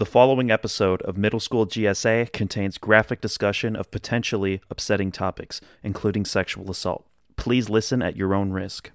The 0.00 0.06
following 0.06 0.50
episode 0.50 1.02
of 1.02 1.18
Middle 1.18 1.40
School 1.40 1.66
GSA 1.66 2.32
contains 2.32 2.78
graphic 2.78 3.20
discussion 3.20 3.76
of 3.76 3.90
potentially 3.90 4.62
upsetting 4.70 5.12
topics, 5.12 5.60
including 5.82 6.24
sexual 6.24 6.70
assault. 6.70 7.04
Please 7.36 7.68
listen 7.68 8.00
at 8.00 8.16
your 8.16 8.32
own 8.32 8.50
risk. 8.50 8.92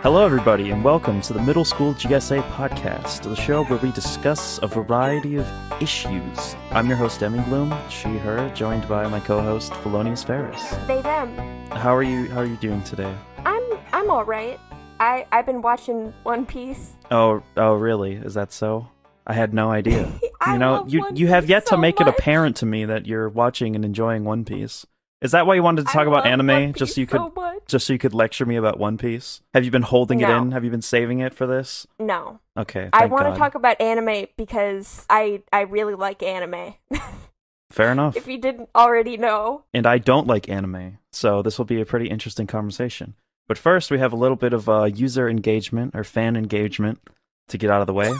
Hello, 0.00 0.24
everybody, 0.24 0.70
and 0.70 0.82
welcome 0.82 1.20
to 1.20 1.34
the 1.34 1.42
Middle 1.42 1.66
School 1.66 1.92
GSA 1.92 2.40
podcast, 2.52 3.24
the 3.24 3.36
show 3.36 3.62
where 3.64 3.80
we 3.80 3.92
discuss 3.92 4.58
a 4.62 4.66
variety 4.66 5.36
of 5.36 5.46
issues. 5.82 6.56
I'm 6.70 6.88
your 6.88 6.96
host, 6.96 7.20
Demigloom, 7.20 7.78
she, 7.90 8.16
her, 8.16 8.48
joined 8.54 8.88
by 8.88 9.06
my 9.08 9.20
co-host, 9.20 9.74
Felonious 9.82 10.24
Ferris. 10.24 10.62
They 10.86 11.02
them. 11.02 11.36
How 11.72 11.94
are 11.94 12.02
you? 12.02 12.30
How 12.30 12.40
are 12.40 12.46
you 12.46 12.56
doing 12.56 12.82
today? 12.84 13.14
I'm 13.44 13.62
I'm 13.92 14.08
all 14.10 14.24
right. 14.24 14.58
I 15.04 15.26
I've 15.30 15.44
been 15.44 15.60
watching 15.60 16.14
One 16.22 16.46
Piece. 16.46 16.92
Oh, 17.10 17.42
oh, 17.58 17.74
really? 17.74 18.14
Is 18.14 18.32
that 18.34 18.52
so? 18.52 18.88
I 19.26 19.34
had 19.34 19.52
no 19.52 19.70
idea. 19.70 20.10
You 20.46 20.58
know, 20.58 20.84
you 20.86 21.00
One 21.00 21.16
you 21.16 21.28
have 21.28 21.44
Piece 21.44 21.50
yet 21.50 21.66
to 21.66 21.70
so 21.70 21.76
make 21.78 22.02
it 22.02 22.06
apparent 22.06 22.56
to 22.56 22.66
me 22.66 22.84
that 22.84 23.06
you're 23.06 23.30
watching 23.30 23.74
and 23.74 23.82
enjoying 23.82 24.24
One 24.24 24.44
Piece. 24.44 24.84
Is 25.22 25.30
that 25.30 25.46
why 25.46 25.54
you 25.54 25.62
wanted 25.62 25.86
to 25.86 25.92
talk 25.92 26.06
I 26.06 26.08
about 26.08 26.26
anime, 26.26 26.74
just 26.74 26.94
so 26.94 27.00
you 27.00 27.06
could 27.06 27.18
so 27.34 27.60
just 27.66 27.86
so 27.86 27.94
you 27.94 27.98
could 27.98 28.12
lecture 28.12 28.44
me 28.44 28.56
about 28.56 28.78
One 28.78 28.98
Piece? 28.98 29.40
Have 29.54 29.64
you 29.64 29.70
been 29.70 29.80
holding 29.80 30.20
it 30.20 30.28
in? 30.28 30.50
Have 30.52 30.62
you 30.62 30.70
been 30.70 30.82
saving 30.82 31.20
it 31.20 31.32
for 31.32 31.46
this? 31.46 31.86
No, 31.98 32.40
Okay, 32.58 32.90
I 32.92 33.06
want 33.06 33.32
to 33.32 33.38
talk 33.38 33.54
about 33.54 33.80
anime 33.80 34.26
because 34.36 35.06
I 35.08 35.40
I 35.50 35.62
really 35.62 35.94
like 35.94 36.22
anime. 36.22 36.74
Fair 37.70 37.90
enough. 37.90 38.16
if 38.18 38.28
you 38.28 38.36
didn't 38.36 38.68
already 38.76 39.16
know. 39.16 39.64
and 39.72 39.86
I 39.86 39.96
don't 39.96 40.26
like 40.26 40.50
anime, 40.50 40.98
so 41.10 41.40
this 41.40 41.56
will 41.56 41.64
be 41.64 41.80
a 41.80 41.86
pretty 41.86 42.10
interesting 42.10 42.46
conversation. 42.46 43.14
But 43.46 43.58
first, 43.58 43.90
we 43.90 43.98
have 43.98 44.12
a 44.12 44.16
little 44.16 44.36
bit 44.36 44.52
of 44.52 44.68
uh, 44.68 44.84
user 44.84 45.28
engagement 45.28 45.94
or 45.94 46.04
fan 46.04 46.36
engagement 46.36 47.00
to 47.48 47.58
get 47.58 47.70
out 47.70 47.82
of 47.82 47.86
the 47.86 47.92
way. 47.92 48.12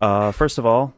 Uh, 0.00 0.30
first 0.30 0.58
of 0.58 0.66
all, 0.66 0.94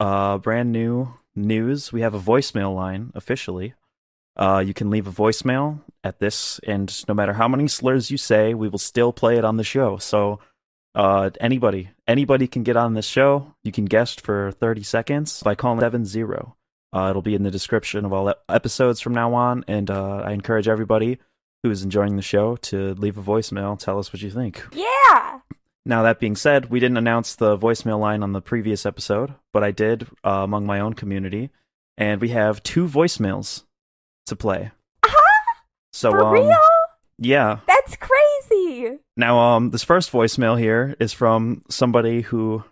uh, 0.00 0.38
brand 0.38 0.72
new 0.72 1.12
news: 1.36 1.92
we 1.92 2.00
have 2.00 2.14
a 2.14 2.20
voicemail 2.20 2.74
line 2.74 3.12
officially. 3.14 3.74
Uh, 4.36 4.62
you 4.64 4.72
can 4.72 4.88
leave 4.88 5.06
a 5.06 5.12
voicemail 5.12 5.80
at 6.04 6.20
this, 6.20 6.60
and 6.66 7.04
no 7.08 7.14
matter 7.14 7.34
how 7.34 7.48
many 7.48 7.68
slurs 7.68 8.10
you 8.10 8.16
say, 8.16 8.54
we 8.54 8.68
will 8.68 8.78
still 8.78 9.12
play 9.12 9.36
it 9.36 9.44
on 9.44 9.56
the 9.56 9.64
show. 9.64 9.98
So, 9.98 10.38
uh, 10.94 11.30
anybody, 11.40 11.90
anybody 12.06 12.46
can 12.46 12.62
get 12.62 12.76
on 12.76 12.94
this 12.94 13.06
show. 13.06 13.52
You 13.64 13.72
can 13.72 13.84
guest 13.84 14.20
for 14.22 14.52
thirty 14.52 14.84
seconds 14.84 15.42
by 15.42 15.54
calling 15.54 15.80
seven 15.80 16.06
zero. 16.06 16.56
Uh, 16.94 17.08
it'll 17.10 17.20
be 17.20 17.34
in 17.34 17.42
the 17.42 17.50
description 17.50 18.06
of 18.06 18.12
all 18.14 18.32
episodes 18.48 19.00
from 19.02 19.12
now 19.12 19.34
on, 19.34 19.64
and 19.68 19.90
uh, 19.90 20.22
I 20.24 20.32
encourage 20.32 20.68
everybody 20.68 21.18
who 21.62 21.70
is 21.70 21.82
enjoying 21.82 22.16
the 22.16 22.22
show 22.22 22.56
to 22.56 22.94
leave 22.94 23.18
a 23.18 23.22
voicemail. 23.22 23.78
Tell 23.78 23.98
us 23.98 24.12
what 24.12 24.22
you 24.22 24.30
think. 24.30 24.64
Yeah. 24.72 25.40
Now, 25.84 26.02
that 26.02 26.20
being 26.20 26.36
said, 26.36 26.70
we 26.70 26.80
didn't 26.80 26.98
announce 26.98 27.34
the 27.36 27.56
voicemail 27.56 27.98
line 27.98 28.22
on 28.22 28.32
the 28.32 28.42
previous 28.42 28.84
episode, 28.84 29.34
but 29.52 29.64
I 29.64 29.70
did 29.70 30.06
uh, 30.24 30.30
among 30.44 30.66
my 30.66 30.80
own 30.80 30.92
community, 30.92 31.50
and 31.96 32.20
we 32.20 32.28
have 32.28 32.62
two 32.62 32.86
voicemails 32.86 33.64
to 34.26 34.36
play. 34.36 34.70
So, 35.94 36.10
For 36.10 36.24
um, 36.26 36.32
real? 36.32 36.56
yeah. 37.18 37.60
That's 37.66 37.96
crazy. 37.96 38.98
Now, 39.16 39.38
um, 39.38 39.70
this 39.70 39.82
first 39.82 40.12
voicemail 40.12 40.58
here 40.58 40.94
is 41.00 41.12
from 41.12 41.62
somebody 41.70 42.20
who 42.20 42.62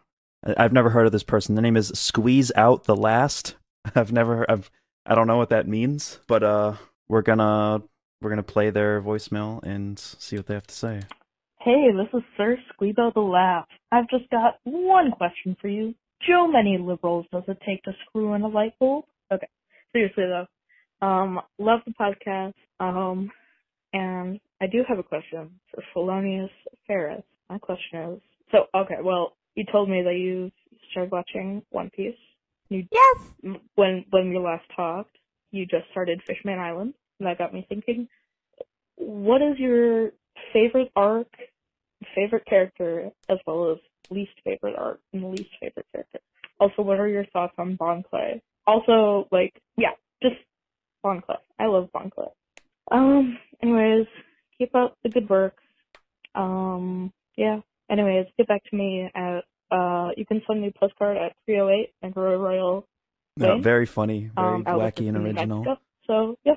I've 0.57 0.73
never 0.75 0.91
heard 0.91 1.07
of 1.07 1.13
this 1.13 1.25
person. 1.25 1.55
The 1.55 1.63
name 1.63 1.77
is 1.77 1.89
Squeeze 1.95 2.53
Out 2.55 2.85
the 2.85 2.95
Last. 2.95 3.57
I've 3.95 4.13
never, 4.13 4.49
I've, 4.49 4.71
I 5.07 5.15
don't 5.15 5.27
know 5.27 5.39
what 5.39 5.49
that 5.51 5.67
means, 5.67 6.21
but 6.29 6.43
uh, 6.43 6.75
we're 7.09 7.23
gonna 7.23 7.83
we're 8.21 8.31
gonna 8.31 8.43
play 8.43 8.71
their 8.71 9.01
voicemail 9.03 9.63
and 9.63 9.99
see 9.99 10.37
what 10.37 10.47
they 10.47 10.55
have 10.55 10.67
to 10.67 10.75
say. 10.75 11.03
Hey, 11.61 11.87
this 11.93 12.09
is 12.15 12.23
Sir 12.37 12.57
Squeebo 12.73 13.13
the 13.15 13.21
Laugh. 13.21 13.67
I've 13.91 14.09
just 14.09 14.31
got 14.31 14.59
one 14.65 15.11
question 15.13 15.57
for 15.61 15.69
you. 15.69 15.95
How 16.21 16.47
many 16.47 16.79
liberals 16.79 17.27
does 17.33 17.43
it 17.49 17.59
take 17.67 17.83
to 17.85 17.93
screw 18.07 18.35
in 18.35 18.43
a 18.43 18.49
light 18.49 18.73
bulb? 18.79 19.05
Okay, 19.33 19.49
seriously 19.93 20.25
though. 20.25 20.47
Um, 21.07 21.41
love 21.59 21.81
the 21.87 21.93
podcast. 21.93 22.55
Um, 22.81 23.31
and 23.93 24.41
I 24.61 24.67
do 24.67 24.83
have 24.89 24.99
a 24.99 25.03
question 25.03 25.51
for 25.75 25.83
Felonious 25.93 26.51
Ferris. 26.87 27.23
My 27.51 27.59
question 27.59 28.01
is, 28.15 28.21
so 28.53 28.67
okay, 28.75 28.97
well, 29.03 29.37
you 29.55 29.65
told 29.71 29.89
me 29.91 30.03
that 30.03 30.15
you 30.17 30.51
started 30.91 31.11
watching 31.13 31.63
One 31.71 31.91
Piece. 31.91 32.15
You 32.69 32.87
Yes. 32.91 33.57
when 33.75 34.05
when 34.11 34.31
we 34.31 34.39
last 34.39 34.65
talked, 34.75 35.17
you 35.51 35.67
just 35.67 35.85
started 35.91 36.23
Fishman 36.27 36.59
Island, 36.59 36.95
and 37.19 37.27
that 37.27 37.39
got 37.39 37.53
me 37.53 37.67
thinking. 37.69 38.09
What 38.97 39.43
is 39.43 39.59
your 39.59 40.11
favorite 40.53 40.91
arc, 40.97 41.29
favorite 42.15 42.47
character, 42.47 43.11
as 43.29 43.39
well 43.47 43.73
as 43.73 43.79
least 44.11 44.33
favorite 44.45 44.77
arc 44.77 45.01
and 45.13 45.31
least 45.31 45.51
favorite 45.61 45.87
character? 45.93 46.21
Also, 46.59 46.83
what 46.83 46.99
are 46.99 47.09
your 47.09 47.27
thoughts 47.27 47.55
on 47.59 47.77
Bon 47.77 48.03
Clay? 48.03 48.41
Also, 48.67 49.29
like, 49.31 49.53
yeah, 49.77 49.93
just 50.23 50.37
Bon 51.03 51.21
Clay. 51.21 51.37
I 51.59 51.67
love 51.67 51.91
Bon 51.93 52.11
Clay. 52.11 52.29
Um. 52.91 53.39
Anyways, 53.63 54.07
keep 54.59 54.75
up 54.75 54.97
the 55.03 55.11
good 55.11 55.29
work. 55.29 55.57
Um. 56.35 57.13
Yeah. 57.37 57.61
Anyways, 57.91 58.27
get 58.37 58.49
back 58.49 58.63
to 58.71 58.77
me 58.77 59.11
at 59.15 59.45
uh. 59.71 60.11
You 60.17 60.25
can 60.27 60.43
send 60.47 60.63
me 60.63 60.69
a 60.75 60.79
postcard 60.79 61.17
at 61.17 61.33
308 61.47 61.93
and 62.03 62.17
Royal 62.17 62.87
Wayne? 63.39 63.63
very 63.63 63.87
funny, 63.87 64.31
very 64.35 64.47
um, 64.47 64.65
wacky 64.65 65.09
and 65.09 65.17
original. 65.17 65.65
Mexico. 65.65 65.81
So 66.07 66.37
yeah. 66.45 66.55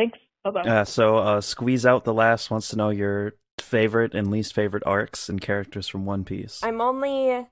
All 0.00 0.04
right. 0.04 0.12
Thanks. 0.12 0.18
Bye 0.44 0.50
bye. 0.50 0.60
Uh, 0.62 0.84
so, 0.84 1.18
uh, 1.18 1.40
Squeeze 1.40 1.84
Out 1.84 2.04
the 2.04 2.14
Last 2.14 2.50
wants 2.50 2.68
to 2.68 2.76
know 2.76 2.90
your 2.90 3.34
favorite 3.58 4.14
and 4.14 4.30
least 4.30 4.54
favorite 4.54 4.82
arcs 4.86 5.28
and 5.28 5.40
characters 5.40 5.86
from 5.88 6.06
One 6.06 6.24
Piece. 6.24 6.60
I'm 6.62 6.80
only 6.80 7.46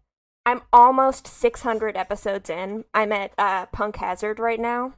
I'm 0.47 0.63
almost 0.73 1.27
600 1.27 1.97
episodes 1.97 2.49
in. 2.49 2.85
I'm 2.95 3.13
at 3.13 3.33
uh, 3.37 3.67
Punk 3.67 3.97
Hazard 3.97 4.39
right 4.39 4.59
now. 4.59 4.95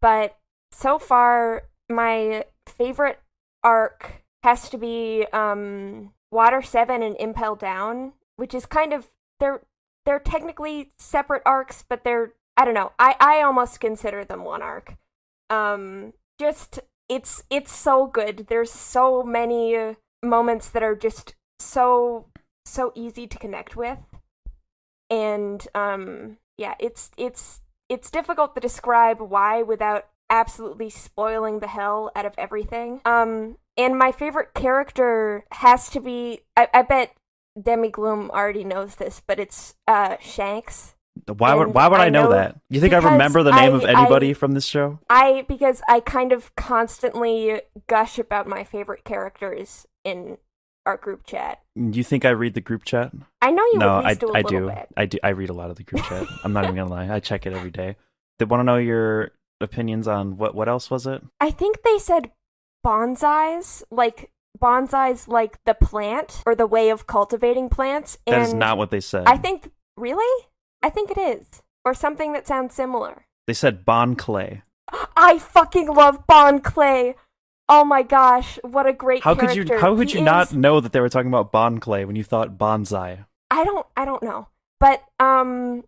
But 0.00 0.38
so 0.70 0.98
far 1.00 1.64
my 1.88 2.44
favorite 2.68 3.18
arc 3.64 4.22
has 4.44 4.68
to 4.70 4.78
be 4.78 5.26
um 5.32 6.12
Water 6.30 6.62
7 6.62 7.02
and 7.02 7.16
Impel 7.18 7.56
Down, 7.56 8.12
which 8.36 8.54
is 8.54 8.64
kind 8.64 8.92
of 8.92 9.10
they're 9.40 9.62
they're 10.06 10.20
technically 10.20 10.92
separate 10.98 11.42
arcs, 11.44 11.84
but 11.88 12.04
they're 12.04 12.32
I 12.56 12.64
don't 12.64 12.74
know. 12.74 12.92
I 12.98 13.16
I 13.20 13.42
almost 13.42 13.80
consider 13.80 14.24
them 14.24 14.44
one 14.44 14.62
arc. 14.62 14.96
Um 15.50 16.12
just 16.38 16.80
it's 17.08 17.42
it's 17.50 17.72
so 17.72 18.06
good. 18.06 18.46
There's 18.48 18.70
so 18.70 19.22
many 19.22 19.96
moments 20.22 20.68
that 20.70 20.82
are 20.82 20.96
just 20.96 21.34
so 21.58 22.26
so 22.64 22.92
easy 22.94 23.26
to 23.26 23.38
connect 23.38 23.76
with. 23.76 23.98
And 25.10 25.66
um 25.74 26.38
yeah 26.58 26.74
it's 26.78 27.10
it's 27.16 27.60
it's 27.88 28.10
difficult 28.10 28.54
to 28.54 28.60
describe 28.60 29.20
why 29.20 29.62
without 29.62 30.06
absolutely 30.30 30.88
spoiling 30.88 31.58
the 31.58 31.66
hell 31.66 32.10
out 32.16 32.24
of 32.24 32.34
everything. 32.38 33.00
Um 33.04 33.56
and 33.76 33.98
my 33.98 34.12
favorite 34.12 34.54
character 34.54 35.44
has 35.52 35.88
to 35.90 36.00
be 36.00 36.40
i, 36.56 36.68
I 36.72 36.82
bet 36.82 37.14
Demigloom 37.58 38.30
already 38.30 38.64
knows 38.64 38.96
this 38.96 39.22
but 39.26 39.38
it's 39.38 39.74
uh 39.86 40.16
shanks 40.20 40.94
why 41.26 41.54
would 41.54 41.74
Why 41.74 41.88
would 41.88 42.00
I, 42.00 42.06
I 42.06 42.08
know, 42.10 42.24
know 42.24 42.30
that? 42.32 42.58
You 42.70 42.80
think 42.80 42.94
I 42.94 42.98
remember 42.98 43.42
the 43.42 43.52
name 43.52 43.72
I- 43.72 43.76
of 43.76 43.84
anybody 43.84 44.30
I- 44.30 44.34
from 44.34 44.52
this 44.52 44.64
show? 44.66 44.98
i 45.10 45.44
because 45.48 45.82
i 45.88 46.00
kind 46.00 46.32
of 46.32 46.54
constantly 46.56 47.60
gush 47.86 48.18
about 48.18 48.46
my 48.46 48.64
favorite 48.64 49.04
characters 49.04 49.86
in 50.04 50.38
our 50.86 50.96
group 50.96 51.24
chat 51.26 51.60
Do 51.76 51.96
you 51.98 52.02
think 52.04 52.24
I 52.24 52.30
read 52.30 52.54
the 52.54 52.60
group 52.60 52.84
chat? 52.84 53.12
i 53.40 53.50
know 53.50 53.64
you 53.72 53.78
no, 53.78 53.96
I, 53.96 54.14
do 54.14 54.28
a 54.28 54.38
I 54.38 54.42
do. 54.42 54.66
bit 54.68 54.88
I 54.96 55.06
do. 55.06 55.18
I 55.22 55.28
read 55.30 55.50
a 55.50 55.54
lot 55.54 55.70
of 55.70 55.76
the 55.76 55.84
group 55.84 56.02
chat. 56.04 56.26
I'm 56.44 56.52
not 56.52 56.64
even 56.64 56.76
gonna 56.76 56.90
lie. 56.90 57.08
I 57.14 57.20
check 57.20 57.46
it 57.46 57.52
every 57.52 57.70
day. 57.70 57.96
They 58.38 58.44
want 58.46 58.60
to 58.60 58.64
know 58.64 58.76
your 58.78 59.30
opinions 59.60 60.08
on 60.08 60.36
what? 60.36 60.54
What 60.54 60.68
else 60.68 60.90
was 60.90 61.06
it? 61.06 61.22
I 61.40 61.50
think 61.52 61.82
they 61.82 61.98
said 61.98 62.32
bonsais, 62.84 63.82
like 63.90 64.30
bonsais, 64.60 65.28
like 65.28 65.62
the 65.64 65.74
plant 65.74 66.42
or 66.46 66.54
the 66.54 66.66
way 66.66 66.90
of 66.90 67.06
cultivating 67.06 67.68
plants. 67.68 68.18
That 68.26 68.34
and 68.34 68.42
is 68.42 68.54
not 68.54 68.76
what 68.78 68.90
they 68.90 69.00
said. 69.00 69.24
I 69.26 69.36
think 69.36 69.70
really, 69.96 70.46
I 70.82 70.90
think 70.90 71.10
it 71.10 71.18
is, 71.18 71.62
or 71.84 71.94
something 71.94 72.32
that 72.32 72.46
sounds 72.46 72.74
similar. 72.74 73.26
they 73.46 73.54
said 73.54 73.84
Bon 73.84 74.14
Clay. 74.16 74.62
I 75.16 75.38
fucking 75.38 75.88
love 75.88 76.26
Bon 76.26 76.60
Clay. 76.60 77.14
Oh 77.68 77.84
my 77.84 78.02
gosh, 78.02 78.58
what 78.62 78.86
a 78.86 78.92
great 78.92 79.22
How 79.22 79.34
could 79.34 79.50
character. 79.50 79.74
you? 79.74 79.80
How 79.80 79.96
could 79.96 80.10
He 80.10 80.18
you 80.18 80.24
not 80.24 80.52
know 80.52 80.80
that 80.80 80.92
they 80.92 81.00
were 81.00 81.08
talking 81.08 81.28
about 81.28 81.52
Bon 81.52 81.78
Clay 81.78 82.04
when 82.04 82.16
you 82.16 82.24
thought 82.24 82.58
bonsai? 82.58 83.24
I 83.50 83.64
don't 83.64 83.86
I 83.96 84.04
don't 84.04 84.22
know. 84.22 84.48
But 84.80 85.04
um 85.20 85.84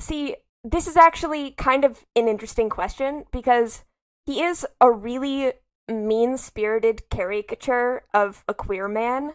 see, 0.00 0.36
this 0.62 0.86
is 0.86 0.96
actually 0.96 1.52
kind 1.52 1.84
of 1.84 2.04
an 2.14 2.28
interesting 2.28 2.68
question 2.68 3.24
because 3.32 3.84
he 4.26 4.42
is 4.42 4.66
a 4.80 4.90
really 4.90 5.52
mean-spirited 5.88 7.08
caricature 7.10 8.02
of 8.12 8.44
a 8.48 8.54
queer 8.54 8.88
man, 8.88 9.34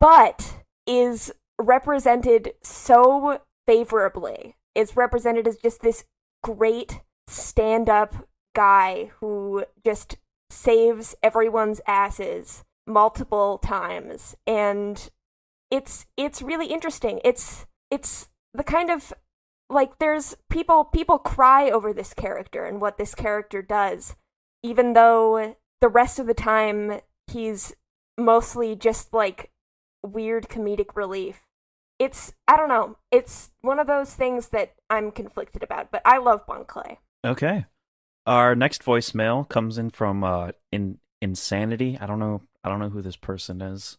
but 0.00 0.62
is 0.86 1.32
represented 1.60 2.54
so 2.62 3.40
favorably. 3.66 4.56
Is 4.74 4.96
represented 4.96 5.46
as 5.46 5.56
just 5.56 5.82
this 5.82 6.04
great 6.42 7.00
stand-up 7.28 8.28
guy 8.54 9.10
who 9.20 9.64
just 9.84 10.16
saves 10.50 11.14
everyone's 11.22 11.80
asses 11.86 12.64
multiple 12.86 13.58
times 13.58 14.36
and 14.46 15.10
it's 15.70 16.06
it's 16.16 16.42
really 16.42 16.66
interesting. 16.66 17.20
It's 17.24 17.66
it's 17.90 18.28
the 18.52 18.62
kind 18.64 18.90
of 18.90 19.12
like 19.70 19.98
there's 19.98 20.36
people 20.50 20.84
people 20.84 21.18
cry 21.18 21.70
over 21.70 21.92
this 21.92 22.14
character 22.14 22.64
and 22.64 22.80
what 22.80 22.98
this 22.98 23.14
character 23.14 23.62
does 23.62 24.14
even 24.62 24.94
though 24.94 25.56
the 25.80 25.88
rest 25.88 26.18
of 26.18 26.26
the 26.26 26.34
time 26.34 27.00
he's 27.26 27.74
mostly 28.18 28.74
just 28.74 29.12
like 29.12 29.50
weird 30.02 30.48
comedic 30.48 30.96
relief. 30.96 31.42
It's 31.98 32.32
I 32.48 32.56
don't 32.56 32.68
know. 32.68 32.96
It's 33.10 33.50
one 33.60 33.78
of 33.78 33.86
those 33.86 34.14
things 34.14 34.48
that 34.48 34.74
I'm 34.90 35.10
conflicted 35.10 35.62
about, 35.62 35.90
but 35.90 36.02
I 36.04 36.18
love 36.18 36.46
Bon 36.46 36.64
Clay. 36.64 36.98
Okay. 37.24 37.66
Our 38.26 38.54
next 38.54 38.84
voicemail 38.84 39.48
comes 39.48 39.78
in 39.78 39.90
from 39.90 40.24
uh 40.24 40.52
in 40.72 40.98
insanity. 41.20 41.98
I 42.00 42.06
don't 42.06 42.18
know 42.18 42.42
I 42.62 42.68
don't 42.68 42.80
know 42.80 42.90
who 42.90 43.02
this 43.02 43.16
person 43.16 43.60
is. 43.60 43.98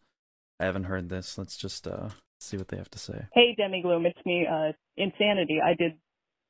I 0.60 0.66
haven't 0.66 0.86
heard 0.86 1.10
this. 1.10 1.38
Let's 1.38 1.58
just 1.58 1.88
uh 1.88 2.10
see 2.40 2.58
what 2.58 2.68
they 2.68 2.78
have 2.78 2.92
to 2.92 3.00
say. 3.00 3.26
Hey 3.34 3.56
Demigloom, 3.60 4.06
it's 4.06 4.26
me, 4.26 4.46
uh 4.46 4.74
Insanity. 4.98 5.60
I 5.64 5.74
did 5.74 5.94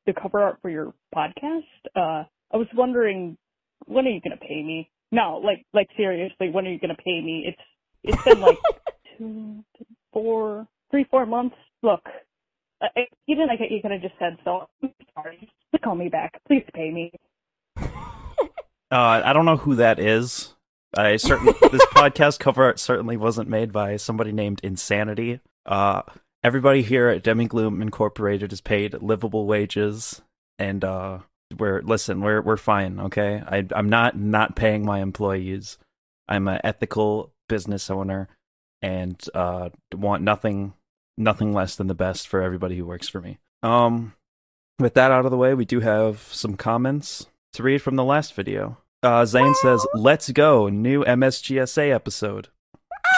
the 0.06 0.14
cover 0.14 0.42
art 0.42 0.60
for 0.62 0.70
your 0.70 0.94
podcast. 1.14 1.64
Uh 1.96 2.24
I 2.54 2.58
was 2.58 2.68
wondering 2.74 3.38
when 3.86 4.06
are 4.06 4.10
you 4.12 4.22
gonna 4.22 4.38
pay 4.38 4.64
me? 4.64 4.90
No, 5.12 5.42
like 5.44 5.66
like 5.74 5.88
seriously, 5.96 6.50
when 6.50 6.66
are 6.66 6.72
you 6.72 6.80
gonna 6.80 6.96
pay 6.96 7.22
me? 7.22 7.46
It's 7.48 7.62
it's 8.04 8.24
been 8.24 8.42
like 8.42 8.58
two, 9.18 9.64
four, 10.14 10.68
three, 10.92 11.06
four 11.10 11.26
months. 11.26 11.56
Look, 11.84 12.02
uh, 12.82 12.88
even 13.28 13.48
like 13.48 13.60
you 13.70 13.82
could 13.82 13.92
have 13.92 14.02
just 14.02 14.16
said 14.20 14.38
so. 14.44 14.68
I'm 14.84 14.92
sorry. 15.14 15.50
Just 15.72 15.84
call 15.84 15.96
me 15.96 16.10
back. 16.10 16.40
Please 16.48 16.64
pay 16.74 16.92
me. 16.92 17.12
Uh, 18.92 19.20
I 19.26 19.34
don't 19.34 19.46
know 19.46 19.58
who 19.58 19.76
that 19.76 20.00
is. 20.00 20.54
I 20.96 21.18
certainly 21.18 21.54
this 21.72 21.86
podcast 21.88 22.40
cover 22.40 22.74
certainly 22.78 23.18
wasn't 23.18 23.50
made 23.50 23.72
by 23.72 23.98
somebody 23.98 24.32
named 24.32 24.62
Insanity. 24.64 25.42
Uh, 25.66 26.04
everybody 26.44 26.82
here 26.82 27.10
at 27.10 27.24
Demigloom 27.24 27.82
Incorporated 27.82 28.54
is 28.54 28.62
paid 28.62 28.94
livable 29.02 29.48
wages, 29.48 30.22
and 30.60 30.86
uh, 30.86 31.20
we're 31.58 31.82
listen, 31.82 32.22
we're 32.22 32.42
we're 32.42 32.58
fine. 32.58 33.00
Okay, 33.00 33.42
I, 33.46 33.66
I'm 33.76 33.90
not 33.90 34.18
not 34.18 34.56
paying 34.56 34.86
my 34.86 35.02
employees. 35.02 35.78
I'm 36.28 36.48
an 36.48 36.62
ethical 36.64 37.34
business 37.50 37.90
owner, 37.90 38.30
and 38.86 39.20
uh, 39.34 39.70
want 39.94 40.22
nothing 40.22 40.74
nothing 41.18 41.54
less 41.54 41.76
than 41.76 41.88
the 41.88 41.96
best 41.96 42.28
for 42.28 42.42
everybody 42.42 42.78
who 42.78 42.86
works 42.86 43.08
for 43.08 43.20
me. 43.20 43.40
Um, 43.64 44.14
with 44.78 44.94
that 44.94 45.12
out 45.12 45.26
of 45.26 45.32
the 45.32 45.38
way, 45.38 45.54
we 45.56 45.66
do 45.66 45.80
have 45.80 46.20
some 46.32 46.56
comments 46.56 47.26
to 47.54 47.64
read 47.64 47.82
from 47.82 47.96
the 47.96 48.04
last 48.04 48.36
video. 48.36 48.78
Uh, 49.02 49.26
Zane 49.26 49.56
says, 49.56 49.86
"Let's 49.96 50.32
go, 50.32 50.70
new 50.70 51.04
MSGSA 51.04 51.92
episode." 51.92 52.50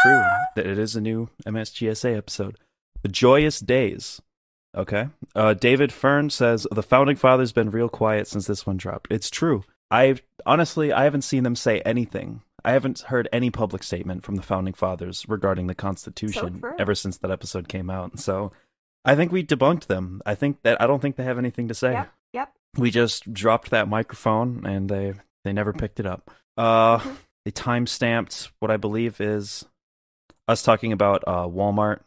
True, 0.03 0.23
that 0.55 0.65
it 0.65 0.77
is 0.77 0.95
a 0.95 1.01
new 1.01 1.29
MSGSA 1.45 2.15
episode. 2.15 2.57
The 3.01 3.09
joyous 3.09 3.59
days. 3.59 4.21
Okay. 4.75 5.09
Uh, 5.35 5.53
David 5.53 5.91
Fern 5.91 6.29
says 6.29 6.67
the 6.71 6.83
founding 6.83 7.15
fathers 7.15 7.51
been 7.51 7.71
real 7.71 7.89
quiet 7.89 8.27
since 8.27 8.47
this 8.47 8.65
one 8.65 8.77
dropped. 8.77 9.07
It's 9.11 9.29
true. 9.29 9.63
I 9.91 10.15
honestly 10.45 10.93
I 10.93 11.03
haven't 11.03 11.23
seen 11.23 11.43
them 11.43 11.55
say 11.55 11.81
anything. 11.81 12.41
I 12.67 12.71
haven't 12.71 12.99
heard 12.99 13.29
any 13.31 13.49
public 13.49 13.81
statement 13.81 14.23
from 14.23 14.35
the 14.35 14.41
founding 14.41 14.73
fathers 14.73 15.25
regarding 15.27 15.67
the 15.67 15.73
Constitution 15.75 16.59
true. 16.59 16.75
ever 16.77 16.93
since 16.95 17.17
that 17.19 17.31
episode 17.31 17.67
came 17.69 17.89
out. 17.89 18.19
So 18.19 18.51
I 19.05 19.15
think 19.15 19.31
we 19.31 19.43
debunked 19.43 19.87
them. 19.87 20.21
I 20.25 20.35
think 20.35 20.61
that 20.63 20.81
I 20.81 20.85
don't 20.85 21.01
think 21.01 21.15
they 21.15 21.23
have 21.23 21.37
anything 21.37 21.69
to 21.69 21.73
say. 21.73 21.93
Yep. 21.93 22.13
Yep. 22.33 22.53
We 22.77 22.91
just 22.91 23.33
dropped 23.33 23.69
that 23.71 23.87
microphone 23.87 24.65
and 24.65 24.89
they 24.89 25.13
they 25.45 25.53
never 25.53 25.71
picked 25.71 25.99
it 26.01 26.05
up. 26.05 26.29
Uh, 26.57 26.97
Mhm. 26.99 27.17
they 27.45 27.51
time 27.51 27.87
stamped 27.87 28.51
what 28.59 28.69
I 28.69 28.75
believe 28.77 29.21
is 29.21 29.63
us 30.49 30.61
talking 30.61 30.91
about 30.91 31.23
uh, 31.25 31.47
Walmart, 31.47 32.01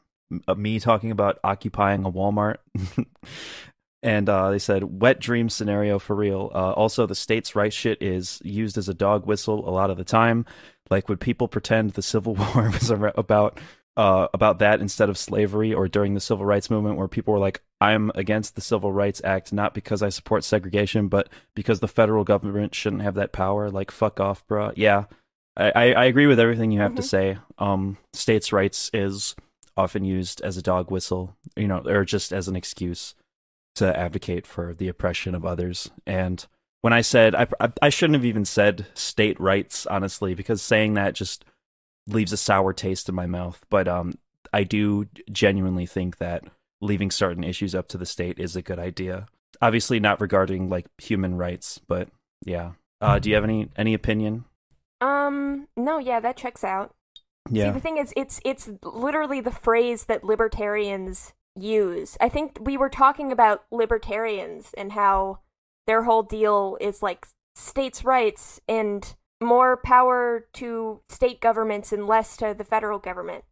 uh, 0.47 0.55
me 0.55 0.79
talking 0.79 1.11
about 1.11 1.39
occupying 1.43 2.05
a 2.05 2.11
Walmart, 2.12 2.57
and 4.02 4.29
uh, 4.29 4.50
they 4.50 4.58
said 4.58 5.00
wet 5.00 5.20
dream 5.20 5.49
scenario 5.49 5.99
for 5.99 6.17
real. 6.17 6.50
Uh, 6.55 6.73
also, 6.73 7.06
the 7.06 7.14
states' 7.14 7.55
right 7.55 7.73
shit 7.73 8.02
is 8.02 8.41
used 8.44 8.79
as 8.79 8.88
a 8.88 8.94
dog 8.94 9.26
whistle 9.26 9.69
a 9.69 9.70
lot 9.70 9.91
of 9.91 9.97
the 9.97 10.05
time. 10.05 10.47
Like, 10.91 11.08
would 11.08 11.20
people 11.20 11.49
pretend 11.49 11.93
the 11.93 12.02
Civil 12.02 12.35
War 12.55 12.70
was 12.70 12.91
about 12.91 13.61
uh, 13.97 14.29
about 14.32 14.61
that 14.61 14.81
instead 14.81 15.11
of 15.11 15.19
slavery, 15.19 15.75
or 15.75 15.88
during 15.88 16.14
the 16.14 16.20
Civil 16.20 16.47
Rights 16.47 16.70
Movement, 16.70 16.97
where 16.97 17.08
people 17.08 17.35
were 17.35 17.41
like, 17.41 17.62
"I'm 17.81 18.11
against 18.14 18.55
the 18.55 18.62
Civil 18.62 18.93
Rights 18.93 19.20
Act, 19.23 19.52
not 19.52 19.75
because 19.75 20.02
I 20.02 20.08
support 20.08 20.44
segregation, 20.44 21.08
but 21.08 21.29
because 21.55 21.81
the 21.81 21.88
federal 21.88 22.25
government 22.25 22.75
shouldn't 22.75 23.02
have 23.02 23.14
that 23.17 23.32
power." 23.32 23.70
Like, 23.70 23.91
fuck 23.91 24.19
off, 24.19 24.47
bruh. 24.47 24.73
Yeah, 24.76 25.05
I, 25.56 25.93
I, 25.93 26.05
agree 26.06 26.26
with 26.26 26.41
everything 26.41 26.70
you 26.70 26.81
have 26.81 26.94
to 26.94 27.02
Mhm. 27.02 27.06
say. 27.06 27.38
Um, 27.58 27.99
states' 28.14 28.52
rights 28.52 28.91
is 28.94 29.35
often 29.76 30.05
used 30.05 30.41
as 30.41 30.56
a 30.56 30.62
dog 30.62 30.91
whistle, 30.91 31.37
you 31.56 31.69
know, 31.69 31.82
or 31.85 32.05
just 32.05 32.32
as 32.32 32.49
an 32.49 32.56
excuse 32.56 33.14
to 33.76 33.96
advocate 33.99 34.46
for 34.46 34.75
the 34.75 34.88
oppression 34.88 35.34
of 35.34 35.44
others. 35.44 35.90
And 36.06 36.44
when 36.82 36.93
I 36.93 37.00
said 37.02 37.34
I, 37.34 37.46
I, 37.61 37.72
I 37.82 37.88
shouldn't 37.88 38.14
have 38.17 38.25
even 38.25 38.44
said 38.44 38.87
state 38.94 39.38
rights, 39.40 39.87
honestly, 39.87 40.34
because 40.34 40.62
saying 40.62 40.94
that 40.94 41.14
just 41.14 41.44
leaves 42.06 42.32
a 42.32 42.37
sour 42.37 42.72
taste 42.72 43.08
in 43.08 43.14
my 43.14 43.26
mouth. 43.26 43.64
But 43.70 43.87
um, 43.88 44.14
I 44.52 44.64
do 44.64 45.06
genuinely 45.31 45.87
think 45.87 46.19
that 46.19 46.44
leaving 46.81 47.11
certain 47.11 47.44
issues 47.44 47.75
up 47.75 47.88
to 47.88 47.99
the 47.99 48.06
state 48.06 48.38
is 48.38 48.56
a 48.56 48.62
good 48.62 48.78
idea. 48.78 49.26
Obviously, 49.62 50.00
not 50.00 50.20
regarding 50.20 50.69
like 50.69 50.87
human 50.99 51.37
rights, 51.37 51.78
but 51.87 52.08
yeah. 52.44 52.73
Uh, 53.02 53.19
do 53.19 53.28
you 53.28 53.34
have 53.34 53.44
any 53.44 53.69
any 53.76 53.94
opinion? 53.94 54.44
Um, 55.00 55.69
no, 55.76 55.99
yeah, 55.99 56.20
that 56.20 56.37
checks 56.37 56.64
out. 56.64 56.94
See, 57.49 57.58
Yeah. 57.58 57.73
the 57.73 57.81
thing 57.81 57.96
is, 57.99 58.12
it's 58.16 58.40
it's 58.44 58.70
literally 58.82 59.40
the 59.40 59.50
phrase 59.50 60.05
that 60.05 60.25
libertarians 60.25 61.32
use. 61.62 62.17
I 62.21 62.29
think 62.29 62.59
we 62.61 62.77
were 62.77 62.89
talking 62.89 63.33
about 63.33 63.65
libertarians 63.71 64.73
and 64.77 64.93
how 64.93 65.41
their 65.87 66.03
whole 66.05 66.23
deal 66.23 66.77
is 66.81 67.03
like 67.03 67.27
states' 67.55 68.05
rights 68.05 68.61
and 68.69 69.15
more 69.43 69.77
power 69.77 70.47
to 70.55 71.01
state 71.09 71.41
governments 71.41 71.93
and 71.93 72.07
less 72.07 72.37
to 72.39 72.55
the 72.57 72.65
federal 72.65 72.99
government. 72.99 73.45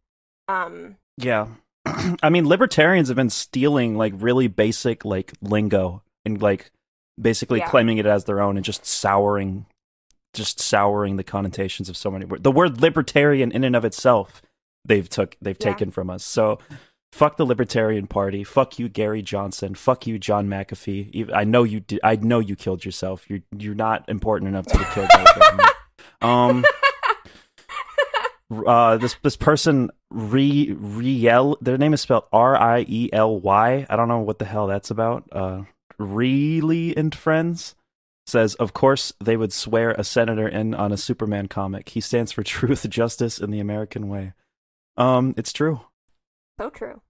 Um, 0.47 0.97
Yeah. 1.17 1.47
I 2.23 2.29
mean, 2.29 2.47
libertarians 2.47 3.07
have 3.07 3.17
been 3.17 3.29
stealing 3.29 3.97
like 3.97 4.13
really 4.15 4.47
basic 4.47 5.03
like 5.05 5.33
lingo 5.41 6.03
and 6.25 6.41
like 6.41 6.71
basically 7.19 7.59
Yeah. 7.59 7.67
claiming 7.69 7.97
it 7.97 8.05
as 8.05 8.25
their 8.25 8.39
own 8.41 8.55
and 8.57 8.65
just 8.65 8.85
souring 8.85 9.65
just 10.35 10.59
souring 10.59 11.15
the 11.15 11.23
connotations 11.23 11.89
of 11.89 11.97
so 11.97 12.11
many 12.11 12.23
words. 12.23 12.43
The 12.43 12.51
word 12.51 12.81
libertarian 12.81 13.51
in 13.51 13.63
and 13.63 13.75
of 13.75 13.83
itself 13.83 14.43
they've 14.85 15.09
took 15.09 15.35
they've 15.41 15.57
Yeah. 15.59 15.71
taken 15.71 15.89
from 15.91 16.09
us. 16.11 16.23
So 16.23 16.59
fuck 17.11 17.37
the 17.37 17.45
libertarian 17.45 18.07
party. 18.07 18.43
Fuck 18.43 18.79
you 18.79 18.89
Gary 18.89 19.21
Johnson. 19.21 19.75
Fuck 19.75 20.07
you 20.07 20.19
John 20.19 20.47
McAfee. 20.47 21.31
I 21.33 21.43
know 21.43 21.63
you 21.63 21.79
did 21.81 21.99
I 22.03 22.15
know 22.15 22.39
you 22.39 22.55
killed 22.55 22.85
yourself. 22.85 23.29
You're 23.29 23.41
you're 23.57 23.75
not 23.75 24.07
important 24.09 24.49
enough 24.49 24.67
to 24.67 24.77
be 24.77 24.85
killed 24.93 25.09
by 25.13 25.23
the 25.23 25.39
government. 25.39 25.69
Um 26.21 26.65
uh 28.67 28.97
this 28.97 29.15
this 29.23 29.37
person 29.37 29.89
re 30.09 30.75
riel 30.77 31.57
their 31.61 31.77
name 31.77 31.93
is 31.93 32.01
spelled 32.01 32.25
R 32.33 32.57
I 32.57 32.85
E 32.87 33.09
L 33.13 33.39
Y. 33.39 33.85
I 33.89 33.95
don't 33.95 34.07
know 34.07 34.19
what 34.19 34.39
the 34.39 34.45
hell 34.45 34.67
that's 34.67 34.91
about. 34.91 35.29
Uh 35.31 35.63
really 35.97 36.95
and 36.97 37.15
friends 37.15 37.75
says 38.27 38.55
of 38.55 38.73
course 38.73 39.13
they 39.23 39.37
would 39.37 39.53
swear 39.53 39.91
a 39.91 40.03
senator 40.03 40.47
in 40.47 40.73
on 40.73 40.91
a 40.91 40.97
Superman 40.97 41.47
comic. 41.47 41.89
He 41.89 42.01
stands 42.01 42.31
for 42.33 42.43
truth, 42.43 42.89
justice, 42.89 43.39
and 43.39 43.53
the 43.53 43.59
American 43.61 44.09
way. 44.09 44.33
Um 44.97 45.33
it's 45.37 45.53
true. 45.53 45.81
So 46.59 46.69
true. 46.69 47.01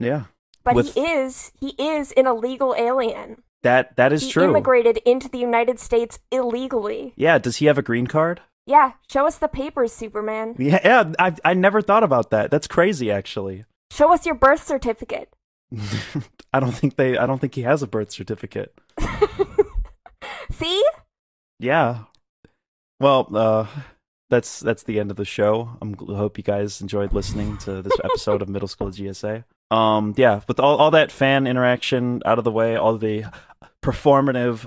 Yeah. 0.00 0.24
But 0.64 0.74
With- 0.74 0.94
he 0.94 1.00
is 1.00 1.52
he 1.60 1.68
is 1.78 2.12
an 2.12 2.26
illegal 2.26 2.74
alien. 2.76 3.42
That 3.62 3.96
that 3.96 4.12
is 4.12 4.22
he 4.22 4.30
true. 4.30 4.44
immigrated 4.44 4.98
into 5.06 5.28
the 5.28 5.38
United 5.38 5.78
States 5.80 6.18
illegally. 6.30 7.12
Yeah, 7.16 7.38
does 7.38 7.56
he 7.56 7.66
have 7.66 7.78
a 7.78 7.82
green 7.82 8.06
card? 8.06 8.40
Yeah, 8.66 8.92
show 9.10 9.26
us 9.26 9.38
the 9.38 9.48
papers, 9.48 9.92
Superman. 9.92 10.54
Yeah, 10.58 10.80
yeah, 10.84 11.12
I 11.18 11.34
I 11.44 11.54
never 11.54 11.80
thought 11.80 12.02
about 12.04 12.30
that. 12.30 12.50
That's 12.50 12.66
crazy 12.66 13.10
actually. 13.10 13.64
Show 13.90 14.12
us 14.12 14.26
your 14.26 14.34
birth 14.34 14.62
certificate. 14.66 15.32
I 16.52 16.60
don't 16.60 16.72
think 16.74 16.96
they 16.96 17.16
I 17.16 17.26
don't 17.26 17.40
think 17.40 17.54
he 17.54 17.62
has 17.62 17.82
a 17.82 17.86
birth 17.86 18.10
certificate. 18.12 18.74
See? 20.52 20.82
Yeah. 21.58 22.04
Well, 23.00 23.28
uh 23.34 23.66
that's 24.30 24.60
that's 24.60 24.82
the 24.84 25.00
end 25.00 25.10
of 25.10 25.16
the 25.16 25.24
show. 25.24 25.70
I'm 25.80 25.94
gl- 25.94 26.16
hope 26.16 26.36
you 26.38 26.44
guys 26.44 26.80
enjoyed 26.80 27.12
listening 27.12 27.56
to 27.58 27.82
this 27.82 27.92
episode 28.04 28.42
of 28.42 28.48
Middle 28.48 28.68
School 28.68 28.88
GSA. 28.88 29.44
Um 29.70 30.14
yeah, 30.16 30.40
with 30.48 30.60
all 30.60 30.76
all 30.76 30.90
that 30.92 31.10
fan 31.12 31.46
interaction 31.46 32.22
out 32.24 32.38
of 32.38 32.44
the 32.44 32.50
way, 32.52 32.76
all 32.76 32.96
the 32.98 33.24
performative 33.82 34.66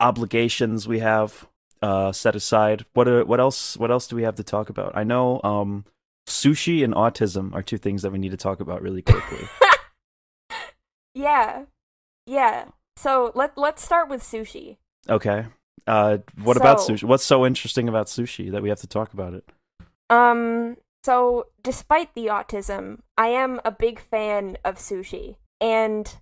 obligations 0.00 0.86
we 0.88 1.00
have 1.00 1.46
uh 1.82 2.12
set 2.12 2.34
aside. 2.36 2.84
What 2.94 3.08
uh, 3.08 3.24
what 3.24 3.40
else 3.40 3.76
what 3.76 3.90
else 3.90 4.06
do 4.08 4.16
we 4.16 4.22
have 4.22 4.36
to 4.36 4.44
talk 4.44 4.68
about? 4.70 4.96
I 4.96 5.04
know 5.04 5.40
um 5.44 5.84
sushi 6.28 6.84
and 6.84 6.94
autism 6.94 7.54
are 7.54 7.62
two 7.62 7.78
things 7.78 8.02
that 8.02 8.12
we 8.12 8.18
need 8.18 8.30
to 8.30 8.36
talk 8.36 8.60
about 8.60 8.82
really 8.82 9.02
quickly. 9.02 9.46
Yeah. 11.14 11.64
Yeah. 12.26 12.66
So 12.96 13.32
let 13.34 13.56
let's 13.58 13.82
start 13.84 14.08
with 14.08 14.22
sushi. 14.22 14.76
okay. 15.08 15.46
Uh 15.86 16.18
what 16.42 16.56
about 16.56 16.78
sushi? 16.78 17.04
What's 17.04 17.24
so 17.24 17.46
interesting 17.46 17.88
about 17.88 18.06
sushi 18.06 18.50
that 18.52 18.62
we 18.62 18.68
have 18.68 18.80
to 18.80 18.86
talk 18.86 19.12
about 19.12 19.34
it? 19.34 19.44
Um, 20.08 20.76
so 21.04 21.46
despite 21.62 22.14
the 22.14 22.26
autism, 22.26 22.98
I 23.16 23.28
am 23.28 23.60
a 23.64 23.70
big 23.70 24.00
fan 24.00 24.56
of 24.64 24.76
sushi. 24.76 25.36
And 25.60 26.16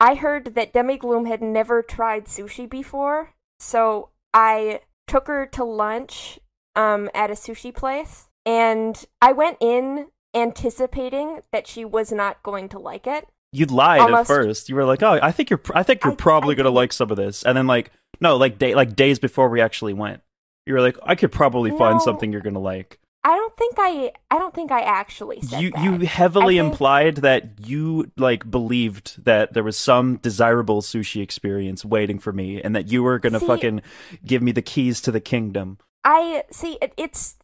I 0.00 0.14
heard 0.14 0.54
that 0.54 0.72
Demigloom 0.72 1.26
had 1.26 1.42
never 1.42 1.82
tried 1.82 2.26
sushi 2.26 2.68
before, 2.70 3.34
so 3.58 4.10
I 4.32 4.80
took 5.06 5.26
her 5.26 5.46
to 5.46 5.64
lunch 5.64 6.38
um 6.76 7.10
at 7.14 7.30
a 7.30 7.34
sushi 7.34 7.74
place 7.74 8.28
and 8.46 9.04
I 9.20 9.32
went 9.32 9.56
in 9.60 10.08
anticipating 10.34 11.40
that 11.52 11.66
she 11.66 11.84
was 11.84 12.12
not 12.12 12.42
going 12.42 12.68
to 12.70 12.78
like 12.78 13.06
it. 13.06 13.26
You 13.52 13.66
lied 13.66 14.00
Almost- 14.00 14.30
at 14.30 14.34
first. 14.34 14.68
You 14.68 14.74
were 14.76 14.84
like, 14.84 15.02
"Oh, 15.02 15.18
I 15.22 15.32
think 15.32 15.48
you're. 15.50 15.60
I 15.74 15.82
think 15.82 16.04
you're 16.04 16.12
I- 16.12 16.16
probably 16.16 16.54
I 16.54 16.56
gonna 16.56 16.70
like 16.70 16.92
some 16.92 17.10
of 17.10 17.16
this." 17.16 17.42
And 17.44 17.56
then 17.56 17.66
like, 17.66 17.90
no, 18.20 18.36
like 18.36 18.58
day, 18.58 18.74
like 18.74 18.96
days 18.96 19.18
before 19.18 19.48
we 19.48 19.60
actually 19.60 19.94
went, 19.94 20.22
you 20.66 20.74
were 20.74 20.80
like, 20.80 20.96
"I 21.02 21.14
could 21.14 21.32
probably 21.32 21.70
find 21.70 22.00
something 22.02 22.32
you're 22.32 22.40
gonna 22.42 22.58
like." 22.58 22.98
I 23.24 23.36
don't 23.36 23.56
think 23.56 23.74
I 23.78 24.12
I 24.30 24.38
don't 24.38 24.54
think 24.54 24.70
I 24.70 24.80
actually 24.80 25.40
said 25.42 25.60
You 25.60 25.70
that. 25.72 25.82
you 25.84 25.98
heavily 26.06 26.56
think- 26.58 26.72
implied 26.72 27.16
that 27.16 27.66
you 27.66 28.10
like 28.16 28.48
believed 28.50 29.22
that 29.24 29.52
there 29.52 29.64
was 29.64 29.76
some 29.76 30.16
desirable 30.16 30.80
sushi 30.82 31.20
experience 31.22 31.84
waiting 31.84 32.18
for 32.18 32.32
me, 32.32 32.62
and 32.62 32.74
that 32.76 32.90
you 32.90 33.02
were 33.02 33.18
gonna 33.18 33.40
See- 33.40 33.46
fucking 33.46 33.82
give 34.24 34.40
me 34.42 34.52
the 34.52 34.62
keys 34.62 35.00
to 35.02 35.10
the 35.12 35.20
kingdom. 35.20 35.78
I 36.04 36.44
see 36.50 36.78
it, 36.80 36.92
it's 36.96 37.36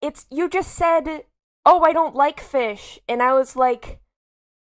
it's 0.00 0.26
you 0.30 0.48
just 0.48 0.74
said, 0.74 1.24
"Oh, 1.64 1.80
I 1.82 1.92
don't 1.92 2.14
like 2.14 2.40
fish." 2.40 2.98
And 3.08 3.22
I 3.22 3.32
was 3.32 3.56
like 3.56 4.00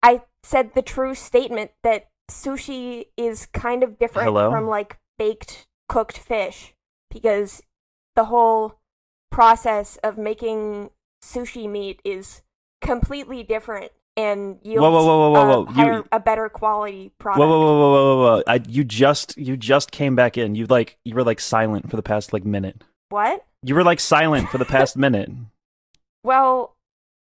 I 0.02 0.22
said 0.44 0.74
the 0.74 0.82
true 0.82 1.14
statement 1.14 1.72
that 1.84 2.08
sushi 2.32 3.08
is 3.18 3.46
kind 3.48 3.84
of 3.84 4.00
different 4.00 4.28
Hello? 4.28 4.50
from 4.50 4.68
like 4.68 4.98
baked 5.22 5.68
cooked 5.88 6.18
fish 6.18 6.74
because 7.12 7.62
the 8.16 8.26
whole 8.26 8.80
process 9.30 9.98
of 10.04 10.18
making 10.18 10.90
sushi 11.24 11.70
meat 11.70 12.02
is 12.04 12.42
completely 12.82 13.44
different 13.44 13.92
and 14.18 14.58
yields 14.64 14.82
whoa, 14.82 14.92
whoa, 14.92 15.06
whoa, 15.06 15.36
a, 15.36 15.46
whoa. 15.46 15.70
You- 15.70 15.76
higher- 15.76 16.04
a 16.12 16.20
better 16.20 16.50
quality 16.50 17.12
product. 17.20 17.40
Whoa, 17.40 17.48
whoa, 17.48 17.60
whoa, 17.60 17.66
whoa, 17.66 17.92
whoa, 17.92 18.18
whoa! 18.18 18.36
whoa. 18.38 18.44
I, 18.48 18.62
you 18.68 18.84
just 18.84 19.38
you 19.38 19.56
just 19.56 19.92
came 19.92 20.16
back 20.16 20.40
in. 20.40 20.56
You 20.56 20.66
like 20.66 20.98
you 21.06 21.14
were 21.14 21.24
like 21.24 21.40
silent 21.40 21.92
for 21.92 21.98
the 21.98 22.04
past 22.04 22.34
like 22.34 22.44
minute. 22.44 22.84
What? 23.10 23.46
You 23.62 23.76
were 23.76 23.84
like 23.84 24.00
silent 24.00 24.50
for 24.50 24.58
the 24.58 24.66
past 24.66 24.98
minute. 25.06 25.30
Well, 26.24 26.76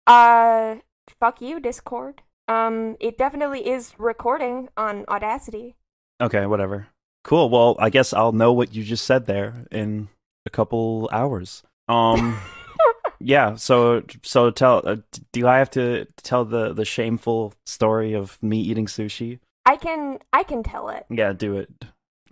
uh, 0.06 0.76
fuck 1.20 1.42
you, 1.42 1.60
Discord. 1.60 2.22
Um, 2.48 2.96
it 2.98 3.18
definitely 3.18 3.68
is 3.68 3.92
recording 3.98 4.70
on 4.74 5.04
Audacity. 5.06 5.76
Okay, 6.18 6.46
whatever. 6.46 6.88
Cool. 7.24 7.50
Well, 7.50 7.76
I 7.78 7.90
guess 7.90 8.12
I'll 8.12 8.32
know 8.32 8.52
what 8.52 8.74
you 8.74 8.82
just 8.82 9.04
said 9.04 9.26
there 9.26 9.66
in 9.70 10.08
a 10.46 10.50
couple 10.50 11.08
hours. 11.12 11.62
Um, 11.88 12.40
yeah. 13.20 13.56
So, 13.56 14.02
so 14.22 14.50
tell. 14.50 14.82
Uh, 14.84 14.96
do 15.32 15.46
I 15.46 15.58
have 15.58 15.70
to 15.72 16.06
tell 16.22 16.44
the 16.44 16.72
the 16.72 16.84
shameful 16.84 17.54
story 17.66 18.14
of 18.14 18.42
me 18.42 18.60
eating 18.60 18.86
sushi? 18.86 19.38
I 19.66 19.76
can 19.76 20.18
I 20.32 20.42
can 20.42 20.62
tell 20.62 20.88
it. 20.88 21.06
Yeah, 21.10 21.32
do 21.32 21.56
it. 21.56 21.70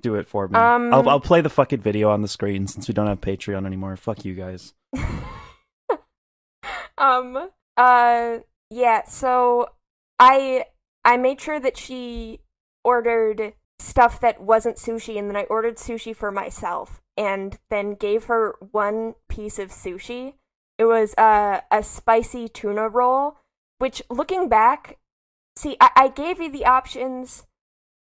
Do 0.00 0.14
it 0.14 0.28
for 0.28 0.48
me. 0.48 0.56
Um, 0.56 0.94
I'll 0.94 1.08
I'll 1.08 1.20
play 1.20 1.40
the 1.40 1.50
fucking 1.50 1.80
video 1.80 2.10
on 2.10 2.22
the 2.22 2.28
screen 2.28 2.66
since 2.66 2.88
we 2.88 2.94
don't 2.94 3.06
have 3.06 3.20
Patreon 3.20 3.66
anymore. 3.66 3.96
Fuck 3.96 4.24
you 4.24 4.34
guys. 4.34 4.74
um 6.98 7.50
uh 7.76 8.38
yeah, 8.70 9.04
so 9.04 9.68
I 10.18 10.64
I 11.04 11.16
made 11.16 11.40
sure 11.40 11.60
that 11.60 11.76
she 11.76 12.40
ordered 12.84 13.54
stuff 13.78 14.20
that 14.20 14.40
wasn't 14.40 14.76
sushi 14.76 15.18
and 15.18 15.28
then 15.28 15.36
I 15.36 15.44
ordered 15.44 15.76
sushi 15.76 16.14
for 16.14 16.30
myself 16.30 17.00
and 17.16 17.58
then 17.70 17.94
gave 17.94 18.24
her 18.24 18.56
one 18.70 19.14
piece 19.28 19.58
of 19.58 19.70
sushi. 19.70 20.34
It 20.78 20.84
was 20.84 21.14
uh, 21.16 21.60
a 21.70 21.82
spicy 21.82 22.48
tuna 22.48 22.88
roll, 22.88 23.38
which 23.78 24.02
looking 24.10 24.48
back, 24.48 24.98
see, 25.56 25.76
I, 25.80 25.90
I 25.96 26.08
gave 26.08 26.40
you 26.40 26.50
the 26.50 26.64
options 26.64 27.46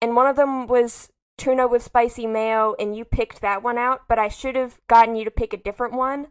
and 0.01 0.15
one 0.15 0.27
of 0.27 0.35
them 0.35 0.67
was 0.67 1.11
tuna 1.37 1.67
with 1.67 1.83
spicy 1.83 2.27
mayo 2.27 2.75
and 2.79 2.95
you 2.95 3.05
picked 3.05 3.41
that 3.41 3.63
one 3.63 3.77
out, 3.77 4.01
but 4.07 4.19
I 4.19 4.27
should 4.27 4.55
have 4.55 4.79
gotten 4.87 5.15
you 5.15 5.25
to 5.25 5.31
pick 5.31 5.53
a 5.53 5.57
different 5.57 5.93
one 5.93 6.27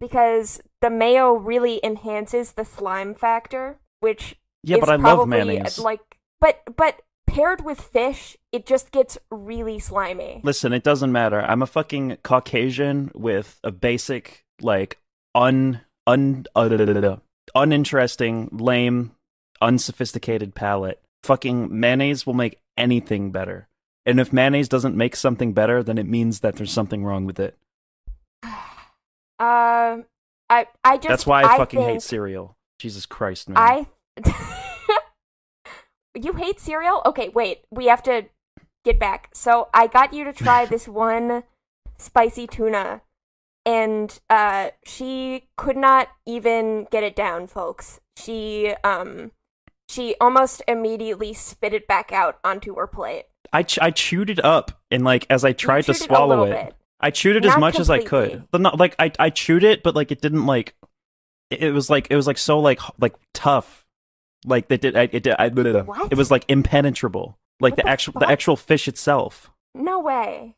because 0.00 0.60
the 0.80 0.90
mayo 0.90 1.32
really 1.32 1.80
enhances 1.84 2.52
the 2.52 2.64
slime 2.64 3.14
factor, 3.14 3.78
which 4.00 4.36
Yeah, 4.62 4.78
but 4.80 4.88
I 4.88 4.96
love 4.96 5.28
mayonnaise. 5.28 5.78
Like, 5.78 6.18
but 6.40 6.62
but 6.76 7.02
paired 7.30 7.64
with 7.64 7.80
fish, 7.80 8.36
it 8.52 8.66
just 8.66 8.90
gets 8.90 9.18
really 9.30 9.78
slimy. 9.78 10.40
Listen, 10.42 10.72
it 10.72 10.82
doesn't 10.82 11.12
matter. 11.12 11.40
I'm 11.40 11.62
a 11.62 11.66
fucking 11.66 12.18
Caucasian 12.22 13.10
with 13.14 13.58
a 13.64 13.70
basic, 13.70 14.44
like, 14.60 14.98
un 15.34 15.80
un 16.06 16.46
uh, 16.56 17.16
uninteresting, 17.54 18.48
lame, 18.52 19.12
unsophisticated 19.60 20.54
palate. 20.54 21.00
Fucking 21.22 21.78
mayonnaise 21.78 22.26
will 22.26 22.34
make 22.34 22.58
anything 22.76 23.30
better. 23.30 23.68
And 24.06 24.18
if 24.18 24.32
mayonnaise 24.32 24.68
doesn't 24.68 24.96
make 24.96 25.14
something 25.14 25.52
better, 25.52 25.82
then 25.82 25.98
it 25.98 26.06
means 26.06 26.40
that 26.40 26.56
there's 26.56 26.72
something 26.72 27.04
wrong 27.04 27.26
with 27.26 27.40
it. 27.40 27.56
Um, 29.38 30.04
I 30.50 30.66
I 30.84 30.98
just 30.98 31.08
That's 31.08 31.26
why 31.26 31.42
I, 31.42 31.56
fucking 31.56 31.80
think, 31.80 31.92
hate 31.92 32.02
cereal. 32.02 32.58
Jesus 32.78 33.06
Christ, 33.06 33.48
man. 33.48 33.86
I. 34.22 34.66
you 36.14 36.34
hate 36.34 36.60
cereal? 36.60 37.02
Okay, 37.06 37.28
wait. 37.28 37.64
We 37.70 37.86
have 37.86 38.02
to 38.04 38.26
get 38.84 38.98
back. 38.98 39.30
So 39.34 39.68
I 39.72 39.86
got 39.86 40.12
you 40.12 40.24
to 40.24 40.32
try 40.32 40.64
this 40.66 40.88
one 40.88 41.44
spicy 41.98 42.46
tuna, 42.46 43.02
and 43.64 44.18
uh, 44.28 44.70
she 44.84 45.48
could 45.56 45.76
not 45.76 46.08
even 46.26 46.86
get 46.90 47.02
it 47.02 47.14
down, 47.14 47.46
folks. 47.46 48.00
She 48.16 48.74
um, 48.84 49.32
she 49.88 50.14
almost 50.20 50.62
immediately 50.68 51.32
spit 51.34 51.74
it 51.74 51.86
back 51.86 52.12
out 52.12 52.38
onto 52.44 52.76
her 52.76 52.86
plate. 52.86 53.26
I, 53.52 53.64
ch- 53.64 53.80
I 53.80 53.90
chewed 53.90 54.30
it 54.30 54.44
up, 54.44 54.72
and 54.90 55.04
like 55.04 55.26
as 55.28 55.44
I 55.44 55.52
tried 55.52 55.82
to 55.82 55.92
chewed 55.92 56.02
it 56.02 56.04
swallow 56.06 56.44
it. 56.44 56.74
I 57.00 57.10
chewed 57.10 57.36
it 57.36 57.44
as 57.44 57.52
Not 57.52 57.60
much 57.60 57.80
as 57.80 57.88
I 57.90 58.02
could. 58.04 58.44
But 58.50 58.60
not 58.60 58.78
like 58.78 58.94
I 58.98 59.10
I 59.18 59.30
chewed 59.30 59.64
it, 59.64 59.82
but 59.82 59.94
like 59.94 60.12
it 60.12 60.20
didn't 60.20 60.46
like 60.46 60.74
it 61.50 61.62
it 61.62 61.72
was 61.72 61.90
like 61.90 62.08
it 62.10 62.16
was 62.16 62.26
like 62.26 62.38
so 62.38 62.60
like 62.60 62.80
like 62.98 63.14
tough. 63.32 63.79
Like 64.44 64.68
they 64.68 64.76
did 64.76 64.96
I, 64.96 65.02
it 65.12 65.22
did 65.22 65.34
I, 65.38 65.46
it 65.46 66.16
was 66.16 66.30
like 66.30 66.44
impenetrable. 66.48 67.38
Like 67.60 67.76
the, 67.76 67.82
the 67.82 67.88
actual 67.88 68.14
the 68.18 68.30
actual 68.30 68.56
fish 68.56 68.88
itself. 68.88 69.50
No 69.74 70.00
way. 70.00 70.56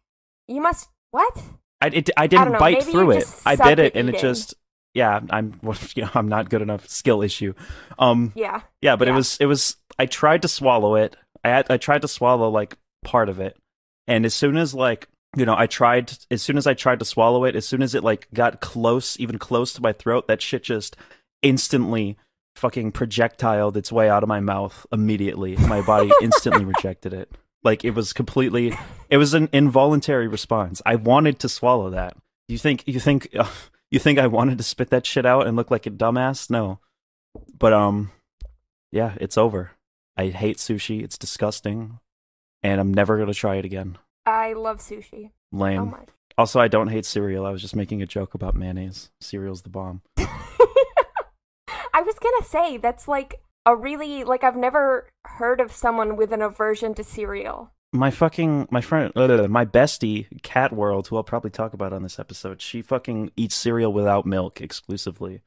You 0.49 0.61
must 0.61 0.89
what? 1.11 1.43
I 1.81 1.89
it, 1.89 2.11
I 2.17 2.27
didn't 2.27 2.53
know, 2.53 2.59
bite 2.59 2.85
through 2.85 3.13
it. 3.13 3.27
I 3.45 3.57
bit 3.57 3.79
it 3.79 3.97
and 3.97 4.09
it 4.09 4.21
just 4.21 4.55
yeah, 4.95 5.21
I'm 5.31 5.59
you 5.95 6.03
know, 6.03 6.11
I'm 6.15 6.29
not 6.29 6.49
good 6.49 6.63
enough 6.63 6.89
skill 6.89 7.23
issue. 7.23 7.55
Um 7.99 8.33
Yeah. 8.37 8.61
yeah, 8.81 8.97
but 8.97 9.09
it 9.09 9.13
was 9.13 9.37
it 9.41 9.47
was 9.47 9.77
I 9.99 10.07
tried 10.07 10.43
to 10.43 10.49
swallow 10.49 10.95
it. 10.95 11.17
I 11.45 11.49
had, 11.49 11.71
I 11.71 11.77
tried 11.77 12.03
to 12.03 12.09
swallow 12.09 12.49
like 12.51 12.77
part 13.05 13.29
of 13.29 13.41
it. 13.41 13.57
And 14.07 14.25
as 14.25 14.35
soon 14.35 14.57
as 14.57 14.75
like 14.75 15.09
you 15.37 15.47
know, 15.47 15.57
I 15.57 15.67
tried 15.67 16.13
as 16.31 16.43
soon 16.43 16.57
as 16.57 16.67
I 16.67 16.75
tried 16.75 17.01
to 17.01 17.05
swallow 17.05 17.45
it, 17.45 17.57
as 17.57 17.67
soon 17.67 17.83
as 17.83 17.95
it 17.95 18.05
like 18.05 18.29
got 18.33 18.61
close, 18.61 19.19
even 19.19 19.39
close 19.39 19.73
to 19.75 19.83
my 19.83 19.93
throat, 19.93 20.29
that 20.29 20.43
shit 20.43 20.63
just 20.63 20.97
instantly 21.43 22.17
fucking 22.57 22.93
projectiled 22.93 23.77
its 23.77 23.91
way 23.91 24.09
out 24.09 24.23
of 24.23 24.29
my 24.29 24.41
mouth 24.41 24.87
immediately. 24.93 25.57
My 25.57 25.81
body 25.83 26.11
instantly 26.23 26.65
rejected 26.65 27.13
it. 27.13 27.31
Like 27.65 27.85
it 27.85 27.95
was 27.95 28.13
completely 28.13 28.77
it 29.09 29.19
was 29.19 29.35
an 29.35 29.49
involuntary 29.53 30.29
response. 30.29 30.83
I 30.85 30.97
wanted 30.97 31.39
to 31.41 31.49
swallow 31.49 31.91
that. 31.91 32.17
You 32.49 32.59
think 32.59 32.85
you 32.87 32.99
think 32.99 33.29
you 33.91 33.99
think 33.99 34.19
I 34.19 34.27
wanted 34.27 34.59
to 34.59 34.65
spit 34.65 34.91
that 34.91 35.07
shit 35.07 35.25
out 35.25 35.47
and 35.47 35.57
look 35.57 35.71
like 35.71 35.87
a 35.87 35.91
dumbass? 35.91 36.51
No. 36.51 36.81
But 37.59 37.73
um 37.73 38.11
yeah, 38.91 39.15
it's 39.21 39.39
over. 39.39 39.73
I 40.17 40.29
hate 40.29 40.59
sushi. 40.59 41.03
It's 41.03 41.19
disgusting. 41.19 41.99
And 42.63 42.81
I'm 42.81 42.95
never 42.95 43.17
going 43.17 43.29
to 43.29 43.35
try 43.35 43.57
it 43.57 43.65
again. 43.65 43.99
I 44.25 44.53
love 44.53 44.79
sushi. 44.79 45.31
Lame. 45.51 45.95
Oh. 45.95 46.07
Also, 46.39 46.61
I 46.61 46.69
don't 46.69 46.89
hate 46.89 47.05
cereal. 47.05 47.45
I 47.45 47.51
was 47.51 47.61
just 47.61 47.77
making 47.77 48.03
a 48.03 48.07
joke 48.07 48.35
about 48.35 48.55
mayonnaise. 48.55 49.11
Cereal's 49.21 49.63
the 49.63 49.69
bomb. 49.69 50.03
I 51.93 52.03
was 52.03 52.19
gonna 52.19 52.45
say 52.45 52.77
that's 52.77 53.07
like 53.09 53.43
a 53.67 53.77
really 53.77 54.25
like 54.25 54.45
I've 54.45 54.57
never 54.57 55.09
heard 55.25 55.61
of 55.61 55.73
someone 55.73 56.17
with 56.17 56.33
an 56.33 56.43
aversion 56.43 56.95
to 56.95 57.05
cereal. 57.05 57.73
My 57.93 58.11
fucking 58.11 58.69
my 58.71 58.81
friend, 58.81 59.13
uh, 59.15 59.47
my 59.49 59.67
bestie, 59.67 60.27
Cat 60.43 60.73
World, 60.73 61.09
who 61.09 61.17
I'll 61.17 61.23
probably 61.25 61.51
talk 61.51 61.75
about 61.75 61.93
on 61.93 62.03
this 62.03 62.19
episode. 62.19 62.63
She 62.63 62.81
fucking 62.81 63.33
eats 63.37 63.55
cereal 63.55 63.93
without 63.93 64.25
milk 64.25 64.61
exclusively. 64.61 65.43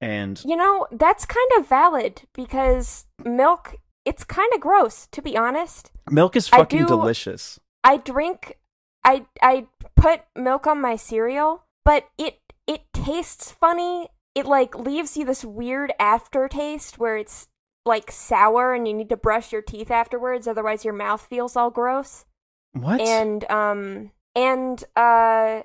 And 0.00 0.40
You 0.44 0.56
know, 0.56 0.86
that's 0.92 1.26
kind 1.26 1.50
of 1.58 1.68
valid 1.68 2.22
because 2.32 3.06
milk 3.24 3.74
it's 4.04 4.24
kind 4.24 4.50
of 4.54 4.60
gross 4.60 5.08
to 5.10 5.20
be 5.20 5.36
honest. 5.36 5.90
milk 6.10 6.36
is 6.36 6.48
I 6.52 6.58
fucking 6.58 6.82
do- 6.82 6.86
delicious. 6.86 7.58
I 7.82 7.96
drink 7.96 8.56
I 9.04 9.26
I 9.42 9.66
put 9.96 10.22
milk 10.36 10.66
on 10.66 10.80
my 10.80 10.94
cereal, 10.94 11.64
but 11.84 12.08
it 12.16 12.38
it 12.66 12.82
tastes 12.92 13.50
funny. 13.50 14.08
It 14.38 14.46
like 14.46 14.74
leaves 14.78 15.16
you 15.16 15.24
this 15.24 15.44
weird 15.44 15.92
aftertaste 15.98 16.98
where 16.98 17.16
it's 17.16 17.48
like 17.84 18.10
sour 18.10 18.74
and 18.74 18.86
you 18.86 18.94
need 18.94 19.08
to 19.08 19.16
brush 19.16 19.50
your 19.52 19.62
teeth 19.62 19.90
afterwards 19.90 20.46
otherwise 20.46 20.84
your 20.84 20.94
mouth 20.94 21.22
feels 21.28 21.56
all 21.56 21.70
gross. 21.70 22.24
What? 22.72 23.00
and 23.00 23.50
um 23.50 24.12
and 24.36 24.82
uh 24.94 25.62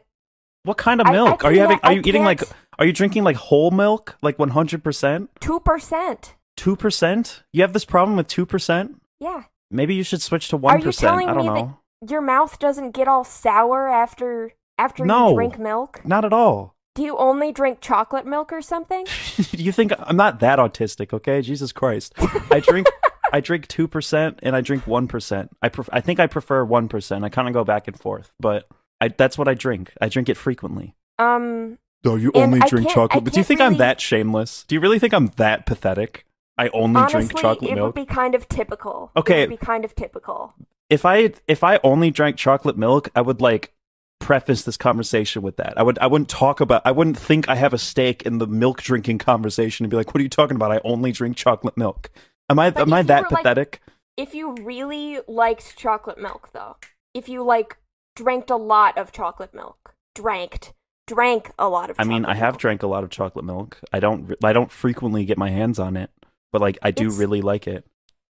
What 0.64 0.78
kind 0.78 1.02
of 1.02 1.08
I- 1.08 1.10
I 1.12 1.14
milk? 1.14 1.44
are 1.46 1.52
you 1.54 1.60
having? 1.60 1.80
Are 1.84 1.90
I 1.92 1.94
you 1.94 2.02
eating 2.06 2.24
like? 2.24 2.40
can't- 2.40 2.54
Are 2.80 2.86
you 2.86 2.94
drinking 2.94 3.24
like 3.24 3.36
whole 3.36 3.70
milk, 3.72 4.18
like 4.22 4.40
one 4.40 4.50
hundred 4.50 4.84
percent, 4.84 5.30
Two 5.40 5.60
percent. 5.60 6.36
two 6.58 6.76
percent? 6.76 7.44
You 7.52 7.62
have 7.62 7.74
this 7.74 7.86
problem 7.86 8.18
with 8.18 8.28
two 8.28 8.46
percent? 8.46 9.02
Yeah. 9.20 9.44
Maybe 9.70 9.94
you 9.96 10.04
should 10.04 10.22
switch 10.22 10.50
to 10.50 10.58
1% 10.58 10.70
Are 10.72 10.78
you 10.80 10.92
telling 10.92 11.28
I 11.30 11.34
don't 11.34 11.44
me 11.54 11.62
know. 11.62 11.78
that 12.02 12.12
your 12.12 12.22
mouth 12.22 12.60
doesn't 12.60 12.92
get 12.92 13.08
all 13.08 13.24
sour 13.24 13.88
after 13.88 14.54
after 14.78 15.04
No. 15.06 15.30
you 15.30 15.36
drink 15.36 15.58
milk? 15.60 16.02
Not 16.06 16.26
at 16.26 16.34
all. 16.34 16.76
Do 16.96 17.02
you 17.02 17.18
only 17.18 17.52
drink 17.52 17.80
chocolate 17.82 18.26
milk 18.26 18.52
or 18.54 18.62
something? 18.62 19.06
Do 19.38 19.44
you 19.64 19.72
think 19.72 19.94
I'm 19.98 20.16
not 20.16 20.40
that 20.42 20.60
autistic? 20.60 21.14
Okay, 21.14 21.42
Jesus 21.42 21.72
Christ. 21.72 22.14
I 22.52 22.60
drink. 22.60 22.88
I 23.32 23.40
drink 23.40 23.68
two 23.68 23.88
percent 23.88 24.40
and 24.44 24.56
I 24.56 24.62
drink 24.62 24.86
one 24.86 25.08
percent. 25.08 25.50
I 25.62 25.70
pref- 25.70 25.90
I 25.92 26.02
think 26.02 26.20
I 26.20 26.28
prefer 26.28 26.64
one 26.64 26.88
percent. 26.88 27.24
I 27.26 27.30
kind 27.30 27.48
of 27.48 27.54
go 27.54 27.64
back 27.64 27.88
and 27.88 28.00
forth, 28.00 28.32
but 28.40 28.68
I, 29.02 29.08
that's 29.08 29.38
what 29.40 29.48
I 29.48 29.56
drink. 29.56 29.92
I 30.00 30.08
drink 30.08 30.30
it 30.30 30.38
frequently. 30.38 30.96
Um, 31.18 31.80
Oh, 32.06 32.16
you 32.16 32.32
only 32.36 32.60
drink 32.68 32.90
chocolate. 32.90 33.24
But 33.24 33.34
do 33.34 33.40
you 33.40 33.44
can't 33.44 33.48
think 33.48 33.62
I'm 33.62 33.78
that 33.78 34.02
shameless? 34.02 34.66
Do 34.68 34.76
you 34.76 34.82
really 34.82 35.00
think 35.00 35.14
I'm 35.14 35.28
that 35.38 35.66
pathetic? 35.66 36.26
I 36.58 36.68
only 36.70 37.00
honestly, 37.00 37.22
drink 37.22 37.38
chocolate 37.40 37.72
it 37.72 37.76
milk. 37.76 37.96
would 37.96 38.08
be 38.08 38.14
kind 38.14 38.36
of 38.36 38.48
typical. 38.50 39.12
Okay. 39.16 39.44
It 39.44 39.50
would 39.50 39.60
be 39.60 39.66
kind 39.66 39.86
of 39.86 39.96
typical. 39.96 40.54
If 40.90 41.06
I 41.06 41.34
if 41.48 41.64
I 41.64 41.80
only 41.84 42.12
drank 42.12 42.36
chocolate 42.38 42.78
milk, 42.78 43.10
I 43.16 43.22
would 43.22 43.42
like 43.42 43.74
preface 44.24 44.64
this 44.64 44.78
conversation 44.78 45.42
with 45.42 45.58
that. 45.58 45.74
I 45.78 45.84
would 45.84 46.00
I 46.00 46.08
wouldn't 46.08 46.30
talk 46.30 46.60
about 46.62 46.82
I 46.86 46.92
wouldn't 46.92 47.18
think 47.18 47.48
I 47.50 47.56
have 47.56 47.74
a 47.74 47.78
stake 47.78 48.24
in 48.24 48.38
the 48.40 48.48
milk 48.48 48.82
drinking 48.82 49.18
conversation 49.20 49.84
and 49.86 49.90
be 49.92 49.98
like, 49.98 50.14
"What 50.14 50.20
are 50.20 50.24
you 50.24 50.30
talking 50.30 50.56
about? 50.56 50.72
I 50.72 50.80
only 50.84 51.12
drink 51.12 51.38
chocolate 51.38 51.78
milk." 51.78 52.10
Am 52.50 52.60
I 52.60 52.70
But 52.72 52.84
am 52.84 52.94
I 52.94 53.02
that 53.04 53.24
were, 53.24 53.30
like- 53.32 53.44
pathetic? 53.44 53.82
If 54.18 54.36
you 54.36 54.54
really 54.62 55.20
liked 55.28 55.76
chocolate 55.76 56.20
milk, 56.20 56.50
though, 56.54 56.78
if 57.14 57.28
you 57.28 57.44
like 57.44 57.78
drank 58.16 58.50
a 58.50 58.56
lot 58.56 58.98
of 58.98 59.12
chocolate 59.12 59.54
milk, 59.56 59.96
drank, 60.14 60.74
drank 61.08 61.52
a 61.58 61.68
lot 61.68 61.90
of. 61.90 61.96
I 62.00 62.04
mean, 62.04 62.24
I 62.26 62.36
have 62.36 62.54
milk. 62.54 62.62
drank 62.62 62.84
a 62.84 62.88
lot 62.88 63.04
of 63.04 63.10
chocolate 63.10 63.46
milk. 63.46 63.80
I 63.92 64.00
don't 64.00 64.36
I 64.44 64.54
don't 64.54 64.72
frequently 64.72 65.26
get 65.26 65.38
my 65.38 65.50
hands 65.50 65.80
on 65.80 65.98
it, 65.98 66.12
but 66.52 66.62
like 66.62 66.78
I 66.82 66.92
do 66.92 67.06
It's- 67.08 67.18
really 67.20 67.42
like 67.42 67.68
it. 67.68 67.86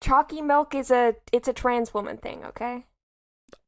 Chalky 0.01 0.41
milk 0.41 0.75
is 0.75 0.91
a 0.91 1.15
it's 1.31 1.47
a 1.47 1.53
trans 1.53 1.93
woman 1.93 2.17
thing. 2.17 2.43
Okay, 2.45 2.85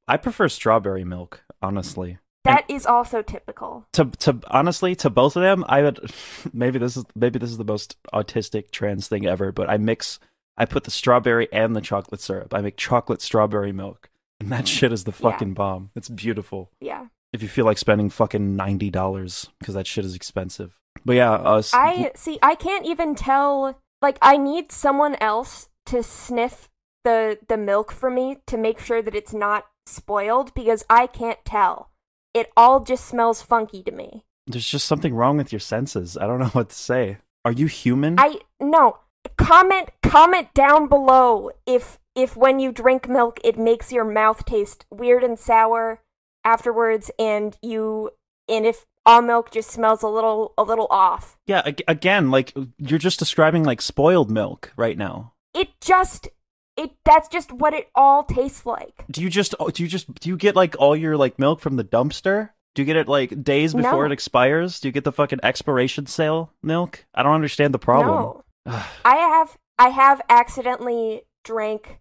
I 0.07 0.17
prefer 0.17 0.47
strawberry 0.49 1.03
milk, 1.03 1.43
honestly. 1.61 2.17
that 2.45 2.63
is 2.69 2.85
also 2.85 3.21
typical. 3.21 3.85
to 3.93 4.05
to 4.05 4.39
honestly 4.49 4.95
to 4.95 5.09
both 5.09 5.35
of 5.35 5.41
them 5.43 5.63
i 5.67 5.81
would 5.81 5.99
maybe 6.53 6.79
this 6.79 6.95
is 6.97 7.05
maybe 7.15 7.37
this 7.39 7.51
is 7.51 7.57
the 7.57 7.65
most 7.65 7.97
autistic 8.13 8.71
trans 8.71 9.07
thing 9.07 9.25
ever 9.25 9.51
but 9.51 9.69
i 9.69 9.77
mix 9.77 10.19
i 10.57 10.65
put 10.65 10.83
the 10.85 10.91
strawberry 10.91 11.47
and 11.51 11.75
the 11.75 11.81
chocolate 11.81 12.21
syrup 12.21 12.53
i 12.53 12.61
make 12.61 12.77
chocolate 12.77 13.21
strawberry 13.21 13.71
milk 13.73 14.09
and 14.39 14.51
that 14.51 14.67
shit 14.67 14.93
is 14.93 15.03
the 15.03 15.11
Yeah. 15.11 15.31
fucking 15.31 15.53
bomb 15.53 15.91
it's 15.95 16.07
beautiful 16.09 16.71
Yeah, 16.79 17.07
if 17.33 17.41
you 17.43 17.49
feel 17.49 17.65
like 17.65 17.77
spending 17.77 18.09
fucking 18.09 18.55
$90 18.57 19.49
because 19.59 19.75
that 19.75 19.85
shit 19.87 20.05
is 20.05 20.15
expensive 20.15 20.79
but 21.05 21.15
yeah 21.15 21.31
uh, 21.33 21.61
I 21.73 22.11
see. 22.15 22.39
I 22.41 22.55
can't 22.55 22.85
even 22.85 23.15
tell. 23.15 23.79
Like, 24.01 24.17
I 24.21 24.35
need 24.37 24.71
someone 24.71 25.15
else 25.21 25.69
to 25.85 26.03
sniff 26.03 26.67
the 27.05 27.37
the 27.47 27.55
milk 27.57 27.91
for 27.91 28.09
me 28.09 28.37
to 28.47 28.57
make 28.57 28.79
sure 28.79 29.01
that 29.01 29.15
it's 29.15 29.33
not 29.33 29.65
spoiled 29.89 30.53
because 30.53 30.83
I 30.89 31.07
can't 31.07 31.43
tell. 31.45 31.89
It 32.33 32.51
all 32.55 32.79
just 32.83 33.05
smells 33.05 33.41
funky 33.41 33.81
to 33.83 33.91
me. 33.91 34.23
there's 34.47 34.65
just 34.67 34.85
something 34.87 35.13
wrong 35.13 35.37
with 35.37 35.51
your 35.51 35.59
senses 35.59 36.17
i 36.17 36.25
don't 36.27 36.39
know 36.39 36.45
what 36.57 36.69
to 36.69 36.75
say 36.75 37.17
are 37.45 37.51
you 37.51 37.67
human 37.67 38.19
I 38.19 38.39
no. 38.59 38.97
Comment 39.37 39.89
comment 40.01 40.47
down 40.53 40.87
below 40.87 41.51
if 41.67 41.99
if 42.15 42.35
when 42.35 42.59
you 42.59 42.71
drink 42.71 43.07
milk 43.07 43.39
it 43.43 43.57
makes 43.57 43.91
your 43.91 44.05
mouth 44.05 44.43
taste 44.45 44.85
weird 44.91 45.23
and 45.23 45.37
sour 45.37 46.01
afterwards 46.43 47.11
and 47.19 47.57
you 47.61 48.11
and 48.47 48.65
if 48.65 48.85
all 49.05 49.21
milk 49.21 49.51
just 49.51 49.69
smells 49.71 50.03
a 50.03 50.07
little 50.07 50.53
a 50.57 50.63
little 50.63 50.87
off. 50.89 51.37
yeah 51.47 51.61
ag- 51.65 51.83
again 51.87 52.31
like 52.31 52.53
you're 52.77 52.99
just 52.99 53.19
describing 53.19 53.63
like 53.63 53.81
spoiled 53.81 54.29
milk 54.31 54.71
right 54.77 54.97
now 54.97 55.33
It 55.53 55.69
just 55.81 56.27
it 56.79 56.91
that's 57.05 57.27
just 57.27 57.51
what 57.51 57.73
it 57.73 57.89
all 57.93 58.23
tastes 58.23 58.65
like. 58.65 59.03
Do 59.11 59.21
you 59.21 59.29
just 59.29 59.53
do 59.73 59.83
you 59.83 59.89
just 59.89 60.13
do 60.15 60.29
you 60.29 60.37
get 60.37 60.55
like 60.55 60.75
all 60.79 60.95
your 60.95 61.17
like 61.17 61.37
milk 61.37 61.59
from 61.59 61.75
the 61.75 61.83
dumpster? 61.83 62.49
Do 62.75 62.81
you 62.81 62.85
get 62.85 62.95
it 62.95 63.07
like 63.07 63.43
days 63.43 63.73
before 63.73 64.03
No. 64.03 64.05
it 64.05 64.11
expires? 64.11 64.79
Do 64.79 64.87
you 64.87 64.91
get 64.91 65.03
the 65.03 65.11
fucking 65.11 65.39
expiration 65.43 66.05
sale 66.05 66.53
milk? 66.63 67.05
I 67.13 67.23
don't 67.23 67.33
understand 67.33 67.73
the 67.73 67.79
problem. 67.79 68.43
No. 68.65 68.83
I 69.05 69.15
have 69.15 69.57
I 69.77 69.89
have 69.89 70.21
accidentally 70.29 71.23
drank 71.43 71.99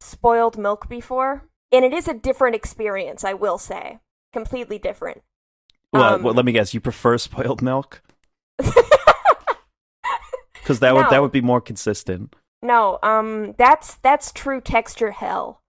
spoiled 0.00 0.56
milk 0.58 0.88
before, 0.88 1.48
and 1.70 1.84
it 1.84 1.92
is 1.92 2.08
a 2.08 2.14
different 2.14 2.56
experience, 2.56 3.22
I 3.24 3.34
will 3.34 3.58
say. 3.58 3.98
Completely 4.32 4.78
different. 4.78 5.22
well, 5.92 6.14
Um, 6.14 6.22
well, 6.22 6.34
let 6.34 6.44
me 6.44 6.52
guess. 6.52 6.72
You 6.74 6.80
prefer 6.80 7.18
spoiled 7.18 7.62
milk 7.62 8.02
because 10.54 10.80
that 10.80 10.94
would 10.94 11.06
that 11.10 11.20
would 11.22 11.32
be 11.32 11.40
more 11.40 11.60
consistent. 11.60 12.34
No, 12.62 12.98
um 13.02 13.54
that's 13.58 13.94
that's 13.96 14.32
true 14.32 14.60
texture 14.60 15.12
hell. 15.12 15.62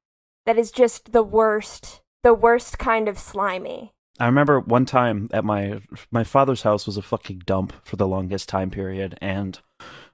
That 0.45 0.57
is 0.57 0.71
just 0.71 1.11
the 1.13 1.23
worst 1.23 2.01
the 2.23 2.33
worst 2.33 2.77
kind 2.79 3.07
of 3.07 3.17
slimy. 3.17 3.93
I 4.19 4.25
remember 4.25 4.59
one 4.59 4.85
time 4.85 5.29
at 5.31 5.43
my 5.45 5.81
my 6.11 6.23
father's 6.23 6.61
house 6.63 6.85
was 6.85 6.97
a 6.97 7.01
fucking 7.01 7.43
dump 7.45 7.73
for 7.83 7.95
the 7.95 8.07
longest 8.07 8.49
time 8.49 8.69
period, 8.69 9.17
and 9.21 9.59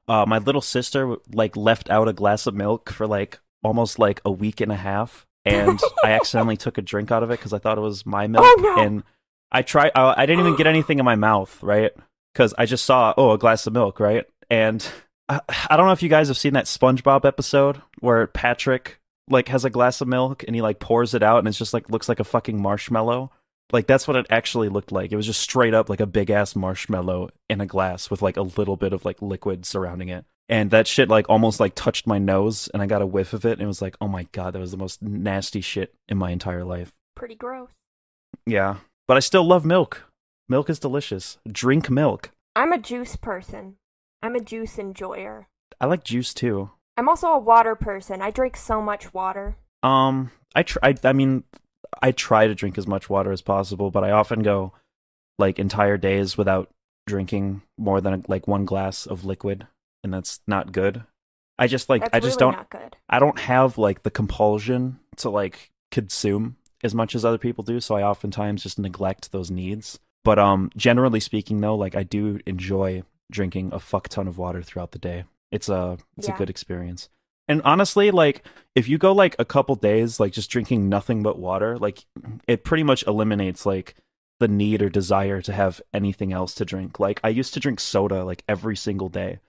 uh, 0.08 0.26
my 0.26 0.38
little 0.38 0.62
sister 0.62 1.18
like 1.34 1.58
left 1.58 1.90
out 1.90 2.08
a 2.08 2.14
glass 2.14 2.48
of 2.48 2.54
milk 2.56 2.90
for 2.90 3.06
like 3.08 3.40
almost 3.64 4.00
like 4.00 4.22
a 4.24 4.32
week 4.32 4.62
and 4.62 4.72
a 4.72 4.76
half, 4.78 5.26
and 5.44 5.80
I 6.06 6.12
accidentally 6.12 6.56
took 6.58 6.78
a 6.78 6.82
drink 6.82 7.12
out 7.12 7.24
of 7.24 7.32
it 7.32 7.40
because 7.40 7.52
I 7.54 7.58
thought 7.60 7.78
it 7.78 7.82
was 7.82 8.06
my 8.06 8.28
milk, 8.28 8.46
Oh, 8.46 8.56
no. 8.62 8.82
and 8.82 9.04
I 9.52 9.62
tried. 9.62 9.92
I, 9.96 10.14
I 10.22 10.26
didn't 10.26 10.42
even 10.46 10.56
get 10.56 10.68
anything 10.68 11.00
in 11.00 11.06
my 11.06 11.16
mouth, 11.16 11.62
right? 11.62 11.92
Because 12.34 12.54
I 12.58 12.66
just 12.66 12.86
saw 12.86 13.14
oh 13.18 13.32
a 13.32 13.38
glass 13.38 13.68
of 13.68 13.74
milk, 13.74 14.00
right? 14.00 14.26
And 14.50 14.88
I, 15.30 15.42
I 15.70 15.78
don't 15.78 15.86
know 15.86 15.94
if 15.94 16.04
you 16.04 16.10
guys 16.10 16.28
have 16.28 16.38
seen 16.38 16.54
that 16.54 16.66
SpongeBob 16.66 17.26
episode 17.26 17.82
where 18.00 18.28
Patrick 18.28 19.00
like 19.30 19.50
has 19.50 19.66
a 19.66 19.70
glass 19.70 20.00
of 20.02 20.08
milk 20.08 20.44
and 20.44 20.56
he 20.56 20.62
like 20.62 20.80
pours 20.80 21.14
it 21.14 21.24
out 21.24 21.40
and 21.40 21.48
it's 21.48 21.58
just 21.58 21.74
like 21.74 21.90
looks 21.90 22.10
like 22.10 22.20
a 22.20 22.26
fucking 22.26 22.62
marshmallow. 22.62 23.32
Like 23.74 23.88
that's 23.88 24.08
what 24.08 24.16
it 24.16 24.28
actually 24.30 24.70
looked 24.70 24.92
like. 24.92 25.12
It 25.12 25.18
was 25.18 25.26
just 25.26 25.42
straight 25.42 25.74
up 25.74 25.90
like 25.90 26.00
a 26.00 26.06
big 26.06 26.30
ass 26.30 26.56
marshmallow 26.56 27.32
in 27.50 27.60
a 27.60 27.66
glass 27.66 28.10
with 28.10 28.22
like 28.22 28.38
a 28.38 28.42
little 28.42 28.78
bit 28.78 28.94
of 28.94 29.04
like 29.04 29.22
liquid 29.22 29.66
surrounding 29.66 30.10
it. 30.10 30.26
And 30.48 30.72
that 30.72 30.88
shit 30.88 31.10
like 31.10 31.30
almost 31.30 31.60
like 31.60 31.76
touched 31.76 32.08
my 32.08 32.20
nose 32.20 32.70
and 32.70 32.82
I 32.82 32.86
got 32.86 33.02
a 33.02 33.06
whiff 33.06 33.34
of 33.34 33.46
it 33.46 33.54
and 33.54 33.62
it 33.62 33.68
was 33.68 33.82
like, 33.82 33.98
"Oh 34.00 34.08
my 34.08 34.24
god, 34.32 34.54
that 34.54 34.60
was 34.60 34.72
the 34.72 34.78
most 34.78 35.02
nasty 35.02 35.60
shit 35.60 35.94
in 36.08 36.18
my 36.18 36.32
entire 36.32 36.64
life." 36.64 36.94
Pretty 37.16 37.36
gross. 37.36 37.72
Yeah. 38.46 38.78
But 39.10 39.18
I 39.18 39.20
still 39.20 39.44
love 39.44 39.66
milk. 39.66 40.06
Milk 40.48 40.70
is 40.70 40.80
delicious. 40.80 41.38
Drink 41.52 41.90
milk. 41.90 42.32
I'm 42.56 42.72
a 42.72 42.78
juice 42.78 43.18
person. 43.18 43.76
I'm 44.22 44.36
a 44.36 44.40
juice 44.40 44.80
enjoyer. 44.80 45.48
I 45.80 45.86
like 45.86 46.04
juice 46.04 46.34
too. 46.34 46.72
I'm 46.98 47.08
also 47.08 47.28
a 47.28 47.40
water 47.40 47.76
person. 47.76 48.22
I 48.22 48.32
drink 48.32 48.58
so 48.58 48.82
much 48.82 49.14
water. 49.14 49.58
Um, 49.84 50.32
I 50.56 50.64
try. 50.64 50.96
I 51.04 51.14
mean, 51.14 51.44
I 52.02 52.12
try 52.12 52.48
to 52.48 52.56
drink 52.56 52.78
as 52.78 52.88
much 52.88 53.10
water 53.10 53.32
as 53.32 53.42
possible, 53.42 53.92
but 53.92 54.04
I 54.04 54.12
often 54.12 54.42
go 54.42 54.74
like 55.38 55.60
entire 55.60 55.98
days 55.98 56.38
without 56.38 56.70
drinking 57.06 57.62
more 57.78 58.02
than 58.02 58.26
like 58.28 58.48
one 58.48 58.66
glass 58.66 59.06
of 59.06 59.26
liquid, 59.26 59.68
and 60.04 60.14
that's 60.14 60.42
not 60.48 60.72
good. 60.72 61.04
I 61.60 61.68
just 61.68 61.90
like 61.90 62.02
That's 62.02 62.16
I 62.16 62.20
just 62.20 62.42
really 62.42 62.56
don't. 62.56 62.94
I 63.10 63.20
don't 63.20 63.40
have 63.40 63.78
like 63.78 64.04
the 64.04 64.12
compulsion 64.12 65.00
to 65.18 65.30
like 65.30 65.72
consume 65.92 66.58
as 66.84 66.94
much 66.94 67.16
as 67.16 67.24
other 67.24 67.38
people 67.38 67.64
do, 67.64 67.80
so 67.80 67.96
I 67.96 68.04
oftentimes 68.04 68.64
just 68.64 68.80
neglect 68.80 69.32
those 69.32 69.52
needs. 69.52 70.00
But 70.24 70.40
um 70.40 70.72
generally 70.76 71.20
speaking 71.20 71.62
though, 71.62 71.76
like 71.76 71.96
I 71.96 72.04
do 72.04 72.40
enjoy 72.46 73.04
drinking 73.32 73.72
a 73.74 73.80
fuck 73.80 74.08
ton 74.10 74.28
of 74.28 74.38
water 74.38 74.62
throughout 74.62 74.92
the 74.92 75.00
day. 75.00 75.26
It's 75.52 75.70
a 75.70 75.98
it's 76.18 76.28
Yeah. 76.28 76.36
a 76.36 76.38
good 76.38 76.50
experience. 76.50 77.10
And 77.48 77.62
honestly, 77.64 78.12
like 78.12 78.46
if 78.76 78.90
you 78.90 78.98
go 78.98 79.14
like 79.14 79.36
a 79.40 79.46
couple 79.46 79.76
days 79.76 80.20
like 80.20 80.34
just 80.34 80.50
drinking 80.50 80.90
nothing 80.90 81.24
but 81.24 81.40
water, 81.40 81.78
like 81.78 82.06
it 82.48 82.64
pretty 82.64 82.84
much 82.84 83.04
eliminates 83.08 83.66
like 83.66 83.96
the 84.40 84.48
need 84.48 84.82
or 84.82 84.90
desire 84.90 85.42
to 85.42 85.54
have 85.54 85.82
anything 85.94 86.32
else 86.34 86.54
to 86.56 86.66
drink. 86.66 87.00
Like 87.00 87.20
I 87.24 87.30
used 87.30 87.54
to 87.56 87.60
drink 87.60 87.80
soda 87.80 88.24
like 88.24 88.44
every 88.48 88.76
single 88.76 89.10
day 89.10 89.40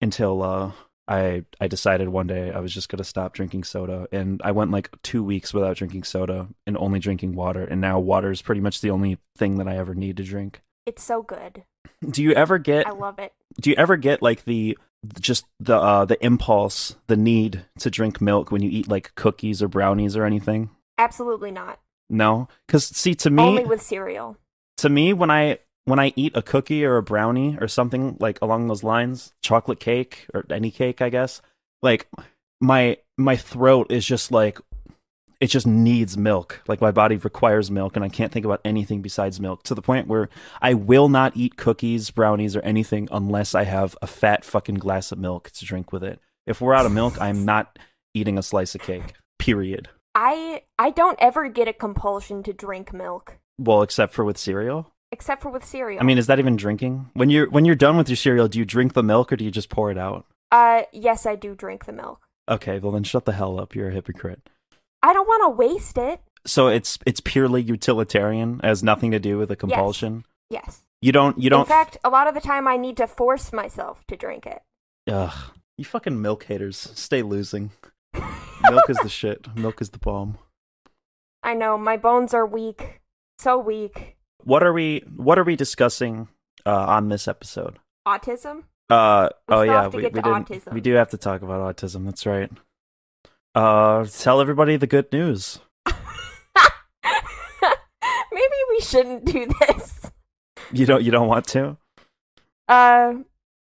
until 0.00 0.42
uh 0.42 0.72
I 1.08 1.44
I 1.60 1.68
decided 1.68 2.08
one 2.08 2.26
day 2.26 2.50
I 2.50 2.58
was 2.58 2.74
just 2.74 2.88
gonna 2.88 3.04
stop 3.04 3.32
drinking 3.32 3.62
soda, 3.62 4.08
and 4.10 4.40
I 4.44 4.50
went 4.50 4.72
like 4.72 4.90
two 5.02 5.22
weeks 5.22 5.54
without 5.54 5.76
drinking 5.76 6.02
soda 6.02 6.48
and 6.66 6.76
only 6.76 6.98
drinking 6.98 7.36
water, 7.36 7.62
and 7.64 7.80
now 7.80 8.00
water 8.00 8.32
is 8.32 8.42
pretty 8.42 8.60
much 8.60 8.80
the 8.80 8.90
only 8.90 9.18
thing 9.36 9.58
that 9.58 9.68
I 9.68 9.76
ever 9.76 9.94
need 9.94 10.16
to 10.16 10.24
drink. 10.24 10.62
It's 10.84 11.04
so 11.04 11.22
good. 11.22 11.62
Do 12.08 12.22
you 12.22 12.32
ever 12.32 12.58
get 12.58 12.86
I 12.86 12.90
love 12.90 13.18
it. 13.18 13.32
Do 13.60 13.70
you 13.70 13.76
ever 13.76 13.96
get 13.96 14.22
like 14.22 14.44
the 14.44 14.76
just 15.20 15.44
the 15.60 15.76
uh, 15.76 16.04
the 16.04 16.22
impulse, 16.24 16.96
the 17.06 17.16
need 17.16 17.64
to 17.78 17.90
drink 17.90 18.20
milk 18.20 18.50
when 18.50 18.62
you 18.62 18.70
eat 18.70 18.88
like 18.88 19.14
cookies 19.14 19.62
or 19.62 19.68
brownies 19.68 20.16
or 20.16 20.24
anything? 20.24 20.70
Absolutely 20.98 21.50
not. 21.50 21.78
No, 22.08 22.48
because 22.66 22.86
see, 22.86 23.14
to 23.16 23.30
me, 23.30 23.42
Only 23.42 23.64
with 23.64 23.82
cereal. 23.82 24.36
to 24.78 24.88
me 24.88 25.12
when 25.12 25.30
i 25.30 25.58
when 25.86 25.98
i 25.98 26.12
eat 26.16 26.32
a 26.36 26.42
cookie 26.42 26.84
or 26.84 26.96
a 26.96 27.02
brownie 27.02 27.56
or 27.60 27.68
something 27.68 28.16
like 28.20 28.38
along 28.42 28.66
those 28.68 28.82
lines 28.84 29.32
chocolate 29.42 29.78
cake 29.80 30.26
or 30.34 30.44
any 30.50 30.70
cake 30.70 31.00
i 31.00 31.08
guess 31.08 31.40
like 31.82 32.08
my 32.60 32.96
my 33.16 33.36
throat 33.36 33.90
is 33.90 34.04
just 34.04 34.30
like 34.32 34.58
it 35.40 35.48
just 35.48 35.66
needs 35.66 36.16
milk. 36.16 36.62
Like 36.66 36.80
my 36.80 36.90
body 36.90 37.16
requires 37.16 37.70
milk 37.70 37.94
and 37.96 38.04
I 38.04 38.08
can't 38.08 38.32
think 38.32 38.46
about 38.46 38.60
anything 38.64 39.02
besides 39.02 39.38
milk 39.40 39.62
to 39.64 39.74
the 39.74 39.82
point 39.82 40.06
where 40.08 40.28
I 40.62 40.74
will 40.74 41.08
not 41.08 41.36
eat 41.36 41.56
cookies, 41.56 42.10
brownies 42.10 42.56
or 42.56 42.60
anything 42.62 43.08
unless 43.10 43.54
I 43.54 43.64
have 43.64 43.96
a 44.00 44.06
fat 44.06 44.44
fucking 44.44 44.76
glass 44.76 45.12
of 45.12 45.18
milk 45.18 45.50
to 45.52 45.64
drink 45.64 45.92
with 45.92 46.02
it. 46.02 46.20
If 46.46 46.60
we're 46.60 46.74
out 46.74 46.86
of 46.86 46.92
milk, 46.92 47.20
I'm 47.20 47.44
not 47.44 47.78
eating 48.14 48.38
a 48.38 48.42
slice 48.42 48.74
of 48.74 48.80
cake. 48.80 49.12
Period. 49.38 49.88
I 50.14 50.62
I 50.78 50.90
don't 50.90 51.18
ever 51.20 51.48
get 51.48 51.68
a 51.68 51.72
compulsion 51.74 52.42
to 52.44 52.52
drink 52.54 52.92
milk 52.94 53.38
Well, 53.58 53.82
except 53.82 54.14
for 54.14 54.24
with 54.24 54.38
cereal. 54.38 54.92
except 55.12 55.42
for 55.42 55.50
with 55.50 55.64
cereal. 55.64 56.00
I 56.00 56.04
mean, 56.04 56.16
is 56.18 56.26
that 56.28 56.38
even 56.38 56.56
drinking? 56.56 57.10
When 57.12 57.28
you're 57.28 57.50
when 57.50 57.64
you're 57.66 57.74
done 57.74 57.98
with 57.98 58.08
your 58.08 58.16
cereal, 58.16 58.48
do 58.48 58.58
you 58.58 58.64
drink 58.64 58.94
the 58.94 59.02
milk 59.02 59.30
or 59.32 59.36
do 59.36 59.44
you 59.44 59.50
just 59.50 59.68
pour 59.68 59.90
it 59.90 59.98
out? 59.98 60.24
uh 60.52 60.82
yes, 60.92 61.26
I 61.26 61.34
do 61.36 61.54
drink 61.54 61.84
the 61.84 61.92
milk. 61.92 62.20
Okay, 62.48 62.78
well 62.78 62.92
then 62.92 63.02
shut 63.04 63.24
the 63.26 63.32
hell 63.32 63.60
up. 63.60 63.74
You're 63.74 63.88
a 63.88 63.92
hypocrite. 63.92 64.48
I 65.02 65.12
don't 65.12 65.26
want 65.26 65.44
to 65.44 65.56
waste 65.56 65.98
it. 65.98 66.20
So 66.46 66.68
it's 66.68 66.98
it's 67.06 67.20
purely 67.20 67.62
utilitarian. 67.62 68.60
It 68.62 68.66
has 68.66 68.82
nothing 68.82 69.10
to 69.10 69.18
do 69.18 69.38
with 69.38 69.50
a 69.50 69.56
compulsion. 69.56 70.24
Yes. 70.50 70.82
You 71.02 71.12
don't 71.12 71.38
you 71.38 71.50
don't 71.50 71.60
In 71.62 71.66
fact, 71.66 71.98
a 72.04 72.10
lot 72.10 72.28
of 72.28 72.34
the 72.34 72.40
time 72.40 72.66
I 72.68 72.76
need 72.76 72.96
to 72.98 73.06
force 73.06 73.52
myself 73.52 74.06
to 74.08 74.16
drink 74.16 74.46
it. 74.46 74.62
Ugh. 75.10 75.52
You 75.76 75.84
fucking 75.84 76.20
milk 76.22 76.44
haters. 76.44 76.76
Stay 76.94 77.22
losing. 77.22 77.70
milk 78.70 78.88
is 78.88 78.96
the 78.98 79.08
shit. 79.20 79.54
Milk 79.56 79.80
is 79.80 79.90
the 79.90 79.98
bomb. 79.98 80.38
I 81.42 81.54
know 81.54 81.76
my 81.76 81.96
bones 81.96 82.32
are 82.32 82.46
weak. 82.46 83.00
So 83.38 83.58
weak. 83.58 84.16
What 84.44 84.62
are 84.62 84.72
we 84.72 85.02
what 85.16 85.38
are 85.38 85.44
we 85.44 85.56
discussing 85.56 86.28
uh, 86.64 86.86
on 86.86 87.08
this 87.08 87.28
episode? 87.28 87.78
Autism? 88.06 88.64
Uh 88.88 89.28
We 89.48 89.54
oh 89.54 89.62
yeah, 89.62 89.88
we, 89.88 90.04
we 90.04 90.10
didn't 90.10 90.24
autism. 90.24 90.72
we 90.72 90.80
do 90.80 90.94
have 90.94 91.10
to 91.10 91.18
talk 91.18 91.42
about 91.42 91.76
autism. 91.76 92.04
That's 92.04 92.24
right. 92.24 92.50
Uh 93.56 94.04
tell 94.04 94.42
everybody 94.42 94.76
the 94.76 94.86
good 94.86 95.10
news. 95.10 95.60
Maybe 95.86 95.96
we 98.68 98.80
shouldn't 98.80 99.24
do 99.24 99.48
this. 99.60 100.10
You 100.70 100.84
don't 100.84 101.02
you 101.02 101.10
don't 101.10 101.26
want 101.26 101.46
to? 101.48 101.78
Uh 102.68 103.14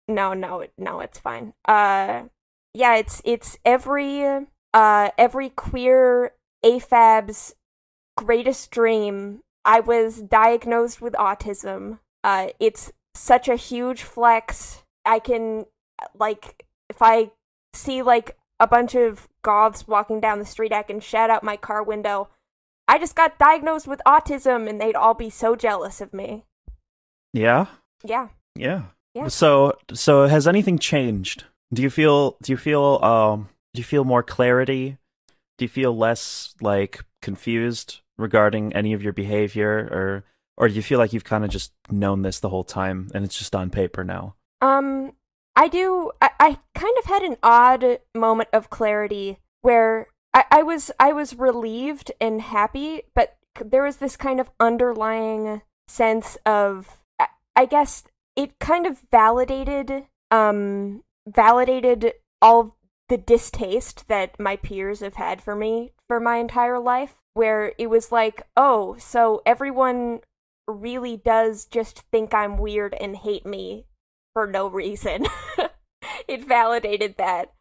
no, 0.07 0.33
no, 0.33 0.65
no, 0.79 0.99
it's 0.99 1.19
fine. 1.19 1.53
Uh 1.65 2.23
yeah, 2.73 2.95
it's 2.95 3.21
it's 3.23 3.59
every 3.63 4.47
uh 4.73 5.09
every 5.15 5.49
queer 5.49 6.33
AFAB's 6.65 7.53
greatest 8.17 8.71
dream. 8.71 9.41
I 9.63 9.79
was 9.79 10.23
diagnosed 10.23 11.03
with 11.03 11.13
autism. 11.13 11.99
Uh 12.23 12.47
it's 12.59 12.91
such 13.13 13.47
a 13.47 13.55
huge 13.55 14.01
flex. 14.01 14.81
I 15.05 15.19
can 15.19 15.67
like 16.17 16.65
if 16.89 16.99
I 16.99 17.29
see 17.75 18.01
like 18.01 18.35
a 18.63 18.67
bunch 18.67 18.95
of 18.95 19.27
goths 19.43 19.87
walking 19.87 20.19
down 20.19 20.39
the 20.39 20.45
street, 20.45 20.71
I 20.71 20.83
can 20.83 20.99
shout 20.99 21.29
out 21.29 21.43
my 21.43 21.57
car 21.57 21.83
window. 21.83 22.29
I 22.87 22.97
just 22.97 23.15
got 23.15 23.37
diagnosed 23.37 23.87
with 23.87 24.01
autism 24.07 24.69
and 24.69 24.79
they'd 24.79 24.95
all 24.95 25.13
be 25.13 25.29
so 25.29 25.55
jealous 25.55 26.01
of 26.01 26.13
me. 26.13 26.45
Yeah? 27.33 27.67
Yeah. 28.03 28.29
Yeah. 28.55 28.83
Yeah. 29.13 29.27
So 29.27 29.77
so 29.93 30.27
has 30.27 30.47
anything 30.47 30.79
changed? 30.79 31.45
Do 31.73 31.81
you 31.81 31.89
feel 31.89 32.37
do 32.41 32.51
you 32.51 32.57
feel 32.57 32.99
um 33.03 33.49
do 33.73 33.79
you 33.79 33.83
feel 33.83 34.03
more 34.03 34.23
clarity? 34.23 34.97
Do 35.57 35.65
you 35.65 35.69
feel 35.69 35.95
less 35.95 36.55
like 36.61 37.03
confused 37.21 37.99
regarding 38.17 38.73
any 38.73 38.93
of 38.93 39.03
your 39.03 39.13
behavior 39.13 39.89
or 39.91 40.23
or 40.57 40.67
do 40.67 40.75
you 40.75 40.81
feel 40.83 40.99
like 40.99 41.13
you've 41.13 41.23
kind 41.23 41.43
of 41.43 41.49
just 41.49 41.73
known 41.89 42.21
this 42.21 42.39
the 42.39 42.49
whole 42.49 42.63
time 42.63 43.09
and 43.13 43.25
it's 43.25 43.37
just 43.37 43.55
on 43.55 43.69
paper 43.69 44.03
now? 44.03 44.35
Um, 44.61 45.13
I 45.55 45.67
do. 45.67 46.11
I, 46.21 46.31
I 46.39 46.59
kind 46.73 46.97
of 46.97 47.05
had 47.05 47.21
an 47.23 47.37
odd 47.43 47.99
moment 48.15 48.49
of 48.53 48.69
clarity 48.69 49.39
where 49.61 50.07
I, 50.33 50.45
I 50.51 50.63
was 50.63 50.91
I 50.99 51.13
was 51.13 51.35
relieved 51.35 52.11
and 52.19 52.41
happy, 52.41 53.03
but 53.13 53.37
there 53.63 53.83
was 53.83 53.97
this 53.97 54.17
kind 54.17 54.39
of 54.39 54.49
underlying 54.59 55.61
sense 55.87 56.37
of 56.45 56.99
I, 57.19 57.27
I 57.55 57.65
guess 57.65 58.03
it 58.35 58.59
kind 58.59 58.87
of 58.87 59.03
validated 59.11 60.05
um 60.31 61.03
validated 61.27 62.13
all 62.41 62.75
the 63.09 63.17
distaste 63.17 64.07
that 64.07 64.39
my 64.39 64.55
peers 64.55 65.01
have 65.01 65.15
had 65.15 65.41
for 65.41 65.55
me 65.55 65.91
for 66.07 66.19
my 66.19 66.37
entire 66.37 66.79
life 66.79 67.15
where 67.33 67.73
it 67.77 67.87
was 67.87 68.11
like 68.11 68.47
oh 68.57 68.95
so 68.97 69.41
everyone 69.45 70.21
really 70.67 71.17
does 71.17 71.65
just 71.65 71.99
think 72.11 72.33
I'm 72.33 72.57
weird 72.57 72.95
and 72.95 73.17
hate 73.17 73.45
me 73.45 73.85
for 74.33 74.47
no 74.47 74.67
reason. 74.67 75.25
it 76.27 76.45
validated 76.45 77.15
that, 77.17 77.53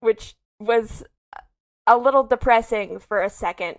which 0.00 0.36
was 0.58 1.04
a 1.86 1.96
little 1.96 2.24
depressing 2.24 2.98
for 2.98 3.22
a 3.22 3.30
second. 3.30 3.78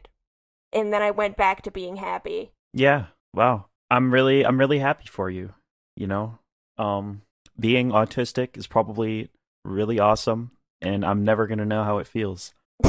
And 0.73 0.93
then 0.93 1.01
I 1.01 1.11
went 1.11 1.37
back 1.37 1.61
to 1.63 1.71
being 1.71 1.97
happy. 1.97 2.51
Yeah. 2.73 3.07
Wow. 3.33 3.65
I'm 3.89 4.13
really 4.13 4.45
I'm 4.45 4.57
really 4.57 4.79
happy 4.79 5.07
for 5.07 5.29
you, 5.29 5.53
you 5.95 6.07
know. 6.07 6.39
Um 6.77 7.21
being 7.59 7.91
autistic 7.91 8.57
is 8.57 8.67
probably 8.67 9.29
really 9.65 9.99
awesome 9.99 10.51
and 10.81 11.05
I'm 11.05 11.23
never 11.23 11.47
going 11.47 11.59
to 11.59 11.65
know 11.65 11.83
how 11.83 11.99
it 11.99 12.07
feels. 12.07 12.53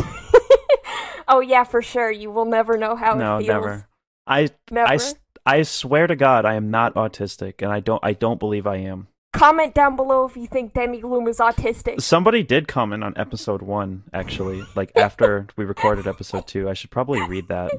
oh 1.29 1.41
yeah, 1.41 1.65
for 1.65 1.83
sure. 1.83 2.11
You 2.11 2.31
will 2.31 2.45
never 2.45 2.79
know 2.79 2.97
how 2.97 3.15
no, 3.15 3.37
it 3.37 3.41
feels. 3.41 3.49
never. 3.49 3.89
I 4.27 4.49
Never. 4.71 4.89
I 4.89 4.99
I 5.45 5.63
swear 5.63 6.07
to 6.07 6.17
God, 6.17 6.45
I 6.45 6.55
am 6.55 6.71
not 6.71 6.95
autistic, 6.95 7.63
and 7.63 7.73
I 7.73 7.81
don't. 7.81 8.03
I 8.05 8.13
don't 8.13 8.39
believe 8.39 8.67
I 8.67 8.77
am. 8.77 9.09
Comment 9.33 9.75
down 9.75 9.97
below 9.97 10.27
if 10.27 10.37
you 10.37 10.47
think 10.47 10.75
Demigloom 10.75 11.29
is 11.29 11.39
autistic. 11.39 12.01
Somebody 12.01 12.43
did 12.43 12.69
comment 12.69 13.03
on 13.03 13.15
episode 13.17 13.63
one, 13.63 14.05
actually, 14.13 14.63
like 14.77 14.93
after 14.95 15.47
we 15.57 15.65
recorded 15.65 16.07
episode 16.07 16.47
two. 16.47 16.69
I 16.69 16.75
should 16.75 16.91
probably 16.91 17.27
read 17.27 17.49
that 17.49 17.73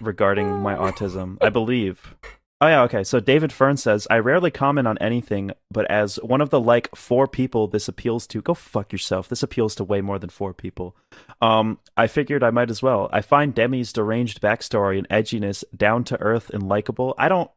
regarding 0.00 0.60
my 0.60 0.74
autism. 0.74 1.36
I 1.40 1.50
believe. 1.50 2.14
Oh 2.62 2.68
yeah, 2.68 2.82
okay. 2.82 3.02
So 3.02 3.18
David 3.18 3.52
Fern 3.52 3.76
says, 3.76 4.06
"I 4.08 4.18
rarely 4.20 4.52
comment 4.52 4.86
on 4.86 4.96
anything, 4.98 5.50
but 5.70 5.84
as 5.90 6.16
one 6.22 6.40
of 6.40 6.50
the 6.50 6.60
like 6.60 6.94
four 6.94 7.26
people 7.26 7.66
this 7.66 7.88
appeals 7.88 8.26
to, 8.28 8.40
go 8.40 8.54
fuck 8.54 8.92
yourself. 8.92 9.28
This 9.28 9.42
appeals 9.42 9.74
to 9.74 9.84
way 9.84 10.00
more 10.00 10.18
than 10.20 10.30
four 10.30 10.54
people. 10.54 10.96
Um, 11.40 11.80
I 11.96 12.06
figured 12.06 12.44
I 12.44 12.50
might 12.50 12.70
as 12.70 12.80
well. 12.80 13.10
I 13.12 13.20
find 13.20 13.52
Demi's 13.52 13.92
deranged 13.92 14.40
backstory 14.40 14.96
and 14.96 15.08
edginess 15.08 15.64
down 15.76 16.04
to 16.04 16.20
earth 16.20 16.50
and 16.50 16.62
likable. 16.68 17.16
I 17.18 17.28
don't, 17.28 17.50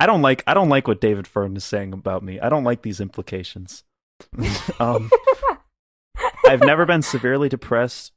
I 0.00 0.06
don't 0.06 0.22
like, 0.22 0.42
I 0.46 0.54
don't 0.54 0.70
like 0.70 0.88
what 0.88 1.00
David 1.00 1.26
Fern 1.26 1.56
is 1.56 1.64
saying 1.64 1.92
about 1.92 2.22
me. 2.22 2.40
I 2.40 2.48
don't 2.48 2.64
like 2.64 2.82
these 2.82 3.00
implications. 3.00 3.84
um, 4.80 5.10
I've 6.46 6.60
never 6.60 6.86
been 6.86 7.02
severely 7.02 7.48
depressed 7.48 8.12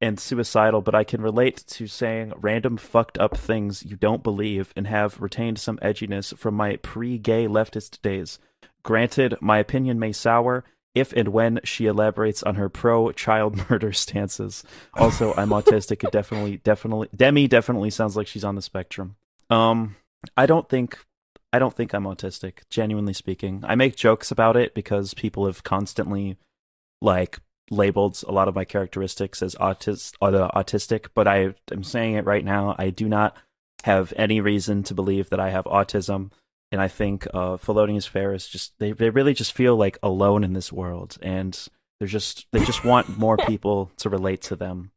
and 0.00 0.18
suicidal, 0.18 0.80
but 0.80 0.94
I 0.94 1.04
can 1.04 1.22
relate 1.22 1.64
to 1.68 1.86
saying 1.86 2.32
random 2.36 2.76
fucked 2.76 3.18
up 3.18 3.36
things 3.36 3.84
you 3.84 3.96
don't 3.96 4.22
believe 4.22 4.72
and 4.76 4.86
have 4.86 5.20
retained 5.20 5.58
some 5.58 5.78
edginess 5.78 6.36
from 6.36 6.54
my 6.54 6.76
pre 6.76 7.18
gay 7.18 7.46
leftist 7.46 8.02
days. 8.02 8.38
Granted, 8.82 9.36
my 9.40 9.58
opinion 9.58 9.98
may 9.98 10.12
sour 10.12 10.64
if 10.94 11.12
and 11.12 11.28
when 11.28 11.60
she 11.64 11.86
elaborates 11.86 12.42
on 12.42 12.56
her 12.56 12.68
pro 12.68 13.12
child 13.12 13.56
murder 13.70 13.92
stances. 13.92 14.64
Also, 14.94 15.34
I'm 15.36 15.50
autistic. 15.50 16.04
It 16.04 16.12
definitely, 16.12 16.58
definitely, 16.58 17.08
Demi 17.14 17.48
definitely 17.48 17.90
sounds 17.90 18.16
like 18.16 18.26
she's 18.26 18.44
on 18.44 18.54
the 18.54 18.62
spectrum. 18.62 19.16
Um, 19.50 19.96
I 20.36 20.46
don't 20.46 20.68
think. 20.68 20.98
I 21.52 21.58
don't 21.58 21.74
think 21.74 21.94
I'm 21.94 22.04
autistic, 22.04 22.60
genuinely 22.68 23.14
speaking. 23.14 23.64
I 23.66 23.74
make 23.74 23.96
jokes 23.96 24.30
about 24.30 24.56
it 24.56 24.74
because 24.74 25.14
people 25.14 25.46
have 25.46 25.62
constantly 25.62 26.36
like 27.00 27.40
labeled 27.70 28.22
a 28.26 28.32
lot 28.32 28.48
of 28.48 28.54
my 28.54 28.64
characteristics 28.64 29.42
as 29.42 29.54
autist, 29.56 30.14
uh, 30.20 30.50
autistic, 30.50 31.08
but 31.14 31.26
I 31.26 31.54
am 31.72 31.84
saying 31.84 32.14
it 32.14 32.24
right 32.24 32.44
now. 32.44 32.74
I 32.78 32.90
do 32.90 33.08
not 33.08 33.36
have 33.84 34.12
any 34.16 34.40
reason 34.40 34.82
to 34.84 34.94
believe 34.94 35.30
that 35.30 35.40
I 35.40 35.50
have 35.50 35.64
autism, 35.64 36.32
and 36.70 36.80
I 36.80 36.88
think 36.88 37.26
uh, 37.32 37.56
Felonious 37.56 38.06
Ferris 38.06 38.48
just 38.48 38.78
they 38.78 38.92
they 38.92 39.10
really 39.10 39.34
just 39.34 39.52
feel 39.52 39.76
like 39.76 39.98
alone 40.02 40.44
in 40.44 40.52
this 40.52 40.72
world, 40.72 41.16
and 41.22 41.58
they're 41.98 42.08
just 42.08 42.46
they 42.52 42.64
just 42.64 42.84
want 42.84 43.18
more 43.18 43.36
people 43.46 43.90
to 43.98 44.08
relate 44.08 44.42
to 44.42 44.56
them 44.56 44.90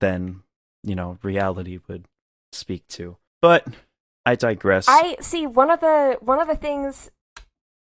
than 0.00 0.42
you 0.82 0.94
know 0.94 1.18
reality 1.22 1.80
would 1.88 2.06
speak 2.52 2.86
to. 2.88 3.16
But 3.40 3.66
I 4.26 4.34
digress. 4.34 4.86
I 4.88 5.16
see 5.20 5.46
one 5.46 5.70
of 5.70 5.80
the 5.80 6.18
one 6.20 6.40
of 6.40 6.48
the 6.48 6.56
things 6.56 7.10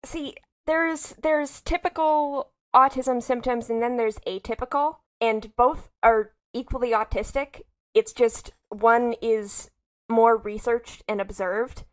see 0.03 0.35
there's 0.65 1.15
there's 1.21 1.61
typical 1.61 2.51
autism 2.75 3.21
symptoms 3.21 3.69
and 3.69 3.81
then 3.81 3.97
there's 3.97 4.17
atypical 4.27 4.97
and 5.21 5.55
both 5.55 5.91
are 6.01 6.31
equally 6.53 6.89
autistic. 6.89 7.61
It's 7.93 8.13
just 8.13 8.51
one 8.69 9.13
is 9.21 9.69
more 10.09 10.35
researched 10.35 11.03
and 11.07 11.21
observed 11.21 11.83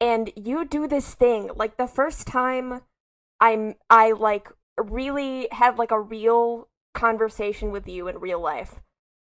and 0.00 0.32
you 0.36 0.64
do 0.64 0.86
this 0.86 1.14
thing 1.14 1.50
like 1.54 1.76
the 1.76 1.86
first 1.86 2.26
time 2.26 2.82
I'm 3.40 3.76
I 3.88 4.10
like 4.10 4.48
really 4.76 5.48
had 5.52 5.78
like 5.78 5.92
a 5.92 6.00
real 6.00 6.68
conversation 6.94 7.70
with 7.70 7.88
you 7.88 8.08
in 8.08 8.18
real 8.18 8.40
life. 8.40 8.80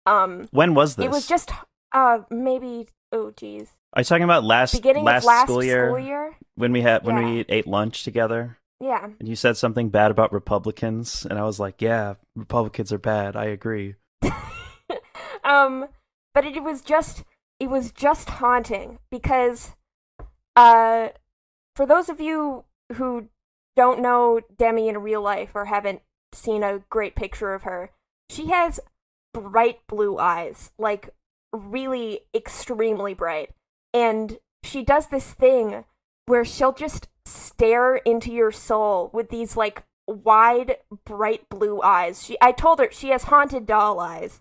Um 0.07 0.48
when 0.50 0.74
was 0.74 0.96
this? 0.96 1.07
it 1.07 1.11
was 1.11 1.26
just 1.26 1.52
uh 1.92 2.20
maybe 2.31 2.88
oh 3.12 3.31
geez. 3.31 3.79
Are 3.96 4.00
you 4.00 4.04
talking 4.04 4.24
about 4.24 4.44
last 4.44 4.72
Beginning 4.74 5.04
last, 5.04 5.24
last 5.24 5.46
school 5.46 5.64
year, 5.64 5.88
school 5.88 5.98
year? 5.98 6.37
when 6.54 6.70
we 6.70 6.82
had 6.82 7.02
when 7.04 7.16
Yeah. 7.16 7.24
we 7.24 7.44
ate 7.48 7.66
lunch 7.66 8.04
together? 8.04 8.59
Yeah. 8.78 9.09
and 9.18 9.26
you 9.26 9.35
said 9.35 9.56
something 9.56 9.88
bad 9.88 10.11
about 10.11 10.35
Republicans, 10.35 11.24
and 11.24 11.38
I 11.38 11.44
was 11.44 11.59
like, 11.59 11.80
"Yeah, 11.80 12.14
Republicans 12.35 12.92
are 12.92 12.98
bad. 12.98 13.35
I 13.35 13.46
agree." 13.46 13.94
um 15.44 15.87
but 16.35 16.44
it 16.44 16.62
was 16.62 16.82
just 16.82 17.24
it 17.59 17.70
was 17.70 17.90
just 17.90 18.28
haunting 18.28 18.98
because 19.11 19.74
uh 20.56 21.09
for 21.74 21.87
those 21.87 22.11
of 22.11 22.20
you 22.20 22.64
who 22.96 23.28
don't 23.76 24.00
know 24.02 24.40
Demi 24.59 24.88
in 24.90 24.98
real 24.98 25.22
life 25.22 25.52
or 25.54 25.64
haven't 25.66 26.02
seen 26.35 26.62
a 26.62 26.80
great 26.90 27.16
picture 27.16 27.54
of 27.54 27.62
her, 27.62 27.90
she 28.28 28.48
has 28.48 28.78
bright 29.32 29.78
blue 29.87 30.18
eyes, 30.18 30.72
like 30.78 31.09
really 31.52 32.20
extremely 32.35 33.14
bright. 33.14 33.50
And 33.96 34.38
she 34.62 34.82
does 34.85 35.06
this 35.09 35.32
thing 35.32 35.85
where 36.26 36.44
she'll 36.44 36.72
just 36.74 37.09
stare 37.24 37.96
into 37.96 38.30
your 38.30 38.52
soul 38.52 39.11
with 39.12 39.30
these 39.30 39.56
like 39.56 39.85
wide 40.06 40.76
bright 41.04 41.48
blue 41.48 41.80
eyes. 41.82 42.22
She 42.24 42.37
I 42.40 42.52
told 42.52 42.78
her 42.78 42.88
she 42.92 43.09
has 43.09 43.24
haunted 43.24 43.66
doll 43.66 43.98
eyes. 43.98 44.40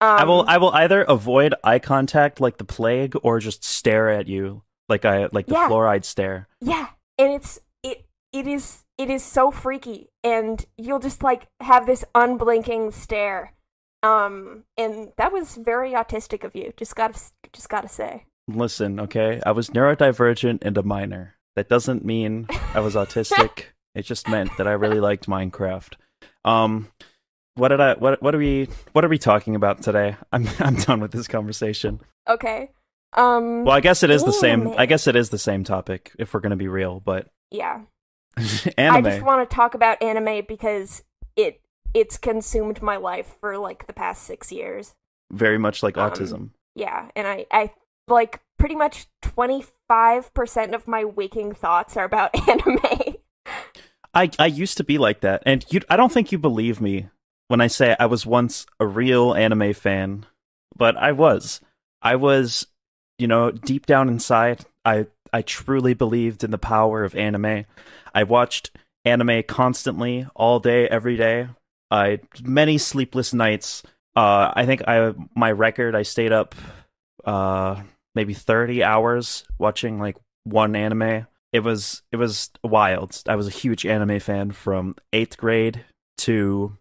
Um, 0.00 0.18
I 0.18 0.24
will 0.24 0.44
I 0.48 0.56
will 0.56 0.72
either 0.72 1.02
avoid 1.02 1.54
eye 1.62 1.78
contact 1.78 2.40
like 2.40 2.56
the 2.58 2.64
plague 2.64 3.14
or 3.22 3.38
just 3.40 3.62
stare 3.62 4.08
at 4.10 4.26
you 4.26 4.62
like 4.88 5.04
I 5.04 5.28
like 5.32 5.46
the 5.46 5.52
Yeah. 5.54 5.68
fluoride 5.68 6.04
stare. 6.04 6.48
Yeah, 6.60 6.88
and 7.18 7.32
it's 7.32 7.60
it 7.82 8.06
it 8.32 8.46
is 8.46 8.84
it 8.96 9.10
is 9.10 9.22
so 9.22 9.50
freaky, 9.50 10.08
and 10.22 10.64
you'll 10.78 10.98
just 10.98 11.22
like 11.22 11.48
have 11.60 11.86
this 11.86 12.04
unblinking 12.14 12.90
stare. 12.92 13.52
Um, 14.02 14.64
and 14.76 15.12
that 15.16 15.32
was 15.32 15.56
very 15.56 15.92
autistic 15.92 16.44
of 16.44 16.54
you. 16.54 16.72
Just 16.76 16.94
gotta 16.96 17.18
just 17.52 17.68
gotta 17.68 17.88
say. 17.88 18.26
Listen, 18.48 19.00
okay? 19.00 19.40
I 19.44 19.52
was 19.52 19.70
neurodivergent 19.70 20.58
and 20.62 20.76
a 20.76 20.82
minor. 20.82 21.34
That 21.56 21.68
doesn't 21.68 22.04
mean 22.04 22.46
I 22.74 22.80
was 22.80 22.94
autistic. 22.94 23.64
it 23.94 24.02
just 24.02 24.28
meant 24.28 24.50
that 24.58 24.66
I 24.66 24.72
really 24.72 25.00
liked 25.00 25.26
Minecraft. 25.26 25.94
Um 26.44 26.90
what 27.54 27.68
did 27.68 27.80
I 27.80 27.94
what 27.94 28.20
what 28.22 28.34
are 28.34 28.38
we 28.38 28.68
what 28.92 29.04
are 29.04 29.08
we 29.08 29.18
talking 29.18 29.54
about 29.54 29.82
today? 29.82 30.16
I'm 30.32 30.48
I'm 30.58 30.74
done 30.76 31.00
with 31.00 31.12
this 31.12 31.28
conversation. 31.28 32.00
Okay. 32.28 32.70
Um. 33.16 33.64
Well, 33.64 33.76
I 33.76 33.80
guess 33.80 34.02
it 34.02 34.10
is 34.10 34.24
the 34.24 34.32
same 34.32 34.74
I 34.76 34.86
guess 34.86 35.06
it 35.06 35.14
is 35.14 35.30
the 35.30 35.38
same 35.38 35.62
topic 35.62 36.10
if 36.18 36.34
we're 36.34 36.40
going 36.40 36.50
to 36.50 36.56
be 36.56 36.68
real, 36.68 36.98
but 37.00 37.28
yeah. 37.52 37.82
anime. 38.76 39.06
I 39.06 39.10
just 39.10 39.22
want 39.24 39.48
to 39.48 39.54
talk 39.54 39.74
about 39.74 40.02
anime 40.02 40.44
because 40.48 41.04
it 41.36 41.60
it's 41.94 42.18
consumed 42.18 42.82
my 42.82 42.96
life 42.96 43.36
for 43.40 43.56
like 43.56 43.86
the 43.86 43.92
past 43.92 44.24
six 44.24 44.50
years. 44.50 44.94
very 45.30 45.58
much 45.58 45.84
like 45.84 45.96
Um, 45.96 46.10
autism. 46.10 46.50
Yeah, 46.74 47.08
and 47.14 47.28
I 47.28 47.46
I 47.52 47.70
like 48.08 48.40
pretty 48.58 48.74
much 48.74 49.06
twenty 49.22 49.64
five 49.88 50.32
percent 50.34 50.74
of 50.74 50.88
my 50.88 51.04
waking 51.04 51.52
thoughts 51.52 51.96
are 51.96 52.04
about 52.04 52.34
anime. 52.48 53.16
I 54.12 54.30
I 54.38 54.46
used 54.46 54.76
to 54.78 54.84
be 54.84 54.98
like 54.98 55.20
that, 55.20 55.42
and 55.46 55.64
you 55.70 55.80
I 55.88 55.96
don't 55.96 56.12
think 56.12 56.32
you 56.32 56.38
believe 56.38 56.80
me 56.80 57.08
when 57.48 57.60
I 57.60 57.66
say 57.66 57.96
I 57.98 58.06
was 58.06 58.26
once 58.26 58.66
a 58.80 58.86
real 58.86 59.34
anime 59.34 59.72
fan, 59.74 60.26
but 60.76 60.96
I 60.96 61.12
was. 61.12 61.60
I 62.02 62.16
was, 62.16 62.66
you 63.18 63.26
know, 63.26 63.50
deep 63.50 63.86
down 63.86 64.08
inside, 64.08 64.64
I 64.84 65.06
I 65.32 65.42
truly 65.42 65.94
believed 65.94 66.44
in 66.44 66.50
the 66.50 66.58
power 66.58 67.04
of 67.04 67.16
anime. 67.16 67.64
I 68.14 68.22
watched 68.22 68.70
anime 69.04 69.42
constantly, 69.42 70.26
all 70.34 70.60
day, 70.60 70.86
every 70.88 71.16
day. 71.16 71.48
I 71.90 72.20
many 72.42 72.78
sleepless 72.78 73.34
nights. 73.34 73.82
Uh, 74.14 74.52
I 74.54 74.66
think 74.66 74.82
I 74.86 75.12
my 75.34 75.50
record. 75.50 75.94
I 75.94 76.02
stayed 76.02 76.32
up, 76.32 76.54
uh, 77.24 77.82
maybe 78.14 78.34
thirty 78.34 78.82
hours 78.82 79.44
watching 79.58 79.98
like 79.98 80.16
one 80.44 80.76
anime 80.76 81.26
it 81.54 81.62
was 81.62 82.02
it 82.10 82.16
was 82.16 82.50
wild. 82.64 83.22
I 83.28 83.36
was 83.36 83.46
a 83.46 83.50
huge 83.50 83.86
anime 83.86 84.18
fan 84.18 84.50
from 84.50 84.96
eighth 85.12 85.36
grade 85.36 85.84
to 86.18 86.76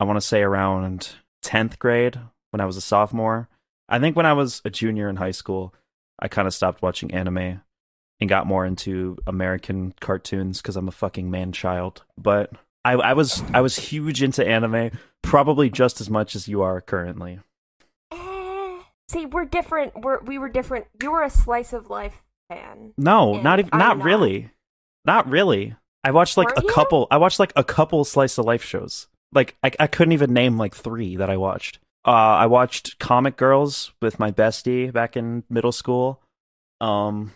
I 0.00 0.04
want 0.04 0.16
to 0.16 0.26
say 0.26 0.42
around 0.42 1.10
tenth 1.42 1.78
grade 1.78 2.18
when 2.52 2.62
I 2.62 2.64
was 2.64 2.78
a 2.78 2.80
sophomore. 2.80 3.50
I 3.86 3.98
think 3.98 4.16
when 4.16 4.24
I 4.24 4.32
was 4.32 4.62
a 4.64 4.70
junior 4.70 5.10
in 5.10 5.16
high 5.16 5.30
school, 5.32 5.74
I 6.18 6.28
kind 6.28 6.48
of 6.48 6.54
stopped 6.54 6.80
watching 6.80 7.12
anime 7.12 7.60
and 8.18 8.30
got 8.30 8.46
more 8.46 8.64
into 8.64 9.18
American 9.26 9.92
cartoons 10.00 10.62
because 10.62 10.76
I'm 10.76 10.88
a 10.88 10.92
fucking 10.92 11.30
man 11.30 11.52
child. 11.52 12.02
But 12.16 12.52
I, 12.82 12.92
I 12.92 13.12
was 13.12 13.42
I 13.52 13.60
was 13.60 13.76
huge 13.76 14.22
into 14.22 14.46
anime, 14.46 14.92
probably 15.20 15.68
just 15.68 16.00
as 16.00 16.08
much 16.08 16.34
as 16.34 16.48
you 16.48 16.62
are 16.62 16.80
currently. 16.80 17.40
See, 19.08 19.26
we're 19.26 19.44
different. 19.44 20.00
We're 20.00 20.20
we 20.20 20.38
were 20.38 20.48
different. 20.48 20.86
You 21.02 21.12
were 21.12 21.22
a 21.22 21.30
slice 21.30 21.72
of 21.72 21.90
life 21.90 22.22
fan. 22.48 22.92
No, 22.96 23.40
not 23.40 23.58
even 23.58 23.70
not 23.72 23.98
not. 23.98 24.04
really. 24.04 24.50
Not 25.04 25.28
really. 25.28 25.76
I 26.02 26.10
watched 26.10 26.36
like 26.36 26.48
Weren't 26.48 26.58
a 26.58 26.62
you? 26.62 26.72
couple 26.72 27.06
I 27.10 27.16
watched 27.16 27.38
like 27.38 27.52
a 27.56 27.64
couple 27.64 28.04
slice 28.04 28.38
of 28.38 28.44
life 28.44 28.62
shows. 28.64 29.06
Like 29.32 29.56
I 29.62 29.70
I 29.78 29.86
couldn't 29.86 30.12
even 30.12 30.32
name 30.32 30.56
like 30.58 30.74
3 30.74 31.16
that 31.16 31.30
I 31.30 31.36
watched. 31.36 31.78
Uh 32.04 32.10
I 32.10 32.46
watched 32.46 32.98
Comic 32.98 33.36
Girls 33.36 33.92
with 34.00 34.18
my 34.18 34.30
bestie 34.30 34.92
back 34.92 35.16
in 35.16 35.44
middle 35.48 35.72
school. 35.72 36.20
Um 36.80 37.32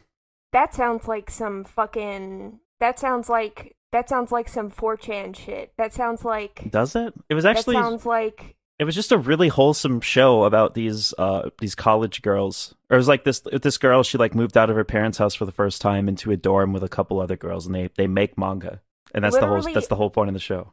That 0.53 0.75
sounds 0.75 1.07
like 1.07 1.31
some 1.31 1.65
fucking. 1.65 2.61
That 2.81 2.99
sounds 2.99 3.29
like 3.29 3.77
that 3.93 4.09
sounds 4.09 4.31
like 4.31 4.49
some 4.49 4.71
4chan 4.71 5.37
shit. 5.37 5.73
That 5.77 5.93
sounds 5.93 6.25
like. 6.25 6.71
does 6.71 6.95
it? 6.95 7.13
It 7.29 7.35
was 7.35 7.45
actually 7.45 7.75
that 7.77 7.83
sounds 7.83 8.07
like. 8.07 8.57
It 8.81 8.85
was 8.85 8.95
just 8.95 9.13
a 9.13 9.19
really 9.19 9.49
wholesome 9.49 10.01
show 10.01 10.45
about 10.45 10.73
these 10.73 11.13
uh 11.19 11.51
these 11.61 11.75
college 11.75 12.23
girls. 12.23 12.75
Or 12.89 12.95
it 12.95 12.99
was 12.99 13.09
like 13.09 13.25
this 13.25 13.41
this 13.41 13.77
girl 13.77 14.03
she 14.03 14.17
like 14.17 14.35
moved 14.35 14.57
out 14.57 14.71
of 14.71 14.77
her 14.77 14.85
parents' 14.85 15.19
house 15.19 15.35
for 15.35 15.45
the 15.45 15.53
first 15.53 15.83
time 15.83 16.09
into 16.09 16.31
a 16.31 16.37
dorm 16.37 16.73
with 16.73 16.83
a 16.83 16.89
couple 16.89 17.21
other 17.21 17.37
girls 17.37 17.67
and 17.67 17.75
they 17.75 17.91
they 17.97 18.07
make 18.07 18.39
manga. 18.39 18.81
And 19.15 19.23
that's 19.23 19.39
the 19.39 19.47
whole 19.47 19.61
that's 19.61 19.89
the 19.89 19.97
whole 19.97 20.09
point 20.09 20.29
of 20.29 20.35
the 20.35 20.41
show. 20.41 20.73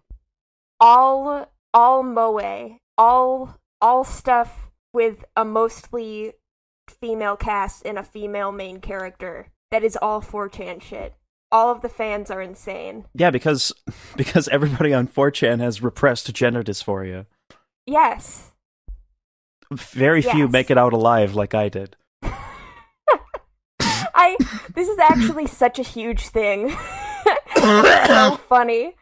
all 0.80 1.52
all 1.74 2.02
moe 2.02 2.80
all 2.98 3.60
all 3.82 4.04
stuff 4.06 4.70
with 4.94 5.26
a 5.36 5.44
mostly 5.44 6.34
female 6.90 7.36
cast 7.36 7.86
and 7.86 8.00
a 8.00 8.04
female 8.04 8.54
main 8.54 8.80
character 8.80 9.50
that 9.70 9.84
is 9.84 9.98
all 10.02 10.22
4chan 10.22 10.82
shit 10.82 11.14
all 11.52 11.70
of 11.72 11.82
the 11.82 11.90
fans 11.90 12.32
are 12.32 12.42
insane 12.42 13.06
Yeah, 13.14 13.32
because 13.32 13.74
because 14.16 14.48
everybody 14.48 14.94
on 14.94 15.08
4chan 15.10 15.60
has 15.60 15.82
repressed 15.82 16.34
gender 16.34 16.64
dysphoria. 16.64 17.26
Yes 17.88 18.52
Very 19.72 20.22
few 20.22 20.48
make 20.48 20.70
it 20.70 20.78
out 20.78 20.94
alive 20.94 21.34
like 21.36 21.54
I 21.56 21.70
did. 21.70 21.96
i 24.20 24.36
this 24.74 24.88
is 24.90 24.98
actually 25.00 25.48
such 25.48 25.78
a 25.80 25.84
huge 25.84 26.28
thing 26.30 26.76
it's 27.56 28.08
so 28.08 28.36
funny 28.50 28.96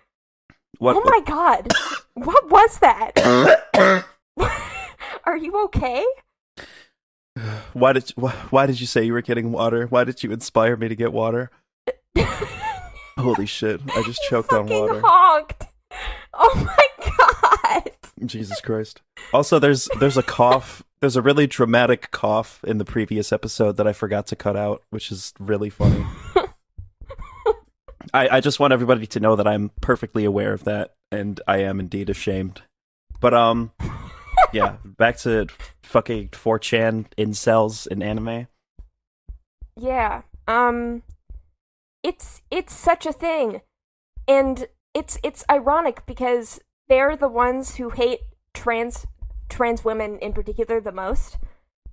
What? 0.80 0.95
oh 0.98 1.04
my 1.06 1.21
god 1.26 1.71
what 2.13 2.50
was 2.50 2.80
that 2.80 3.12
are 5.26 5.38
you 5.38 5.63
okay 5.65 6.06
why 7.74 7.93
did 7.93 8.10
why, 8.15 8.32
why 8.50 8.65
did 8.65 8.80
you 8.82 8.88
say 8.88 9.04
you 9.04 9.13
were 9.13 9.21
getting 9.21 9.52
water? 9.52 9.88
Why 9.88 10.04
did 10.04 10.24
you 10.24 10.32
inspire 10.32 10.76
me 10.78 10.88
to 10.88 10.95
get 10.95 11.12
water? 11.12 11.50
Holy 13.17 13.45
shit! 13.45 13.82
I 13.95 14.04
just 14.04 14.21
You 14.24 14.30
choked 14.30 14.52
on 14.54 14.67
water. 14.67 15.02
honked. 15.04 15.63
Oh 16.34 16.54
my 16.56 16.88
god. 16.94 16.94
Jesus 18.27 18.61
Christ! 18.63 19.01
Also, 19.33 19.59
there's 19.59 19.89
there's 19.99 20.17
a 20.17 20.23
cough. 20.23 20.83
There's 21.01 21.15
a 21.15 21.21
really 21.21 21.47
dramatic 21.47 22.11
cough 22.11 22.63
in 22.65 22.77
the 22.77 22.85
previous 22.85 23.31
episode 23.31 23.77
that 23.77 23.88
I 23.88 23.93
forgot 23.93 24.27
to 24.27 24.35
cut 24.35 24.55
out, 24.55 24.83
which 24.89 25.11
is 25.11 25.33
really 25.39 25.69
funny. 25.69 26.05
I, 28.13 28.38
I 28.38 28.39
just 28.39 28.59
want 28.59 28.73
everybody 28.73 29.05
to 29.07 29.19
know 29.19 29.35
that 29.35 29.47
I'm 29.47 29.71
perfectly 29.81 30.25
aware 30.25 30.53
of 30.53 30.63
that, 30.63 30.95
and 31.11 31.39
I 31.47 31.57
am 31.57 31.79
indeed 31.79 32.09
ashamed. 32.09 32.61
But 33.19 33.33
um, 33.33 33.71
yeah, 34.53 34.77
back 34.83 35.17
to 35.19 35.47
fucking 35.83 36.29
4chan 36.29 37.05
incels 37.17 37.88
in 37.88 38.01
anime. 38.01 38.47
Yeah. 39.77 40.21
Um 40.47 41.03
it's 42.03 42.41
it's 42.51 42.73
such 42.73 43.05
a 43.05 43.13
thing. 43.13 43.61
And 44.27 44.67
it's 44.93 45.17
it's 45.23 45.43
ironic 45.49 46.05
because 46.05 46.59
they're 46.88 47.15
the 47.15 47.28
ones 47.28 47.76
who 47.76 47.89
hate 47.89 48.21
trans 48.54 49.06
trans 49.50 49.84
women 49.86 50.17
in 50.19 50.34
particular 50.34 50.82
the 50.82 50.91
most. 50.91 51.38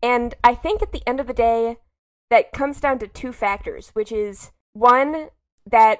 And 0.02 0.34
I 0.42 0.54
think 0.54 0.82
at 0.82 0.92
the 0.92 1.06
end 1.06 1.20
of 1.20 1.26
the 1.26 1.32
day 1.32 1.78
that 2.30 2.52
comes 2.52 2.80
down 2.80 2.98
to 3.00 3.06
two 3.06 3.32
factors, 3.32 3.90
which 3.90 4.10
is 4.10 4.50
one 4.72 5.28
that 5.66 5.98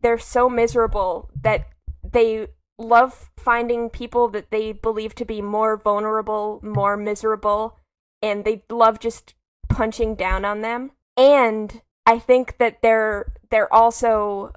they're 0.00 0.18
so 0.18 0.48
miserable 0.48 1.30
that 1.42 1.68
they 2.02 2.48
love 2.78 3.30
finding 3.36 3.90
people 3.90 4.28
that 4.28 4.50
they 4.50 4.72
believe 4.72 5.14
to 5.16 5.24
be 5.24 5.42
more 5.42 5.76
vulnerable, 5.76 6.60
more 6.62 6.96
miserable, 6.96 7.78
and 8.20 8.44
they 8.44 8.62
love 8.70 8.98
just 8.98 9.34
punching 9.68 10.14
down 10.14 10.44
on 10.44 10.60
them. 10.60 10.92
And 11.16 11.82
I 12.06 12.18
think 12.18 12.58
that 12.58 12.78
they're 12.82 13.32
they're 13.50 13.72
also 13.72 14.52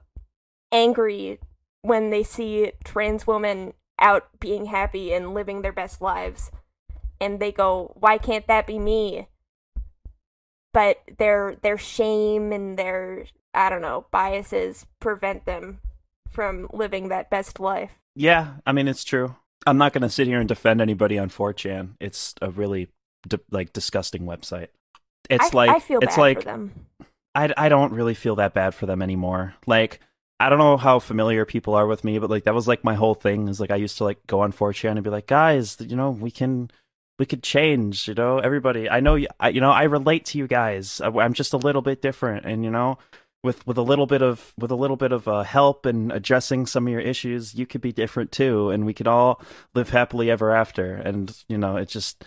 angry 0.72 1.40
when 1.86 2.10
they 2.10 2.24
see 2.24 2.72
trans 2.84 3.28
women 3.28 3.74
out 4.00 4.28
being 4.40 4.66
happy 4.66 5.14
and 5.14 5.34
living 5.34 5.62
their 5.62 5.72
best 5.72 6.02
lives. 6.02 6.52
And 7.22 7.40
they 7.40 7.52
go, 7.52 7.94
"Why 7.96 8.18
can't 8.18 8.48
that 8.48 8.68
be 8.68 8.80
me?" 8.80 9.28
But 10.74 11.00
their 11.18 11.56
their 11.62 11.78
shame 11.78 12.52
and 12.52 12.78
their 12.78 13.26
I 13.54 13.70
don't 13.70 13.82
know, 13.82 14.06
biases 14.12 14.86
prevent 15.00 15.46
them 15.46 15.80
from 16.30 16.68
living 16.74 17.08
that 17.10 17.30
best 17.30 17.60
life. 17.60 17.94
Yeah, 18.16 18.56
I 18.66 18.74
mean 18.74 18.88
it's 18.88 19.04
true. 19.04 19.36
I'm 19.66 19.78
not 19.78 19.94
going 19.94 20.04
to 20.04 20.10
sit 20.10 20.28
here 20.28 20.40
and 20.40 20.48
defend 20.48 20.80
anybody 20.80 21.18
on 21.18 21.30
4chan. 21.30 21.96
It's 22.00 22.36
a 22.42 22.52
really 22.52 22.90
like 23.50 23.74
disgusting 23.74 24.24
website. 24.24 24.68
It's 25.30 25.56
I, 25.56 25.58
like 25.58 25.70
I 25.72 25.80
feel 25.80 26.00
it's 26.02 26.16
bad 26.16 26.22
like 26.22 26.38
for 26.40 26.46
them. 26.46 26.86
I, 27.34 27.54
I 27.58 27.70
don't 27.70 27.92
really 27.92 28.14
feel 28.14 28.36
that 28.36 28.54
bad 28.54 28.74
for 28.74 28.86
them 28.86 29.02
anymore. 29.02 29.56
Like, 29.66 30.00
I 30.40 30.50
don't 30.50 30.60
know 30.60 30.78
how 30.78 31.00
familiar 31.00 31.46
people 31.46 31.76
are 31.76 31.88
with 31.88 32.04
me, 32.04 32.20
but 32.20 32.30
like 32.30 32.44
that 32.44 32.54
was 32.54 32.68
like 32.68 32.84
my 32.84 32.96
whole 32.96 33.16
thing. 33.16 33.48
Is 33.48 33.60
like 33.60 33.72
I 33.72 33.78
used 33.78 33.98
to 34.00 34.04
like 34.04 34.26
go 34.28 34.42
on 34.42 34.52
4chan 34.52 34.92
and 34.92 35.04
be 35.04 35.10
like, 35.10 35.28
guys, 35.28 35.78
you 35.80 35.96
know, 35.96 36.12
we 36.12 36.32
can 36.32 36.70
we 37.18 37.26
could 37.26 37.44
change. 37.44 38.08
You 38.08 38.16
know, 38.16 38.40
everybody. 38.40 38.90
I 38.90 39.00
know, 39.00 39.16
you, 39.16 39.28
I, 39.40 39.50
you 39.50 39.62
know, 39.62 39.72
I 39.72 39.84
relate 39.84 40.26
to 40.26 40.38
you 40.38 40.48
guys. 40.48 41.00
I, 41.00 41.08
I'm 41.08 41.34
just 41.34 41.54
a 41.54 41.58
little 41.58 41.82
bit 41.82 42.02
different, 42.02 42.46
and 42.46 42.66
you 42.66 42.72
know, 42.72 42.98
with 43.44 43.66
with 43.66 43.78
a 43.78 43.82
little 43.82 44.08
bit 44.08 44.22
of 44.22 44.54
with 44.58 44.72
a 44.72 44.76
little 44.76 44.98
bit 44.98 45.14
of 45.14 45.28
uh, 45.28 45.44
help 45.44 45.86
and 45.86 46.12
addressing 46.12 46.66
some 46.66 46.88
of 46.88 46.92
your 46.92 47.02
issues, 47.02 47.56
you 47.56 47.66
could 47.66 47.82
be 47.82 47.94
different 47.94 48.34
too, 48.34 48.72
and 48.72 48.86
we 48.86 48.94
could 48.94 49.08
all 49.08 49.42
live 49.74 49.90
happily 49.90 50.30
ever 50.30 50.52
after. 50.54 50.96
And 50.96 51.34
you 51.48 51.58
know, 51.58 51.78
it's 51.78 51.94
just 51.94 52.26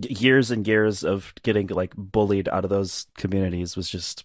years 0.00 0.52
and 0.52 0.66
years 0.66 1.04
of 1.04 1.34
getting 1.42 1.66
like 1.66 1.94
bullied 1.96 2.48
out 2.48 2.64
of 2.64 2.70
those 2.70 3.06
communities 3.16 3.76
was 3.76 3.90
just 3.90 4.24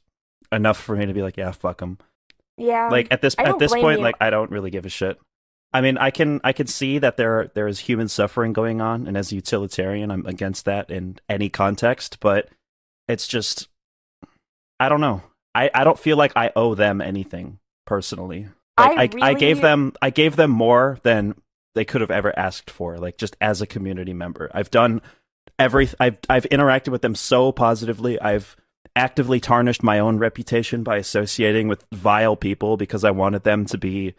enough 0.51 0.77
for 0.77 0.95
me 0.95 1.05
to 1.07 1.13
be 1.13 1.23
like, 1.23 1.37
yeah, 1.37 1.51
fuck 1.51 1.79
them. 1.79 1.97
Yeah. 2.57 2.89
like 2.89 3.07
at 3.11 3.21
this 3.21 3.35
at 3.37 3.59
this 3.59 3.73
point, 3.73 3.99
you. 3.99 4.03
like 4.03 4.15
I 4.19 4.29
don't 4.29 4.51
really 4.51 4.71
give 4.71 4.85
a 4.85 4.89
shit. 4.89 5.19
I 5.73 5.81
mean, 5.81 5.97
I 5.97 6.09
can 6.09 6.39
I 6.43 6.53
can 6.53 6.67
see 6.67 6.99
that 6.99 7.17
there 7.17 7.51
there 7.53 7.67
is 7.67 7.79
human 7.79 8.07
suffering 8.07 8.53
going 8.53 8.79
on, 8.79 9.07
and 9.07 9.17
as 9.17 9.31
a 9.31 9.35
utilitarian, 9.35 10.09
I'm 10.09 10.25
against 10.25 10.63
that 10.65 10.89
in 10.89 11.19
any 11.27 11.49
context. 11.49 12.19
But 12.21 12.47
it's 13.09 13.27
just, 13.27 13.67
I 14.79 14.87
don't 14.87 15.01
know. 15.01 15.21
I 15.53 15.69
I 15.73 15.83
don't 15.83 15.99
feel 15.99 16.15
like 16.15 16.31
I 16.35 16.53
owe 16.55 16.75
them 16.75 17.01
anything 17.01 17.59
personally. 17.85 18.47
Like, 18.77 19.15
I 19.15 19.27
I, 19.27 19.29
I 19.31 19.33
gave 19.33 19.59
them 19.59 19.93
I 20.01 20.11
gave 20.11 20.37
them 20.37 20.51
more 20.51 20.97
than 21.03 21.35
they 21.75 21.83
could 21.83 21.99
have 21.99 22.11
ever 22.11 22.37
asked 22.39 22.71
for. 22.71 22.97
Like 22.97 23.17
just 23.17 23.35
as 23.41 23.61
a 23.61 23.67
community 23.67 24.13
member, 24.13 24.49
I've 24.53 24.71
done 24.71 25.01
every 25.59 25.89
I've 25.99 26.17
I've 26.29 26.45
interacted 26.45 26.89
with 26.89 27.01
them 27.01 27.15
so 27.15 27.51
positively. 27.51 28.19
I've 28.19 28.55
actively 28.95 29.39
tarnished 29.39 29.83
my 29.83 29.99
own 29.99 30.17
reputation 30.17 30.83
by 30.83 30.97
associating 30.97 31.67
with 31.67 31.85
vile 31.91 32.35
people 32.35 32.77
because 32.77 33.03
I 33.03 33.11
wanted 33.11 33.43
them 33.43 33.65
to 33.65 33.77
be, 33.77 34.15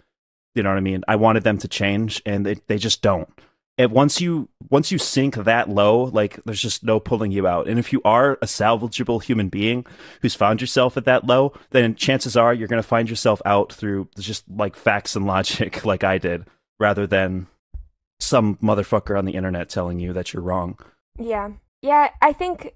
you 0.55 0.63
know 0.63 0.71
what 0.71 0.79
I 0.79 0.83
mean. 0.83 1.03
I 1.09 1.17
wanted 1.17 1.45
them 1.45 1.59
to 1.59 1.69
change, 1.69 2.23
and 2.27 2.45
they 2.45 2.57
they 2.67 2.79
just 2.79 3.03
don't. 3.03 3.29
And 3.79 3.93
once 3.93 4.21
you 4.21 4.49
once 4.71 4.91
you 4.91 4.99
sink 4.99 5.35
that 5.35 5.69
low, 5.69 6.05
like 6.05 6.43
there's 6.45 6.63
just 6.63 6.83
no 6.83 6.99
pulling 6.99 7.31
you 7.31 7.47
out. 7.47 7.69
And 7.69 7.79
if 7.79 7.93
you 7.93 8.01
are 8.05 8.35
a 8.35 8.47
salvageable 8.47 9.23
human 9.23 9.49
being 9.49 9.85
who's 10.23 10.35
found 10.35 10.61
yourself 10.61 10.97
at 10.97 11.05
that 11.05 11.27
low, 11.27 11.53
then 11.71 11.95
chances 11.95 12.37
are 12.37 12.55
you're 12.55 12.69
going 12.69 12.83
to 12.83 12.89
find 12.89 13.11
yourself 13.11 13.43
out 13.45 13.73
through 13.73 14.09
just 14.19 14.45
like 14.49 14.77
facts 14.77 15.15
and 15.15 15.27
logic, 15.27 15.85
like 15.85 16.05
I 16.05 16.17
did, 16.17 16.47
rather 16.81 17.07
than 17.07 17.49
some 18.19 18.57
motherfucker 18.57 19.19
on 19.19 19.27
the 19.27 19.35
internet 19.35 19.69
telling 19.69 19.99
you 19.99 20.15
that 20.15 20.33
you're 20.33 20.43
wrong. 20.43 20.79
Yeah. 21.19 21.51
Yeah, 21.83 22.11
I 22.23 22.33
think 22.33 22.73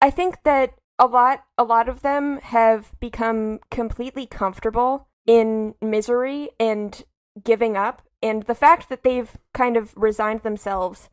I 0.00 0.10
think 0.10 0.42
that 0.44 0.74
a 0.98 1.06
lot 1.06 1.44
a 1.56 1.64
lot 1.64 1.88
of 1.88 2.02
them 2.02 2.38
have 2.40 2.92
become 3.00 3.60
completely 3.70 4.26
comfortable 4.26 5.08
in 5.26 5.74
misery 5.80 6.50
and 6.58 7.04
giving 7.44 7.76
up 7.76 8.02
and 8.22 8.44
the 8.44 8.54
fact 8.54 8.88
that 8.88 9.02
they've 9.04 9.36
kind 9.54 9.76
of 9.76 9.96
resigned 9.96 10.42
themselves 10.42 11.08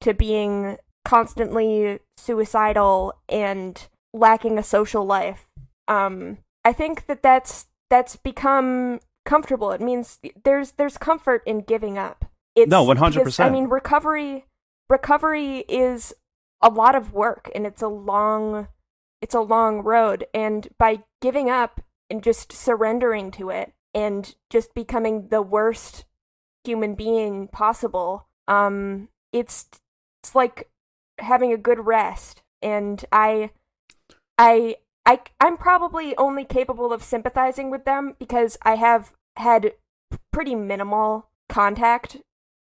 to 0.00 0.14
being 0.14 0.76
constantly 1.04 1.98
suicidal 2.16 3.14
and 3.28 3.88
lacking 4.12 4.58
a 4.58 4.62
social 4.62 5.04
life. 5.04 5.46
Um 5.88 6.38
I 6.64 6.72
think 6.72 7.06
that 7.06 7.22
that's 7.22 7.66
that's 7.90 8.16
become 8.16 9.00
comfortable. 9.26 9.72
It 9.72 9.80
means 9.80 10.18
there's 10.44 10.72
there's 10.72 10.96
comfort 10.96 11.42
in 11.46 11.60
giving 11.60 11.98
up. 11.98 12.24
It's 12.54 12.70
No, 12.70 12.84
100%. 12.86 13.14
because, 13.14 13.40
I 13.40 13.50
mean, 13.50 13.66
recovery 13.66 14.44
recovery 14.88 15.64
is 15.68 16.14
a 16.62 16.68
lot 16.68 16.94
of 16.94 17.12
work 17.12 17.50
and 17.54 17.66
it's 17.66 17.82
a 17.82 17.88
long 17.88 18.68
it's 19.24 19.34
a 19.34 19.40
long 19.40 19.80
road 19.80 20.26
and 20.34 20.68
by 20.78 21.02
giving 21.22 21.48
up 21.48 21.80
and 22.10 22.22
just 22.22 22.52
surrendering 22.52 23.30
to 23.30 23.48
it 23.48 23.72
and 23.94 24.34
just 24.50 24.74
becoming 24.74 25.28
the 25.28 25.40
worst 25.40 26.04
human 26.62 26.94
being 26.94 27.48
possible 27.48 28.28
um 28.48 29.08
it's 29.32 29.66
it's 30.22 30.34
like 30.34 30.68
having 31.18 31.52
a 31.52 31.56
good 31.56 31.86
rest. 31.86 32.42
And 32.60 33.02
i 33.10 33.50
i 34.36 34.76
i 35.06 35.20
i'm 35.40 35.56
probably 35.56 36.14
only 36.18 36.44
capable 36.44 36.92
of 36.92 37.02
sympathizing 37.02 37.70
with 37.70 37.86
them 37.86 38.14
because 38.18 38.58
i 38.62 38.74
have 38.76 39.12
had 39.36 39.72
pretty 40.32 40.54
minimal 40.54 41.30
contact 41.48 42.18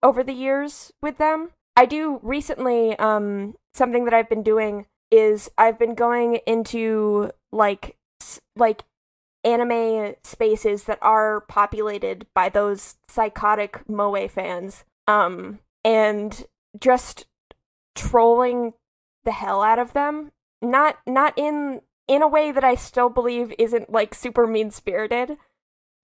over 0.02 0.24
the 0.24 0.34
years 0.34 0.92
with 1.02 1.18
them. 1.18 1.52
I 1.76 1.86
do 1.86 2.20
recently 2.24 2.98
um 2.98 3.56
something 3.76 4.06
that 4.06 4.14
I've 4.16 4.30
been 4.30 4.44
doing 4.44 4.88
is 5.12 5.50
I've 5.58 5.80
been 5.80 5.96
going 5.96 6.40
into 6.46 7.32
like 7.52 7.98
like 8.56 8.84
anime 9.44 10.16
spaces 10.24 10.84
that 10.86 11.00
are 11.02 11.42
populated 11.42 12.26
by 12.34 12.50
those 12.50 12.96
psychotic 13.08 13.88
moe 13.88 14.28
fans 14.28 14.84
um 15.08 15.60
and 15.86 16.46
just 16.80 17.26
trolling 17.96 18.74
the 19.24 19.32
hell 19.32 19.62
out 19.62 19.80
of 19.80 19.94
them. 19.94 20.32
Not 20.62 20.98
not 21.06 21.34
in 21.38 21.82
in 22.08 22.22
a 22.22 22.28
way 22.28 22.52
that 22.52 22.64
I 22.64 22.76
still 22.76 23.10
believe 23.10 23.54
isn't 23.58 23.92
like 23.92 24.14
super 24.14 24.48
mean 24.48 24.72
spirited 24.72 25.38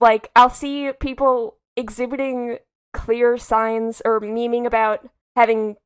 like 0.04 0.30
I'll 0.36 0.50
see 0.50 0.92
people 1.00 1.56
exhibiting 1.78 2.60
clear 2.94 3.38
signs 3.38 4.02
or 4.04 4.20
memeing 4.20 4.66
about 4.66 5.08
having 5.36 5.78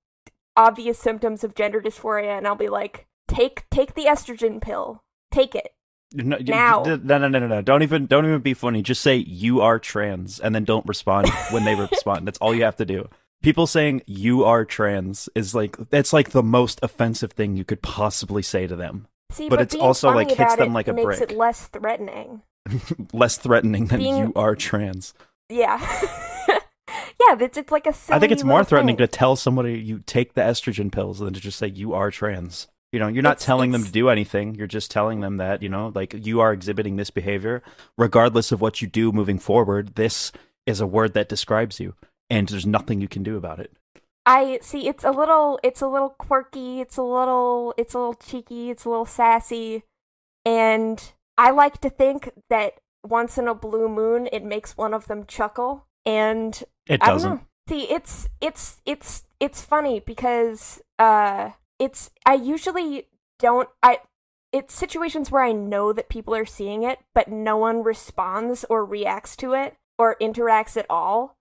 obvious 0.57 0.99
symptoms 0.99 1.43
of 1.45 1.55
gender 1.55 1.79
dysphoria 1.81 2.37
and 2.37 2.45
I'll 2.47 2.55
be 2.55 2.67
like 2.69 3.05
take 3.29 3.63
take 3.71 3.93
the 3.93 4.05
estrogen 4.05 4.59
pill 4.61 5.03
take 5.31 5.55
it 5.55 5.69
No, 6.13 6.37
Now. 6.41 6.83
no, 6.83 6.95
no, 6.97 7.27
no, 7.27 7.39
no, 7.39 7.47
no. 7.47 7.61
Don't 7.61 7.83
even, 7.83 8.05
don't 8.07 8.25
even 8.25 8.39
be 8.41 8.53
funny. 8.53 8.81
Just 8.81 9.01
say 9.01 9.17
you 9.17 9.59
are 9.61 9.77
trans, 9.77 10.39
and 10.39 10.55
then 10.55 10.63
don't 10.63 10.85
respond 10.87 11.27
when 11.51 11.65
they 11.65 11.75
respond. 11.91 12.25
That's 12.25 12.37
all 12.39 12.55
you 12.55 12.63
have 12.63 12.77
to 12.77 12.85
do. 12.85 13.09
People 13.43 13.67
saying 13.67 14.01
you 14.07 14.45
are 14.45 14.63
trans 14.65 15.27
is 15.35 15.53
like 15.53 15.75
that's 15.89 16.13
like 16.13 16.29
the 16.31 16.41
most 16.41 16.79
offensive 16.81 17.33
thing 17.33 17.55
you 17.57 17.65
could 17.65 17.81
possibly 17.81 18.41
say 18.41 18.65
to 18.67 18.75
them. 18.77 19.07
see 19.31 19.49
But 19.49 19.57
but, 19.57 19.61
it's 19.63 19.75
also, 19.75 20.09
like, 20.11 20.31
hits 20.31 20.55
them 20.55 20.73
like 20.73 20.87
a 20.87 20.93
makes 20.93 21.05
brick. 21.19 21.31
it 21.31 21.37
less 21.37 21.67
threatening 21.67 22.41
Less 23.13 23.37
threatening 23.37 23.85
than 23.87 23.99
Being- 23.99 24.17
you 24.17 24.33
are 24.35 24.55
trans. 24.55 25.13
yeah 25.49 25.77
yeah 27.19 27.35
it's, 27.39 27.57
it's 27.57 27.71
like 27.71 27.85
a 27.87 27.93
I 28.09 28.19
think 28.19 28.31
it's 28.31 28.43
more 28.43 28.63
threatening 28.63 28.97
thing. 28.97 29.07
to 29.07 29.11
tell 29.11 29.35
somebody 29.35 29.79
you 29.79 29.99
take 30.05 30.33
the 30.33 30.41
estrogen 30.41 30.91
pills 30.91 31.19
than 31.19 31.33
to 31.33 31.39
just 31.39 31.57
say 31.59 31.67
you 31.67 31.93
are 31.93 32.11
trans. 32.11 32.67
You 32.93 32.99
know, 32.99 33.07
you're 33.09 33.21
not 33.23 33.33
It's- 33.33 33.45
telling 33.45 33.71
them 33.71 33.83
to 33.83 33.91
do 33.91 34.07
anything. 34.09 34.55
You're 34.55 34.65
just 34.65 34.89
telling 34.91 35.19
them 35.19 35.37
that, 35.37 35.61
you 35.61 35.67
know, 35.67 35.91
like 35.93 36.13
you 36.25 36.39
are 36.39 36.53
exhibiting 36.53 36.95
this 36.95 37.09
behavior. 37.09 37.61
Regardless 37.97 38.53
of 38.53 38.61
what 38.61 38.81
you 38.81 38.87
do 38.87 39.11
moving 39.11 39.39
forward, 39.39 39.95
this 39.95 40.31
is 40.65 40.79
a 40.79 40.87
word 40.87 41.13
that 41.13 41.27
describes 41.27 41.81
you, 41.81 41.95
and 42.29 42.47
there's 42.47 42.65
nothing 42.65 43.01
you 43.01 43.09
can 43.09 43.23
do 43.23 43.35
about 43.35 43.59
it. 43.59 43.71
I 44.25 44.59
see 44.61 44.87
it's 44.87 45.03
a 45.03 45.11
little 45.11 45.59
it's 45.63 45.81
a 45.81 45.87
little 45.87 46.11
quirky, 46.11 46.79
it's 46.79 46.95
a 46.97 47.03
little 47.03 47.73
it's 47.77 47.93
a 47.93 47.97
little 47.99 48.13
cheeky, 48.13 48.69
it's 48.69 48.85
a 48.85 48.89
little 48.89 49.05
sassy, 49.05 49.83
and 50.45 51.11
I 51.37 51.51
like 51.51 51.79
to 51.81 51.89
think 51.89 52.31
that 52.49 52.73
once 53.03 53.37
in 53.37 53.47
a 53.47 53.53
blue 53.55 53.89
moon 53.89 54.29
it 54.31 54.43
makes 54.43 54.75
one 54.77 54.93
of 54.93 55.07
them 55.07 55.25
chuckle 55.25 55.86
and 56.07 56.63
It 56.87 57.03
I 57.03 57.07
don't 57.07 57.15
doesn't. 57.15 57.29
know. 57.29 57.41
See, 57.69 57.83
it's 57.91 58.29
it's 58.39 58.81
it's 58.85 59.23
it's 59.41 59.61
funny 59.61 59.99
because 59.99 60.81
uh 60.97 61.51
it's 61.77 62.09
I 62.25 62.35
usually 62.35 63.07
don't 63.39 63.67
I 63.83 63.99
it's 64.53 64.73
situations 64.73 65.29
where 65.29 65.43
I 65.43 65.51
know 65.51 65.91
that 65.91 66.07
people 66.09 66.33
are 66.33 66.45
seeing 66.45 66.83
it 66.83 66.99
but 67.13 67.27
no 67.27 67.57
one 67.57 67.83
responds 67.83 68.63
or 68.69 68.85
reacts 68.85 69.35
to 69.37 69.53
it 69.53 69.75
or 69.99 70.15
interacts 70.21 70.77
at 70.77 70.85
all. 70.89 71.35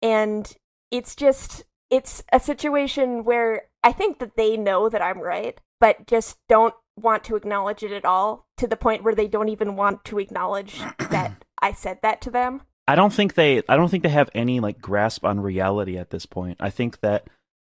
And 0.00 0.50
it's 0.92 1.16
just 1.16 1.64
it's 1.90 2.22
a 2.32 2.38
situation 2.38 3.24
where 3.24 3.62
I 3.82 3.92
think 3.92 4.20
that 4.20 4.36
they 4.36 4.56
know 4.56 4.88
that 4.88 5.02
I'm 5.02 5.18
right 5.20 5.60
but 5.80 6.06
just 6.06 6.38
don't 6.48 6.74
want 6.96 7.24
to 7.24 7.34
acknowledge 7.34 7.82
it 7.82 7.90
at 7.90 8.04
all 8.04 8.46
to 8.58 8.68
the 8.68 8.76
point 8.76 9.02
where 9.02 9.14
they 9.16 9.26
don't 9.26 9.48
even 9.48 9.74
want 9.74 10.04
to 10.04 10.20
acknowledge 10.20 10.78
that 11.10 11.44
I 11.60 11.72
said 11.72 11.98
that 12.02 12.20
to 12.22 12.30
them. 12.30 12.62
I 12.86 12.94
don't 12.94 13.12
think 13.12 13.34
they 13.34 13.62
I 13.68 13.76
don't 13.76 13.88
think 13.88 14.02
they 14.02 14.08
have 14.10 14.30
any 14.34 14.60
like 14.60 14.80
grasp 14.80 15.24
on 15.24 15.40
reality 15.40 15.96
at 15.96 16.10
this 16.10 16.26
point. 16.26 16.58
I 16.60 16.70
think 16.70 17.00
that 17.00 17.26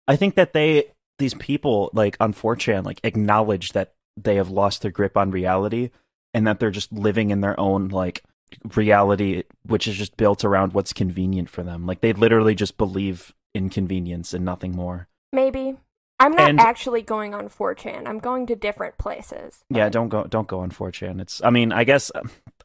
I 0.06 0.16
think 0.16 0.34
that 0.36 0.52
they 0.52 0.92
these 1.18 1.34
people 1.34 1.90
like 1.92 2.16
on 2.20 2.32
4chan 2.32 2.84
like 2.84 3.00
acknowledge 3.04 3.72
that 3.72 3.92
they 4.16 4.36
have 4.36 4.50
lost 4.50 4.82
their 4.82 4.90
grip 4.90 5.16
on 5.16 5.30
reality 5.30 5.90
and 6.32 6.46
that 6.46 6.60
they're 6.60 6.70
just 6.70 6.92
living 6.92 7.30
in 7.30 7.40
their 7.40 7.58
own 7.58 7.88
like 7.88 8.22
reality 8.74 9.42
which 9.66 9.86
is 9.86 9.96
just 9.96 10.16
built 10.16 10.44
around 10.44 10.72
what's 10.72 10.92
convenient 10.92 11.48
for 11.50 11.62
them. 11.62 11.86
Like 11.86 12.00
they 12.00 12.12
literally 12.12 12.54
just 12.54 12.76
believe 12.78 13.34
in 13.54 13.68
convenience 13.70 14.32
and 14.32 14.44
nothing 14.44 14.72
more. 14.72 15.08
Maybe. 15.32 15.76
I'm 16.18 16.32
not 16.32 16.50
And- 16.50 16.60
actually 16.60 17.02
going 17.02 17.34
on 17.34 17.48
4chan. 17.48 18.06
I'm 18.06 18.18
going 18.18 18.46
to 18.46 18.54
different 18.54 18.98
places. 18.98 19.64
Yeah, 19.70 19.88
don't 19.88 20.08
go 20.08 20.24
don't 20.24 20.46
go 20.48 20.60
on 20.60 20.70
4chan. 20.70 21.20
It's 21.20 21.42
I 21.42 21.50
mean, 21.50 21.72
I 21.72 21.84
guess 21.84 22.10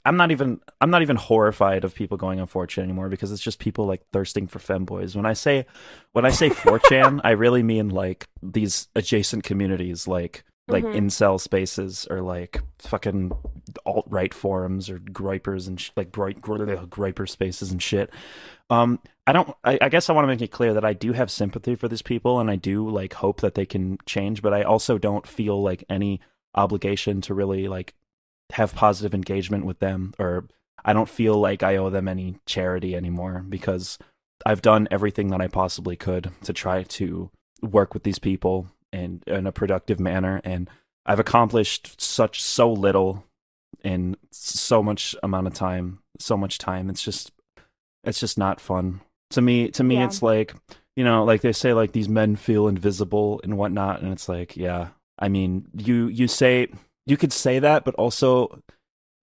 I'm 0.06 0.18
not 0.18 0.32
even 0.32 0.60
I'm 0.80 0.90
not 0.92 1.02
even 1.02 1.16
horrified 1.16 1.84
of 1.84 1.96
people 1.96 2.18
going 2.18 2.40
on 2.40 2.48
4chan 2.48 2.84
anymore 2.84 3.10
because 3.10 3.32
it's 3.32 3.42
just 3.42 3.60
people 3.60 3.86
like 3.86 4.04
thirsting 4.14 4.48
for 4.48 4.60
femboys. 4.60 5.16
When 5.16 5.26
I 5.26 5.34
say 5.34 5.66
when 6.14 6.26
I 6.26 6.30
say 6.30 6.50
4chan, 6.50 7.22
I 7.26 7.32
really 7.32 7.64
mean 7.64 7.90
like 7.90 8.28
these 8.44 8.88
adjacent 8.96 9.44
communities 9.44 10.08
like 10.08 10.44
like 10.68 10.84
Mhm. 10.84 10.96
incel 10.96 11.40
spaces 11.40 12.08
or 12.10 12.22
like 12.22 12.60
fucking 12.80 13.32
alt 13.86 14.06
right 14.10 14.34
forums 14.34 14.90
or 14.90 14.98
groypers 15.00 15.68
and 15.68 15.80
sh- 15.80 15.92
like 15.96 16.12
bright 16.12 16.42
groyper 16.42 17.30
spaces 17.30 17.72
and 17.72 17.82
shit. 17.84 18.12
Um, 18.72 19.00
I 19.28 19.32
don't. 19.34 19.56
I, 19.64 19.78
I 19.80 19.90
guess 19.90 20.10
I 20.10 20.14
want 20.14 20.24
to 20.24 20.28
make 20.28 20.42
it 20.42 20.50
clear 20.52 20.74
that 20.74 20.86
I 20.86 20.94
do 20.94 21.14
have 21.14 21.30
sympathy 21.30 21.76
for 21.76 21.88
these 21.88 22.02
people 22.02 22.40
and 22.40 22.50
I 22.50 22.56
do 22.56 22.90
like 22.90 23.14
hope 23.14 23.42
that 23.42 23.54
they 23.54 23.66
can 23.68 24.00
change, 24.08 24.42
but 24.42 24.54
I 24.56 24.64
also 24.64 24.98
don't 24.98 25.28
feel 25.28 25.62
like 25.62 25.84
any 25.88 26.20
obligation 26.56 27.22
to 27.22 27.34
really 27.36 27.68
like 27.68 27.94
have 28.54 28.76
positive 28.76 29.14
engagement 29.14 29.66
with 29.66 29.80
them 29.80 30.14
or 30.20 30.46
I 30.84 30.94
don't 30.94 31.10
feel 31.10 31.40
like 31.40 31.64
I 31.64 31.78
owe 31.78 31.90
them 31.90 32.08
any 32.08 32.38
charity 32.46 32.96
anymore 32.96 33.44
because 33.48 33.98
I've 34.46 34.62
done 34.62 34.88
everything 34.92 35.30
that 35.30 35.42
I 35.42 35.48
possibly 35.48 35.96
could 35.96 36.32
to 36.44 36.54
try 36.54 36.84
to 36.84 37.32
work 37.62 37.94
with 37.94 38.04
these 38.04 38.20
people 38.20 38.68
in 38.94 39.24
in 39.26 39.48
a 39.48 39.52
productive 39.52 40.00
manner 40.00 40.42
and 40.44 40.70
I've 41.06 41.20
accomplished 41.20 42.00
such 42.02 42.42
so 42.42 42.72
little 42.72 43.26
in 43.84 44.16
so 44.32 44.82
much 44.82 45.16
amount 45.22 45.48
of 45.48 45.54
time, 45.54 46.00
so 46.20 46.38
much 46.38 46.58
time. 46.58 46.90
It's 46.90 47.04
just 47.04 47.32
it's 48.04 48.20
just 48.20 48.38
not 48.38 48.60
fun. 48.62 49.02
To 49.32 49.42
me 49.42 49.70
to 49.72 49.84
me 49.84 49.96
Yeah. 49.96 50.06
it's 50.06 50.22
like 50.22 50.54
you 50.96 51.04
know, 51.04 51.26
like 51.26 51.42
they 51.42 51.52
say 51.52 51.74
like 51.74 51.92
these 51.92 52.08
men 52.08 52.36
feel 52.38 52.68
invisible 52.68 53.42
and 53.44 53.58
whatnot, 53.58 54.02
and 54.02 54.14
it's 54.14 54.30
like, 54.30 54.56
yeah. 54.56 54.90
I 55.20 55.28
mean, 55.30 55.68
you 55.76 56.08
you 56.08 56.28
say 56.28 56.68
you 57.06 57.18
could 57.18 57.34
say 57.34 57.60
that, 57.60 57.86
but 57.86 57.96
also 57.96 58.62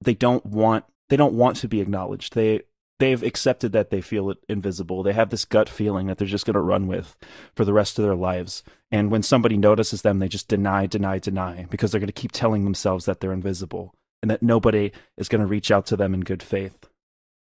they 0.00 0.14
don't 0.14 0.44
want 0.46 0.84
they 1.08 1.16
don't 1.16 1.34
want 1.34 1.56
to 1.58 1.68
be 1.68 1.80
acknowledged. 1.80 2.34
They 2.34 2.62
they've 2.98 3.22
accepted 3.22 3.72
that 3.72 3.90
they 3.90 4.00
feel 4.00 4.30
it 4.30 4.38
invisible. 4.48 5.02
They 5.02 5.12
have 5.12 5.30
this 5.30 5.44
gut 5.44 5.68
feeling 5.68 6.06
that 6.06 6.18
they're 6.18 6.26
just 6.28 6.46
going 6.46 6.54
to 6.54 6.60
run 6.60 6.86
with 6.86 7.16
for 7.56 7.64
the 7.64 7.72
rest 7.72 7.98
of 7.98 8.04
their 8.04 8.14
lives. 8.14 8.62
And 8.92 9.10
when 9.10 9.22
somebody 9.24 9.56
notices 9.56 10.02
them, 10.02 10.20
they 10.20 10.28
just 10.28 10.46
deny, 10.46 10.86
deny, 10.86 11.18
deny 11.18 11.66
because 11.68 11.90
they're 11.90 11.98
going 12.00 12.06
to 12.06 12.12
keep 12.12 12.30
telling 12.32 12.62
themselves 12.64 13.04
that 13.06 13.18
they're 13.20 13.32
invisible 13.32 13.92
and 14.22 14.30
that 14.30 14.42
nobody 14.42 14.92
is 15.16 15.28
going 15.28 15.40
to 15.40 15.46
reach 15.48 15.72
out 15.72 15.84
to 15.86 15.96
them 15.96 16.14
in 16.14 16.20
good 16.20 16.42
faith. 16.44 16.88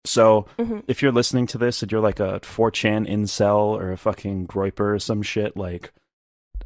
So 0.05 0.47
Mhm. 0.59 0.85
if 0.87 1.03
you're 1.03 1.11
listening 1.13 1.47
to 1.49 1.59
this 1.59 1.83
and 1.83 1.91
you're 1.91 2.01
like 2.01 2.21
a 2.21 2.39
4chan 2.45 3.09
incel 3.09 3.71
or 3.81 3.91
a 3.91 3.97
fucking 3.97 4.47
groyper 4.47 4.95
or 4.95 4.99
some 5.01 5.23
shit, 5.23 5.57
like, 5.57 5.93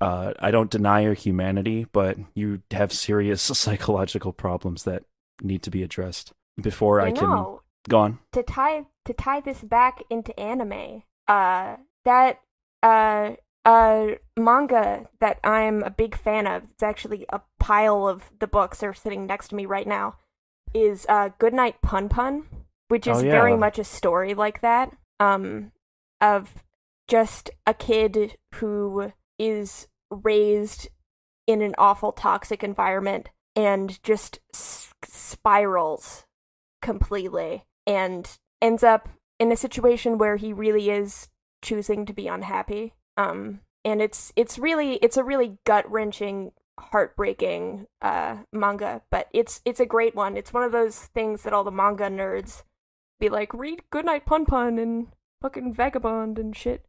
uh, 0.02 0.32
I 0.38 0.50
don't 0.50 0.70
deny 0.70 1.00
your 1.00 1.14
humanity, 1.14 1.86
but 1.92 2.18
you 2.34 2.62
have 2.70 2.92
serious 2.92 3.42
psychological 3.62 4.32
problems 4.32 4.84
that 4.84 5.04
need 5.42 5.62
to 5.62 5.70
be 5.70 5.82
addressed 5.82 6.32
before 6.60 7.00
I 7.00 7.08
You 7.08 7.14
can 7.14 7.58
go 7.88 7.98
on. 7.98 8.18
to 8.32 8.42
tie 8.42 8.86
to 9.04 9.12
tie 9.12 9.40
this 9.40 9.60
back 9.62 10.02
into 10.10 10.38
anime, 10.38 11.02
uh, 11.28 11.76
that 12.04 12.40
uh 12.82 13.30
uh 13.64 14.06
manga 14.36 15.06
that 15.20 15.38
I'm 15.44 15.82
a 15.82 15.90
big 15.90 16.16
fan 16.16 16.46
of. 16.46 16.64
It's 16.72 16.82
actually 16.82 17.24
a 17.28 17.40
pile 17.60 18.08
of 18.08 18.30
the 18.40 18.46
books 18.46 18.82
are 18.82 18.94
sitting 18.94 19.26
next 19.26 19.48
to 19.48 19.54
me 19.54 19.66
right 19.66 19.86
now. 19.86 20.16
Is 20.74 21.06
uh 21.08 21.30
Goodnight 21.38 21.80
Pun 21.82 22.08
Pun, 22.08 22.44
which 22.88 23.06
is 23.06 23.18
Oh, 23.18 23.20
very 23.22 23.56
much 23.56 23.78
a 23.78 23.84
story 23.84 24.34
like 24.34 24.60
that. 24.62 24.94
Um, 25.20 25.70
of 26.20 26.62
just 27.08 27.50
a 27.66 27.74
kid 27.74 28.36
who 28.56 29.12
is 29.38 29.86
raised 30.12 30.88
in 31.46 31.62
an 31.62 31.74
awful 31.78 32.12
toxic 32.12 32.62
environment 32.62 33.28
and 33.56 34.02
just 34.02 34.40
s- 34.54 34.92
spirals 35.04 36.24
completely 36.80 37.64
and 37.86 38.38
ends 38.60 38.82
up 38.82 39.08
in 39.38 39.52
a 39.52 39.56
situation 39.56 40.18
where 40.18 40.36
he 40.36 40.52
really 40.52 40.90
is 40.90 41.28
choosing 41.62 42.06
to 42.06 42.12
be 42.12 42.28
unhappy. 42.28 42.94
Um 43.16 43.60
and 43.84 44.00
it's 44.00 44.32
it's 44.36 44.58
really 44.58 44.94
it's 44.96 45.16
a 45.16 45.24
really 45.24 45.58
gut-wrenching 45.64 46.52
heartbreaking 46.78 47.86
uh 48.00 48.38
manga 48.52 49.02
but 49.10 49.28
it's 49.32 49.60
it's 49.64 49.80
a 49.80 49.86
great 49.86 50.14
one. 50.14 50.36
It's 50.36 50.52
one 50.52 50.64
of 50.64 50.72
those 50.72 50.98
things 51.06 51.42
that 51.42 51.52
all 51.52 51.64
the 51.64 51.70
manga 51.70 52.08
nerds 52.08 52.62
be 53.20 53.28
like 53.28 53.52
read 53.52 53.82
goodnight 53.90 54.26
pun 54.26 54.46
pun 54.46 54.78
and 54.78 55.08
fucking 55.40 55.74
vagabond 55.74 56.38
and 56.38 56.56
shit. 56.56 56.84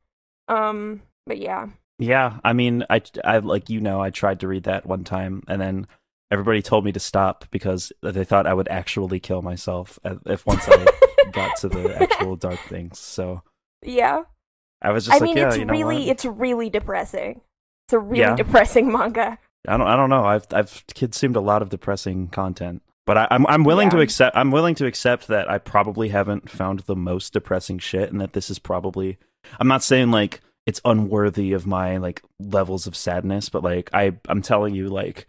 Um 0.47 1.03
but 1.26 1.38
yeah 1.38 1.67
Yeah, 1.99 2.39
I 2.43 2.53
mean, 2.53 2.85
I, 2.89 3.01
I 3.23 3.37
like 3.37 3.69
you 3.69 3.79
know, 3.79 4.01
I 4.01 4.09
tried 4.09 4.39
to 4.41 4.47
read 4.47 4.63
that 4.63 4.85
one 4.85 5.03
time, 5.03 5.43
and 5.47 5.61
then 5.61 5.87
everybody 6.31 6.61
told 6.61 6.83
me 6.83 6.91
to 6.91 6.99
stop 6.99 7.45
because 7.51 7.91
they 8.01 8.23
thought 8.23 8.47
I 8.47 8.53
would 8.53 8.67
actually 8.67 9.19
kill 9.19 9.41
myself 9.41 9.99
if 10.25 10.45
once 10.45 10.67
I 10.67 10.85
got 11.31 11.57
to 11.57 11.69
the 11.69 12.01
actual 12.01 12.35
dark 12.35 12.59
things. 12.61 12.99
So 12.99 13.41
yeah 13.85 14.23
I 14.81 14.91
was 14.91 15.05
just 15.05 15.15
i 15.15 15.17
like, 15.19 15.27
mean 15.27 15.37
yeah, 15.37 15.47
it's 15.47 15.57
you 15.57 15.65
know 15.65 15.73
really 15.73 16.09
it's 16.09 16.23
really 16.25 16.69
depressing 16.69 17.41
it's 17.85 17.93
a 17.93 17.99
really 17.99 18.21
Yeah. 18.21 18.35
depressing 18.35 18.91
manga 18.91 19.37
I 19.67 19.77
don't, 19.77 19.87
I 19.87 19.95
don't 19.95 20.09
know. 20.09 20.25
I've, 20.25 20.45
I've 20.51 20.83
consumed 20.93 21.37
a 21.37 21.41
lot 21.41 21.61
of 21.61 21.69
depressing 21.69 22.27
content, 22.27 22.81
but 23.05 23.17
I, 23.17 23.27
I'm, 23.31 23.47
I'm 23.47 23.63
willing 23.63 23.89
to 23.91 24.01
accept. 24.01 24.35
I'm 24.35 24.51
willing 24.51 24.75
to 24.75 24.85
accept 24.85 25.27
that 25.29 25.49
I 25.49 25.57
probably 25.57 26.09
haven't 26.09 26.49
found 26.49 26.79
the 26.81 26.97
most 26.97 27.31
depressing 27.31 27.79
shit, 27.79 28.11
and 28.11 28.19
that 28.19 28.33
this 28.33 28.49
is 28.49 28.59
probably. 28.59 29.17
I'm 29.61 29.69
not 29.69 29.81
saying 29.81 30.11
like 30.11 30.41
it's 30.66 30.82
unworthy 30.86 31.53
of 31.53 31.66
my 31.68 31.97
like 31.97 32.22
levels 32.39 32.88
of 32.88 32.95
sadness, 32.95 33.49
but 33.49 33.64
like 33.64 33.89
I, 33.93 34.14
I'm 34.28 34.41
telling 34.41 34.76
you, 34.76 34.89
like 34.89 35.28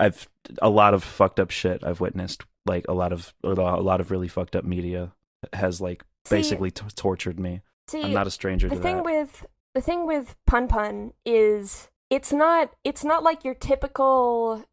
I've 0.00 0.28
a 0.60 0.68
lot 0.70 0.94
of 0.94 1.04
fucked 1.04 1.38
up 1.40 1.50
shit 1.50 1.84
I've 1.84 2.00
witnessed. 2.00 2.42
Like 2.66 2.86
a 2.88 2.92
lot 2.94 3.12
of 3.12 3.34
a 3.44 3.48
lot 3.50 4.00
of 4.00 4.10
really 4.10 4.28
fucked 4.28 4.56
up 4.56 4.64
media 4.64 5.12
has 5.52 5.80
like 5.80 6.04
See- 6.26 6.36
basically 6.36 6.70
tortured 6.70 7.38
me. 7.38 7.60
see 7.88 8.02
I'm 8.02 8.12
not 8.12 8.26
a 8.26 8.30
stranger 8.30 8.68
the 8.68 8.76
to 8.76 8.80
thing 8.80 8.96
that. 8.96 9.04
with 9.04 9.46
the 9.74 9.80
thing 9.80 10.06
with 10.06 10.34
pun 10.46 10.68
pun 10.68 11.12
is 11.26 11.90
it's 12.10 12.32
not 12.32 12.72
it's 12.84 13.04
not 13.04 13.22
like 13.22 13.44
your 13.44 13.54
typical 13.54 14.64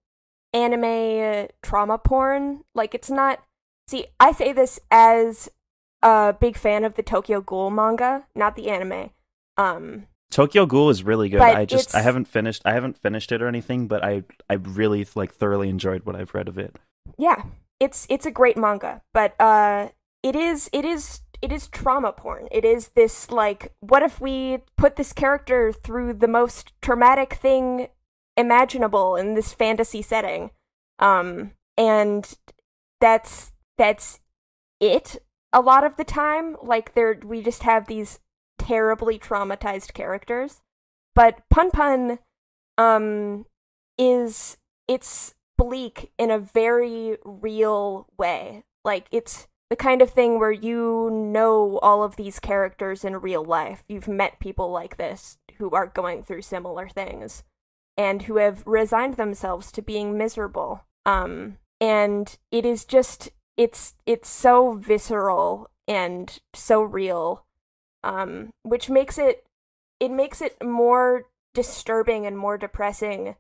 anime 0.53 1.47
trauma 1.61 1.97
porn 1.97 2.63
like 2.75 2.93
it's 2.93 3.09
not 3.09 3.43
see 3.87 4.05
i 4.19 4.31
say 4.31 4.51
this 4.53 4.79
as 4.91 5.49
a 6.03 6.35
big 6.39 6.57
fan 6.57 6.83
of 6.83 6.95
the 6.95 7.03
tokyo 7.03 7.39
ghoul 7.41 7.69
manga 7.71 8.25
not 8.35 8.55
the 8.55 8.69
anime 8.69 9.09
um 9.61 10.07
Tokyo 10.31 10.65
Ghoul 10.65 10.89
is 10.89 11.03
really 11.03 11.27
good. 11.27 11.41
I 11.41 11.65
just 11.65 11.93
I 11.93 12.01
haven't 12.01 12.25
finished 12.25 12.61
I 12.63 12.73
haven't 12.73 12.97
finished 12.97 13.31
it 13.33 13.41
or 13.41 13.47
anything, 13.47 13.87
but 13.87 14.03
I 14.03 14.23
I 14.49 14.53
really 14.53 15.05
like 15.13 15.33
thoroughly 15.33 15.67
enjoyed 15.69 16.05
what 16.05 16.15
I've 16.15 16.33
read 16.33 16.47
of 16.47 16.57
it. 16.57 16.75
yeah 17.17 17.43
it's 17.79 18.05
it's 18.09 18.25
a 18.27 18.31
great 18.31 18.57
manga 18.57 19.01
but 19.13 19.33
uh 19.41 19.89
it 20.23 20.35
is 20.35 20.69
it 20.71 20.85
is 20.85 21.21
it 21.41 21.51
is 21.51 21.67
trauma 21.67 22.11
porn 22.11 22.47
it 22.51 22.63
is 22.63 22.89
this 22.89 23.31
like 23.31 23.73
what 23.79 24.03
if 24.03 24.21
we 24.21 24.59
put 24.77 24.95
this 24.97 25.11
character 25.13 25.73
through 25.73 26.13
the 26.13 26.27
most 26.27 26.73
traumatic 26.81 27.33
thing 27.33 27.87
imaginable 28.37 29.15
in 29.15 29.33
this 29.33 29.51
fantasy 29.53 30.01
setting 30.01 30.51
um 30.99 31.51
and 31.75 32.35
that's 32.99 33.51
that's 33.77 34.19
it 34.79 35.21
a 35.51 35.59
lot 35.59 35.83
of 35.83 35.95
the 35.97 36.03
time 36.05 36.55
like 36.61 36.93
there 36.93 37.19
we 37.25 37.41
just 37.41 37.63
have 37.63 37.87
these 37.87 38.19
terribly 38.61 39.17
traumatized 39.17 39.93
characters. 39.93 40.61
But 41.15 41.41
pun 41.49 41.71
pun 41.71 42.19
um 42.77 43.45
is 43.97 44.57
it's 44.87 45.33
bleak 45.57 46.11
in 46.17 46.29
a 46.31 46.39
very 46.39 47.17
real 47.25 48.07
way. 48.17 48.63
Like 48.85 49.07
it's 49.11 49.47
the 49.69 49.75
kind 49.75 50.01
of 50.01 50.11
thing 50.11 50.39
where 50.39 50.51
you 50.51 51.09
know 51.11 51.79
all 51.81 52.03
of 52.03 52.17
these 52.17 52.39
characters 52.39 53.03
in 53.03 53.17
real 53.17 53.43
life. 53.43 53.83
You've 53.87 54.07
met 54.07 54.39
people 54.39 54.69
like 54.69 54.97
this 54.97 55.37
who 55.57 55.71
are 55.71 55.87
going 55.87 56.23
through 56.23 56.43
similar 56.43 56.87
things 56.87 57.43
and 57.97 58.23
who 58.23 58.37
have 58.37 58.63
resigned 58.65 59.17
themselves 59.17 59.71
to 59.73 59.81
being 59.81 60.17
miserable. 60.17 60.85
Um 61.05 61.57
and 61.79 62.37
it 62.51 62.65
is 62.65 62.85
just 62.85 63.29
it's 63.57 63.95
it's 64.05 64.29
so 64.29 64.73
visceral 64.73 65.69
and 65.87 66.39
so 66.53 66.81
real 66.81 67.45
um 68.03 68.51
which 68.63 68.89
makes 68.89 69.17
it 69.17 69.45
it 69.99 70.11
makes 70.11 70.41
it 70.41 70.55
more 70.63 71.25
disturbing 71.53 72.25
and 72.25 72.37
more 72.37 72.57
depressing 72.57 73.35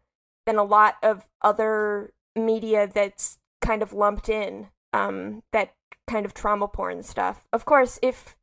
than 0.45 0.57
a 0.57 0.63
lot 0.63 0.95
of 1.01 1.27
other 1.41 2.13
media 2.35 2.87
that's 2.91 3.39
kind 3.61 3.81
of 3.81 3.93
lumped 3.93 4.29
in 4.29 4.67
um 4.93 5.41
that 5.51 5.73
kind 6.07 6.25
of 6.25 6.33
trauma 6.33 6.67
porn 6.67 7.03
stuff. 7.03 7.45
Of 7.53 7.65
course 7.65 7.99
if 8.01 8.35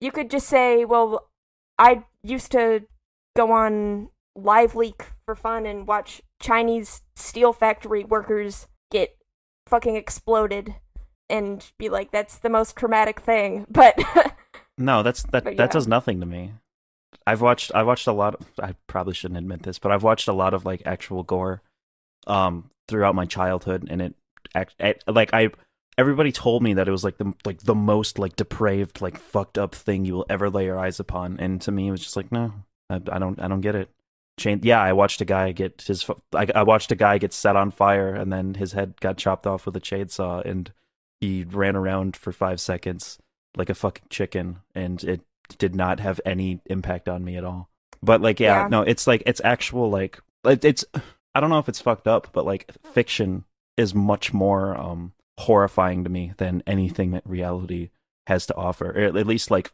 you 0.00 0.10
could 0.10 0.30
just 0.30 0.48
say 0.48 0.84
well 0.84 1.28
i 1.78 2.04
used 2.22 2.50
to 2.52 2.84
go 3.36 3.52
on 3.52 4.08
live 4.34 4.74
leak 4.74 5.06
for 5.26 5.34
fun 5.34 5.66
and 5.66 5.86
watch 5.86 6.22
chinese 6.40 7.02
steel 7.14 7.52
factory 7.52 8.04
workers 8.04 8.66
get 8.90 9.16
fucking 9.66 9.96
exploded 9.96 10.74
and 11.30 11.70
be 11.78 11.88
like 11.88 12.10
that's 12.10 12.38
the 12.38 12.50
most 12.50 12.76
traumatic 12.76 13.20
thing. 13.20 13.64
But 13.70 13.98
No, 14.80 15.02
that's 15.02 15.22
that 15.24 15.44
But 15.44 15.56
that 15.56 15.70
does 15.70 15.86
nothing 15.86 16.20
to 16.20 16.26
me. 16.26 16.52
I've 17.26 17.40
watched 17.40 17.72
I 17.74 17.82
watched 17.82 18.06
a 18.06 18.12
lot 18.12 18.34
of 18.34 18.46
I 18.60 18.74
probably 18.86 19.14
shouldn't 19.14 19.38
admit 19.38 19.62
this, 19.62 19.78
but 19.78 19.92
I've 19.92 20.02
watched 20.02 20.28
a 20.28 20.32
lot 20.32 20.54
of 20.54 20.64
like 20.64 20.82
actual 20.86 21.22
gore 21.22 21.62
um 22.26 22.70
throughout 22.88 23.14
my 23.14 23.26
childhood 23.26 23.86
and 23.88 24.02
it 24.02 24.14
act, 24.54 24.74
like 25.06 25.32
I 25.32 25.50
everybody 25.98 26.32
told 26.32 26.62
me 26.62 26.74
that 26.74 26.88
it 26.88 26.90
was 26.90 27.04
like 27.04 27.18
the 27.18 27.32
like 27.44 27.60
the 27.60 27.74
most 27.74 28.18
like 28.18 28.36
depraved, 28.36 29.00
like 29.00 29.18
fucked 29.18 29.58
up 29.58 29.74
thing 29.74 30.04
you 30.04 30.14
will 30.14 30.26
ever 30.30 30.50
lay 30.50 30.64
your 30.64 30.78
eyes 30.78 30.98
upon. 30.98 31.38
And 31.38 31.60
to 31.62 31.70
me, 31.70 31.88
it 31.88 31.90
was 31.90 32.00
just 32.00 32.16
like, 32.16 32.32
no, 32.32 32.52
I, 32.88 32.96
I 32.96 33.18
don't, 33.18 33.40
I 33.40 33.48
don't 33.48 33.60
get 33.60 33.74
it. 33.74 33.90
Chain. 34.38 34.60
Yeah, 34.62 34.80
I 34.80 34.94
watched 34.94 35.20
a 35.20 35.26
guy 35.26 35.52
get 35.52 35.82
his. 35.82 36.08
I, 36.34 36.46
I 36.54 36.62
watched 36.62 36.90
a 36.92 36.96
guy 36.96 37.18
get 37.18 37.34
set 37.34 37.56
on 37.56 37.70
fire, 37.70 38.14
and 38.14 38.32
then 38.32 38.54
his 38.54 38.72
head 38.72 38.98
got 39.00 39.18
chopped 39.18 39.46
off 39.46 39.66
with 39.66 39.76
a 39.76 39.80
chainsaw, 39.80 40.42
and 40.44 40.72
he 41.20 41.44
ran 41.44 41.76
around 41.76 42.16
for 42.16 42.32
five 42.32 42.60
seconds 42.60 43.18
like 43.56 43.70
a 43.70 43.74
fucking 43.74 44.06
chicken, 44.10 44.58
and 44.74 45.02
it 45.04 45.20
did 45.58 45.74
not 45.74 46.00
have 46.00 46.20
any 46.24 46.60
impact 46.66 47.08
on 47.08 47.24
me 47.24 47.36
at 47.36 47.44
all. 47.44 47.68
But 48.02 48.20
like, 48.20 48.40
yeah, 48.40 48.62
Yeah. 48.62 48.68
no, 48.68 48.82
it's 48.82 49.06
like 49.06 49.22
it's 49.26 49.40
actual 49.44 49.90
like 49.90 50.20
it- 50.44 50.64
it's. 50.64 50.84
I 51.34 51.38
don't 51.40 51.50
know 51.50 51.58
if 51.58 51.68
it's 51.68 51.80
fucked 51.80 52.08
up, 52.08 52.28
but 52.32 52.44
like 52.44 52.70
fiction 52.92 53.44
is 53.76 53.94
much 53.94 54.32
more 54.32 54.76
um 54.76 55.12
horrifying 55.38 56.04
to 56.04 56.10
me 56.10 56.32
than 56.38 56.62
anything 56.66 57.12
that 57.12 57.26
reality 57.26 57.90
has 58.26 58.46
to 58.46 58.56
offer. 58.56 58.90
Or 58.90 59.16
at 59.16 59.26
least 59.26 59.50
like 59.50 59.70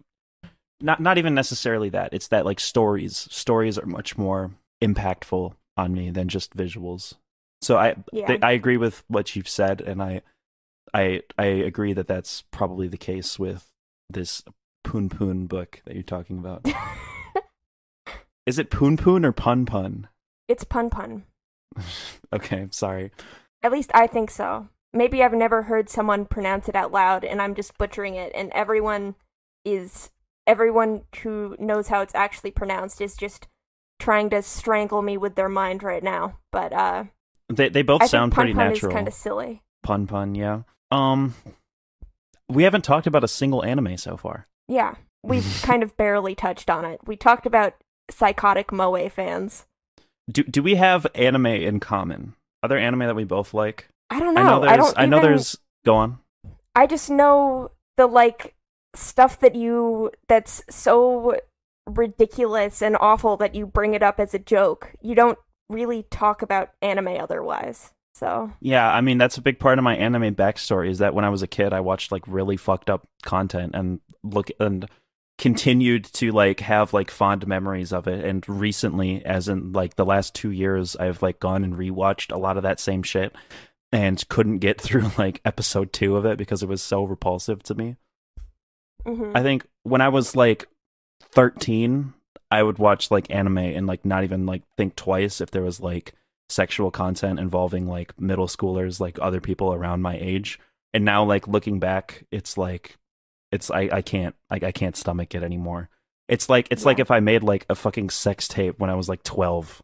not 0.81 1.01
not 1.01 1.19
even 1.19 1.35
necessarily 1.35 1.89
that. 1.91 2.13
It's 2.13 2.29
that 2.29 2.45
like 2.45 2.61
stories 2.61 3.27
stories 3.31 3.79
are 3.79 3.87
much 3.87 4.19
more 4.19 4.51
impactful 4.83 5.55
on 5.77 5.93
me 5.95 6.11
than 6.11 6.29
just 6.29 6.55
visuals. 6.57 7.15
So 7.63 7.77
I 7.79 7.97
Yeah. 8.13 8.27
th- 8.27 8.43
I 8.43 8.53
agree 8.53 8.77
with 8.77 9.03
what 9.09 9.35
you've 9.35 9.49
said, 9.49 9.81
and 9.81 10.03
I 10.03 10.21
I 10.95 11.23
I 11.39 11.45
agree 11.47 11.93
that 11.93 12.07
that's 12.09 12.43
probably 12.51 12.89
the 12.89 12.97
case 12.97 13.39
with 13.39 13.67
this 14.09 14.43
Poon 14.85 15.09
Poon 15.09 15.47
book 15.47 15.83
that 15.85 15.95
you're 15.95 16.03
talking 16.03 16.39
about. 16.39 16.67
Is 18.47 18.59
it 18.59 18.71
Poon 18.71 18.97
Poon 18.97 19.25
or 19.25 19.33
Pun 19.33 19.67
Pun? 19.67 20.09
it's 20.49 20.63
pun 20.63 20.89
pun. 20.89 21.25
okay, 22.33 22.69
sorry. 22.71 23.11
At 23.65 23.73
least 23.73 23.91
I 23.95 24.07
think 24.07 24.31
so. 24.31 24.69
Maybe 24.93 25.23
I've 25.25 25.33
never 25.33 25.63
heard 25.65 25.91
someone 25.91 26.25
pronounce 26.25 26.69
it 26.69 26.77
out 26.77 26.93
loud 26.93 27.25
and 27.25 27.43
I'm 27.43 27.57
just 27.57 27.77
butchering 27.77 28.15
it 28.15 28.31
and 28.33 28.53
everyone 28.53 29.17
is 29.65 30.11
everyone 30.47 31.03
who 31.23 31.57
knows 31.59 31.89
how 31.89 32.01
it's 32.01 32.15
actually 32.15 32.53
pronounced 32.53 33.01
is 33.01 33.17
just 33.17 33.49
trying 33.99 34.31
to 34.31 34.41
strangle 34.41 35.03
me 35.03 35.17
with 35.17 35.35
their 35.35 35.49
mind 35.49 35.83
right 35.83 36.03
now. 36.05 36.39
But 36.53 36.73
uh 36.73 37.05
They 37.53 37.69
they 37.69 37.83
both 37.83 38.03
I 38.03 38.07
sound 38.07 38.31
pun 38.33 38.43
pretty 38.45 38.55
pun 38.55 38.69
natural. 38.69 38.93
is 38.93 38.95
kind 38.95 39.09
of 39.09 39.15
silly. 39.15 39.63
Pun 39.83 40.07
Pun, 40.07 40.37
yeah. 40.37 40.63
Um, 40.91 41.35
we 42.49 42.63
haven't 42.63 42.85
talked 42.85 43.07
about 43.07 43.25
a 43.25 43.29
single 43.29 43.65
anime 43.65 43.97
so 43.97 44.17
far. 44.17 44.47
Yeah. 44.69 44.95
We've 45.23 45.61
kind 45.63 45.83
of 45.83 45.97
barely 45.97 46.35
touched 46.35 46.71
on 46.71 46.85
it. 46.85 47.01
We 47.07 47.17
talked 47.17 47.47
about 47.47 47.75
psychotic 48.11 48.73
Moe 48.73 49.09
fans. 49.09 49.67
Do 50.31 50.43
do 50.43 50.63
we 50.63 50.75
have 50.75 51.07
anime 51.15 51.47
in 51.47 51.81
common? 51.81 52.35
Are 52.63 52.69
there 52.69 52.79
anime 52.79 53.01
that 53.01 53.15
we 53.15 53.25
both 53.25 53.55
like? 53.55 53.89
I 54.11 54.19
don't 54.19 54.35
know. 54.35 54.41
I 54.41 54.45
know 54.45 54.61
there's. 54.61 54.77
don't 54.77 54.99
I 54.99 55.07
know 55.07 55.21
there's. 55.21 55.57
Go 55.85 55.97
on. 55.97 56.19
I 56.75 56.87
just 56.87 57.11
know 57.11 57.71
the 57.97 58.07
like 58.07 58.55
stuff 58.95 59.39
that 59.41 59.55
you 59.55 60.11
that's 60.29 60.63
so 60.69 61.39
ridiculous 61.87 62.83
and 62.83 62.97
awful 63.01 63.37
that 63.37 63.55
you 63.55 63.67
bring 63.67 63.95
it 63.95 64.03
up 64.03 64.19
as 64.19 64.35
a 64.35 64.39
joke. 64.39 64.93
You 65.01 65.15
don't 65.15 65.39
really 65.69 66.05
talk 66.11 66.43
about 66.43 66.73
anime 66.83 67.09
otherwise. 67.09 67.93
So, 68.17 68.51
Yeah, 68.63 68.91
I 68.91 69.03
mean 69.03 69.19
that's 69.19 69.37
a 69.37 69.43
big 69.43 69.59
part 69.59 69.79
of 69.79 69.85
my 69.85 69.95
anime 69.95 70.35
backstory 70.35 70.89
is 70.89 71.01
that 71.01 71.13
when 71.13 71.27
I 71.27 71.29
was 71.29 71.43
a 71.43 71.47
kid, 71.47 71.75
I 71.75 71.81
watched 71.81 72.11
like 72.11 72.23
really 72.27 72.57
fucked 72.57 72.89
up 72.89 73.07
content 73.23 73.75
and 73.75 74.01
look 74.23 74.51
and 74.59 74.89
continued 75.37 76.05
to 76.15 76.33
like 76.33 76.61
have 76.61 76.95
like 76.95 77.11
fond 77.11 77.47
memories 77.47 77.93
of 77.93 78.09
it. 78.09 78.25
And 78.25 78.43
recently, 78.49 79.23
as 79.23 79.49
in 79.49 79.73
like 79.73 79.97
the 79.97 80.07
last 80.07 80.35
two 80.35 80.51
years, 80.51 80.97
I've 80.97 81.21
like 81.21 81.41
gone 81.41 81.63
and 81.63 81.75
rewatched 81.75 82.35
a 82.35 82.39
lot 82.39 82.57
of 82.57 82.63
that 82.63 82.81
same 82.81 83.03
shit 83.03 83.37
and 83.93 84.27
couldn't 84.31 84.61
get 84.61 84.81
through 84.81 85.11
like 85.19 85.43
episode 85.45 85.93
two 85.93 86.17
of 86.17 86.25
it 86.25 86.39
because 86.39 86.63
it 86.63 86.71
was 86.71 86.83
so 86.83 87.05
repulsive 87.05 87.63
to 87.65 87.75
me. 87.75 87.97
mhm. 89.05 89.33
I 89.35 89.43
think 89.43 89.67
when 89.83 90.01
I 90.01 90.09
was 90.09 90.35
like 90.35 90.67
13, 91.33 92.15
I 92.51 92.63
would 92.63 92.79
watch 92.79 93.11
like 93.11 93.31
anime 93.31 93.59
and 93.59 93.87
like 93.87 94.07
not 94.07 94.25
even 94.25 94.47
like 94.47 94.63
think 94.79 94.97
twice 94.97 95.43
if 95.43 95.51
there 95.51 95.63
was 95.63 95.81
like 95.81 96.15
sexual 96.49 96.91
content 96.91 97.39
involving 97.41 97.87
like 97.87 98.19
middle 98.21 98.47
schoolers, 98.47 99.01
like 99.01 99.19
other 99.21 99.41
people 99.41 99.73
around 99.73 100.03
my 100.03 100.17
age. 100.21 100.59
And 100.95 101.05
now 101.05 101.25
like 101.25 101.47
looking 101.49 101.79
back, 101.81 102.25
it's 102.31 102.57
like 102.57 102.97
it's 103.53 103.71
I 103.71 103.89
I 103.93 104.03
can't 104.03 104.35
I 104.51 104.57
I 104.63 104.73
can't 104.73 104.97
stomach 104.97 105.35
it 105.35 105.43
anymore. 105.43 105.89
It's 106.29 106.49
like 106.49 106.69
it's 106.71 106.85
like 106.85 106.99
if 106.99 107.11
I 107.11 107.21
made 107.21 107.43
like 107.43 107.67
a 107.69 107.75
fucking 107.75 108.11
sex 108.11 108.49
tape 108.49 108.79
when 108.79 108.91
I 108.91 108.95
was 108.95 109.09
like 109.09 109.23
12 109.23 109.83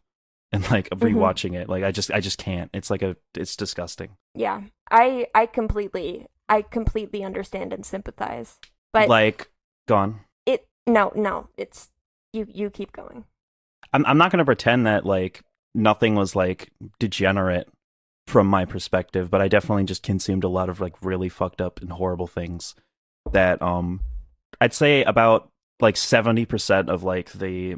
and 0.51 0.69
like 0.71 0.89
Mhm. 0.89 1.13
rewatching 1.13 1.55
it. 1.55 1.69
Like 1.69 1.83
I 1.83 1.91
just 1.91 2.11
I 2.11 2.19
just 2.19 2.37
can't. 2.37 2.69
It's 2.73 2.89
like 2.89 3.01
a 3.01 3.15
it's 3.35 3.55
disgusting. 3.55 4.17
yeah. 4.35 4.61
I 4.91 5.27
I 5.33 5.45
completely 5.45 6.27
I 6.49 6.61
completely 6.61 7.23
understand 7.23 7.73
and 7.73 7.85
sympathize. 7.85 8.59
But 8.91 9.07
like 9.09 9.49
gone. 9.87 10.21
it 10.45 10.67
no, 10.87 11.11
no, 11.15 11.47
it's 11.57 11.89
you 12.33 12.45
you 12.49 12.69
keep 12.69 12.91
going. 12.91 13.25
I'm 13.93 14.05
I'm 14.05 14.17
not 14.17 14.31
going 14.31 14.39
to 14.39 14.45
pretend 14.45 14.85
that 14.87 15.05
like 15.05 15.43
nothing 15.75 16.15
was 16.15 16.35
like 16.35 16.71
degenerate 16.99 17.67
from 18.27 18.47
my 18.47 18.65
perspective, 18.65 19.29
but 19.29 19.41
I 19.41 19.47
definitely 19.47 19.83
just 19.83 20.03
consumed 20.03 20.43
a 20.43 20.49
lot 20.49 20.69
of 20.69 20.79
like 20.79 20.95
really 21.01 21.29
fucked 21.29 21.61
up 21.61 21.81
and 21.81 21.91
horrible 21.91 22.27
things 22.27 22.75
that 23.31 23.61
um 23.61 24.01
I'd 24.61 24.73
say 24.73 25.03
about 25.03 25.49
like 25.79 25.95
70% 25.95 26.89
of 26.89 27.03
like 27.03 27.31
the 27.33 27.77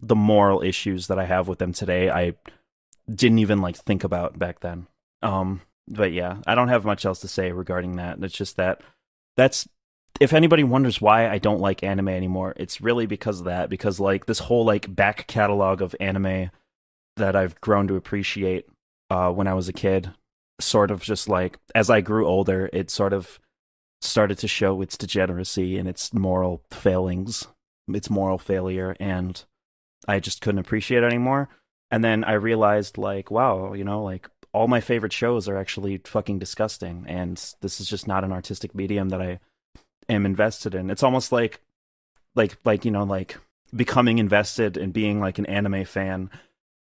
the 0.00 0.16
moral 0.16 0.62
issues 0.62 1.08
that 1.08 1.18
I 1.18 1.24
have 1.24 1.48
with 1.48 1.58
them 1.58 1.72
today 1.72 2.10
I 2.10 2.34
didn't 3.12 3.38
even 3.38 3.60
like 3.60 3.76
think 3.76 4.04
about 4.04 4.38
back 4.38 4.60
then. 4.60 4.86
Um 5.22 5.62
but 5.86 6.12
yeah, 6.12 6.38
I 6.46 6.54
don't 6.54 6.68
have 6.68 6.84
much 6.84 7.04
else 7.04 7.20
to 7.20 7.28
say 7.28 7.52
regarding 7.52 7.96
that. 7.96 8.22
It's 8.22 8.36
just 8.36 8.56
that 8.56 8.82
that's 9.36 9.68
if 10.20 10.32
anybody 10.32 10.64
wonders 10.64 11.00
why 11.00 11.28
I 11.28 11.38
don't 11.38 11.60
like 11.60 11.82
anime 11.82 12.08
anymore, 12.08 12.54
it's 12.56 12.80
really 12.80 13.06
because 13.06 13.40
of 13.40 13.46
that. 13.46 13.70
Because 13.70 14.00
like 14.00 14.26
this 14.26 14.40
whole 14.40 14.64
like 14.64 14.94
back 14.94 15.26
catalog 15.28 15.80
of 15.80 15.94
anime 16.00 16.50
that 17.18 17.36
I've 17.36 17.60
grown 17.60 17.88
to 17.88 17.96
appreciate 17.96 18.66
uh, 19.10 19.30
when 19.30 19.46
I 19.46 19.54
was 19.54 19.68
a 19.68 19.72
kid, 19.72 20.10
sort 20.60 20.90
of 20.90 21.02
just 21.02 21.28
like 21.28 21.58
as 21.74 21.90
I 21.90 22.00
grew 22.00 22.26
older, 22.26 22.68
it 22.72 22.90
sort 22.90 23.12
of 23.12 23.38
started 24.00 24.38
to 24.38 24.48
show 24.48 24.80
its 24.80 24.96
degeneracy 24.96 25.78
and 25.78 25.88
its 25.88 26.12
moral 26.12 26.62
failings, 26.70 27.46
its 27.88 28.10
moral 28.10 28.38
failure, 28.38 28.96
and 29.00 29.44
I 30.06 30.20
just 30.20 30.40
couldn't 30.40 30.60
appreciate 30.60 31.02
it 31.02 31.06
anymore. 31.06 31.48
And 31.90 32.04
then 32.04 32.22
I 32.24 32.34
realized, 32.34 32.98
like, 32.98 33.30
wow, 33.30 33.72
you 33.72 33.84
know, 33.84 34.02
like 34.02 34.28
all 34.52 34.68
my 34.68 34.80
favorite 34.80 35.12
shows 35.12 35.48
are 35.48 35.56
actually 35.56 36.00
fucking 36.04 36.38
disgusting, 36.38 37.04
and 37.06 37.36
this 37.60 37.80
is 37.80 37.88
just 37.88 38.06
not 38.06 38.24
an 38.24 38.32
artistic 38.32 38.74
medium 38.74 39.10
that 39.10 39.22
I 39.22 39.40
am 40.08 40.26
invested 40.26 40.74
in. 40.74 40.90
It's 40.90 41.02
almost 41.02 41.32
like 41.32 41.60
like 42.34 42.56
like 42.64 42.84
you 42.84 42.90
know 42.90 43.04
like 43.04 43.36
becoming 43.74 44.18
invested 44.18 44.76
in 44.76 44.92
being 44.92 45.20
like 45.20 45.38
an 45.38 45.46
anime 45.46 45.84
fan 45.84 46.30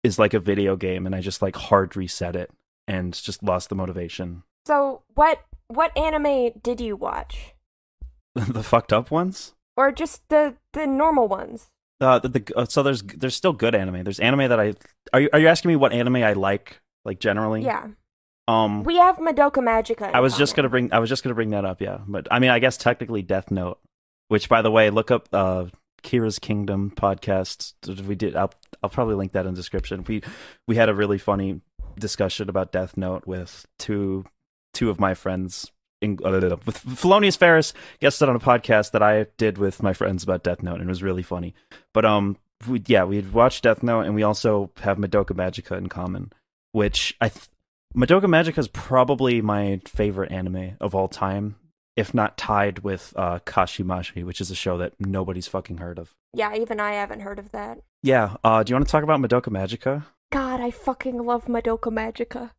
is 0.03 0.19
like 0.19 0.33
a 0.33 0.39
video 0.39 0.75
game 0.75 1.05
and 1.05 1.15
I 1.15 1.21
just 1.21 1.41
like 1.41 1.55
hard 1.55 1.95
reset 1.95 2.35
it 2.35 2.51
and 2.87 3.13
just 3.13 3.41
lost 3.41 3.69
the 3.69 3.75
motivation. 3.75 4.43
So, 4.65 5.01
what 5.15 5.41
what 5.67 5.97
anime 5.97 6.51
did 6.61 6.79
you 6.79 6.95
watch? 6.95 7.53
the 8.35 8.63
fucked 8.63 8.93
up 8.93 9.11
ones? 9.11 9.53
Or 9.75 9.91
just 9.91 10.27
the 10.29 10.55
the 10.73 10.85
normal 10.85 11.27
ones? 11.27 11.69
Uh, 11.99 12.19
the, 12.19 12.29
the 12.29 12.53
uh, 12.55 12.65
so 12.65 12.83
there's 12.83 13.01
there's 13.01 13.35
still 13.35 13.53
good 13.53 13.75
anime. 13.75 14.03
There's 14.03 14.19
anime 14.19 14.49
that 14.49 14.59
I 14.59 14.73
are 15.13 15.21
you 15.21 15.29
are 15.33 15.39
you 15.39 15.47
asking 15.47 15.69
me 15.69 15.75
what 15.75 15.93
anime 15.93 16.17
I 16.17 16.33
like 16.33 16.81
like 17.05 17.19
generally? 17.19 17.63
Yeah. 17.63 17.87
Um 18.47 18.83
We 18.83 18.97
have 18.97 19.17
Madoka 19.17 19.63
Magica. 19.63 20.11
I 20.13 20.19
was 20.19 20.37
just 20.37 20.55
gonna 20.55 20.69
bring 20.69 20.91
I 20.91 20.99
was 20.99 21.09
just 21.09 21.23
gonna 21.23 21.35
bring 21.35 21.51
that 21.51 21.65
up, 21.65 21.81
yeah. 21.81 21.99
But 22.05 22.27
I 22.29 22.39
mean, 22.39 22.49
I 22.49 22.59
guess 22.59 22.77
technically 22.77 23.21
Death 23.21 23.51
Note, 23.51 23.79
which 24.27 24.49
by 24.49 24.61
the 24.61 24.71
way, 24.71 24.89
look 24.89 25.11
up 25.11 25.29
uh, 25.31 25.65
Kira's 26.03 26.39
Kingdom 26.39 26.91
podcast. 26.95 27.73
We 28.05 28.15
did. 28.15 28.35
I'll 28.35 28.53
I'll 28.83 28.89
probably 28.89 29.15
link 29.15 29.31
that 29.31 29.45
in 29.45 29.53
the 29.53 29.59
description. 29.59 30.03
We 30.07 30.21
we 30.67 30.75
had 30.75 30.89
a 30.89 30.93
really 30.93 31.17
funny 31.17 31.61
discussion 31.97 32.49
about 32.49 32.71
Death 32.71 32.97
Note 32.97 33.25
with 33.25 33.65
two 33.79 34.25
two 34.73 34.89
of 34.89 34.99
my 34.99 35.13
friends. 35.13 35.71
In, 36.01 36.19
uh, 36.21 36.57
with 36.65 36.79
Felonious 36.79 37.37
Ferris 37.37 37.73
guested 38.01 38.27
on 38.27 38.35
a 38.35 38.39
podcast 38.39 38.91
that 38.91 39.01
I 39.01 39.27
did 39.37 39.57
with 39.57 39.81
my 39.81 39.93
friends 39.93 40.21
about 40.21 40.43
Death 40.43 40.61
Note, 40.61 40.81
and 40.81 40.83
it 40.83 40.87
was 40.87 41.01
really 41.01 41.23
funny. 41.23 41.55
But 41.93 42.03
um, 42.03 42.35
we, 42.67 42.83
yeah, 42.87 43.05
we 43.05 43.21
watched 43.21 43.63
Death 43.63 43.81
Note, 43.81 44.01
and 44.01 44.13
we 44.13 44.21
also 44.21 44.69
have 44.81 44.97
Madoka 44.97 45.33
Magica 45.33 45.77
in 45.77 45.87
common, 45.87 46.33
which 46.73 47.15
I 47.21 47.31
Madoka 47.95 48.23
Magica 48.23 48.57
is 48.57 48.67
probably 48.67 49.41
my 49.41 49.79
favorite 49.85 50.31
anime 50.31 50.75
of 50.81 50.93
all 50.93 51.07
time, 51.07 51.55
if 51.95 52.13
not 52.13 52.37
tied 52.37 52.79
with 52.79 53.13
uh, 53.15 53.39
Kashimashi, 53.39 54.23
which 54.23 54.41
is 54.41 54.49
a 54.49 54.55
show 54.55 54.77
that 54.77 54.93
nobody's 54.99 55.47
fucking 55.47 55.77
heard 55.77 55.99
of. 55.99 56.15
Yeah, 56.33 56.55
even 56.55 56.79
I 56.79 56.93
haven't 56.93 57.21
heard 57.21 57.39
of 57.39 57.51
that. 57.51 57.79
Yeah, 58.01 58.37
uh, 58.43 58.63
do 58.63 58.71
you 58.71 58.75
want 58.75 58.87
to 58.87 58.91
talk 58.91 59.03
about 59.03 59.19
Madoka 59.19 59.49
Magica? 59.49 60.05
God, 60.31 60.59
I 60.59 60.71
fucking 60.71 61.23
love 61.23 61.45
Madoka 61.45 61.91
Magica. 61.91 62.51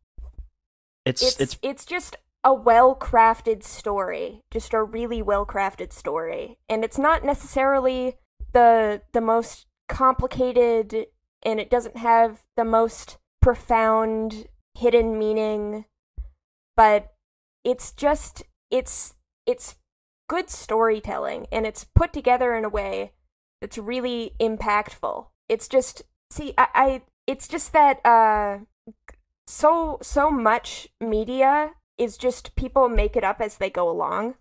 It's 1.05 1.21
It's 1.21 1.39
it's, 1.39 1.59
it's, 1.61 1.85
just 1.85 2.15
a 2.43 2.53
well-crafted 2.53 3.63
story, 3.63 4.41
just 4.49 4.73
a 4.73 4.81
really 4.81 5.21
well-crafted 5.21 5.91
story, 5.91 6.57
and 6.69 6.83
it's 6.83 6.97
not 6.97 7.23
necessarily 7.23 8.15
the 8.53 9.01
the 9.11 9.21
most 9.21 9.65
complicated, 9.89 11.07
and 11.43 11.59
it 11.59 11.69
doesn't 11.69 11.97
have 11.97 12.43
the 12.55 12.63
most 12.63 13.17
profound 13.41 14.47
hidden 14.73 15.19
meaning, 15.19 15.85
but 16.75 17.13
it's 17.63 17.91
just 17.91 18.43
it's 18.71 19.14
it's 19.45 19.75
good 20.27 20.49
storytelling 20.49 21.47
and 21.51 21.65
it's 21.65 21.83
put 21.83 22.11
together 22.11 22.55
in 22.55 22.65
a 22.65 22.69
way 22.69 23.13
that's 23.61 23.77
really 23.77 24.33
impactful. 24.39 25.27
It's 25.49 25.67
just 25.67 26.03
see 26.31 26.53
I, 26.57 26.67
I 26.73 27.01
it's 27.27 27.47
just 27.47 27.73
that 27.73 28.05
uh 28.05 28.59
so 29.47 29.99
so 30.01 30.31
much 30.31 30.87
media 30.99 31.71
is 31.97 32.17
just 32.17 32.55
people 32.55 32.89
make 32.89 33.15
it 33.15 33.23
up 33.23 33.39
as 33.39 33.57
they 33.57 33.69
go 33.69 33.89
along. 33.89 34.35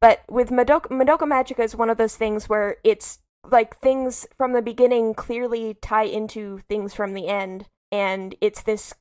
But 0.00 0.22
with 0.28 0.50
Madoka, 0.50 0.88
Madoka 0.88 1.20
Magica 1.20 1.64
is 1.64 1.76
one 1.76 1.90
of 1.90 1.96
those 1.96 2.16
things 2.16 2.48
where 2.48 2.76
it's 2.84 3.20
like 3.50 3.78
things 3.78 4.26
from 4.36 4.52
the 4.52 4.62
beginning 4.62 5.14
clearly 5.14 5.74
tie 5.80 6.04
into 6.04 6.60
things 6.68 6.94
from 6.94 7.14
the 7.14 7.28
end, 7.28 7.66
and 7.92 8.34
it's 8.40 8.62
this 8.62 8.94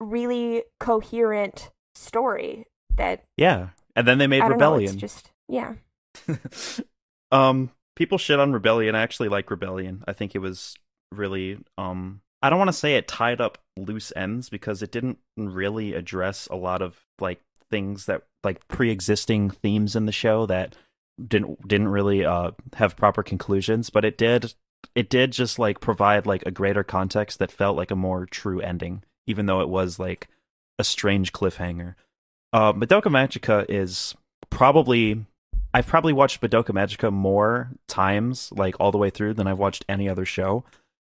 really 0.00 0.64
coherent 0.80 1.70
story 1.94 2.66
that 2.96 3.24
Yeah, 3.36 3.68
and 3.96 4.06
then 4.06 4.18
they 4.18 4.26
made 4.26 4.40
know, 4.40 4.48
Rebellion. 4.48 4.92
it's 4.92 5.00
just 5.00 5.30
yeah. 5.48 5.74
um, 7.32 7.70
people 7.96 8.18
shit 8.18 8.40
on 8.40 8.52
Rebellion. 8.52 8.94
I 8.94 9.02
actually 9.02 9.28
like 9.28 9.50
Rebellion. 9.50 10.04
I 10.06 10.12
think 10.12 10.34
it 10.34 10.40
was 10.40 10.76
really 11.10 11.58
um. 11.78 12.20
I 12.44 12.50
don't 12.50 12.58
want 12.58 12.68
to 12.68 12.72
say 12.72 12.96
it 12.96 13.06
tied 13.06 13.40
up 13.40 13.58
loose 13.76 14.12
ends 14.16 14.48
because 14.48 14.82
it 14.82 14.90
didn't 14.90 15.18
really 15.36 15.94
address 15.94 16.48
a 16.50 16.56
lot 16.56 16.82
of 16.82 16.98
like 17.20 17.40
things 17.70 18.06
that 18.06 18.22
like 18.42 18.66
pre-existing 18.66 19.50
themes 19.50 19.94
in 19.94 20.06
the 20.06 20.12
show 20.12 20.46
that 20.46 20.76
didn't 21.24 21.68
didn't 21.68 21.88
really 21.88 22.24
uh 22.24 22.50
have 22.74 22.96
proper 22.96 23.22
conclusions, 23.22 23.90
but 23.90 24.04
it 24.04 24.18
did 24.18 24.54
it 24.94 25.08
did 25.08 25.32
just 25.32 25.58
like 25.58 25.80
provide 25.80 26.26
like 26.26 26.42
a 26.44 26.50
greater 26.50 26.82
context 26.82 27.38
that 27.38 27.52
felt 27.52 27.76
like 27.76 27.90
a 27.90 27.96
more 27.96 28.26
true 28.26 28.60
ending, 28.60 29.02
even 29.26 29.46
though 29.46 29.60
it 29.60 29.68
was 29.68 29.98
like 29.98 30.28
a 30.78 30.84
strange 30.84 31.32
cliffhanger. 31.32 31.94
Uh, 32.52 32.72
Madoka 32.72 33.04
Magica 33.04 33.64
is 33.68 34.14
probably 34.50 35.24
I've 35.74 35.86
probably 35.86 36.12
watched 36.12 36.40
Madoka 36.42 36.70
Magica 36.70 37.10
more 37.10 37.70
times, 37.88 38.52
like 38.52 38.76
all 38.78 38.92
the 38.92 38.98
way 38.98 39.10
through, 39.10 39.34
than 39.34 39.46
I've 39.46 39.58
watched 39.58 39.84
any 39.88 40.08
other 40.08 40.26
show, 40.26 40.64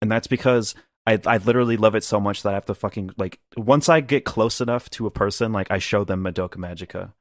and 0.01 0.11
that's 0.11 0.26
because 0.26 0.74
I 1.07 1.20
I 1.26 1.37
literally 1.39 1.76
love 1.76 1.95
it 1.95 2.05
so 2.05 2.18
much 2.18 2.43
that 2.43 2.51
I 2.51 2.55
have 2.55 2.66
to 2.66 2.74
fucking 2.74 3.11
like 3.18 3.39
once 3.57 3.89
I 3.89 4.01
get 4.01 4.24
close 4.24 4.61
enough 4.61 4.89
to 4.91 5.07
a 5.07 5.11
person, 5.11 5.53
like 5.53 5.70
I 5.70 5.78
show 5.78 6.05
them 6.05 6.24
Madoka 6.24 6.57
Magica. 6.57 7.12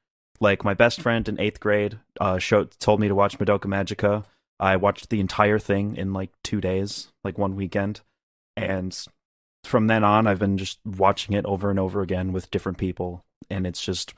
Like 0.41 0.65
my 0.65 0.73
best 0.73 1.01
friend 1.01 1.27
in 1.29 1.39
eighth 1.39 1.59
grade, 1.59 1.99
uh, 2.19 2.39
showed 2.39 2.71
told 2.79 2.99
me 2.99 3.07
to 3.07 3.15
watch 3.15 3.37
Madoka 3.37 3.65
Magica. 3.65 4.25
I 4.59 4.77
watched 4.77 5.09
the 5.09 5.19
entire 5.19 5.59
thing 5.59 5.97
in 5.97 6.13
like 6.13 6.31
two 6.43 6.61
days, 6.61 7.11
like 7.23 7.37
one 7.37 7.55
weekend, 7.55 8.01
and 8.55 8.97
from 9.65 9.87
then 9.87 10.03
on, 10.03 10.27
I've 10.27 10.39
been 10.39 10.57
just 10.57 10.79
watching 10.85 11.35
it 11.35 11.45
over 11.45 11.69
and 11.69 11.79
over 11.79 12.01
again 12.01 12.31
with 12.31 12.51
different 12.51 12.77
people, 12.77 13.25
and 13.49 13.65
it's 13.67 13.81
just 13.83 14.13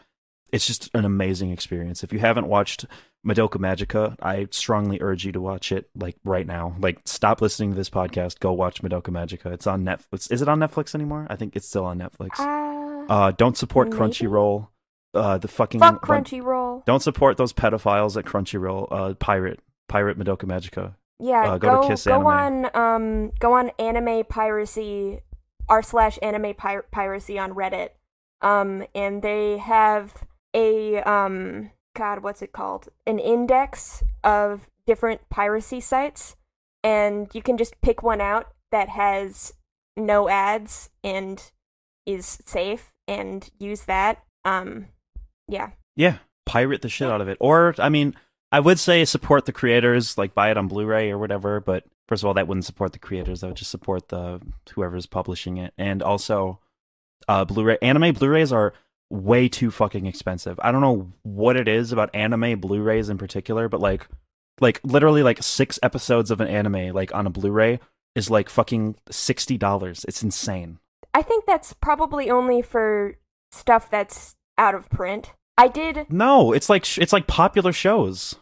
it's 0.51 0.65
just 0.65 0.89
an 0.93 1.03
amazing 1.05 1.51
experience. 1.51 2.03
If 2.03 2.13
you 2.13 2.19
haven't 2.19 2.47
watched 2.47 2.86
Madoka 3.25 3.57
Magica, 3.57 4.15
I 4.21 4.47
strongly 4.51 4.99
urge 5.01 5.25
you 5.25 5.32
to 5.34 5.41
watch 5.41 5.71
it 5.73 5.89
like 5.95 6.15
right 6.23 6.47
now. 6.47 6.75
Like 6.80 6.99
stop 7.05 7.41
listening 7.41 7.71
to 7.71 7.75
this 7.75 7.89
podcast, 7.89 8.39
go 8.39 8.53
watch 8.53 8.82
Madoka 8.82 9.09
Magica. 9.09 9.51
It's 9.51 9.67
on 9.67 9.84
Netflix. 9.84 10.32
Is 10.32 10.41
it 10.41 10.47
on 10.47 10.59
Netflix 10.59 10.95
anymore? 10.95 11.28
I 11.30 11.36
think 11.36 11.55
it's 11.55 11.67
still 11.67 11.86
on 11.86 11.99
Netflix. 11.99 12.39
Uh, 12.39 13.05
Uh 13.11 13.32
don't 13.32 13.57
support 13.57 13.89
maybe? 13.89 13.97
Crunchyroll. 13.99 14.67
Uh 15.13 15.38
the 15.38 15.47
fucking 15.47 15.80
fuck 15.80 16.07
run- 16.07 16.23
Crunchyroll. 16.23 16.86
Don't 16.86 17.01
support 17.01 17.38
those 17.38 17.51
pedophiles 17.53 18.15
at 18.17 18.23
Crunchyroll. 18.25 18.88
Uh 18.91 19.13
pirate 19.15 19.59
pirate 19.89 20.17
Madoka 20.17 20.43
Magica. 20.45 20.95
Yeah, 21.19 21.53
Uh, 21.53 21.57
go 21.57 21.69
to 21.69 21.82
go 21.82 21.88
Kiss 21.89 22.05
go 22.05 22.30
Anime. 22.30 22.65
on 22.75 22.75
um 22.75 23.32
go 23.39 23.53
on 23.53 23.71
anime 23.80 24.23
piracy 24.30 25.19
r 25.67 25.82
slash 25.84 26.17
anime 26.21 26.53
pir- 26.53 26.86
piracy 26.91 27.38
on 27.39 27.53
Reddit. 27.53 27.89
Um 28.42 28.86
and 28.94 29.22
they 29.22 29.58
have 29.58 30.14
a 30.54 30.98
um 31.02 31.72
god 31.96 32.24
what's 32.24 32.42
it 32.42 32.52
called? 32.52 32.90
An 33.06 33.20
index 33.20 34.04
of 34.24 34.68
different 34.86 35.22
piracy 35.30 35.80
sites 35.80 36.36
and 36.84 37.30
you 37.34 37.42
can 37.42 37.58
just 37.58 37.80
pick 37.82 38.04
one 38.04 38.22
out 38.22 38.54
that 38.72 38.90
has 38.90 39.54
no 39.96 40.30
ads 40.30 40.90
and 41.04 41.52
is 42.06 42.40
safe 42.46 42.94
and 43.08 43.50
use 43.60 43.82
that. 43.84 44.24
Um 44.46 44.88
yeah. 45.48 45.72
Yeah, 45.96 46.18
pirate 46.46 46.82
the 46.82 46.90
shit 46.90 47.10
out 47.10 47.22
of 47.22 47.28
it. 47.28 47.38
Or 47.40 47.74
I 47.80 47.90
mean, 47.90 48.16
I 48.52 48.60
would 48.60 48.80
say 48.80 49.04
support 49.06 49.46
the 49.46 49.52
creators, 49.52 50.18
like 50.18 50.34
buy 50.34 50.52
it 50.52 50.58
on 50.58 50.68
Blu-ray 50.68 51.12
or 51.12 51.18
whatever. 51.18 51.60
But 51.60 51.84
first 52.08 52.24
of 52.24 52.28
all, 52.28 52.34
that 52.36 52.48
wouldn't 52.48 52.66
support 52.66 52.94
the 52.94 53.00
creators. 53.00 53.42
That 53.42 53.48
would 53.48 53.58
just 53.58 53.72
support 53.72 54.10
the 54.10 54.42
whoever's 54.74 55.06
publishing 55.06 55.58
it. 55.58 55.74
And 55.78 56.02
also, 56.02 56.60
uh, 57.28 57.45
Blu-ray 57.45 57.78
anime 57.82 58.13
Blu-rays 58.13 58.51
are 58.51 58.73
way 59.09 59.47
too 59.47 59.71
fucking 59.71 60.05
expensive. 60.05 60.59
I 60.61 60.71
don't 60.71 60.82
know 60.82 61.11
what 61.23 61.55
it 61.55 61.67
is 61.67 61.91
about 61.91 62.13
anime 62.13 62.59
Blu-rays 62.59 63.09
in 63.09 63.17
particular, 63.17 63.69
but 63.69 63.80
like, 63.80 64.07
like 64.59 64.80
literally 64.84 65.23
like 65.23 65.41
six 65.43 65.80
episodes 65.84 66.32
of 66.32 66.41
an 66.41 66.47
anime 66.47 66.93
like 66.93 67.13
on 67.13 67.28
a 67.28 67.30
Blu-ray 67.30 67.80
is 68.15 68.30
like 68.30 68.49
fucking 68.49 68.95
sixty 69.11 69.57
dollars. 69.57 70.03
It's 70.07 70.23
insane. 70.23 70.80
I 71.13 71.21
think 71.21 71.45
that's 71.45 71.73
probably 71.73 72.30
only 72.30 72.61
for 72.61 73.15
stuff 73.51 73.89
that's 73.89 74.36
out 74.57 74.75
of 74.75 74.89
print. 74.89 75.34
I 75.57 75.67
did 75.67 76.11
No, 76.11 76.51
it's 76.51 76.69
like 76.69 76.86
sh- 76.86 76.99
it's 76.99 77.13
like 77.13 77.28
popular 77.28 77.71
shows. 77.73 78.36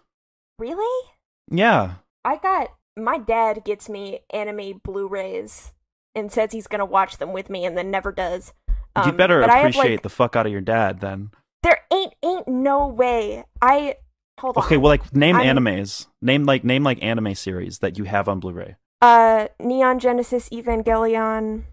really? 0.57 1.09
Yeah. 1.51 1.95
I 2.23 2.37
got 2.37 2.69
my 2.97 3.17
dad 3.17 3.63
gets 3.65 3.87
me 3.89 4.21
anime 4.31 4.81
Blu-rays 4.83 5.73
and 6.15 6.31
says 6.31 6.51
he's 6.53 6.67
gonna 6.67 6.85
watch 6.85 7.17
them 7.17 7.33
with 7.33 7.49
me, 7.49 7.65
and 7.65 7.77
then 7.77 7.91
never 7.91 8.11
does. 8.11 8.53
You 8.97 9.01
Um, 9.03 9.17
better 9.17 9.41
but 9.41 9.49
I 9.49 9.57
have, 9.57 9.65
appreciate 9.65 9.91
like- 9.91 10.01
the 10.03 10.09
fuck 10.09 10.35
out 10.35 10.45
of 10.45 10.51
your 10.51 10.61
dad 10.61 10.99
then. 11.01 11.31
There 11.63 11.79
ain't 11.91 12.13
ain't 12.23 12.47
no 12.47 12.87
way. 12.87 13.43
I 13.61 13.95
hold 14.39 14.57
on. 14.57 14.63
Okay, 14.65 14.77
well, 14.77 14.89
like 14.89 15.13
name 15.15 15.35
I'm- 15.35 15.57
animes. 15.57 16.07
Name 16.21 16.43
like 16.45 16.63
name 16.63 16.83
like 16.83 17.01
anime 17.03 17.33
series 17.35 17.79
that 17.79 17.97
you 17.97 18.03
have 18.05 18.27
on 18.29 18.39
Blu-ray. 18.39 18.75
uh, 19.01 19.47
Neon 19.59 19.99
Genesis 19.99 20.49
Evangelion, 20.49 21.63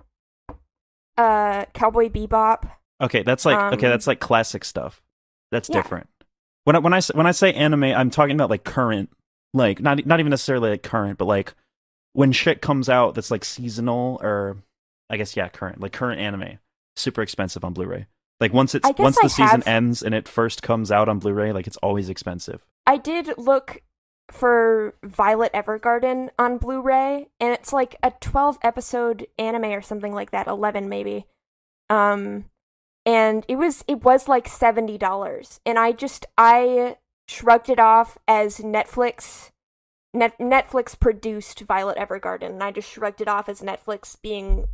uh, 1.16 1.64
Cowboy 1.74 2.08
Bebop. 2.08 2.70
Okay, 3.00 3.22
that's 3.22 3.44
like 3.44 3.56
okay, 3.74 3.86
Um, 3.86 3.90
that's 3.92 4.06
like 4.06 4.20
classic 4.20 4.64
stuff. 4.64 5.02
That's 5.50 5.68
Yeah. 5.68 5.76
different. 5.82 6.08
When 6.64 6.76
I, 6.76 6.78
when 6.78 6.92
I, 6.92 6.92
when 6.92 6.92
I 6.94 6.96
s- 6.98 7.14
when 7.14 7.26
I 7.26 7.32
say 7.32 7.52
anime, 7.52 7.84
I'm 7.84 8.10
talking 8.10 8.34
about 8.36 8.50
like 8.50 8.64
current, 8.64 9.10
like 9.52 9.80
not 9.80 10.04
not 10.06 10.20
even 10.20 10.30
necessarily 10.30 10.70
like 10.70 10.82
current, 10.82 11.18
but 11.18 11.24
like 11.26 11.54
when 12.12 12.32
shit 12.32 12.60
comes 12.62 12.88
out 12.88 13.14
that's 13.14 13.30
like 13.30 13.44
seasonal 13.44 14.18
or 14.22 14.58
I 15.10 15.16
guess 15.16 15.36
yeah, 15.36 15.48
current, 15.48 15.80
like 15.80 15.92
current 15.92 16.20
anime, 16.20 16.58
super 16.96 17.22
expensive 17.22 17.64
on 17.64 17.72
Blu-ray. 17.72 18.06
Like 18.40 18.52
once 18.52 18.74
it's 18.74 18.88
once 18.98 19.16
the 19.16 19.24
I 19.24 19.28
season 19.28 19.60
have- 19.60 19.66
ends 19.68 20.02
and 20.02 20.14
it 20.14 20.26
first 20.28 20.62
comes 20.62 20.90
out 20.90 21.08
on 21.08 21.18
Blu-ray, 21.18 21.52
like 21.52 21.66
it's 21.66 21.76
always 21.78 22.08
expensive. 22.08 22.64
I 22.86 22.96
did 22.96 23.32
look 23.38 23.82
for 24.30 24.94
Violet 25.04 25.52
Evergarden 25.52 26.30
on 26.38 26.58
Blu-ray, 26.58 27.28
and 27.38 27.52
it's 27.52 27.72
like 27.72 27.96
a 28.02 28.12
12 28.20 28.58
episode 28.62 29.26
anime 29.38 29.66
or 29.66 29.82
something 29.82 30.12
like 30.14 30.30
that, 30.30 30.46
11 30.48 30.88
maybe. 30.88 31.26
Um, 31.90 32.46
and 33.04 33.44
it 33.48 33.56
was 33.56 33.84
it 33.88 34.02
was 34.04 34.28
like 34.28 34.46
seventy 34.48 34.96
dollars, 34.96 35.60
and 35.66 35.78
I 35.78 35.92
just 35.92 36.24
I 36.38 36.96
shrugged 37.28 37.68
it 37.68 37.80
off 37.80 38.16
as 38.28 38.58
Netflix. 38.58 39.50
Net- 40.14 40.38
Netflix 40.38 40.98
produced 40.98 41.60
Violet 41.60 41.96
Evergarden, 41.98 42.50
and 42.50 42.62
I 42.62 42.70
just 42.70 42.88
shrugged 42.90 43.20
it 43.20 43.28
off 43.28 43.48
as 43.48 43.60
Netflix 43.60 44.16
being 44.22 44.66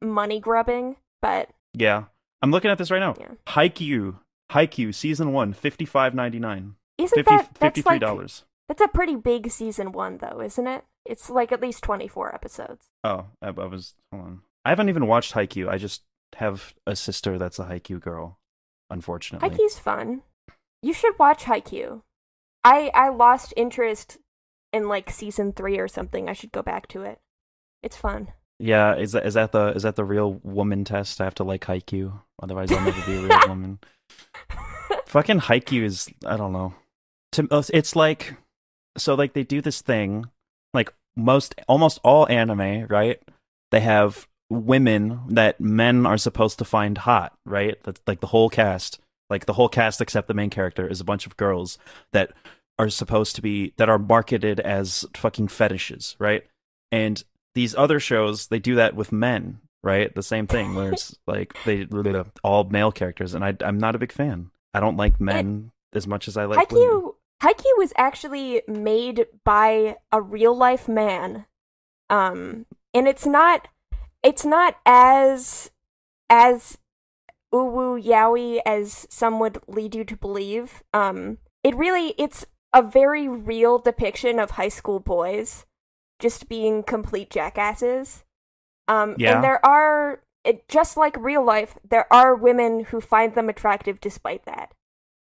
money 0.00 0.40
grubbing. 0.40 0.96
But 1.20 1.50
Yeah, 1.74 2.04
I'm 2.42 2.50
looking 2.50 2.70
at 2.70 2.78
this 2.78 2.90
right 2.90 3.00
now. 3.00 3.14
Yeah. 3.18 3.32
Haikyuu, 3.48 4.18
Haikyuu 4.52 4.94
season 4.94 5.32
one, 5.32 5.52
fifty 5.52 5.84
five 5.84 6.14
ninety 6.14 6.38
nine. 6.38 6.76
isn't 6.98 7.16
50 7.16 7.30
that 7.30 7.48
that's 7.58 7.78
$53 7.80 8.00
like 8.00 8.30
that's 8.68 8.80
a 8.80 8.88
pretty 8.88 9.16
big 9.16 9.50
season 9.50 9.92
one 9.92 10.18
though, 10.18 10.40
isn't 10.40 10.66
it? 10.66 10.84
It's 11.04 11.28
like 11.28 11.52
at 11.52 11.60
least 11.60 11.82
twenty 11.82 12.08
four 12.08 12.34
episodes. 12.34 12.86
Oh, 13.02 13.26
I, 13.42 13.48
I 13.48 13.50
was 13.50 13.94
hold 14.10 14.24
on. 14.24 14.40
I 14.64 14.70
haven't 14.70 14.88
even 14.88 15.06
watched 15.06 15.34
Haikyuu. 15.34 15.68
I 15.68 15.76
just 15.76 16.02
have 16.36 16.74
a 16.86 16.96
sister 16.96 17.38
that's 17.38 17.58
a 17.58 17.64
Haikyuu 17.64 18.00
girl. 18.00 18.38
Unfortunately, 18.90 19.48
Haikyuu's 19.48 19.78
fun. 19.78 20.22
You 20.82 20.92
should 20.92 21.18
watch 21.18 21.44
Haikyuu. 21.44 22.02
I 22.62 22.90
I 22.94 23.10
lost 23.10 23.52
interest 23.56 24.18
in 24.72 24.88
like 24.88 25.10
season 25.10 25.52
three 25.52 25.78
or 25.78 25.88
something. 25.88 26.28
I 26.28 26.32
should 26.32 26.52
go 26.52 26.62
back 26.62 26.88
to 26.88 27.02
it. 27.02 27.18
It's 27.82 27.96
fun. 27.96 28.28
Yeah. 28.58 28.96
Is 28.96 29.12
that 29.12 29.26
is 29.26 29.34
that 29.34 29.52
the 29.52 29.68
is 29.68 29.82
that 29.82 29.96
the 29.96 30.04
real 30.04 30.40
woman 30.42 30.84
test? 30.84 31.20
I 31.20 31.24
have 31.24 31.34
to 31.36 31.44
like 31.44 31.62
Haikyuu, 31.62 32.12
otherwise 32.42 32.70
I'll 32.72 32.84
never 32.84 33.02
be 33.06 33.16
a 33.16 33.22
real 33.22 33.48
woman. 33.48 33.78
Fucking 35.06 35.40
Haikyuu 35.40 35.82
is 35.82 36.08
I 36.26 36.36
don't 36.36 36.52
know. 36.52 36.74
To 37.32 37.48
it's 37.72 37.96
like 37.96 38.36
so 38.96 39.14
like 39.14 39.32
they 39.32 39.42
do 39.42 39.60
this 39.60 39.80
thing 39.80 40.26
like 40.72 40.92
most 41.16 41.54
almost 41.68 42.00
all 42.04 42.28
anime, 42.28 42.86
right? 42.86 43.20
They 43.70 43.80
have 43.80 44.26
women 44.50 45.20
that 45.28 45.60
men 45.60 46.06
are 46.06 46.18
supposed 46.18 46.58
to 46.58 46.64
find 46.64 46.98
hot, 46.98 47.32
right? 47.46 47.76
That's 47.82 48.00
like 48.06 48.20
the 48.20 48.26
whole 48.28 48.50
cast, 48.50 49.00
like 49.30 49.46
the 49.46 49.54
whole 49.54 49.68
cast 49.68 50.00
except 50.00 50.28
the 50.28 50.34
main 50.34 50.50
character 50.50 50.86
is 50.86 51.00
a 51.00 51.04
bunch 51.04 51.26
of 51.26 51.36
girls 51.36 51.78
that 52.12 52.32
are 52.78 52.90
supposed 52.90 53.36
to 53.36 53.42
be 53.42 53.72
that 53.76 53.88
are 53.88 53.98
marketed 53.98 54.60
as 54.60 55.04
fucking 55.14 55.48
fetishes, 55.48 56.16
right? 56.18 56.44
And 56.90 57.22
these 57.54 57.74
other 57.74 58.00
shows, 58.00 58.48
they 58.48 58.58
do 58.58 58.74
that 58.76 58.94
with 58.94 59.12
men, 59.12 59.60
right? 59.82 60.14
The 60.14 60.22
same 60.22 60.46
thing 60.46 60.74
where 60.74 60.92
it's 60.92 61.16
like 61.26 61.54
they 61.64 61.86
all 62.42 62.64
male 62.64 62.92
characters, 62.92 63.34
and 63.34 63.44
I, 63.44 63.56
I'm 63.60 63.78
not 63.78 63.94
a 63.94 63.98
big 63.98 64.12
fan. 64.12 64.50
I 64.72 64.80
don't 64.80 64.96
like 64.96 65.20
men 65.20 65.70
as 65.94 66.06
much 66.06 66.26
as 66.28 66.36
I 66.36 66.44
like 66.44 66.70
women. 66.70 66.88
Haikyuu 66.88 67.14
Haikyuu 67.42 67.78
was 67.78 67.92
actually 67.96 68.62
made 68.66 69.26
by 69.44 69.96
a 70.10 70.20
real 70.20 70.56
life 70.56 70.88
man. 70.88 71.46
Um 72.10 72.66
and 72.92 73.06
it's 73.06 73.26
not 73.26 73.68
it's 74.22 74.44
not 74.44 74.76
as 74.84 75.70
as 76.28 76.78
uwu 77.52 78.02
yaoi 78.02 78.60
as 78.66 79.06
some 79.10 79.38
would 79.38 79.58
lead 79.68 79.94
you 79.94 80.04
to 80.04 80.16
believe. 80.16 80.82
Um 80.92 81.38
it 81.62 81.76
really 81.76 82.14
it's 82.18 82.46
a 82.72 82.82
very 82.82 83.28
real 83.28 83.78
depiction 83.78 84.40
of 84.40 84.52
high 84.52 84.68
school 84.68 84.98
boys 84.98 85.64
just 86.18 86.48
being 86.48 86.82
complete 86.82 87.30
jackasses. 87.30 88.24
Um 88.88 89.16
Yeah. 89.18 89.34
and 89.36 89.44
there 89.44 89.64
are 89.64 90.20
it, 90.44 90.68
just 90.68 90.96
like 90.96 91.16
real 91.18 91.42
life, 91.42 91.78
there 91.88 92.12
are 92.12 92.34
women 92.36 92.84
who 92.84 93.00
find 93.00 93.34
them 93.34 93.48
attractive 93.48 94.00
despite 94.00 94.44
that 94.44 94.74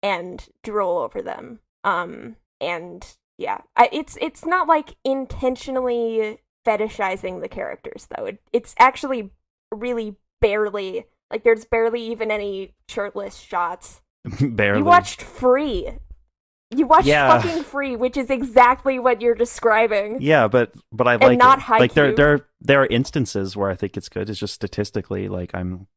and 0.02 0.48
drool 0.64 0.98
over 0.98 1.22
them. 1.22 1.60
Um, 1.84 2.38
and 2.62 3.06
yeah, 3.38 3.60
I, 3.76 3.90
it's 3.92 4.18
it's 4.22 4.46
not 4.46 4.68
like 4.68 4.96
intentionally 5.04 6.40
fetishizing 6.66 7.42
the 7.42 7.50
characters 7.50 8.08
though. 8.16 8.26
It, 8.26 8.42
it's 8.54 8.76
actually 8.80 9.32
really 9.72 10.16
barely 10.42 11.06
like 11.32 11.44
there's 11.44 11.66
barely 11.66 12.02
even 12.02 12.32
any 12.32 12.76
shirtless 12.88 13.38
shots. 13.38 14.02
Barely. 14.42 14.80
You 14.80 14.86
watched 14.86 15.22
Free. 15.22 15.92
You 16.76 16.86
watch 16.86 17.06
Yeah. 17.06 17.40
fucking 17.42 17.64
Free, 17.64 17.96
which 17.96 18.16
is 18.16 18.30
exactly 18.30 19.00
what 19.00 19.22
you're 19.22 19.36
describing. 19.36 20.22
Yeah, 20.22 20.48
but 20.48 20.72
but 20.92 21.08
I 21.08 21.16
like 21.16 21.38
not 21.40 21.60
it. 21.60 21.70
like 21.70 21.94
there 21.94 22.14
there 22.14 22.46
there 22.62 22.82
are 22.84 22.86
instances 22.88 23.56
where 23.58 23.70
I 23.72 23.76
think 23.76 23.98
it's 23.98 24.10
good. 24.10 24.30
It's 24.30 24.40
just 24.40 24.54
statistically 24.54 25.30
like 25.30 25.52
I'm, 25.56 25.88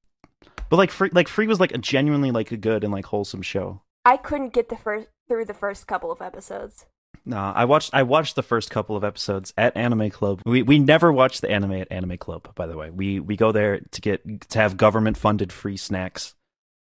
but 0.71 0.77
like 0.79 0.91
free 0.91 1.11
like 1.13 1.29
free 1.29 1.47
was 1.47 1.61
like 1.61 1.73
a 1.73 1.79
genuinely 1.79 2.31
like 2.31 2.53
a 2.53 2.57
good 2.57 2.85
and 2.85 2.93
like 2.93 3.05
wholesome 3.07 3.43
show. 3.43 3.83
I 4.05 4.17
couldn't 4.17 4.55
get 4.55 4.69
the 4.71 4.77
first 4.77 5.09
through 5.29 5.45
the 5.45 5.55
first 5.55 5.87
couple 5.87 6.11
of 6.11 6.23
episodes. 6.23 6.87
No, 7.27 7.37
I 7.37 7.67
watched 7.67 7.91
I 7.93 8.03
watched 8.03 8.35
the 8.35 8.43
first 8.43 8.71
couple 8.71 8.97
of 8.97 9.05
episodes 9.05 9.53
at 9.59 9.77
Anime 9.77 10.09
Club. 10.11 10.41
We 10.47 10.63
we 10.63 10.79
never 10.79 11.13
watch 11.13 11.41
the 11.43 11.51
anime 11.51 11.73
at 11.73 11.93
Anime 11.93 12.17
Club, 12.17 12.53
by 12.55 12.67
the 12.67 12.77
way. 12.79 12.89
We 12.91 13.21
we 13.21 13.37
go 13.37 13.53
there 13.53 13.79
to 13.79 14.01
get 14.01 14.49
to 14.51 14.59
have 14.59 14.77
government 14.79 15.19
funded 15.19 15.53
free 15.53 15.77
snacks 15.77 16.35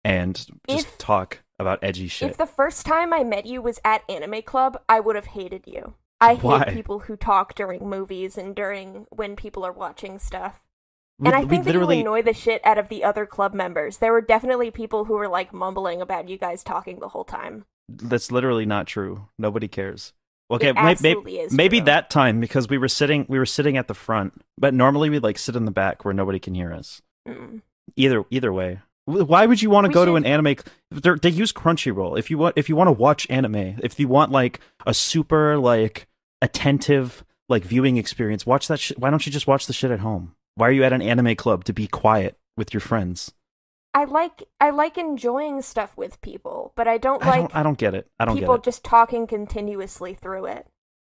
and 0.05 0.37
just 0.69 0.87
If- 0.87 0.99
talk 0.99 1.39
about 1.59 1.79
edgy 1.83 2.09
shit. 2.09 2.31
If 2.31 2.37
the 2.37 2.47
first 2.47 2.87
time 2.87 3.13
I 3.13 3.25
met 3.25 3.47
you 3.47 3.61
was 3.63 3.81
at 3.85 4.03
Anime 4.09 4.43
Club, 4.43 4.81
I 4.89 5.01
would 5.01 5.17
have 5.17 5.27
hated 5.27 5.65
you. 5.67 5.95
I 6.21 6.35
hate 6.35 6.43
Why? 6.43 6.65
people 6.73 7.01
who 7.01 7.17
talk 7.17 7.55
during 7.55 7.89
movies 7.89 8.37
and 8.37 8.55
during 8.55 9.07
when 9.11 9.37
people 9.37 9.65
are 9.65 9.73
watching 9.73 10.19
stuff. 10.19 10.61
We- 11.19 11.27
and 11.29 11.37
I 11.37 11.45
think 11.45 11.65
that 11.65 11.75
you 11.75 11.89
annoy 11.89 12.23
the 12.23 12.33
shit 12.33 12.61
out 12.65 12.79
of 12.79 12.89
the 12.89 13.03
other 13.05 13.27
club 13.27 13.55
members. 13.55 13.99
There 13.99 14.13
were 14.13 14.21
definitely 14.21 14.71
people 14.71 15.05
who 15.05 15.15
were 15.15 15.29
like 15.29 15.53
mumbling 15.53 16.01
about 16.01 16.29
you 16.29 16.39
guys 16.39 16.63
talking 16.63 17.01
the 17.01 17.09
whole 17.09 17.25
time. 17.25 17.65
that's 17.89 18.31
literally 18.31 18.67
not 18.67 18.87
true. 18.87 19.29
Nobody 19.39 19.67
cares. 19.67 20.13
Okay, 20.51 20.73
may- 20.73 20.97
may- 21.01 21.13
is 21.41 21.53
maybe 21.53 21.79
true. 21.79 21.87
that 21.87 22.09
time 22.11 22.41
because 22.41 22.69
we 22.69 22.79
were 22.79 22.89
sitting 22.89 23.27
we 23.29 23.39
were 23.39 23.47
sitting 23.47 23.77
at 23.77 23.87
the 23.89 23.95
front, 23.95 24.43
but 24.57 24.75
normally 24.75 25.11
we 25.11 25.19
like 25.19 25.39
sit 25.39 25.57
in 25.57 25.65
the 25.65 25.71
back 25.71 26.05
where 26.05 26.15
nobody 26.15 26.39
can 26.39 26.55
hear 26.55 26.73
us. 26.73 27.03
Mm. 27.27 27.63
Either 27.97 28.25
either 28.31 28.53
way, 28.53 28.81
why 29.09 29.47
would 29.47 29.63
you 29.63 29.71
want 29.71 29.85
to 29.85 29.89
We 29.89 29.95
go 29.95 30.05
to 30.05 30.17
an 30.17 30.25
anime? 30.27 30.57
they're- 30.91 31.17
They 31.17 31.31
use 31.31 31.53
Crunchyroll. 31.53 32.19
If 32.19 32.31
you 32.31 32.39
want, 32.39 32.55
if 32.57 32.69
you 32.69 32.77
want 32.77 32.89
to 32.89 32.93
watch 32.93 33.27
anime, 33.31 33.79
if 33.83 33.99
you 33.99 34.09
want 34.09 34.31
like 34.33 34.61
a 34.87 34.93
super 34.95 35.57
like 35.59 36.07
attentive 36.43 37.25
like 37.49 37.65
viewing 37.65 37.97
experience, 37.97 38.45
watch 38.45 38.69
that. 38.69 38.79
shit. 38.79 38.99
Why 38.99 39.11
don't 39.11 39.25
you 39.25 39.33
just 39.33 39.47
watch 39.47 39.67
the 39.67 39.73
shit 39.73 39.91
at 39.91 40.01
home? 40.01 40.35
Why 40.55 40.69
are 40.69 40.73
you 40.73 40.85
at 40.85 40.93
an 40.93 41.01
anime 41.03 41.35
club 41.37 41.65
to 41.65 41.73
be 41.73 41.87
quiet 41.87 42.37
with 42.57 42.75
your 42.75 42.81
friends? 42.81 43.33
I 43.95 44.05
like 44.05 44.43
I 44.61 44.71
like 44.71 44.99
enjoying 44.99 45.63
stuff 45.63 45.97
with 45.97 46.21
people, 46.21 46.73
but 46.77 46.87
I 46.87 46.99
don't 46.99 47.25
I 47.25 47.31
like 47.31 47.41
don't. 47.41 47.57
I 47.57 47.63
don't 47.63 47.79
get 47.79 47.95
it. 47.95 48.07
I 48.19 48.27
don't 48.27 48.37
people 48.39 48.55
get 48.57 48.61
it. 48.61 48.65
just 48.65 48.85
talking 48.85 49.27
continuously 49.27 50.15
through 50.15 50.47
it. 50.47 50.67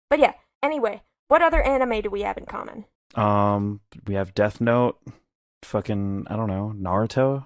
But 0.08 0.20
yeah, 0.20 0.34
anyway, 0.62 1.02
what 1.28 1.42
other 1.42 1.60
anime 1.60 2.00
do 2.02 2.10
we 2.10 2.22
have 2.22 2.38
in 2.38 2.46
common? 2.46 2.84
Um, 3.16 3.80
we 4.06 4.14
have 4.14 4.34
Death 4.34 4.60
Note. 4.60 4.98
Fucking, 5.64 6.26
I 6.30 6.36
don't 6.36 6.48
know, 6.48 6.72
Naruto. 6.76 7.44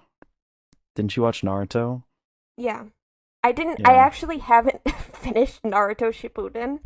Didn't 0.94 1.16
you 1.16 1.22
watch 1.22 1.42
Naruto? 1.42 2.02
Yeah. 2.56 2.84
I 3.42 3.52
didn't 3.52 3.86
I 3.86 3.94
actually 3.94 4.38
haven't 4.38 4.80
finished 5.12 5.62
Naruto 5.62 6.08
Shippuden. 6.12 6.80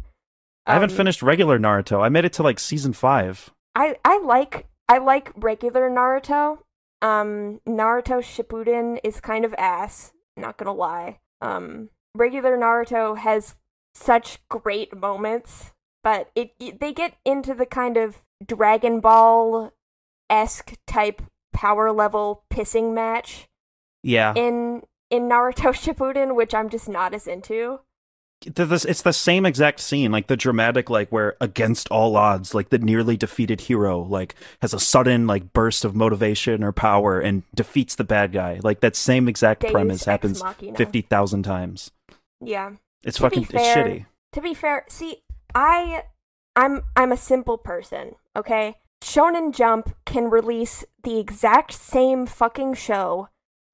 I 0.66 0.74
haven't 0.74 0.90
Um, 0.90 0.96
finished 0.96 1.22
regular 1.22 1.58
Naruto. 1.58 2.02
I 2.02 2.08
made 2.08 2.24
it 2.24 2.32
to 2.34 2.42
like 2.42 2.58
season 2.58 2.92
five. 2.92 3.50
I 3.74 3.96
I 4.04 4.18
like 4.18 4.66
I 4.88 4.98
like 4.98 5.32
regular 5.36 5.88
Naruto. 5.90 6.58
Um 7.02 7.60
Naruto 7.66 8.20
Shippuden 8.20 8.98
is 9.04 9.20
kind 9.20 9.44
of 9.44 9.54
ass, 9.56 10.12
not 10.36 10.56
going 10.56 10.66
to 10.66 10.72
lie. 10.72 11.18
Um 11.40 11.90
regular 12.14 12.56
Naruto 12.58 13.16
has 13.18 13.54
such 13.94 14.38
great 14.48 14.96
moments, 14.96 15.72
but 16.02 16.30
it, 16.34 16.52
it 16.58 16.80
they 16.80 16.92
get 16.92 17.14
into 17.24 17.54
the 17.54 17.66
kind 17.66 17.96
of 17.96 18.22
Dragon 18.44 19.00
Ball 19.00 19.72
esque 20.30 20.74
type 20.86 21.22
power 21.52 21.90
level 21.92 22.44
pissing 22.52 22.94
match 22.94 23.47
Yeah, 24.08 24.32
in 24.34 24.82
in 25.10 25.28
Naruto 25.28 25.72
Shippuden, 25.72 26.34
which 26.34 26.54
I'm 26.54 26.70
just 26.70 26.88
not 26.88 27.12
as 27.12 27.26
into. 27.26 27.80
It's 28.46 29.02
the 29.02 29.12
same 29.12 29.44
exact 29.44 29.80
scene, 29.80 30.12
like 30.12 30.28
the 30.28 30.36
dramatic, 30.36 30.88
like 30.88 31.10
where 31.10 31.36
against 31.40 31.88
all 31.90 32.16
odds, 32.16 32.54
like 32.54 32.70
the 32.70 32.78
nearly 32.78 33.16
defeated 33.16 33.62
hero, 33.62 33.98
like 33.98 34.34
has 34.62 34.72
a 34.72 34.78
sudden 34.78 35.26
like 35.26 35.52
burst 35.52 35.84
of 35.84 35.94
motivation 35.94 36.62
or 36.62 36.70
power 36.70 37.20
and 37.20 37.42
defeats 37.54 37.96
the 37.96 38.04
bad 38.04 38.32
guy. 38.32 38.60
Like 38.62 38.80
that 38.80 38.96
same 38.96 39.28
exact 39.28 39.62
Deus 39.62 39.72
premise 39.72 40.04
happens 40.04 40.42
fifty 40.76 41.02
thousand 41.02 41.42
times. 41.42 41.90
Yeah. 42.40 42.70
It's 43.02 43.16
To 43.16 43.24
fucking, 43.24 43.42
it's 43.42 43.52
shitty. 43.52 44.06
To 44.32 44.40
be 44.40 44.54
fair, 44.54 44.84
see, 44.88 45.22
I 45.54 46.04
I'm 46.56 46.82
I'm 46.96 47.12
a 47.12 47.16
simple 47.16 47.58
person, 47.58 48.14
okay? 48.36 48.76
Shonen 49.02 49.52
Jump 49.54 49.94
can 50.06 50.30
release 50.30 50.84
the 51.02 51.18
exact 51.18 51.72
same 51.72 52.24
fucking 52.24 52.74
show 52.74 53.28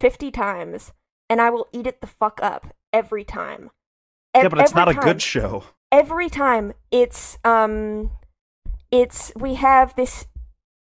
50 0.04 0.30
times 0.32 0.92
and 1.30 1.40
I 1.40 1.48
will 1.48 1.66
eat 1.72 1.86
it 1.86 2.02
the 2.02 2.06
fuck 2.06 2.38
up 2.42 2.74
every 2.92 3.24
time. 3.24 3.70
Yeah, 4.34 4.48
but 4.48 4.58
it's 4.58 4.74
not 4.74 4.90
a 4.90 4.92
good 4.92 5.22
show. 5.22 5.64
Every 5.90 6.28
time 6.28 6.74
it's 6.90 7.38
um 7.42 8.10
it's 8.90 9.32
we 9.34 9.54
have 9.54 9.96
this 9.96 10.26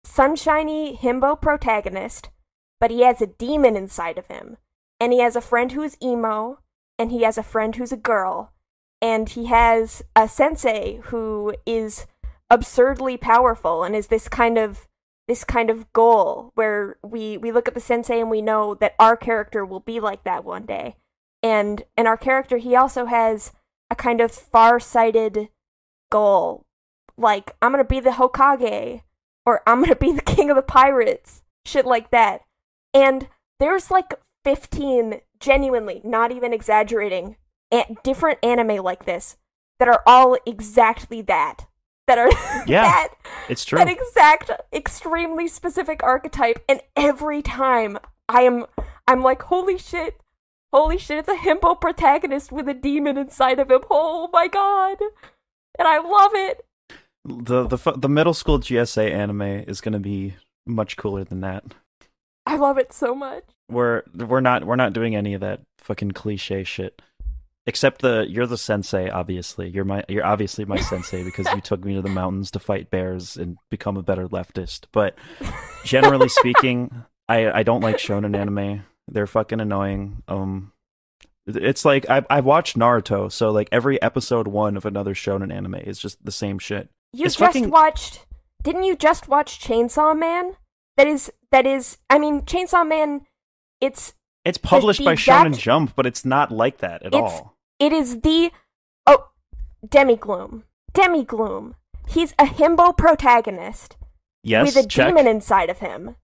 sunshiny 0.03 0.97
himbo 0.99 1.39
protagonist, 1.39 2.32
but 2.80 2.89
he 2.89 3.01
has 3.03 3.22
a 3.22 3.28
demon 3.28 3.76
inside 3.76 4.18
of 4.18 4.26
him. 4.26 4.57
And 4.99 5.14
he 5.14 5.20
has 5.20 5.36
a 5.36 5.41
friend 5.41 5.72
who's 5.74 5.95
emo, 6.01 6.57
and 6.97 7.11
he 7.11 7.22
has 7.22 7.38
a 7.38 7.43
friend 7.43 7.76
who's 7.76 7.91
a 7.91 7.97
girl, 7.97 8.51
and 8.99 9.30
he 9.30 9.45
has 9.45 10.01
a 10.16 10.28
sensei 10.28 11.01
who 11.03 11.53
is 11.68 12.07
absurdly 12.49 13.18
powerful 13.18 13.84
and 13.84 13.95
is 13.95 14.07
this 14.07 14.28
kind 14.28 14.57
of 14.57 14.88
this 15.28 15.43
kind 15.43 15.69
of 15.69 15.91
goal 15.93 16.51
where 16.55 16.97
we 17.03 17.38
we 17.38 17.51
look 17.51 17.67
at 17.67 17.74
the 17.74 17.80
sensei 17.80 18.19
and 18.19 18.30
we 18.30 18.41
know 18.41 18.76
that 18.76 18.95
our 18.99 19.15
character 19.15 19.65
will 19.65 19.80
be 19.80 19.99
like 19.99 20.24
that 20.24 20.43
one 20.43 20.65
day. 20.65 20.95
And 21.41 21.84
and 21.97 22.07
our 22.07 22.17
character 22.17 22.57
he 22.57 22.76
also 22.76 23.05
has 23.05 23.51
a 23.89 23.95
kind 23.95 24.21
of 24.21 24.32
far-sighted 24.32 25.49
goal 26.09 26.65
like 27.17 27.55
I'm 27.61 27.74
to 27.74 27.84
be 27.84 27.99
the 27.99 28.11
Hokage 28.11 29.01
or 29.45 29.61
I'm 29.67 29.86
to 29.86 29.95
be 29.95 30.11
the 30.15 30.21
king 30.21 30.49
of 30.49 30.55
the 30.55 30.61
pirates, 30.61 31.43
shit 31.65 31.86
like 31.86 32.11
that. 32.11 32.41
And 32.93 33.28
there's 33.59 33.91
like 33.91 34.13
15 34.43 35.21
genuinely, 35.39 36.01
not 36.03 36.32
even 36.32 36.53
exaggerating, 36.53 37.38
different 38.03 38.39
anime 38.43 38.84
like 38.84 39.05
this 39.05 39.38
that 39.80 39.88
are 39.88 40.03
all 40.05 40.38
exactly 40.45 41.21
that. 41.24 41.65
That 42.08 42.18
are 42.18 42.30
Yeah, 42.68 42.84
that 42.84 43.10
It's 43.49 43.66
true. 43.66 43.78
that 43.78 43.89
exact 43.89 44.51
extremely 44.74 45.47
specific 45.47 46.04
archetype 46.04 46.64
and 46.68 46.82
every 46.95 47.41
time 47.41 47.97
I 48.28 48.41
am 48.41 48.66
I'm 49.08 49.22
like 49.22 49.43
holy 49.43 49.78
shit 49.78 50.20
holy 50.74 50.97
shit 50.97 51.20
it's 51.20 51.30
a 51.30 51.36
himbo 51.36 51.80
protagonist 51.80 52.51
with 52.51 52.68
a 52.68 52.74
demon 52.74 53.18
inside 53.18 53.60
of 53.60 53.70
him 53.72 53.82
oh 53.89 54.30
my 54.34 54.47
god 54.47 54.97
and 55.80 55.88
I 55.88 55.99
love 55.99 56.32
it 56.34 56.66
the 57.26 57.68
the 57.68 57.93
the 57.97 58.10
middle 58.10 58.34
school 58.34 58.60
GSA 58.60 59.12
anime 59.12 59.41
is 59.41 59.82
gonna 59.82 59.99
be 59.99 60.36
much 60.66 60.97
cooler 60.97 61.24
than 61.24 61.41
that. 61.41 61.64
I 62.45 62.58
love 62.58 62.78
it 62.78 62.91
so 62.91 63.16
much 63.16 63.45
We're 63.70 64.04
we're 64.14 64.41
not 64.41 64.66
we're 64.66 64.76
not 64.76 64.93
doing 64.93 65.16
any 65.16 65.34
of 65.34 65.41
that 65.41 65.62
fucking 65.78 66.12
cliche 66.12 66.64
shit. 66.64 67.01
Except 67.66 68.01
the 68.01 68.26
you're 68.28 68.45
the 68.45 68.57
sensei, 68.57 69.09
obviously. 69.09 69.70
You're 69.70 69.86
my 69.86 70.03
you're 70.09 70.26
obviously 70.26 70.66
my 70.66 70.80
sensei 70.80 71.24
because 71.24 71.47
you 71.53 71.61
took 71.64 71.84
me 71.86 71.93
to 71.95 72.01
the 72.01 72.09
mountains 72.09 72.51
to 72.51 72.59
fight 72.59 72.89
bears 72.91 73.38
and 73.38 73.57
become 73.70 73.95
a 73.95 74.03
better 74.03 74.28
leftist. 74.28 74.86
But 74.91 75.16
generally 75.86 76.28
speaking, 76.30 77.05
I 77.30 77.49
I 77.51 77.64
don't 77.64 77.80
like 77.82 77.97
shonen 77.97 78.36
anime. 78.36 78.84
They're 79.07 79.28
fucking 79.28 79.61
annoying. 79.61 80.24
Um 80.28 80.74
it's 81.47 81.86
like 81.86 82.09
I 82.09 82.26
I 82.30 82.41
watched 82.41 82.78
Naruto, 82.78 83.32
so 83.32 83.49
like 83.51 83.70
every 83.72 84.01
episode 84.01 84.47
one 84.47 84.76
of 84.76 84.86
another 84.86 85.14
shonen 85.14 85.51
anime 85.53 85.76
is 85.76 85.99
just 85.99 86.24
the 86.26 86.32
same 86.32 86.59
shit. 86.59 86.89
you 87.14 87.26
It's 87.26 87.36
just 87.36 87.53
fucking- 87.53 87.70
watched 87.70 88.26
didn't 88.61 88.84
you 88.84 88.95
just 88.97 89.28
watch 89.30 89.59
Chainsaw 89.61 90.18
Man 90.18 90.55
that 90.97 91.07
is 91.07 91.32
that 91.51 91.66
is 91.66 91.97
I 92.09 92.20
mean 92.20 92.41
Chainsaw 92.41 92.86
Man 92.88 93.22
it's 93.80 94.14
It's 94.45 94.57
published 94.57 95.03
by 95.03 95.16
Shonen 95.16 95.57
Jump, 95.57 95.95
but 95.95 96.05
it's 96.05 96.26
not 96.26 96.51
like 96.51 96.80
that 96.80 97.03
at 97.03 97.14
all. 97.14 97.53
It 97.86 97.92
is 97.94 98.22
the 98.22 98.52
oh 99.06 99.30
Demigloom. 99.86 100.64
Demigloom. 100.94 101.74
He's 102.08 102.32
a 102.40 102.46
himbo 102.46 102.96
protagonist 102.98 103.98
Yes, 104.44 104.76
with 104.76 104.86
a 104.86 104.88
check. 104.88 105.08
demon 105.08 105.28
inside 105.28 105.70
of 105.70 105.80
him. 105.80 106.16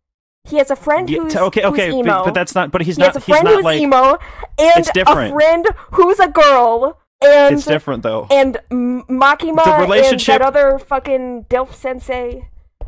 He 0.45 0.57
has 0.57 0.71
a 0.71 0.75
friend 0.75 1.09
who's 1.09 1.33
t- 1.33 1.39
okay, 1.39 1.61
who's 1.63 1.71
okay, 1.73 1.91
emo. 1.91 2.03
but, 2.19 2.25
but 2.25 2.33
that's 2.33 2.55
not. 2.55 2.71
But 2.71 2.81
he's 2.83 2.95
he 2.95 3.01
not. 3.01 3.13
has 3.13 3.15
a 3.17 3.19
he's 3.25 3.33
friend 3.35 3.45
not 3.45 3.55
who's 3.55 3.63
like. 3.65 3.81
emo 3.81 4.17
and 4.57 4.79
It's 4.79 4.91
different. 4.91 5.31
a 5.33 5.35
friend 5.35 5.65
who's 5.91 6.19
a 6.19 6.29
girl 6.29 6.97
and 7.21 7.55
It's 7.55 7.65
different 7.65 8.03
though. 8.03 8.27
and 8.31 8.57
Makima 8.71 9.63
The 9.65 9.77
relationship- 9.81 10.35
and 10.35 10.41
that 10.41 10.47
other 10.47 10.79
fucking 10.79 11.45
Dilf 11.49 11.73
sensei. 11.73 12.47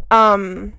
Um, 0.10 0.74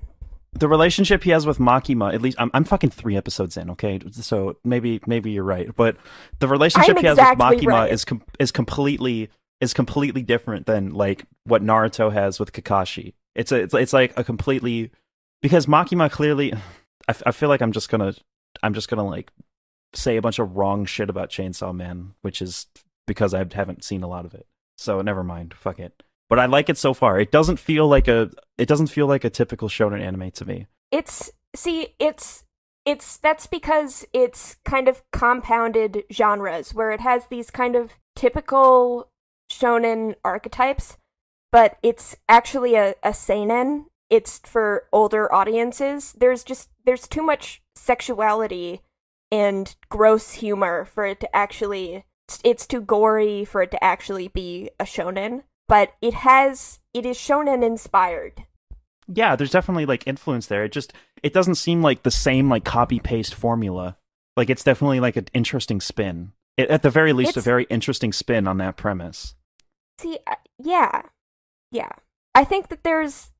the 0.53 0.67
relationship 0.67 1.23
he 1.23 1.31
has 1.31 1.45
with 1.45 1.57
Makima, 1.57 2.13
at 2.13 2.21
least 2.21 2.39
I'm, 2.39 2.51
I'm 2.53 2.63
fucking 2.63 2.91
three 2.91 3.17
episodes 3.17 3.57
in, 3.57 3.69
okay? 3.71 3.99
So 4.11 4.57
maybe 4.63 5.01
maybe 5.07 5.31
you're 5.31 5.43
right, 5.43 5.75
but 5.75 5.97
the 6.39 6.47
relationship 6.47 6.97
I'm 6.97 7.01
he 7.01 7.07
has 7.07 7.17
exactly 7.17 7.55
with 7.55 7.65
Makima 7.65 7.71
right. 7.71 7.91
is 7.91 8.05
com- 8.05 8.23
is 8.39 8.51
completely 8.51 9.29
is 9.61 9.73
completely 9.73 10.21
different 10.21 10.65
than 10.65 10.93
like 10.93 11.25
what 11.45 11.63
Naruto 11.63 12.11
has 12.11 12.39
with 12.39 12.51
Kakashi. 12.51 13.13
It's 13.35 13.51
a 13.51 13.61
it's, 13.61 13.73
it's 13.73 13.93
like 13.93 14.17
a 14.17 14.23
completely 14.23 14.91
because 15.41 15.65
Makima 15.65 16.11
clearly, 16.11 16.53
I, 16.53 16.57
f- 17.09 17.23
I 17.25 17.31
feel 17.31 17.49
like 17.49 17.61
I'm 17.61 17.71
just 17.71 17.89
gonna 17.89 18.13
I'm 18.61 18.73
just 18.73 18.89
gonna 18.89 19.05
like 19.05 19.31
say 19.93 20.17
a 20.17 20.21
bunch 20.21 20.39
of 20.39 20.55
wrong 20.55 20.85
shit 20.85 21.09
about 21.09 21.29
Chainsaw 21.29 21.73
Man, 21.73 22.13
which 22.21 22.41
is 22.41 22.67
because 23.07 23.33
I 23.33 23.45
haven't 23.53 23.83
seen 23.83 24.03
a 24.03 24.07
lot 24.07 24.25
of 24.25 24.33
it. 24.33 24.47
So 24.77 25.01
never 25.01 25.23
mind, 25.23 25.53
fuck 25.53 25.79
it. 25.79 26.03
But 26.29 26.39
I 26.39 26.45
like 26.45 26.69
it 26.69 26.77
so 26.77 26.93
far. 26.93 27.19
It 27.19 27.31
doesn't 27.31 27.57
feel 27.57 27.87
like 27.87 28.07
a 28.07 28.31
it 28.57 28.67
doesn't 28.67 28.87
feel 28.87 29.07
like 29.07 29.23
a 29.23 29.29
typical 29.29 29.69
shonen 29.69 30.01
anime 30.01 30.31
to 30.31 30.45
me. 30.45 30.67
it's 30.91 31.31
see, 31.55 31.95
it's 31.99 32.43
it's 32.85 33.17
that's 33.17 33.47
because 33.47 34.05
it's 34.13 34.57
kind 34.65 34.87
of 34.87 35.03
compounded 35.11 36.03
genres 36.11 36.73
where 36.73 36.91
it 36.91 37.01
has 37.01 37.27
these 37.27 37.49
kind 37.49 37.75
of 37.75 37.93
typical 38.15 39.09
shonen 39.51 40.15
archetypes, 40.23 40.97
but 41.51 41.77
it's 41.81 42.15
actually 42.27 42.75
a, 42.75 42.95
a 43.03 43.13
seinen. 43.13 43.87
It's 44.09 44.39
for 44.39 44.87
older 44.91 45.33
audiences. 45.33 46.13
There's 46.13 46.43
just 46.43 46.69
there's 46.85 47.07
too 47.07 47.23
much 47.23 47.61
sexuality 47.75 48.81
and 49.31 49.75
gross 49.89 50.33
humor 50.33 50.85
for 50.85 51.05
it 51.05 51.19
to 51.21 51.35
actually 51.35 52.05
it's, 52.43 52.65
too 52.65 52.81
gory 52.81 53.43
for 53.43 53.63
it 53.63 53.71
to 53.71 53.83
actually 53.83 54.27
be 54.27 54.69
a 54.79 54.83
shonen 54.83 55.43
but 55.67 55.93
it 56.01 56.13
has 56.13 56.79
it 56.93 57.05
is 57.05 57.17
shonen 57.17 57.63
inspired 57.63 58.43
Yeah, 59.07 59.35
there's 59.35 59.51
definitely 59.51 59.85
like 59.85 60.07
influence 60.07 60.47
there. 60.47 60.63
It 60.63 60.71
just 60.71 60.93
it 61.21 61.33
doesn't 61.33 61.55
seem 61.55 61.81
like 61.81 62.03
the 62.03 62.11
same 62.11 62.49
like 62.49 62.63
copy 62.63 62.99
paste 62.99 63.33
formula. 63.35 63.97
Like 64.37 64.49
it's 64.49 64.63
definitely 64.63 64.99
like 64.99 65.15
an 65.17 65.27
interesting 65.33 65.81
spin. 65.81 66.31
It, 66.57 66.69
at 66.69 66.83
the 66.83 66.89
very 66.89 67.13
least, 67.13 67.35
a 67.37 67.41
very 67.41 67.65
interesting 67.69 68.13
spin 68.13 68.47
on 68.47 68.57
that 68.57 68.77
premise. 68.77 69.35
see 69.99 70.17
uh, 70.27 70.35
yeah 70.57 71.03
yeah 71.71 71.89
i 72.35 72.43
think 72.43 72.69
that 72.69 72.83
there's 72.83 73.31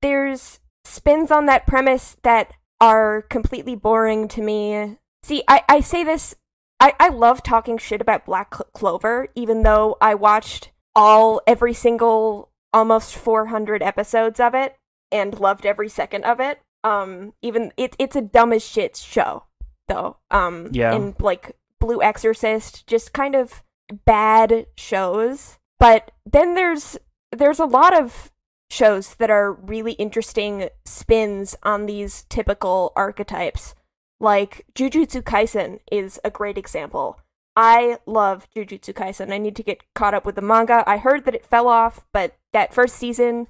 there's 0.00 0.60
spins 0.84 1.30
on 1.30 1.46
that 1.46 1.66
premise 1.66 2.16
that 2.22 2.52
are 2.80 3.22
completely 3.22 3.74
boring 3.76 4.28
to 4.28 4.40
me 4.42 4.96
see 5.22 5.42
i 5.48 5.62
i 5.68 5.80
say 5.80 6.02
this 6.04 6.34
i 6.80 6.92
i 6.98 7.08
love 7.08 7.42
talking 7.42 7.78
shit 7.78 8.00
about 8.00 8.26
black 8.26 8.50
Clo- 8.50 8.66
clover 8.72 9.28
even 9.34 9.62
though 9.62 9.96
i 10.00 10.14
watched 10.14 10.71
all 10.94 11.40
every 11.46 11.74
single 11.74 12.50
almost 12.72 13.14
400 13.16 13.82
episodes 13.82 14.40
of 14.40 14.54
it 14.54 14.76
and 15.10 15.38
loved 15.38 15.66
every 15.66 15.88
second 15.88 16.24
of 16.24 16.40
it. 16.40 16.60
Um 16.84 17.34
even 17.42 17.72
it, 17.76 17.94
it's 17.98 18.16
a 18.16 18.22
dumb 18.22 18.52
as 18.52 18.64
shit 18.64 18.96
show 18.96 19.44
though. 19.88 20.16
Um 20.30 20.68
Yeah. 20.72 20.94
and 20.94 21.14
like 21.20 21.56
blue 21.78 22.02
exorcist 22.02 22.86
just 22.86 23.12
kind 23.12 23.34
of 23.34 23.62
bad 24.04 24.66
shows. 24.76 25.58
But 25.78 26.10
then 26.24 26.54
there's 26.54 26.96
there's 27.30 27.58
a 27.60 27.64
lot 27.66 27.98
of 27.98 28.30
shows 28.70 29.14
that 29.16 29.30
are 29.30 29.52
really 29.52 29.92
interesting 29.92 30.68
spins 30.86 31.54
on 31.62 31.86
these 31.86 32.24
typical 32.30 32.92
archetypes. 32.96 33.74
Like 34.18 34.64
jujutsu 34.74 35.22
kaisen 35.22 35.80
is 35.90 36.18
a 36.24 36.30
great 36.30 36.56
example 36.56 37.18
i 37.56 37.98
love 38.06 38.48
jujutsu 38.54 38.92
kaisen 38.94 39.32
i 39.32 39.38
need 39.38 39.56
to 39.56 39.62
get 39.62 39.82
caught 39.94 40.14
up 40.14 40.24
with 40.24 40.34
the 40.34 40.42
manga 40.42 40.82
i 40.86 40.96
heard 40.96 41.24
that 41.24 41.34
it 41.34 41.44
fell 41.44 41.68
off 41.68 42.06
but 42.12 42.36
that 42.52 42.72
first 42.74 42.96
season 42.96 43.48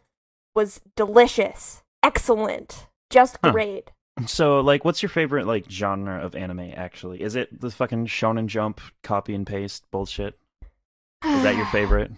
was 0.55 0.81
delicious 0.97 1.83
excellent 2.03 2.87
just 3.11 3.39
Huh. 3.45 3.53
great 3.53 3.91
So, 4.27 4.61
like, 4.61 4.85
what's 4.85 5.03
your 5.03 5.09
favorite 5.09 5.47
like 5.47 5.71
genre 5.71 6.21
of 6.21 6.35
anime? 6.37 6.73
Actually, 6.77 7.23
is 7.23 7.35
it 7.35 7.61
the 7.63 7.71
fucking 7.71 8.07
Shonen 8.09 8.47
Jump 8.47 8.79
copy 9.03 9.35
and 9.35 9.47
paste 9.47 9.85
bullshit? 9.91 10.39
Is 11.25 11.43
that 11.43 11.57
your 11.57 11.65
favorite? 11.73 12.13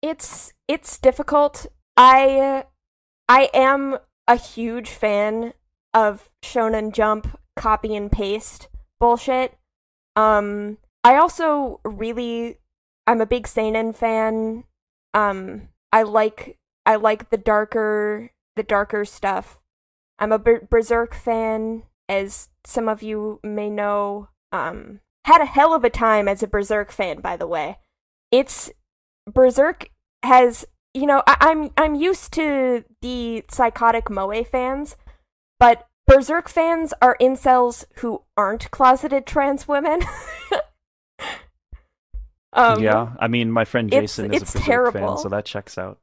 it's 0.00 0.54
it's 0.68 0.98
difficult. 0.98 1.66
I 1.98 2.64
I 3.28 3.50
am 3.52 3.98
a 4.26 4.36
huge 4.36 4.88
fan 4.88 5.52
of 5.92 6.30
Shonen 6.42 6.92
Jump 6.92 7.38
copy 7.56 7.94
and 7.94 8.10
paste 8.10 8.68
bullshit. 8.98 9.54
Um 10.16 10.78
I 11.04 11.16
also 11.16 11.80
really 11.84 12.58
I'm 13.06 13.20
a 13.20 13.26
big 13.26 13.46
seinen 13.46 13.92
fan. 13.92 14.64
Um 15.12 15.68
I 15.92 16.02
like 16.02 16.58
I 16.86 16.96
like 16.96 17.30
the 17.30 17.36
darker 17.36 18.30
the 18.56 18.62
darker 18.62 19.04
stuff. 19.04 19.58
I'm 20.18 20.32
a 20.32 20.38
Ber- 20.38 20.66
Berserk 20.70 21.14
fan 21.14 21.82
as 22.08 22.48
some 22.64 22.88
of 22.88 23.02
you 23.02 23.38
may 23.42 23.68
know. 23.68 24.28
Um 24.50 25.00
had 25.26 25.40
a 25.40 25.46
hell 25.46 25.74
of 25.74 25.84
a 25.84 25.90
time 25.90 26.26
as 26.28 26.42
a 26.42 26.48
Berserk 26.48 26.90
fan 26.90 27.20
by 27.20 27.36
the 27.36 27.46
way. 27.46 27.78
It's 28.32 28.70
Berserk 29.30 29.90
has 30.22 30.64
you 30.94 31.06
know 31.06 31.22
I- 31.26 31.36
I'm 31.40 31.70
I'm 31.76 31.94
used 31.94 32.32
to 32.34 32.84
the 33.02 33.44
psychotic 33.50 34.08
moe 34.08 34.42
fans, 34.44 34.96
but 35.60 35.86
Berserk 36.06 36.48
fans 36.48 36.94
are 37.02 37.16
incels 37.20 37.84
who 37.96 38.22
aren't 38.36 38.70
closeted 38.70 39.26
trans 39.26 39.68
women. 39.68 40.00
um, 42.54 42.82
yeah, 42.82 43.14
I 43.18 43.28
mean, 43.28 43.50
my 43.50 43.64
friend 43.64 43.92
it's- 43.92 44.02
Jason 44.16 44.32
is 44.32 44.42
it's 44.42 44.54
a 44.54 44.58
Berserk 44.58 44.66
terrible. 44.66 45.14
fan, 45.14 45.18
so 45.18 45.28
that 45.28 45.44
checks 45.44 45.76
out. 45.78 45.98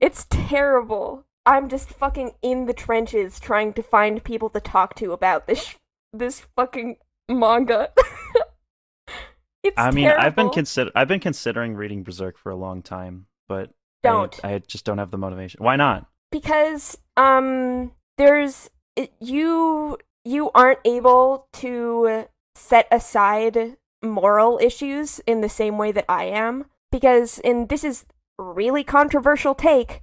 it's 0.00 0.26
terrible. 0.30 1.24
I'm 1.46 1.68
just 1.68 1.88
fucking 1.90 2.32
in 2.42 2.66
the 2.66 2.74
trenches 2.74 3.38
trying 3.38 3.72
to 3.74 3.82
find 3.82 4.22
people 4.24 4.50
to 4.50 4.60
talk 4.60 4.94
to 4.96 5.12
about 5.12 5.46
this 5.46 5.64
sh- 5.64 5.76
this 6.12 6.40
fucking 6.56 6.96
manga. 7.28 7.90
it's 9.62 9.74
I 9.76 9.90
mean, 9.90 10.08
I've 10.08 10.34
been 10.36 10.50
consider 10.50 10.90
I've 10.94 11.08
been 11.08 11.20
considering 11.20 11.74
reading 11.74 12.02
Berserk 12.02 12.38
for 12.38 12.50
a 12.50 12.56
long 12.56 12.82
time, 12.82 13.26
but 13.48 13.68
I- 13.68 14.08
Don't. 14.08 14.44
I, 14.44 14.58
just 14.58 14.84
don't 14.84 14.98
have 14.98 15.10
the 15.10 15.18
motivation. 15.18 15.62
Why 15.62 15.76
not? 15.76 16.06
because 16.32 16.98
um 17.16 17.92
there's 18.18 18.68
it- 18.96 19.12
you 19.20 19.96
you 20.24 20.50
aren't 20.54 20.80
able 20.84 21.46
to 21.52 22.24
set 22.56 22.88
aside 22.90 23.76
moral 24.06 24.58
issues 24.62 25.20
in 25.20 25.40
the 25.40 25.48
same 25.48 25.78
way 25.78 25.92
that 25.92 26.04
I 26.08 26.24
am 26.24 26.66
because 26.90 27.38
and 27.44 27.68
this 27.68 27.84
is 27.84 28.04
really 28.38 28.84
controversial 28.84 29.54
take 29.54 30.02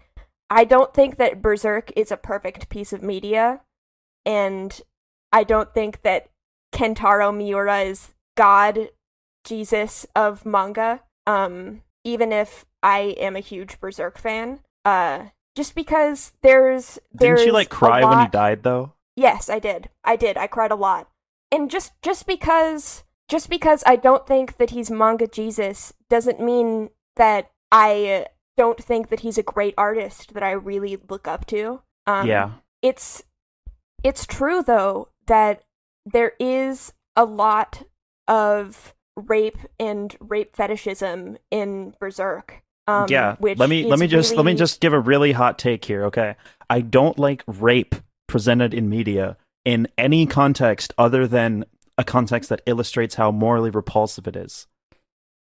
I 0.50 0.66
don't 0.66 0.94
think 0.94 1.18
that 1.18 1.42
Berserk 1.42 1.92
is 1.96 2.12
a 2.12 2.18
perfect 2.18 2.70
piece 2.70 2.94
of 2.94 3.02
media 3.02 3.62
and 4.26 4.80
I 5.32 5.44
don't 5.44 5.74
think 5.74 6.02
that 6.04 6.30
Kentaro 6.74 7.36
Miura 7.36 7.82
is 7.82 8.14
god 8.36 8.90
Jesus 9.44 10.06
of 10.16 10.46
manga 10.46 11.02
um 11.26 11.82
even 12.04 12.32
if 12.32 12.66
I 12.82 13.16
am 13.20 13.36
a 13.36 13.42
huge 13.42 13.80
Berserk 13.80 14.18
fan 14.18 14.60
uh 14.86 15.28
just 15.56 15.76
because 15.76 16.34
there's 16.42 17.00
there's 17.14 17.40
Didn't 17.40 17.48
you 17.48 17.54
like 17.54 17.70
cry 17.70 18.04
when 18.04 18.20
he 18.20 18.28
died 18.28 18.64
though? 18.64 18.94
Yes, 19.16 19.50
I 19.50 19.60
did. 19.60 19.90
I 20.04 20.16
did. 20.16 20.38
I 20.38 20.48
cried 20.48 20.72
a 20.72 20.76
lot. 20.76 21.10
And 21.52 21.70
just 21.70 21.94
just 22.02 22.26
because 22.26 23.04
just 23.30 23.50
because 23.50 23.84
I 23.86 23.96
don't 23.96 24.28
think 24.28 24.58
that 24.58 24.72
he's 24.72 24.92
manga 24.92 25.28
Jesus 25.28 25.94
doesn't 26.10 26.40
mean 26.40 26.90
that 27.16 27.52
I 27.72 28.28
don't 28.58 28.82
think 28.82 29.10
that 29.10 29.22
he's 29.22 29.38
a 29.38 29.44
great 29.44 29.74
artist 29.78 30.34
that 30.34 30.44
I 30.44 30.52
really 30.52 30.98
look 31.10 31.28
up 31.28 31.46
to. 31.48 31.82
Um, 32.06 32.28
yeah. 32.28 32.52
It's 32.82 33.24
it's 34.04 34.26
true 34.26 34.62
though 34.62 35.10
that 35.28 35.64
there 36.06 36.34
is 36.40 36.94
a 37.16 37.26
lot 37.26 37.84
of 38.28 38.94
rape 39.16 39.58
and 39.80 40.16
rape 40.20 40.56
fetishism 40.56 41.38
in 41.52 41.96
Berserk. 42.00 42.62
Um, 42.88 43.06
yeah. 43.10 43.38
Let 43.40 43.70
me 43.70 43.86
let 43.86 44.00
me 44.00 44.08
just 44.08 44.36
let 44.36 44.46
me 44.46 44.56
just 44.56 44.82
give 44.82 44.94
a 44.94 45.00
really 45.00 45.32
hot 45.32 45.58
take 45.58 45.86
here, 45.86 46.06
okay? 46.06 46.36
I 46.70 46.82
don't 46.82 47.18
like 47.18 47.44
rape 47.48 47.96
presented 48.28 48.74
in 48.74 48.90
media 48.90 49.38
in 49.64 49.88
any 49.98 50.26
context 50.26 50.94
other 50.98 51.28
than 51.28 51.66
a 51.98 52.04
context 52.04 52.50
that 52.50 52.62
illustrates 52.66 53.16
how 53.16 53.32
morally 53.32 53.70
repulsive 53.70 54.28
it 54.28 54.36
is. 54.36 54.68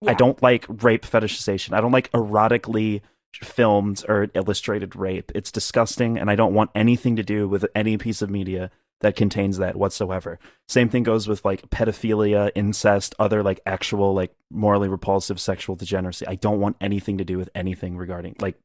I 0.06 0.14
don't 0.16 0.42
like 0.42 0.66
rape 0.68 1.06
fetishization. 1.06 1.74
I 1.74 1.82
don't 1.82 1.92
like 1.92 2.12
erotically 2.12 3.02
filmed 3.34 4.04
or 4.10 4.30
illustrated 4.34 4.96
rape. 4.96 5.32
It's 5.36 5.52
disgusting 5.52 6.18
and 6.18 6.30
I 6.30 6.36
don't 6.36 6.54
want 6.54 6.72
anything 6.76 7.16
to 7.18 7.24
do 7.24 7.48
with 7.48 7.66
any 7.76 7.98
piece 7.98 8.22
of 8.22 8.30
media 8.30 8.72
that 9.02 9.16
contains 9.16 9.58
that 9.58 9.76
whatsoever. 9.76 10.40
Same 10.68 10.90
thing 10.90 11.04
goes 11.04 11.28
with 11.28 11.44
like 11.46 11.70
pedophilia, 11.70 12.52
incest, 12.56 13.16
other 13.20 13.44
like 13.44 13.60
actual 13.66 14.14
like 14.14 14.34
morally 14.50 14.90
repulsive 14.90 15.40
sexual 15.40 15.76
degeneracy. 15.76 16.26
I 16.28 16.36
don't 16.36 16.60
want 16.60 16.78
anything 16.82 17.18
to 17.18 17.26
do 17.26 17.38
with 17.38 17.50
anything 17.56 17.98
regarding 17.98 18.36
like 18.40 18.56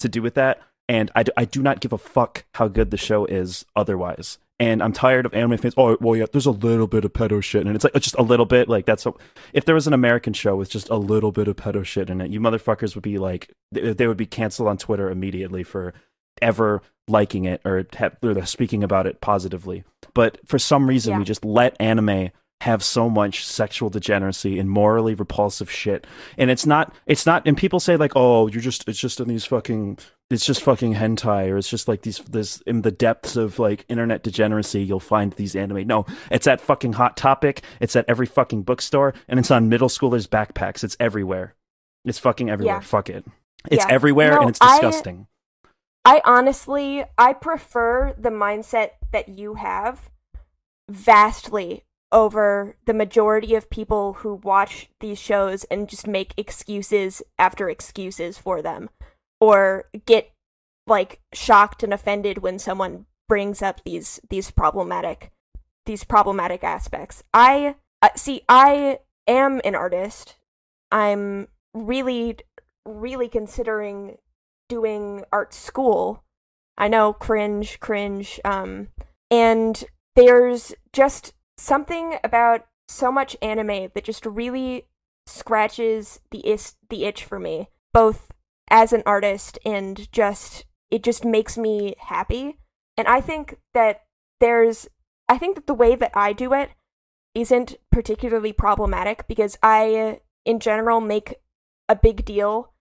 to 0.00 0.08
do 0.08 0.22
with 0.22 0.34
that. 0.34 0.60
And 0.88 1.10
I, 1.14 1.24
I 1.36 1.44
do 1.44 1.62
not 1.62 1.80
give 1.80 1.92
a 1.92 1.98
fuck 1.98 2.44
how 2.54 2.68
good 2.68 2.90
the 2.90 2.96
show 2.96 3.24
is 3.24 3.64
otherwise. 3.76 4.38
And 4.58 4.82
I'm 4.82 4.92
tired 4.92 5.26
of 5.26 5.34
anime 5.34 5.58
fans. 5.58 5.74
Oh, 5.76 5.96
well, 6.00 6.14
yeah, 6.14 6.26
there's 6.30 6.46
a 6.46 6.50
little 6.52 6.86
bit 6.86 7.04
of 7.04 7.12
pedo 7.12 7.42
shit, 7.42 7.66
and 7.66 7.74
it's 7.74 7.82
like 7.84 7.94
just 7.94 8.14
a 8.16 8.22
little 8.22 8.46
bit. 8.46 8.68
Like 8.68 8.86
that's 8.86 9.06
a, 9.06 9.12
if 9.52 9.64
there 9.64 9.74
was 9.74 9.86
an 9.88 9.92
American 9.92 10.32
show 10.34 10.54
with 10.54 10.70
just 10.70 10.88
a 10.88 10.96
little 10.96 11.32
bit 11.32 11.48
of 11.48 11.56
pedo 11.56 11.84
shit 11.84 12.10
in 12.10 12.20
it, 12.20 12.30
you 12.30 12.40
motherfuckers 12.40 12.94
would 12.94 13.02
be 13.02 13.18
like, 13.18 13.50
they, 13.72 13.92
they 13.92 14.06
would 14.06 14.16
be 14.16 14.26
canceled 14.26 14.68
on 14.68 14.78
Twitter 14.78 15.10
immediately 15.10 15.64
for 15.64 15.94
ever 16.40 16.80
liking 17.08 17.44
it 17.44 17.60
or, 17.64 17.84
have, 17.94 18.16
or 18.22 18.44
speaking 18.46 18.84
about 18.84 19.06
it 19.06 19.20
positively. 19.20 19.82
But 20.14 20.38
for 20.46 20.58
some 20.58 20.86
reason, 20.88 21.12
Yeah. 21.12 21.18
we 21.18 21.24
just 21.24 21.44
let 21.44 21.76
anime 21.80 22.30
have 22.62 22.82
so 22.84 23.10
much 23.10 23.44
sexual 23.44 23.90
degeneracy 23.90 24.56
and 24.60 24.70
morally 24.70 25.14
repulsive 25.14 25.68
shit. 25.68 26.06
And 26.38 26.48
it's 26.48 26.64
not, 26.64 26.94
it's 27.06 27.26
not, 27.26 27.42
and 27.44 27.56
people 27.56 27.80
say 27.80 27.96
like, 27.96 28.12
oh, 28.14 28.46
you're 28.46 28.60
just, 28.62 28.88
it's 28.88 29.00
just 29.00 29.18
in 29.18 29.26
these 29.26 29.44
fucking, 29.44 29.98
it's 30.30 30.46
just 30.46 30.62
fucking 30.62 30.94
hentai 30.94 31.48
or 31.50 31.58
it's 31.58 31.68
just 31.68 31.88
like 31.88 32.02
these, 32.02 32.18
this, 32.18 32.60
in 32.60 32.82
the 32.82 32.92
depths 32.92 33.34
of 33.34 33.58
like 33.58 33.84
internet 33.88 34.22
degeneracy, 34.22 34.80
you'll 34.80 35.00
find 35.00 35.32
these 35.32 35.56
anime. 35.56 35.88
No, 35.88 36.06
it's 36.30 36.46
at 36.46 36.60
fucking 36.60 36.92
Hot 36.92 37.16
Topic. 37.16 37.62
It's 37.80 37.96
at 37.96 38.04
every 38.08 38.26
fucking 38.26 38.62
bookstore 38.62 39.12
and 39.26 39.40
it's 39.40 39.50
on 39.50 39.68
middle 39.68 39.88
schoolers' 39.88 40.28
backpacks. 40.28 40.84
It's 40.84 40.96
everywhere. 41.00 41.56
It's 42.04 42.20
fucking 42.20 42.48
everywhere. 42.48 42.76
Yeah. 42.76 42.80
Fuck 42.80 43.10
it. 43.10 43.24
It's 43.72 43.84
Yeah. 43.84 43.92
everywhere 43.92 44.36
No, 44.36 44.40
and 44.42 44.50
it's 44.50 44.60
I- 44.62 44.80
disgusting. 44.80 45.26
I 46.04 46.20
honestly, 46.24 47.04
I 47.18 47.32
prefer 47.32 48.14
the 48.16 48.30
mindset 48.30 48.90
that 49.10 49.28
you 49.28 49.54
have 49.54 50.10
vastly 50.88 51.84
over 52.12 52.76
the 52.86 52.94
majority 52.94 53.54
of 53.54 53.70
people 53.70 54.14
who 54.14 54.34
watch 54.34 54.88
these 55.00 55.18
shows 55.18 55.64
and 55.64 55.88
just 55.88 56.06
make 56.06 56.34
excuses 56.36 57.22
after 57.38 57.68
excuses 57.68 58.38
for 58.38 58.62
them 58.62 58.90
or 59.40 59.88
get 60.06 60.30
like 60.86 61.20
shocked 61.32 61.82
and 61.82 61.92
offended 61.92 62.38
when 62.38 62.58
someone 62.58 63.06
brings 63.28 63.62
up 63.62 63.82
these 63.84 64.20
these 64.28 64.50
problematic 64.50 65.32
these 65.86 66.04
problematic 66.04 66.62
aspects. 66.62 67.24
I 67.32 67.76
uh, 68.02 68.10
see 68.14 68.42
I 68.48 68.98
am 69.26 69.60
an 69.64 69.74
artist. 69.74 70.36
I'm 70.90 71.48
really 71.74 72.36
really 72.84 73.28
considering 73.28 74.18
doing 74.68 75.24
art 75.32 75.54
school. 75.54 76.24
I 76.76 76.88
know 76.88 77.12
cringe, 77.12 77.80
cringe. 77.80 78.40
Um, 78.44 78.88
and 79.30 79.84
there's 80.16 80.74
just 80.92 81.32
something 81.62 82.16
about 82.24 82.66
so 82.88 83.12
much 83.12 83.36
anime 83.40 83.88
that 83.94 84.04
just 84.04 84.26
really 84.26 84.88
scratches 85.26 86.20
the 86.30 86.46
is- 86.46 86.74
the 86.90 87.04
itch 87.04 87.24
for 87.24 87.38
me, 87.38 87.68
both 87.92 88.32
as 88.68 88.92
an 88.92 89.02
artist 89.06 89.58
and 89.64 90.10
just 90.12 90.64
it 90.90 91.02
just 91.02 91.24
makes 91.24 91.56
me 91.56 91.94
happy. 91.98 92.58
And 92.98 93.08
I 93.08 93.20
think 93.20 93.56
that 93.74 94.02
there's 94.40 94.88
I 95.28 95.38
think 95.38 95.54
that 95.54 95.66
the 95.66 95.74
way 95.74 95.94
that 95.94 96.10
I 96.14 96.32
do 96.32 96.52
it 96.52 96.70
isn't 97.34 97.76
particularly 97.90 98.52
problematic 98.52 99.26
because 99.28 99.56
I 99.62 100.20
in 100.44 100.58
general 100.58 101.00
make 101.00 101.36
a 101.88 101.96
big 101.96 102.24
deal 102.24 102.72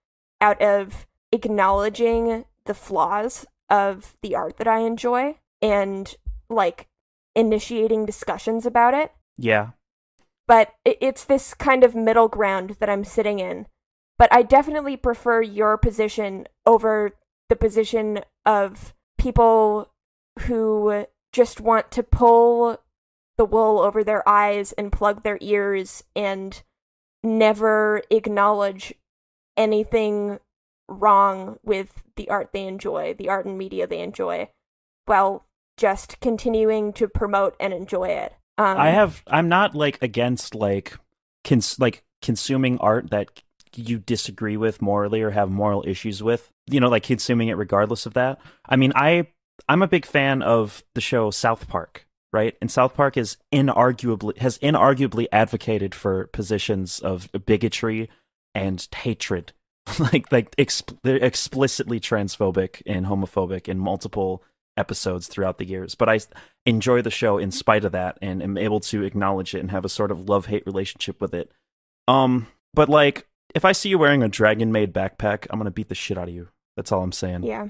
out 0.42 0.62
of 0.62 1.06
acknowledging 1.32 2.46
the 2.66 2.74
flaws 2.74 3.46
of 3.70 4.18
the 4.22 4.36
art 4.36 4.58
that 4.58 4.68
I 4.68 4.80
enjoy 4.80 5.38
and 5.62 6.14
like 6.50 6.88
initiating 7.36 8.06
discussions 8.06 8.66
about 8.66 8.94
it. 8.94 9.12
Yeah. 9.38 9.70
But 10.48 10.74
it's 10.86 11.24
this 11.24 11.54
kind 11.54 11.84
of 11.84 11.96
middle 11.96 12.28
ground 12.28 12.78
that 12.80 12.90
I'm 12.90 13.04
sitting 13.04 13.40
in. 13.40 13.68
But 14.18 14.32
I 14.34 14.44
definitely 14.44 14.98
prefer 14.98 15.42
your 15.42 15.78
position 15.78 16.48
over 16.66 17.12
the 17.50 17.56
position 17.56 18.22
of 18.46 18.94
people 19.18 19.92
who 20.42 21.06
just 21.32 21.60
want 21.60 21.92
to 21.92 22.04
pull 22.04 22.78
the 23.38 23.46
wool 23.46 23.80
over 23.80 24.04
their 24.04 24.28
eyes 24.28 24.74
and 24.74 24.92
plug 24.92 25.24
their 25.24 25.38
ears 25.42 26.04
and 26.16 26.62
never 27.24 28.04
acknowledge 28.10 28.94
anything 29.58 30.40
wrong 30.88 31.58
with 31.64 32.04
the 32.16 32.30
art 32.30 32.52
they 32.52 32.68
enjoy, 32.68 33.14
the 33.14 33.30
art 33.30 33.46
and 33.46 33.58
media 33.58 33.88
they 33.88 34.00
enjoy, 34.00 34.50
while 35.06 35.46
just 35.82 36.20
continuing 36.20 36.94
to 36.94 37.08
promote 37.08 37.56
and 37.60 37.74
enjoy 37.74 38.10
it. 38.10 38.34
Um, 38.60 38.78
I 38.78 38.92
have 38.92 39.24
I'm 39.26 39.50
not 39.50 39.74
like 39.74 39.98
against 40.04 40.54
like 40.54 40.96
cons- 41.44 41.80
like 41.80 42.04
consuming 42.22 42.78
art 42.78 43.10
that 43.10 43.42
you 43.76 43.98
disagree 43.98 44.58
with 44.58 44.80
morally 44.82 45.24
or 45.24 45.32
have 45.32 45.50
moral 45.50 45.84
issues 45.88 46.22
with. 46.22 46.52
You 46.68 46.80
know, 46.80 46.90
like 46.90 47.04
consuming 47.04 47.48
it 47.48 47.58
regardless 47.58 48.06
of 48.06 48.14
that. 48.14 48.40
I 48.70 48.76
mean, 48.76 48.94
I 48.96 49.28
I'm 49.68 49.82
a 49.82 49.88
big 49.88 50.06
fan 50.06 50.44
of 50.44 50.84
the 50.94 51.02
show 51.02 51.32
South 51.32 51.68
Park, 51.68 52.06
right? 52.32 52.56
And 52.62 52.70
South 52.70 52.94
Park 52.94 53.18
is 53.18 53.38
inarguably 53.52 54.38
has 54.38 54.60
inarguably 54.60 55.26
advocated 55.32 55.96
for 55.96 56.28
positions 56.28 57.00
of 57.00 57.28
bigotry 57.48 58.08
and 58.54 58.88
hatred. 58.94 59.54
like 60.00 60.32
like 60.32 60.56
exp- 60.58 60.96
they're 61.02 61.16
explicitly 61.16 62.00
transphobic 62.00 62.84
and 62.86 63.08
homophobic 63.08 63.68
in 63.68 63.80
multiple 63.80 64.44
episodes 64.82 65.28
throughout 65.28 65.58
the 65.60 65.66
years. 65.66 65.96
But 65.96 66.10
I 66.10 66.20
enjoy 66.66 67.02
the 67.02 67.10
show 67.10 67.38
in 67.38 67.52
spite 67.52 67.86
of 67.86 67.94
that 67.94 68.18
and 68.22 68.44
am 68.44 68.58
able 68.58 68.82
to 68.82 69.04
acknowledge 69.04 69.56
it 69.56 69.60
and 69.60 69.72
have 69.72 69.86
a 69.86 69.90
sort 69.90 70.12
of 70.12 70.28
love 70.28 70.48
hate 70.48 70.66
relationship 70.66 71.22
with 71.22 71.34
it. 71.34 71.52
Um, 72.10 72.48
but 72.74 72.90
like 72.90 73.28
if 73.56 73.64
I 73.64 73.72
see 73.72 73.90
you 73.90 74.00
wearing 74.00 74.24
a 74.24 74.30
Dragon 74.30 74.72
Maid 74.72 74.94
backpack, 74.94 75.48
I'm 75.50 75.60
gonna 75.60 75.72
beat 75.72 75.90
the 75.90 75.96
shit 75.96 76.18
out 76.18 76.28
of 76.28 76.34
you. 76.34 76.50
That's 76.76 76.92
all 76.92 77.04
I'm 77.04 77.12
saying. 77.14 77.44
yeah. 77.44 77.68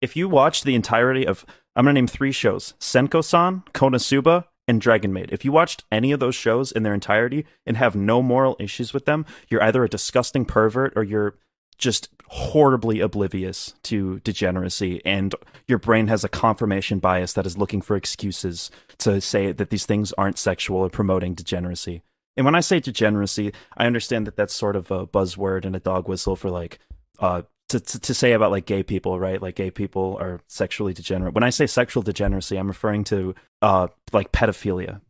If 0.00 0.16
you 0.16 0.28
watch 0.28 0.64
the 0.64 0.74
entirety 0.74 1.26
of, 1.26 1.46
I'm 1.74 1.84
gonna 1.84 1.94
name 1.94 2.06
three 2.06 2.32
shows: 2.32 2.74
Senko-san, 2.78 3.64
Konosuba, 3.72 4.44
and 4.68 4.80
Dragon 4.80 5.12
Maid. 5.12 5.30
If 5.32 5.44
you 5.44 5.52
watched 5.52 5.84
any 5.90 6.12
of 6.12 6.20
those 6.20 6.34
shows 6.34 6.72
in 6.72 6.82
their 6.82 6.94
entirety 6.94 7.46
and 7.66 7.76
have 7.76 7.96
no 7.96 8.22
moral 8.22 8.56
issues 8.60 8.92
with 8.92 9.06
them, 9.06 9.24
you're 9.48 9.62
either 9.62 9.84
a 9.84 9.88
disgusting 9.88 10.44
pervert 10.44 10.92
or 10.96 11.02
you're 11.02 11.36
just 11.78 12.13
horribly 12.28 13.00
oblivious 13.00 13.74
to 13.82 14.18
degeneracy 14.20 15.00
and 15.04 15.34
your 15.68 15.78
brain 15.78 16.06
has 16.08 16.24
a 16.24 16.28
confirmation 16.28 16.98
bias 16.98 17.34
that 17.34 17.46
is 17.46 17.58
looking 17.58 17.82
for 17.82 17.96
excuses 17.96 18.70
to 18.98 19.20
say 19.20 19.52
that 19.52 19.70
these 19.70 19.86
things 19.86 20.12
aren't 20.14 20.38
sexual 20.38 20.78
or 20.78 20.90
promoting 20.90 21.34
degeneracy. 21.34 22.02
And 22.36 22.44
when 22.44 22.54
I 22.54 22.60
say 22.60 22.80
degeneracy, 22.80 23.52
I 23.76 23.86
understand 23.86 24.26
that 24.26 24.36
that's 24.36 24.54
sort 24.54 24.76
of 24.76 24.90
a 24.90 25.06
buzzword 25.06 25.64
and 25.64 25.76
a 25.76 25.80
dog 25.80 26.08
whistle 26.08 26.36
for 26.36 26.50
like 26.50 26.78
uh 27.18 27.42
to, 27.68 27.80
to 27.80 27.98
to 28.00 28.14
say 28.14 28.32
about 28.32 28.50
like 28.50 28.66
gay 28.66 28.82
people, 28.82 29.18
right? 29.18 29.40
Like 29.40 29.54
gay 29.56 29.70
people 29.70 30.16
are 30.20 30.40
sexually 30.48 30.92
degenerate. 30.92 31.34
When 31.34 31.44
I 31.44 31.50
say 31.50 31.66
sexual 31.66 32.02
degeneracy, 32.02 32.56
I'm 32.56 32.68
referring 32.68 33.04
to 33.04 33.34
uh 33.62 33.88
like 34.12 34.32
pedophilia. 34.32 35.00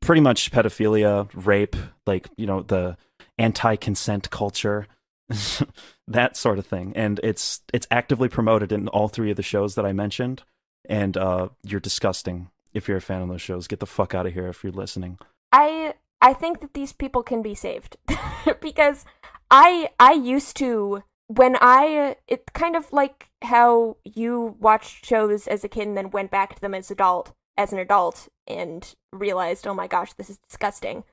Pretty 0.00 0.20
much 0.20 0.52
pedophilia, 0.52 1.28
rape, 1.34 1.74
like, 2.06 2.28
you 2.36 2.46
know, 2.46 2.62
the 2.62 2.96
anti-consent 3.36 4.30
culture 4.30 4.86
that 6.08 6.36
sort 6.36 6.58
of 6.58 6.66
thing. 6.66 6.92
And 6.96 7.20
it's 7.22 7.60
it's 7.72 7.86
actively 7.90 8.28
promoted 8.28 8.72
in 8.72 8.88
all 8.88 9.08
three 9.08 9.30
of 9.30 9.36
the 9.36 9.42
shows 9.42 9.74
that 9.74 9.86
i 9.86 9.92
mentioned. 9.92 10.42
And 10.88 11.16
uh 11.16 11.48
you're 11.62 11.80
disgusting 11.80 12.50
if 12.72 12.88
you're 12.88 12.96
a 12.96 13.02
fan 13.02 13.22
of 13.22 13.28
those 13.28 13.42
shows. 13.42 13.68
Get 13.68 13.80
the 13.80 13.86
fuck 13.86 14.14
out 14.14 14.26
of 14.26 14.32
here 14.32 14.48
if 14.48 14.64
you're 14.64 14.72
listening. 14.72 15.18
I 15.52 15.94
I 16.20 16.32
think 16.32 16.60
that 16.60 16.74
these 16.74 16.92
people 16.92 17.22
can 17.22 17.42
be 17.42 17.54
saved. 17.54 17.96
Because 18.60 19.04
I 19.50 19.90
I 20.00 20.12
used 20.12 20.56
to 20.56 21.02
when 21.26 21.56
I 21.60 22.16
it 22.26 22.52
kind 22.54 22.74
of 22.76 22.92
like 22.92 23.28
how 23.42 23.98
you 24.04 24.56
watched 24.58 25.04
shows 25.04 25.46
as 25.46 25.62
a 25.62 25.68
kid 25.68 25.88
and 25.88 25.96
then 25.96 26.10
went 26.10 26.30
back 26.30 26.54
to 26.54 26.60
them 26.60 26.74
as 26.74 26.90
adult 26.90 27.34
as 27.56 27.72
an 27.72 27.78
adult 27.78 28.28
and 28.46 28.94
realized 29.12 29.66
oh 29.66 29.74
my 29.74 29.86
gosh 29.86 30.14
this 30.14 30.30
is 30.30 30.38
disgusting. 30.38 31.04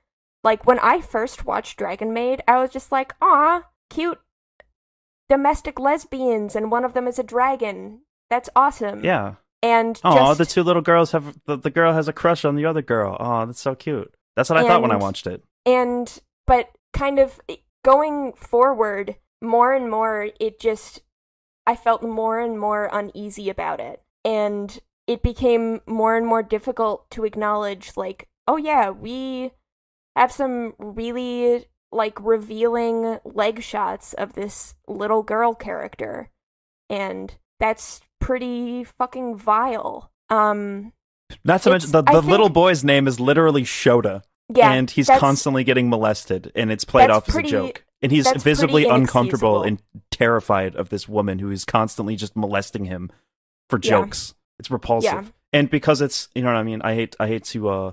Like 0.44 0.66
when 0.66 0.80
I 0.80 1.02
first 1.02 1.46
watched 1.46 1.78
Dragon 1.78 2.14
Maid, 2.14 2.44
I 2.48 2.62
was 2.62 2.70
just 2.70 2.92
like, 2.92 3.14
"Ah, 3.20 3.64
cute 3.90 4.20
domestic 5.30 5.80
lesbians 5.80 6.56
and 6.56 6.72
one 6.72 6.86
of 6.86 6.94
them 6.94 7.08
is 7.08 7.20
a 7.20 7.24
dragon. 7.24 8.02
That's 8.30 8.50
awesome." 8.56 9.04
yeah. 9.04 9.36
And 9.62 10.00
oh 10.04 10.16
just, 10.16 10.38
the 10.38 10.46
two 10.46 10.64
little 10.64 10.82
girls 10.84 11.12
have 11.12 11.38
the, 11.46 11.58
the 11.58 11.72
girl 11.72 11.94
has 11.94 12.08
a 12.08 12.14
crush 12.14 12.46
on 12.46 12.56
the 12.56 12.66
other 12.66 12.84
girl. 12.84 13.18
Oh 13.20 13.46
that's 13.46 13.62
so 13.62 13.74
cute. 13.74 14.14
That's 14.36 14.50
what 14.50 14.58
i 14.58 14.68
thought 14.68 14.82
when 14.82 14.92
i 14.92 14.96
watched 14.96 15.28
it. 15.28 15.44
and 15.66 16.20
but 16.46 16.70
kind 16.94 17.18
of 17.18 17.40
eh, 17.50 17.56
going 17.84 18.34
forward 18.34 19.16
more 19.42 19.74
and 19.74 19.90
more 19.90 20.30
it 20.40 20.60
just 20.60 21.02
i 21.66 21.76
felt 21.76 22.04
more 22.04 22.40
and 22.40 22.60
more 22.60 22.90
uneasy 22.94 23.50
about 23.50 23.80
it. 23.80 24.02
And 24.24 24.78
it 25.08 25.24
became 25.24 25.82
more 25.88 26.16
and 26.16 26.26
more 26.28 26.44
difficult 26.44 27.10
to 27.12 27.26
acknowledge 27.26 27.92
like 27.96 28.28
oh 28.48 28.58
yeah 28.58 28.90
we 28.90 29.52
have 30.16 30.32
some 30.32 30.74
really 30.78 31.66
like 31.96 32.20
revealing 32.22 33.20
leg 33.24 33.62
shots 33.64 34.14
of 34.14 34.34
this 34.34 34.76
little 34.88 35.24
girl 35.24 35.54
character 35.56 36.30
and 36.90 37.36
that's 37.60 38.02
pretty 38.20 38.84
fucking 38.84 39.36
vile 39.38 40.12
um 40.30 40.92
Not 41.44 41.62
to 41.64 41.70
mention 41.72 41.92
the, 41.92 42.02
the 42.04 42.12
think- 42.12 42.26
little 42.26 42.50
boy's 42.50 42.84
name 42.84 43.08
is 43.08 43.20
literally 43.20 43.64
Shota, 43.64 44.22
Yeah, 44.54 44.72
and 44.74 44.90
he's 44.92 45.08
constantly 45.08 45.64
getting 45.64 45.90
molested, 45.90 46.52
and 46.56 46.72
it's 46.72 46.84
played 46.86 47.10
off 47.10 47.26
pretty- 47.28 47.48
as 47.50 47.54
a 47.54 47.58
joke. 47.68 47.86
And 48.02 48.12
he's 48.12 48.30
visibly 48.44 48.86
uncomfortable 48.86 49.64
and 49.64 49.82
terrified 50.12 50.76
of 50.76 50.90
this 50.90 51.08
woman 51.10 51.40
who 51.40 51.50
is 51.50 51.66
constantly 51.66 52.16
just 52.16 52.36
molesting 52.36 52.86
him 52.86 53.10
for 53.70 53.80
Yeah. 53.82 53.90
jokes. 53.92 54.36
It's 54.60 54.70
repulsive, 54.70 55.12
Yeah. 55.12 55.24
and 55.54 55.70
because 55.72 56.02
it's 56.02 56.28
you 56.36 56.44
know 56.44 56.50
what 56.52 56.58
I 56.60 56.64
mean. 56.64 56.82
I 56.84 56.94
hate 56.94 57.16
I 57.20 57.28
hate 57.28 57.46
to 57.46 57.70
uh 57.70 57.92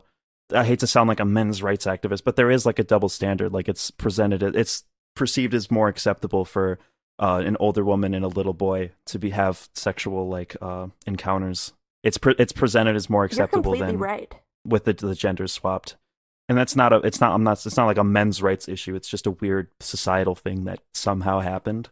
I 0.50 0.64
hate 0.64 0.80
to 0.80 0.86
sound 0.86 1.08
like 1.08 1.20
a 1.20 1.24
men's 1.24 1.62
rights 1.62 1.86
activist, 1.86 2.24
but 2.24 2.36
there 2.36 2.50
is 2.50 2.66
like 2.66 2.78
a 2.78 2.84
double 2.84 3.08
standard. 3.08 3.52
Like 3.52 3.68
it's 3.68 3.90
presented, 3.90 4.42
it's 4.42 4.84
perceived 5.14 5.54
as 5.54 5.70
more 5.70 5.88
acceptable 5.88 6.44
for 6.44 6.78
uh, 7.18 7.42
an 7.44 7.56
older 7.60 7.84
woman 7.84 8.14
and 8.14 8.24
a 8.24 8.28
little 8.28 8.52
boy 8.52 8.90
to 9.06 9.18
be 9.18 9.30
have 9.30 9.68
sexual 9.74 10.28
like 10.28 10.56
uh, 10.60 10.88
encounters. 11.06 11.72
It's 12.02 12.18
pre- 12.18 12.34
it's 12.38 12.52
presented 12.52 12.96
as 12.96 13.08
more 13.08 13.24
acceptable 13.24 13.76
than 13.76 13.98
right. 13.98 14.34
with 14.66 14.84
the 14.84 14.92
the 14.92 15.14
genders 15.14 15.52
swapped. 15.52 15.96
And 16.48 16.58
that's 16.58 16.74
not 16.74 16.92
a 16.92 16.96
it's 16.96 17.20
not 17.20 17.32
I'm 17.32 17.44
not 17.44 17.64
it's 17.64 17.76
not 17.76 17.86
like 17.86 17.98
a 17.98 18.04
men's 18.04 18.42
rights 18.42 18.68
issue. 18.68 18.94
It's 18.94 19.08
just 19.08 19.26
a 19.26 19.30
weird 19.30 19.68
societal 19.80 20.34
thing 20.34 20.64
that 20.64 20.80
somehow 20.92 21.40
happened 21.40 21.88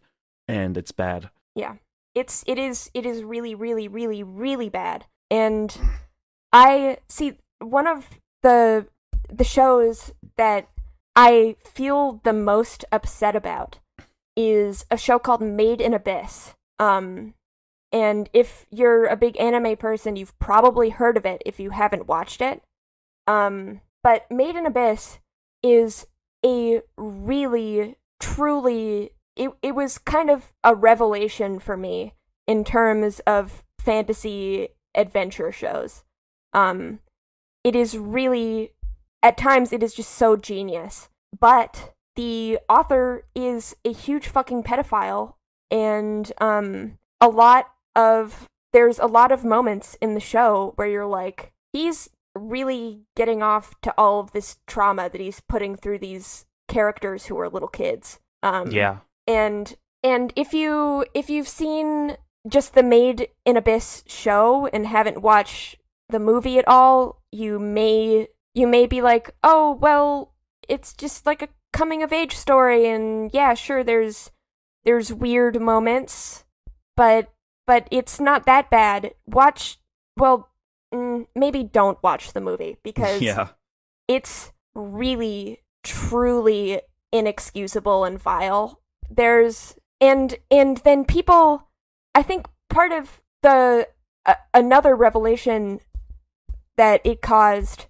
and 0.47 0.77
it's 0.77 0.91
bad. 0.91 1.29
Yeah, 1.55 1.75
it's 2.13 2.43
it 2.45 2.59
is 2.59 2.91
it 2.93 3.05
is 3.05 3.23
really 3.23 3.55
really 3.55 3.87
really 3.87 4.23
really 4.23 4.69
bad. 4.69 5.05
And 5.29 5.75
I 6.51 6.97
see 7.07 7.37
one 7.59 7.87
of 7.87 8.09
the 8.41 8.87
the 9.29 9.43
shows 9.43 10.13
that 10.37 10.67
I 11.15 11.55
feel 11.63 12.21
the 12.23 12.33
most 12.33 12.85
upset 12.91 13.35
about 13.35 13.79
is 14.35 14.85
a 14.89 14.97
show 14.97 15.19
called 15.19 15.41
Made 15.41 15.81
in 15.81 15.93
Abyss. 15.93 16.55
Um 16.79 17.33
and 17.93 18.29
if 18.33 18.65
you're 18.71 19.05
a 19.05 19.17
big 19.17 19.37
anime 19.39 19.75
person, 19.75 20.15
you've 20.15 20.37
probably 20.39 20.89
heard 20.89 21.17
of 21.17 21.25
it 21.25 21.41
if 21.45 21.59
you 21.59 21.71
haven't 21.71 22.07
watched 22.07 22.41
it. 22.41 22.63
Um 23.27 23.81
but 24.03 24.29
Made 24.31 24.55
in 24.55 24.65
Abyss 24.65 25.19
is 25.63 26.07
a 26.45 26.81
really 26.97 27.97
truly 28.19 29.11
it 29.35 29.51
it 29.61 29.75
was 29.75 29.97
kind 29.97 30.29
of 30.29 30.53
a 30.63 30.75
revelation 30.75 31.59
for 31.59 31.77
me 31.77 32.13
in 32.47 32.63
terms 32.63 33.19
of 33.21 33.63
fantasy 33.79 34.69
adventure 34.95 35.51
shows. 35.51 36.03
Um 36.53 36.99
it 37.63 37.75
is 37.75 37.97
really 37.97 38.73
at 39.23 39.37
times 39.37 39.71
it 39.71 39.83
is 39.83 39.93
just 39.93 40.11
so 40.11 40.35
genius. 40.35 41.09
But 41.37 41.93
the 42.15 42.59
author 42.67 43.25
is 43.35 43.75
a 43.85 43.93
huge 43.93 44.27
fucking 44.27 44.63
pedophile 44.63 45.35
and 45.69 46.31
um 46.41 46.97
a 47.21 47.29
lot 47.29 47.71
of 47.95 48.49
there's 48.73 48.99
a 48.99 49.05
lot 49.05 49.31
of 49.31 49.45
moments 49.45 49.97
in 50.01 50.13
the 50.13 50.19
show 50.19 50.73
where 50.75 50.87
you're 50.87 51.05
like 51.05 51.53
he's 51.71 52.09
really 52.35 53.01
getting 53.15 53.41
off 53.41 53.79
to 53.81 53.93
all 53.97 54.19
of 54.19 54.31
this 54.31 54.57
trauma 54.67 55.09
that 55.09 55.21
he's 55.21 55.41
putting 55.41 55.75
through 55.75 55.99
these 55.99 56.45
characters 56.67 57.25
who 57.25 57.39
are 57.39 57.49
little 57.49 57.67
kids. 57.69 58.19
Um 58.43 58.71
yeah. 58.71 58.97
and 59.27 59.75
and 60.03 60.33
if 60.35 60.53
you 60.53 61.05
if 61.13 61.29
you've 61.29 61.47
seen 61.47 62.17
just 62.47 62.73
the 62.73 62.83
Made 62.83 63.29
in 63.45 63.55
Abyss 63.55 64.03
show 64.07 64.67
and 64.73 64.87
haven't 64.87 65.21
watched 65.21 65.77
the 66.11 66.19
movie 66.19 66.57
at 66.59 66.67
all, 66.67 67.21
you 67.31 67.59
may 67.59 68.27
you 68.53 68.67
may 68.67 68.85
be 68.85 69.01
like, 69.01 69.31
"Oh, 69.43 69.73
well, 69.81 70.33
it's 70.67 70.93
just 70.93 71.25
like 71.25 71.41
a 71.41 71.49
coming 71.73 72.03
of 72.03 72.11
age 72.13 72.35
story 72.35 72.87
and 72.87 73.31
yeah, 73.33 73.53
sure 73.53 73.83
there's 73.83 74.31
there's 74.83 75.13
weird 75.13 75.61
moments, 75.61 76.43
but 76.97 77.31
but 77.67 77.87
it's 77.91 78.19
not 78.19 78.45
that 78.45 78.69
bad. 78.69 79.13
Watch 79.25 79.79
well, 80.17 80.49
mm, 80.93 81.25
maybe 81.35 81.63
don't 81.63 82.01
watch 82.03 82.33
the 82.33 82.41
movie 82.41 82.77
because 82.83 83.21
Yeah. 83.21 83.49
it's 84.07 84.51
really 84.75 85.59
truly 85.83 86.81
inexcusable 87.11 88.05
and 88.05 88.19
vile 88.21 88.79
there's 89.09 89.75
and 89.99 90.35
and 90.49 90.77
then 90.85 91.03
people 91.03 91.67
i 92.15 92.21
think 92.23 92.47
part 92.69 92.91
of 92.93 93.19
the 93.41 93.85
uh, 94.25 94.35
another 94.53 94.95
revelation 94.95 95.79
that 96.81 96.99
it 97.03 97.21
caused 97.21 97.85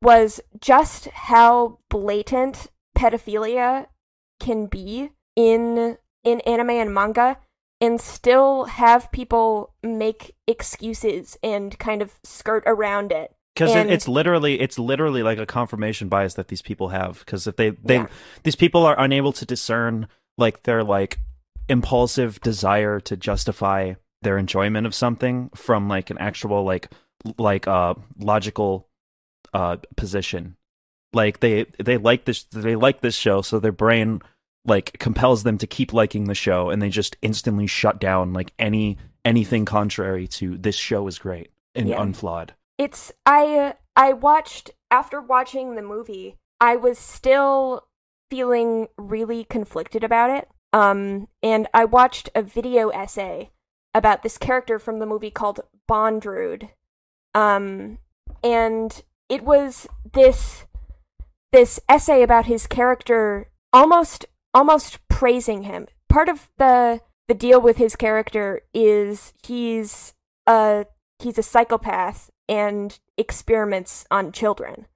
was 0.00 0.40
just 0.58 1.04
how 1.08 1.78
blatant 1.90 2.68
pedophilia 2.96 3.88
can 4.40 4.64
be 4.64 5.10
in 5.36 5.98
in 6.24 6.40
anime 6.40 6.70
and 6.70 6.94
manga 6.94 7.36
and 7.78 8.00
still 8.00 8.64
have 8.64 9.12
people 9.12 9.74
make 9.82 10.34
excuses 10.46 11.36
and 11.42 11.78
kind 11.78 12.00
of 12.00 12.18
skirt 12.24 12.62
around 12.66 13.12
it 13.12 13.34
because 13.54 13.74
And- 13.76 13.90
it's 13.90 14.08
literally 14.08 14.58
it's 14.60 14.78
literally 14.78 15.22
like 15.22 15.38
a 15.38 15.44
confirmation 15.44 16.08
bias 16.08 16.32
that 16.34 16.48
these 16.48 16.62
people 16.62 16.88
have 16.88 17.18
because 17.18 17.46
if 17.46 17.56
they 17.56 17.68
they 17.70 17.96
Yeah. 17.96 18.06
these 18.44 18.56
people 18.56 18.86
are 18.86 18.98
unable 18.98 19.34
to 19.34 19.44
discern 19.44 20.08
like 20.38 20.62
their 20.62 20.82
like 20.82 21.18
impulsive 21.68 22.40
desire 22.40 22.98
to 23.00 23.14
justify 23.14 23.92
their 24.22 24.38
enjoyment 24.38 24.86
of 24.86 24.94
something 24.94 25.50
from 25.54 25.86
like 25.86 26.08
an 26.08 26.16
actual 26.16 26.64
like 26.64 26.88
like 27.38 27.66
uh 27.66 27.94
logical 28.18 28.88
uh 29.52 29.76
position. 29.96 30.56
Like 31.12 31.40
they 31.40 31.64
they 31.78 31.96
like 31.96 32.24
this 32.24 32.44
they 32.44 32.76
like 32.76 33.00
this 33.00 33.16
show 33.16 33.42
so 33.42 33.58
their 33.58 33.72
brain 33.72 34.22
like 34.64 34.98
compels 34.98 35.42
them 35.42 35.58
to 35.58 35.66
keep 35.66 35.92
liking 35.92 36.24
the 36.24 36.34
show 36.34 36.70
and 36.70 36.80
they 36.80 36.88
just 36.90 37.16
instantly 37.22 37.66
shut 37.66 37.98
down 37.98 38.32
like 38.32 38.52
any 38.58 38.98
anything 39.24 39.64
contrary 39.64 40.26
to 40.28 40.56
this 40.58 40.76
show 40.76 41.06
is 41.08 41.18
great 41.18 41.50
and 41.74 41.88
Yeah. 41.88 42.00
unflawed. 42.00 42.54
It's 42.78 43.10
i 43.26 43.74
i 43.96 44.12
watched 44.12 44.70
after 44.90 45.20
watching 45.20 45.74
the 45.74 45.82
movie 45.82 46.36
i 46.60 46.76
was 46.76 46.98
still 46.98 47.86
feeling 48.30 48.88
really 48.96 49.44
conflicted 49.44 50.04
about 50.04 50.30
it 50.30 50.48
um 50.72 51.26
and 51.42 51.66
i 51.74 51.84
watched 51.84 52.28
a 52.34 52.42
video 52.42 52.88
essay 52.90 53.50
about 53.94 54.22
this 54.22 54.38
character 54.38 54.78
from 54.78 54.98
the 55.00 55.06
movie 55.06 55.30
called 55.30 55.60
Bondrewd 55.90 56.70
um 57.34 57.98
and 58.42 59.02
it 59.28 59.42
was 59.42 59.86
this 60.12 60.64
this 61.52 61.80
essay 61.88 62.22
about 62.22 62.46
his 62.46 62.66
character 62.66 63.50
almost 63.72 64.26
almost 64.54 64.98
praising 65.08 65.62
him 65.62 65.86
part 66.08 66.28
of 66.28 66.48
the 66.58 67.00
the 67.30 67.34
deal 67.34 67.60
with 67.60 67.76
his 67.76 67.94
character 67.94 68.62
is 68.74 69.32
he's 69.46 70.14
a 70.48 70.84
he's 71.20 71.38
a 71.38 71.44
psychopath 71.44 72.28
and 72.48 72.98
experiments 73.16 74.04
on 74.10 74.32
children. 74.32 74.86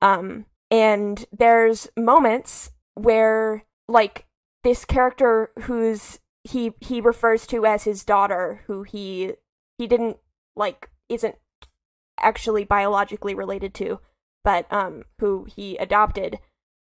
Um, 0.00 0.46
and 0.70 1.26
there's 1.32 1.88
moments 1.96 2.70
where, 2.94 3.64
like, 3.88 4.26
this 4.62 4.84
character 4.84 5.50
who's 5.62 6.20
he 6.44 6.72
he 6.80 7.00
refers 7.00 7.48
to 7.48 7.66
as 7.66 7.82
his 7.82 8.04
daughter, 8.04 8.62
who 8.68 8.84
he 8.84 9.32
he 9.76 9.88
didn't 9.88 10.18
like 10.54 10.88
isn't 11.08 11.34
actually 12.18 12.64
biologically 12.64 13.34
related 13.34 13.74
to, 13.74 14.00
but 14.44 14.66
um, 14.72 15.04
who 15.18 15.46
he 15.54 15.76
adopted, 15.76 16.38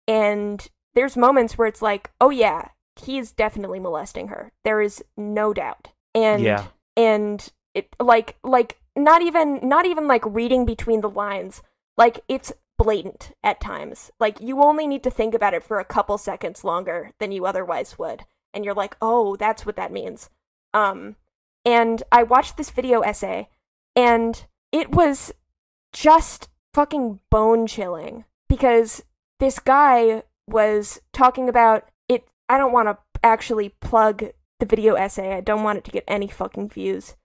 and 0.08 0.68
there's 0.94 1.16
moments 1.16 1.58
where 1.58 1.68
it's 1.68 1.82
like, 1.82 2.10
oh 2.20 2.30
yeah, 2.30 2.68
he's 3.00 3.32
definitely 3.32 3.80
molesting 3.80 4.28
her. 4.28 4.52
There 4.64 4.80
is 4.80 5.04
no 5.16 5.52
doubt. 5.52 5.88
And 6.14 6.42
Yeah. 6.42 6.66
and 6.96 7.46
it 7.74 7.94
like 8.00 8.36
like 8.42 8.78
not 8.96 9.20
even 9.20 9.60
not 9.62 9.84
even 9.84 10.06
like 10.08 10.24
reading 10.24 10.64
between 10.64 11.02
the 11.02 11.10
lines. 11.10 11.62
Like 11.96 12.20
it's 12.28 12.52
blatant 12.78 13.32
at 13.42 13.60
times. 13.60 14.10
Like 14.18 14.40
you 14.40 14.62
only 14.62 14.86
need 14.86 15.02
to 15.04 15.10
think 15.10 15.34
about 15.34 15.54
it 15.54 15.62
for 15.64 15.78
a 15.78 15.84
couple 15.84 16.16
seconds 16.18 16.64
longer 16.64 17.10
than 17.18 17.32
you 17.32 17.44
otherwise 17.46 17.98
would. 17.98 18.24
And 18.54 18.64
you're 18.64 18.74
like, 18.74 18.96
"Oh, 19.02 19.36
that's 19.36 19.66
what 19.66 19.76
that 19.76 19.92
means." 19.92 20.30
Um 20.72 21.16
and 21.64 22.02
I 22.10 22.22
watched 22.22 22.56
this 22.56 22.70
video 22.70 23.00
essay 23.00 23.48
and 23.94 24.46
it 24.76 24.90
was 24.92 25.32
just 25.90 26.50
fucking 26.74 27.18
bone 27.30 27.66
chilling 27.66 28.26
because 28.46 29.02
this 29.40 29.58
guy 29.58 30.22
was 30.46 31.00
talking 31.14 31.48
about 31.48 31.88
it 32.08 32.28
I 32.50 32.58
don't 32.58 32.72
want 32.72 32.88
to 32.88 32.98
actually 33.22 33.70
plug 33.80 34.24
the 34.60 34.66
video 34.66 34.94
essay. 34.94 35.32
I 35.32 35.40
don't 35.40 35.62
want 35.62 35.78
it 35.78 35.84
to 35.84 35.90
get 35.90 36.04
any 36.06 36.28
fucking 36.28 36.68
views. 36.68 37.16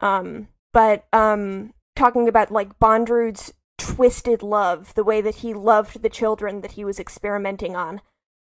Um 0.00 0.48
but 0.74 1.06
um 1.14 1.72
talking 1.96 2.28
about 2.28 2.52
like 2.52 2.78
Bondrewd's 2.78 3.54
twisted 3.78 4.42
love, 4.42 4.92
the 4.94 5.04
way 5.04 5.22
that 5.22 5.36
he 5.36 5.54
loved 5.54 6.02
the 6.02 6.10
children 6.10 6.60
that 6.60 6.72
he 6.72 6.84
was 6.84 7.00
experimenting 7.00 7.74
on 7.74 8.02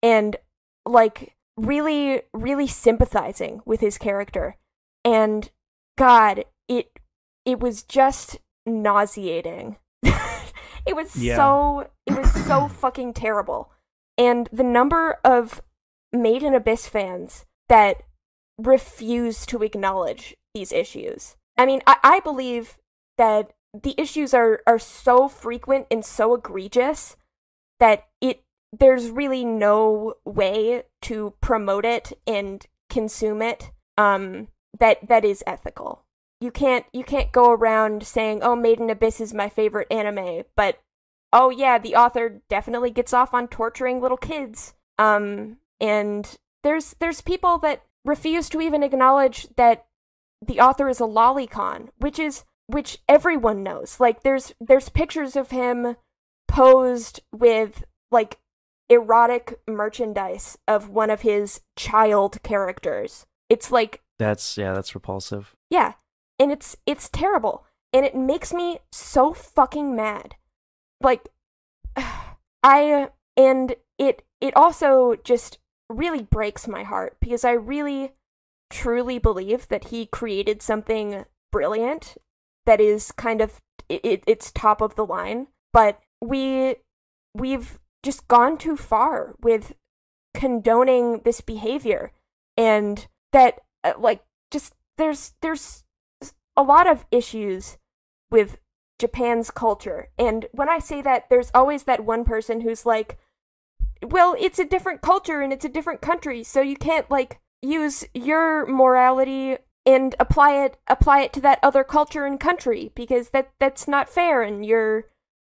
and 0.02 0.36
like 0.84 1.36
really 1.56 2.24
really 2.34 2.68
sympathizing 2.68 3.62
with 3.66 3.82
his 3.82 4.00
character. 4.00 4.58
And 5.06 5.52
god, 5.96 6.44
it 6.68 7.00
it 7.46 7.60
was 7.60 7.84
just 7.84 8.40
nauseating. 8.68 9.78
it 10.86 10.96
was 10.96 11.16
Yeah. 11.16 11.36
so 11.38 11.90
it 12.06 12.18
was 12.18 12.32
so 12.46 12.68
fucking 12.82 13.14
terrible. 13.14 13.72
And 14.18 14.50
the 14.52 14.64
number 14.64 15.20
of 15.24 15.62
Made 16.14 16.44
in 16.44 16.54
Abyss 16.54 16.88
fans 16.88 17.46
that 17.70 18.04
refuse 18.58 19.46
to 19.48 19.62
acknowledge 19.62 20.36
these 20.54 20.72
issues. 20.72 21.36
I 21.58 21.66
mean, 21.66 21.82
I, 21.86 21.98
I 22.04 22.20
believe 22.22 22.78
that 23.18 23.52
the 23.74 23.94
issues 23.98 24.34
are 24.34 24.62
are 24.66 24.80
so 24.80 25.28
frequent 25.28 25.88
and 25.92 26.04
so 26.04 26.34
egregious 26.34 27.16
that 27.80 28.08
it 28.22 28.44
there's 28.78 29.10
really 29.10 29.46
no 29.46 30.16
way 30.26 30.84
to 31.04 31.34
promote 31.42 31.86
it 31.86 32.14
and 32.26 32.66
consume 32.90 33.42
it 33.42 33.72
um 33.98 34.48
that 34.80 35.08
that 35.08 35.26
is 35.26 35.44
ethical 35.46 36.04
you 36.40 36.52
can't 36.52 36.86
you 36.94 37.04
can't 37.04 37.32
go 37.32 37.52
around 37.52 38.06
saying 38.06 38.42
oh 38.44 38.56
Made 38.56 38.80
in 38.80 38.90
Abyss 38.90 39.20
is 39.22 39.34
my 39.34 39.50
favorite 39.50 39.88
anime 39.92 40.44
but 40.56 40.80
oh 41.34 41.50
yeah 41.50 41.78
the 41.78 41.96
author 41.96 42.42
definitely 42.50 42.92
gets 42.92 43.14
off 43.14 43.34
on 43.34 43.48
torturing 43.48 44.02
little 44.02 44.18
kids. 44.18 44.74
Um 44.98 45.58
and 45.80 46.38
there's 46.64 46.96
there's 47.00 47.22
people 47.22 47.58
that 47.60 47.84
refuse 48.06 48.50
to 48.50 48.62
even 48.62 48.84
acknowledge 48.84 49.48
that 49.58 49.86
the 50.46 50.60
author 50.60 50.88
is 50.88 51.00
a 51.00 51.04
lolicon 51.04 51.90
which 51.98 52.20
is 52.20 52.44
which 52.68 53.00
everyone 53.08 53.64
knows. 53.64 54.00
Like 54.00 54.24
there's 54.24 54.54
there's 54.60 54.90
pictures 54.90 55.36
of 55.36 55.52
him 55.52 55.96
posed 56.48 57.22
with 57.32 57.84
like 58.12 58.40
erotic 58.90 59.60
merchandise 59.68 60.58
of 60.68 60.90
one 60.90 61.10
of 61.10 61.22
his 61.22 61.62
child 61.76 62.42
characters. 62.44 63.26
It's 63.50 63.72
like 63.72 64.02
That's 64.20 64.58
yeah, 64.58 64.74
that's 64.74 64.96
repulsive. 64.96 65.56
yeah, 65.70 65.94
and 66.40 66.52
it's 66.52 66.76
it's 66.86 67.10
terrible, 67.10 67.66
and 67.94 68.06
it 68.06 68.16
makes 68.16 68.54
me 68.54 68.80
so 68.92 69.34
fucking 69.34 69.96
mad. 69.96 70.36
Like, 71.02 71.28
I 72.64 73.10
and 73.36 73.76
it 73.98 74.24
it 74.42 74.56
also 74.56 75.16
just 75.24 75.60
really 75.90 76.24
breaks 76.24 76.68
my 76.68 76.84
heart 76.84 77.18
because 77.20 77.46
I 77.46 77.52
really 77.52 78.12
truly 78.70 79.18
believe 79.18 79.68
that 79.70 79.86
he 79.86 80.06
created 80.06 80.62
something 80.62 81.26
brilliant 81.52 82.18
that 82.66 82.82
is 82.82 83.12
kind 83.14 83.42
of 83.42 83.62
it, 83.90 84.24
it's 84.28 84.52
top 84.52 84.82
of 84.82 84.96
the 84.96 85.06
line, 85.06 85.48
but 85.72 86.00
we 86.22 86.76
we've 87.34 87.80
just 88.04 88.28
gone 88.28 88.58
too 88.58 88.76
far 88.76 89.36
with 89.42 89.74
condoning 90.34 91.22
this 91.24 91.42
behavior 91.42 92.12
and 92.56 93.08
that 93.32 93.62
uh, 93.84 93.94
like 93.98 94.24
just 94.52 94.74
there's 94.98 95.34
there's 95.42 95.84
a 96.58 96.64
lot 96.64 96.88
of 96.88 97.06
issues 97.12 97.78
with 98.30 98.58
Japan's 99.00 99.52
culture. 99.52 100.10
And 100.18 100.48
when 100.52 100.70
I 100.70 100.80
say 100.80 101.02
that, 101.04 101.30
there's 101.30 101.52
always 101.54 101.84
that 101.84 102.04
one 102.04 102.26
person 102.26 102.62
who's 102.62 102.86
like, 102.86 103.18
well, 104.02 104.36
it's 104.40 104.60
a 104.60 104.66
different 104.66 105.02
culture 105.02 105.42
and 105.42 105.54
it's 105.54 105.66
a 105.66 105.70
different 105.70 106.02
country, 106.02 106.44
so 106.44 106.62
you 106.62 106.76
can't 106.76 107.10
like 107.10 107.40
use 107.62 108.06
your 108.14 108.66
morality 108.66 109.58
and 109.86 110.16
apply 110.20 110.64
it 110.64 110.78
apply 110.88 111.22
it 111.22 111.34
to 111.34 111.42
that 111.42 111.60
other 111.64 111.84
culture 111.84 112.26
and 112.26 112.40
country 112.40 112.92
because 112.94 113.30
that 113.30 113.52
that's 113.60 113.88
not 113.88 114.10
fair 114.10 114.44
and 114.44 114.66
you're 114.66 115.06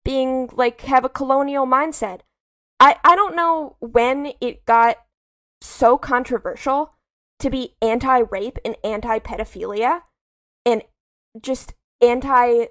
being 0.03 0.49
like 0.53 0.81
have 0.81 1.05
a 1.05 1.09
colonial 1.09 1.65
mindset. 1.65 2.19
I 2.79 2.97
I 3.03 3.15
don't 3.15 3.35
know 3.35 3.77
when 3.79 4.33
it 4.41 4.65
got 4.65 4.97
so 5.61 5.97
controversial 5.97 6.93
to 7.39 7.49
be 7.49 7.75
anti 7.81 8.19
rape 8.19 8.59
and 8.63 8.75
anti 8.83 9.19
pedophilia 9.19 10.01
and 10.65 10.83
just 11.41 11.73
anti 12.01 12.65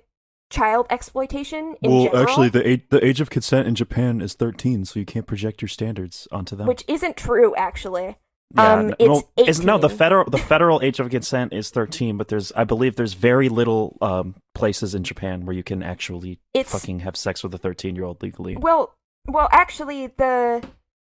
child 0.50 0.86
exploitation 0.90 1.74
in 1.82 1.90
well, 1.90 2.04
general, 2.04 2.22
actually, 2.22 2.48
the 2.48 2.68
age, 2.68 2.82
the 2.90 3.04
age 3.04 3.20
of 3.20 3.30
consent 3.30 3.66
in 3.66 3.74
Japan 3.74 4.20
is 4.20 4.34
13, 4.34 4.84
so 4.84 5.00
you 5.00 5.06
can't 5.06 5.26
project 5.26 5.60
your 5.62 5.68
standards 5.68 6.28
onto 6.30 6.54
them. 6.54 6.66
which 6.66 6.84
isn't 6.88 7.16
true 7.16 7.54
actually. 7.56 8.16
Yeah, 8.54 8.72
um, 8.74 8.86
n- 8.88 8.94
it's 9.00 9.08
well, 9.08 9.30
is- 9.36 9.64
no, 9.64 9.78
the 9.78 9.88
federal 9.88 10.30
the 10.30 10.38
federal 10.52 10.80
age 10.82 11.00
of 11.00 11.10
consent 11.10 11.52
is 11.52 11.70
13, 11.70 12.16
but 12.16 12.28
there's 12.28 12.52
I 12.52 12.64
believe 12.64 12.94
there's 12.96 13.14
very 13.14 13.48
little 13.48 13.96
um, 14.00 14.36
places 14.54 14.94
in 14.94 15.02
Japan 15.02 15.44
where 15.44 15.56
you 15.56 15.62
can 15.64 15.82
actually 15.82 16.38
It's 16.52 16.70
fucking 16.70 17.00
have 17.00 17.16
sex 17.16 17.42
with 17.42 17.54
a 17.54 17.58
13 17.58 17.96
year 17.96 18.04
old 18.04 18.22
legally. 18.22 18.56
well, 18.56 18.94
well, 19.26 19.48
actually, 19.50 20.08
the 20.08 20.62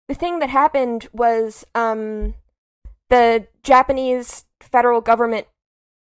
the 0.10 0.16
thing 0.16 0.40
that 0.40 0.50
happened 0.50 1.08
was 1.14 1.64
um, 1.76 2.34
the 3.10 3.48
Japanese 3.64 4.46
federal 4.60 5.00
government 5.02 5.48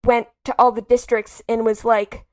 went 0.06 0.28
to 0.46 0.56
all 0.60 0.72
the 0.72 0.82
districts 0.82 1.42
and 1.48 1.66
was 1.66 1.86
like, 1.86 2.26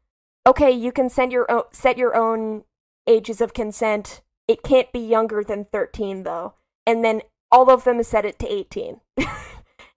"Okay, 0.46 0.70
you 0.70 0.92
can 0.92 1.08
send 1.10 1.32
your 1.32 1.50
own, 1.50 1.64
set 1.72 1.98
your 1.98 2.14
own 2.16 2.64
ages 3.06 3.40
of 3.40 3.54
consent. 3.54 4.22
It 4.48 4.62
can't 4.62 4.92
be 4.92 5.00
younger 5.00 5.42
than 5.44 5.66
thirteen, 5.66 6.22
though." 6.24 6.54
And 6.86 7.04
then 7.04 7.22
all 7.52 7.70
of 7.70 7.84
them 7.84 8.02
set 8.02 8.24
it 8.24 8.38
to 8.40 8.52
eighteen. 8.52 9.00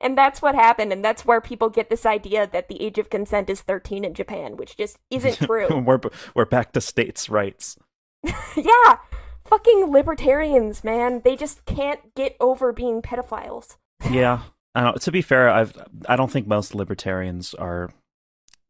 And 0.02 0.18
that's 0.18 0.42
what 0.42 0.54
happened, 0.54 0.92
and 0.92 1.04
that's 1.04 1.26
where 1.26 1.40
people 1.40 1.70
get 1.70 1.90
this 1.90 2.06
idea 2.06 2.46
that 2.46 2.68
the 2.68 2.82
age 2.84 2.98
of 3.00 3.10
consent 3.10 3.50
is 3.50 3.62
13 3.62 4.04
in 4.04 4.14
Japan, 4.14 4.58
which 4.58 4.76
just 4.76 4.98
isn't 5.10 5.38
true. 5.48 5.80
we're 5.80 5.98
b- 5.98 6.10
we're 6.36 6.44
back 6.44 6.74
to 6.74 6.82
states' 6.82 7.30
rights. 7.30 7.78
yeah, 8.24 8.98
fucking 9.46 9.90
libertarians, 9.94 10.84
man. 10.84 11.22
They 11.24 11.38
just 11.38 11.64
can't 11.64 12.14
get 12.16 12.36
over 12.42 12.74
being 12.74 13.02
pedophiles. 13.02 13.78
yeah. 14.12 14.42
I 14.76 14.82
don't, 14.82 15.02
to 15.02 15.12
be 15.12 15.22
fair, 15.22 15.50
I've 15.50 15.78
I 16.08 16.16
don't 16.16 16.32
think 16.32 16.48
most 16.48 16.74
libertarians 16.76 17.54
are 17.54 17.92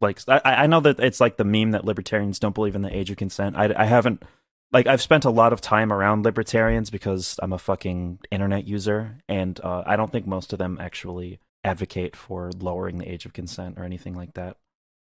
like 0.02 0.20
I, 0.28 0.42
I 0.44 0.68
know 0.68 0.82
that 0.82 1.00
it's 1.00 1.22
like 1.22 1.38
the 1.38 1.46
meme 1.46 1.72
that 1.72 1.86
libertarians 1.86 2.40
don't 2.40 2.56
believe 2.56 2.76
in 2.76 2.82
the 2.82 2.96
age 2.96 3.10
of 3.10 3.18
consent. 3.18 3.56
I, 3.56 3.74
I 3.76 3.86
haven't 3.86 4.24
like 4.72 4.88
I've 4.88 5.02
spent 5.02 5.26
a 5.26 5.30
lot 5.30 5.54
of 5.54 5.62
time 5.62 5.94
around 5.94 6.26
libertarians 6.26 6.90
because 6.90 7.40
I'm 7.42 7.54
a 7.54 7.60
fucking 7.60 8.20
internet 8.32 8.68
user, 8.68 9.18
and 9.30 9.60
uh, 9.64 9.84
I 9.86 9.96
don't 9.96 10.12
think 10.12 10.28
most 10.28 10.52
of 10.52 10.60
them 10.60 10.78
actually 10.82 11.40
advocate 11.64 12.16
for 12.16 12.52
lowering 12.52 12.98
the 12.98 13.10
age 13.10 13.26
of 13.26 13.34
consent 13.34 13.78
or 13.78 13.84
anything 13.84 14.16
like 14.16 14.34
that. 14.34 14.58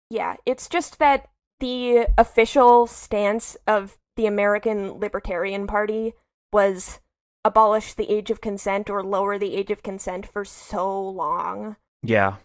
Yeah, 0.09 0.37
it's 0.45 0.67
just 0.67 0.99
that 0.99 1.29
the 1.59 2.07
official 2.17 2.87
stance 2.87 3.57
of 3.67 3.97
the 4.15 4.25
American 4.25 4.99
Libertarian 4.99 5.67
Party 5.67 6.13
was 6.51 6.99
abolish 7.47 7.93
the 7.93 8.11
age 8.11 8.29
of 8.29 8.41
consent 8.41 8.89
or 8.89 9.01
lower 9.03 9.37
the 9.39 9.55
age 9.55 9.71
of 9.71 9.81
consent 9.81 10.27
for 10.27 10.43
so 10.45 11.01
long. 11.01 11.77
Yeah, 12.03 12.35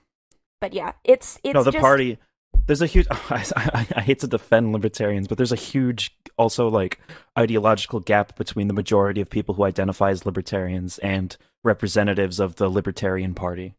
But 0.60 0.72
yeah, 0.72 0.92
it's 1.04 1.38
it's 1.44 1.54
no, 1.54 1.62
the 1.62 1.72
just, 1.72 1.82
party. 1.82 2.18
There's 2.66 2.80
a 2.82 2.86
huge. 2.86 3.06
I, 3.10 3.44
I, 3.56 3.86
I 3.96 4.00
hate 4.00 4.20
to 4.20 4.26
defend 4.28 4.72
libertarians, 4.72 5.26
but 5.28 5.36
there's 5.36 5.52
a 5.52 5.56
huge, 5.56 6.16
also 6.38 6.68
like 6.68 7.00
ideological 7.36 8.00
gap 8.00 8.36
between 8.36 8.68
the 8.68 8.74
majority 8.74 9.20
of 9.20 9.28
people 9.28 9.54
who 9.56 9.64
identify 9.64 10.10
as 10.10 10.24
libertarians 10.24 10.98
and 10.98 11.36
representatives 11.64 12.40
of 12.40 12.56
the 12.56 12.68
Libertarian 12.68 13.34
Party 13.34 13.74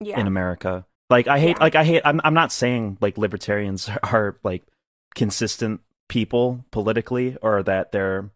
yeah. 0.00 0.20
in 0.20 0.26
America. 0.26 0.86
Like 1.08 1.26
I 1.28 1.38
hate, 1.38 1.56
Yeah. 1.56 1.64
like 1.64 1.74
I 1.74 1.84
hate. 1.84 2.02
I'm 2.04 2.20
I'm 2.22 2.34
not 2.34 2.52
saying 2.52 2.98
like 3.00 3.16
libertarians 3.18 3.88
are 4.02 4.36
like 4.44 4.64
consistent 5.14 5.80
people 6.08 6.64
politically 6.70 7.36
or 7.42 7.62
that 7.62 7.90
they're 7.92 8.30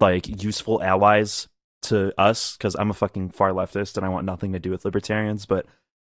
like 0.00 0.42
useful 0.42 0.82
allies 0.82 1.46
to 1.82 2.12
us 2.18 2.56
because 2.56 2.74
I'm 2.78 2.90
a 2.90 2.94
fucking 2.94 3.30
far 3.30 3.50
leftist 3.50 3.96
and 3.96 4.04
I 4.04 4.08
want 4.08 4.26
nothing 4.26 4.52
to 4.52 4.58
do 4.58 4.70
with 4.70 4.84
libertarians. 4.84 5.46
But 5.46 5.66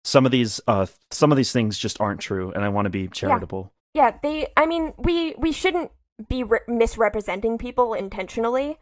some 0.03 0.25
of 0.25 0.31
these, 0.31 0.61
uh, 0.67 0.85
some 1.11 1.31
of 1.31 1.37
these 1.37 1.51
things 1.51 1.77
just 1.77 1.99
aren't 1.99 2.21
true, 2.21 2.51
and 2.51 2.63
I 2.63 2.69
want 2.69 2.85
to 2.85 2.91
be 2.91 3.07
charitable. 3.07 3.71
Yeah, 3.93 4.17
they. 4.21 4.47
I 4.55 4.65
mean, 4.65 4.93
we 4.97 5.33
we 5.37 5.51
shouldn't 5.51 5.91
be 6.29 6.43
re- 6.43 6.59
misrepresenting 6.67 7.57
people 7.57 7.93
intentionally, 7.93 8.77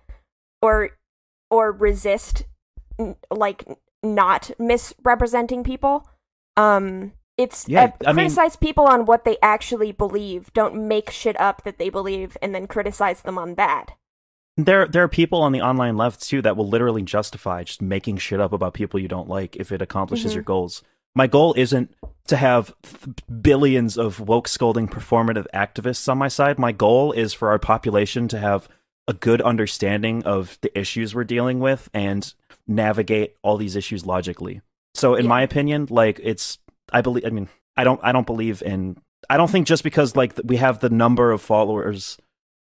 or 0.61 0.97
or 1.49 1.72
resist 1.72 2.43
like 3.31 3.65
not 4.03 4.51
misrepresenting 4.60 5.64
people. 5.64 6.07
Um, 6.57 7.14
it's 7.38 7.68
Yeah, 7.68 7.85
uh, 7.85 7.89
I 8.05 8.14
mean- 8.14 8.26
criticize 8.26 8.55
people 8.55 8.85
on 8.85 9.05
what 9.05 9.23
they 9.23 9.38
actually 9.41 9.91
believe. 9.91 10.51
Don't 10.53 10.88
make 10.88 11.10
shit 11.10 11.39
up 11.39 11.64
that 11.64 11.77
they 11.80 11.89
believe 11.89 12.38
and 12.41 12.53
then 12.53 12.68
criticize 12.68 13.22
them 13.22 13.38
on 13.38 13.55
that. 13.55 13.95
There, 14.58 14.88
there 14.88 15.04
are 15.04 15.08
people 15.08 15.42
on 15.42 15.52
the 15.52 15.62
online 15.62 15.98
left 15.98 16.22
too 16.22 16.42
that 16.44 16.56
will 16.56 16.68
literally 16.68 17.02
justify 17.02 17.64
just 17.64 17.82
making 17.82 18.18
shit 18.18 18.40
up 18.40 18.54
about 18.54 18.74
people 18.74 19.00
you 19.00 19.08
don't 19.08 19.28
like 19.28 19.56
if 19.56 19.72
it 19.72 19.82
accomplishes 19.82 20.32
Mhm. 20.32 20.36
your 20.36 20.44
goals. 20.44 20.84
My 21.16 21.28
goal 21.28 21.54
isn't 21.58 21.94
to 22.28 22.38
have 22.38 22.74
th- 22.84 23.16
billions 23.42 23.98
of 23.98 24.20
woke 24.20 24.48
scolding 24.48 24.88
performative 24.88 25.46
activists 25.54 26.08
on 26.08 26.18
my 26.18 26.28
side. 26.28 26.60
My 26.60 26.72
goal 26.72 27.12
is 27.12 27.34
for 27.34 27.50
our 27.50 27.60
population 27.60 28.28
to 28.30 28.40
have 28.40 28.68
a 29.08 29.14
good 29.14 29.42
understanding 29.42 30.24
of 30.24 30.58
the 30.62 30.78
issues 30.80 31.14
we're 31.14 31.24
dealing 31.24 31.60
with 31.60 31.90
and 31.94 32.34
navigate 32.68 33.36
all 33.44 33.58
these 33.58 33.76
issues 33.76 34.06
logically. 34.06 34.62
So, 34.94 35.16
in 35.16 35.26
Yeah. 35.26 35.30
my 35.30 35.42
opinion, 35.42 35.88
like 35.90 36.20
it's, 36.24 36.60
I 36.92 37.02
believe, 37.02 37.26
I 37.26 37.30
mean, 37.30 37.50
I 37.76 37.84
don't, 37.84 38.00
I 38.04 38.12
don't 38.12 38.26
believe 38.28 38.62
in, 38.62 38.98
I 39.30 39.38
don't 39.38 39.50
think 39.50 39.68
just 39.68 39.84
because 39.84 40.16
like 40.16 40.34
we 40.44 40.58
have 40.58 40.80
the 40.80 40.90
number 40.90 41.32
of 41.32 41.42
followers, 41.42 42.18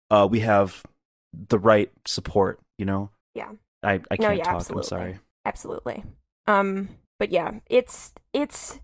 uh, 0.10 0.28
we 0.30 0.40
have 0.40 0.84
the 1.34 1.60
right 1.60 1.92
support. 2.06 2.60
You 2.78 2.86
know? 2.86 3.12
Yeah. 3.36 3.52
I, 3.84 4.00
I 4.12 4.18
can't 4.18 4.38
yeah, 4.38 4.44
talk. 4.44 4.56
absolutely. 4.56 4.80
I'm 4.80 4.88
sorry. 4.88 5.20
Absolutely. 5.46 6.04
Um, 6.48 6.90
but 7.20 7.32
yeah, 7.32 7.52
it's 7.70 8.14
it's 8.34 8.80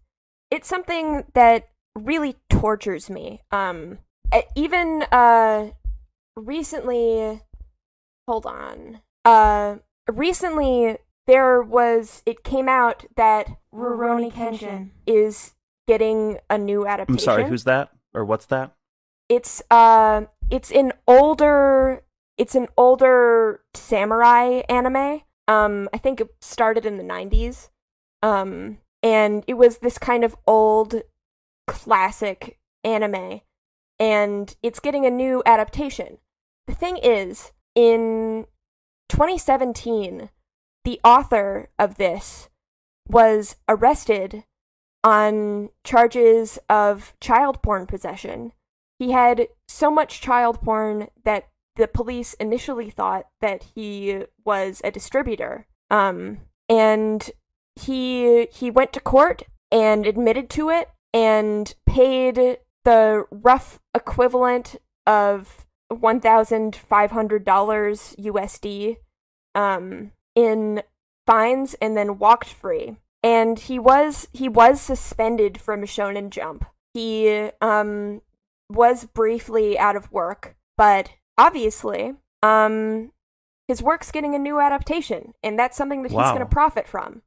it's 0.49 0.67
something 0.67 1.23
that 1.33 1.69
really 1.95 2.37
tortures 2.49 3.09
me. 3.09 3.41
Um, 3.51 3.99
even 4.55 5.03
uh, 5.11 5.71
recently, 6.35 7.41
hold 8.27 8.45
on. 8.45 9.01
Uh, 9.25 9.77
recently 10.11 10.97
there 11.27 11.61
was 11.61 12.23
it 12.25 12.43
came 12.43 12.69
out 12.69 13.05
that 13.17 13.47
Rurouni 13.73 14.31
Kenshin 14.31 14.91
is 15.05 15.53
getting 15.87 16.39
a 16.49 16.57
new 16.57 16.87
adaptation. 16.87 17.15
I'm 17.15 17.19
sorry. 17.19 17.49
Who's 17.49 17.65
that 17.65 17.89
or 18.13 18.25
what's 18.25 18.45
that? 18.47 18.73
it's 19.29 19.61
uh 19.69 20.23
it's 20.49 20.71
an 20.71 20.93
older 21.07 22.01
it's 22.37 22.55
an 22.55 22.67
older 22.77 23.61
samurai 23.73 24.61
anime. 24.69 25.21
Um 25.47 25.89
I 25.93 25.97
think 25.97 26.21
it 26.21 26.29
started 26.41 26.85
in 26.85 26.97
the 26.97 27.03
90s. 27.03 27.69
Um 28.21 28.79
and 29.03 29.43
it 29.47 29.55
was 29.55 29.79
this 29.79 29.97
kind 29.97 30.23
of 30.23 30.35
old 30.45 31.01
classic 31.67 32.59
anime 32.83 33.41
and 33.99 34.55
it's 34.61 34.79
getting 34.79 35.05
a 35.05 35.11
new 35.11 35.41
adaptation. 35.45 36.17
The 36.67 36.75
thing 36.75 36.97
is, 36.97 37.51
in 37.75 38.45
2017, 39.09 40.29
the 40.83 40.99
author 41.03 41.69
of 41.79 41.95
this 41.95 42.49
was 43.07 43.55
arrested 43.67 44.43
on 45.03 45.69
charges 45.83 46.59
of 46.69 47.13
child 47.21 47.61
porn 47.61 47.87
possession. 47.87 48.51
He 48.99 49.11
had 49.11 49.47
so 49.67 49.89
much 49.89 50.21
child 50.21 50.61
porn 50.61 51.07
that 51.23 51.47
the 51.77 51.87
police 51.87 52.33
initially 52.35 52.89
thought 52.89 53.27
that 53.39 53.63
he 53.75 54.23
was 54.43 54.81
a 54.83 54.91
distributor. 54.91 55.67
Um, 55.89 56.39
and 56.67 57.29
he 57.75 58.47
he 58.51 58.69
went 58.69 58.91
to 58.93 58.99
court 58.99 59.43
and 59.71 60.05
admitted 60.05 60.49
to 60.51 60.69
it 60.69 60.89
and 61.13 61.73
paid 61.85 62.57
the 62.83 63.25
rough 63.31 63.79
equivalent 63.95 64.75
of 65.05 65.65
one 65.89 66.19
thousand 66.19 66.75
five 66.75 67.11
hundred 67.11 67.45
dollars 67.45 68.15
USD 68.19 68.97
um, 69.55 70.11
in 70.35 70.81
fines 71.25 71.75
and 71.75 71.95
then 71.95 72.17
walked 72.17 72.49
free. 72.49 72.97
And 73.23 73.59
he 73.59 73.79
was 73.79 74.27
he 74.33 74.49
was 74.49 74.81
suspended 74.81 75.59
from 75.59 75.83
Shonen 75.83 76.29
Jump. 76.29 76.65
He 76.93 77.49
um 77.61 78.21
was 78.69 79.05
briefly 79.05 79.79
out 79.79 79.95
of 79.95 80.11
work, 80.11 80.55
but 80.75 81.11
obviously 81.37 82.13
um 82.43 83.11
his 83.67 83.81
work's 83.83 84.11
getting 84.11 84.33
a 84.33 84.39
new 84.39 84.61
adaptation, 84.61 85.33
and 85.43 85.59
that's 85.59 85.75
something 85.75 86.01
that 86.03 86.11
he's 86.11 86.17
going 86.21 86.39
to 86.39 86.45
profit 86.45 86.87
from. 86.87 87.21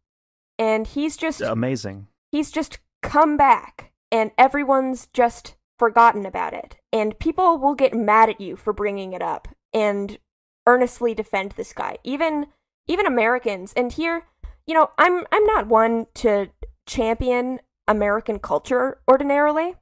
And 0.59 0.87
he's 0.87 1.19
just 1.19 1.43
Amazing. 1.43 2.07
he's 2.33 2.51
just 2.51 2.79
come 3.03 3.37
back 3.37 3.93
and 4.11 4.31
everyone's 4.39 5.07
just 5.13 5.57
forgotten 5.79 6.27
about 6.27 6.53
it 6.53 6.77
and 6.93 7.19
people 7.19 7.57
will 7.57 7.75
get 7.75 7.95
mad 7.95 8.29
at 8.29 8.39
you 8.41 8.55
for 8.57 8.73
bringing 8.75 9.15
it 9.15 9.23
up 9.23 9.49
and 9.73 10.19
earnestly 10.67 11.15
defend 11.15 11.53
this 11.53 11.73
guy 11.73 11.97
even 12.05 12.47
even 12.87 13.07
americans 13.07 13.73
and 13.75 13.95
here 13.95 14.25
you 14.67 14.75
know 14.75 14.91
i'm 14.99 15.25
i'm 15.33 15.47
not 15.47 15.67
one 15.69 16.07
to 16.13 16.51
champion 16.87 17.59
american 17.89 18.39
culture 18.39 19.01
ordinarily 19.11 19.75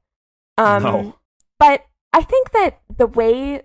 um 0.56 0.84
No. 0.84 1.14
but 1.58 1.84
i 2.12 2.22
think 2.22 2.52
that 2.52 2.80
the 2.96 3.08
way 3.08 3.62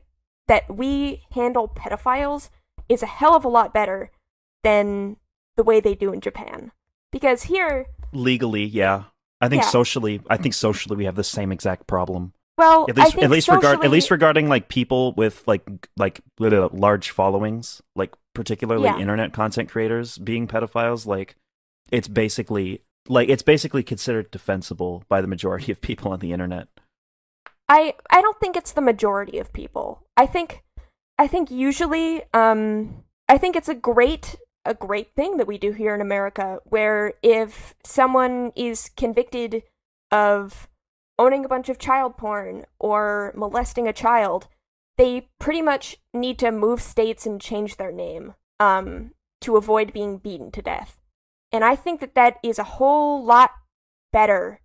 that 0.47 0.73
we 0.73 1.23
handle 1.31 1.67
pedophiles 1.67 2.49
is 2.89 3.01
a 3.03 3.07
hell 3.07 3.35
of 3.35 3.45
a 3.45 3.49
lot 3.49 3.73
better 3.73 4.11
than 4.63 5.17
the 5.55 5.63
way 5.63 5.79
they 5.79 5.95
do 5.95 6.11
in 6.13 6.19
japan 6.21 6.71
because 7.11 7.43
here 7.43 7.87
Legally, 8.15 8.63
yeah. 8.63 9.05
I 9.41 9.49
think 9.49 9.63
Yeah. 9.63 9.69
socially, 9.69 10.21
I 10.29 10.37
think 10.37 10.53
socially 10.53 10.95
we 10.95 11.05
have 11.05 11.15
the 11.15 11.23
same 11.23 11.51
exact 11.51 11.87
problem. 11.87 12.33
well 12.57 12.85
At 12.87 12.95
least, 12.95 13.17
at 13.17 13.31
least 13.31 13.47
regard, 13.49 13.83
at 13.83 13.89
least 13.89 14.11
regarding 14.11 14.47
like 14.47 14.69
people 14.69 15.13
with 15.13 15.43
like 15.47 15.63
like 15.97 16.21
large 16.39 17.09
followings, 17.09 17.81
like 17.95 18.13
particularly 18.35 18.85
Yeah. 18.85 18.99
internet 18.99 19.33
content 19.33 19.69
creators 19.69 20.17
being 20.19 20.47
pedophiles. 20.47 21.07
Like, 21.07 21.35
it's 21.91 22.07
basically 22.07 22.83
like 23.09 23.29
it's 23.29 23.41
basically 23.43 23.81
considered 23.83 24.29
defensible 24.31 25.03
by 25.09 25.19
the 25.19 25.27
majority 25.27 25.71
of 25.71 25.81
people 25.81 26.11
on 26.11 26.19
the 26.19 26.31
internet. 26.31 26.67
I 27.69 27.95
I 28.09 28.21
don't 28.21 28.39
think 28.39 28.55
it's 28.55 28.73
the 28.73 28.81
majority 28.81 29.39
of 29.39 29.53
people. 29.53 30.03
I 30.17 30.25
think 30.25 30.63
I 31.17 31.27
think 31.27 31.51
usually 31.51 32.23
um 32.33 33.03
I 33.29 33.37
think 33.37 33.55
it's 33.55 33.69
a 33.69 33.75
great 33.75 34.35
a 34.65 34.73
great 34.73 35.13
thing 35.15 35.37
that 35.37 35.47
we 35.47 35.57
do 35.57 35.71
here 35.71 35.93
in 35.93 36.01
America 36.01 36.59
where 36.63 37.13
if 37.21 37.75
someone 37.83 38.51
is 38.55 38.89
convicted 38.95 39.63
of 40.11 40.67
owning 41.19 41.43
a 41.43 41.49
bunch 41.49 41.69
of 41.69 41.77
child 41.77 42.17
porn 42.17 42.65
or 42.79 43.33
molesting 43.35 43.87
a 43.87 43.93
child, 43.93 44.47
they 44.97 45.29
pretty 45.39 45.61
much 45.61 45.97
need 46.13 46.39
to 46.39 46.51
move 46.51 46.81
states 46.81 47.25
and 47.25 47.41
change 47.41 47.77
their 47.77 47.91
name 47.91 48.33
um 48.59 49.11
to 49.41 49.57
avoid 49.57 49.93
being 49.93 50.17
beaten 50.17 50.51
to 50.51 50.61
death. 50.61 50.99
And 51.51 51.63
I 51.63 51.75
think 51.75 51.99
that 51.99 52.15
that 52.15 52.37
is 52.43 52.57
a 52.57 52.63
whole 52.63 53.23
lot 53.23 53.51
better 54.11 54.61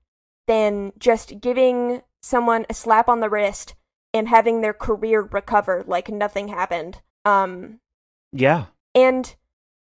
than 0.46 0.92
just 0.98 1.40
giving 1.40 2.02
someone 2.22 2.66
a 2.68 2.74
slap 2.74 3.08
on 3.08 3.20
the 3.20 3.30
wrist 3.30 3.74
and 4.14 4.28
having 4.28 4.60
their 4.60 4.74
career 4.74 5.22
recover 5.22 5.84
like 5.86 6.08
nothing 6.08 6.48
happened. 6.48 7.00
Um 7.24 7.80
Yeah, 8.32 8.66
and 8.94 9.34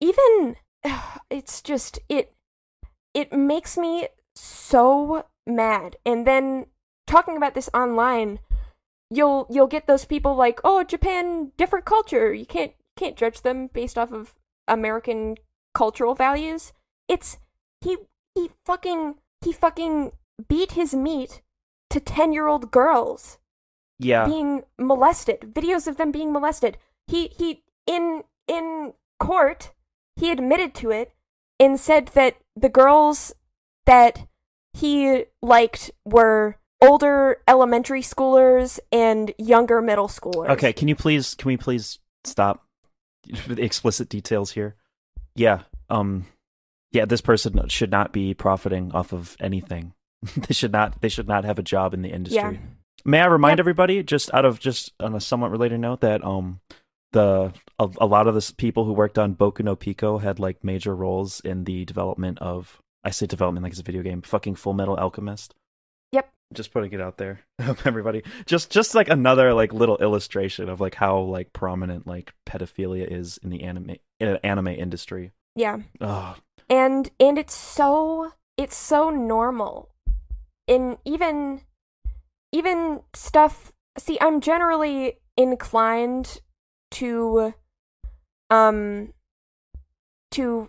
even 0.01 0.57
it's 1.31 1.63
just 1.63 1.99
it 2.09 2.33
it 3.15 3.33
makes 3.33 3.79
me 3.79 4.09
so 4.35 5.27
mad. 5.47 5.97
And 6.05 6.27
then 6.27 6.67
talking 7.07 7.37
about 7.37 7.55
this 7.55 7.71
online, 7.73 8.41
you'll 9.11 9.47
you'll 9.51 9.67
get 9.67 9.87
those 9.87 10.05
people 10.05 10.35
like, 10.35 10.61
"Oh, 10.65 10.85
Japan 10.85 11.53
different 11.57 11.85
culture. 11.85 12.33
You 12.33 12.47
can't 12.47 12.73
can't 12.97 13.17
judge 13.17 13.43
them 13.43 13.69
based 13.73 13.97
off 13.97 14.13
of 14.13 14.35
American 14.69 15.37
cultural 15.75 16.15
values." 16.15 16.73
It's 17.09 17.39
he 17.81 17.97
he 18.35 18.51
fucking 18.65 19.17
he 19.43 19.53
fucking 19.53 20.13
beat 20.49 20.73
his 20.73 20.95
meat 20.95 21.41
to 21.91 22.01
10-year-old 22.01 22.71
girls 22.71 23.39
yeah. 23.99 24.27
being 24.27 24.63
molested 24.79 25.41
videos 25.53 25.87
of 25.87 25.97
them 25.97 26.11
being 26.11 26.33
molested 26.33 26.77
he 27.07 27.29
he 27.29 27.63
in 27.87 28.23
in 28.49 28.93
court 29.19 29.73
he 30.17 30.31
admitted 30.31 30.75
to 30.75 30.91
it 30.91 31.13
and 31.59 31.79
said 31.81 32.09
that 32.09 32.37
the 32.55 32.69
girls 32.69 33.35
that 33.87 34.27
he 34.73 35.25
liked 35.43 35.91
were 36.05 36.57
older 36.83 37.39
elementary 37.49 38.03
schoolers 38.03 38.79
and 38.93 39.33
younger 39.39 39.81
middle 39.81 40.09
schoolers 40.09 40.51
Okay, 40.51 40.73
can 40.73 40.89
you 40.89 40.97
please 40.97 41.35
can 41.35 41.49
we 41.49 41.57
please 41.57 41.99
stop 42.25 42.67
the 43.25 43.63
explicit 43.63 44.09
details 44.09 44.53
here? 44.53 44.77
Yeah. 45.35 45.61
Um 45.89 46.27
yeah, 46.93 47.05
this 47.05 47.21
person 47.21 47.69
should 47.69 47.91
not 47.91 48.13
be 48.13 48.35
profiting 48.35 48.93
off 48.93 49.13
of 49.13 49.37
anything. 49.41 49.93
they 50.37 50.55
should 50.55 50.73
not 50.73 51.01
they 51.01 51.09
should 51.09 51.29
not 51.29 51.45
have 51.45 51.59
a 51.59 51.63
job 51.63 51.95
in 51.95 52.03
the 52.03 52.11
industry. 52.11 52.41
yeah 52.41 52.61
May 53.05 53.21
I 53.21 53.27
remind 53.27 53.59
Yep. 53.59 53.61
everybody 53.61 54.03
just 54.03 54.35
out 54.35 54.45
of 54.45 54.59
just 54.59 54.93
on 54.99 55.15
a 55.15 55.21
somewhat 55.21 55.51
related 55.53 55.79
note 55.79 56.01
that 56.01 56.25
um 56.25 56.61
the 57.13 57.53
a, 57.79 57.89
a 58.01 58.07
lot 58.07 58.27
of 58.27 58.35
the 58.35 58.53
people 58.57 58.85
who 58.85 58.93
worked 58.93 59.19
on 59.19 59.35
Boku 59.37 59.63
no 59.63 59.77
Pico 59.77 60.19
had 60.19 60.39
like 60.41 60.65
major 60.65 60.95
roles 60.95 61.41
in 61.41 61.65
the 61.65 61.85
development 61.85 62.39
of 62.41 62.79
I 63.05 63.11
say 63.11 63.27
development 63.27 63.63
like 63.63 63.73
it's 63.73 63.81
a 63.81 63.85
video 63.85 64.03
game, 64.03 64.23
fucking 64.23 64.57
Full 64.57 64.73
Metal 64.73 64.97
Alchemist. 64.97 65.55
Yep. 66.13 66.29
Just 66.53 66.73
putting 66.73 66.93
it 66.93 67.01
out 67.01 67.17
there, 67.19 67.41
everybody. 67.85 68.23
Just 68.47 68.71
just 68.71 68.95
like 68.97 69.09
another 69.09 69.55
like 69.55 69.73
little 69.73 69.99
illustration 69.99 70.69
of 70.69 70.81
like 70.81 70.97
how 70.97 71.19
like 71.21 71.53
prominent 71.53 72.07
like 72.09 72.33
pedophilia 72.49 73.07
is 73.09 73.39
in 73.43 73.51
the 73.51 73.63
anime 73.63 73.97
in 74.19 74.37
anime 74.43 74.69
industry. 74.69 75.31
yeah 75.55 75.79
Oh, 76.01 76.35
and 76.69 77.09
and 77.21 77.39
it's 77.39 77.55
so 77.55 78.33
it's 78.57 78.77
so 78.77 79.11
normal 79.11 79.91
in 80.67 80.97
even 81.05 81.61
even 82.53 83.03
stuff 83.15 83.73
see 83.99 84.19
i'm 84.21 84.41
generally 84.41 85.19
inclined 85.37 86.41
to 86.91 87.55
um 88.51 89.13
to 90.31 90.69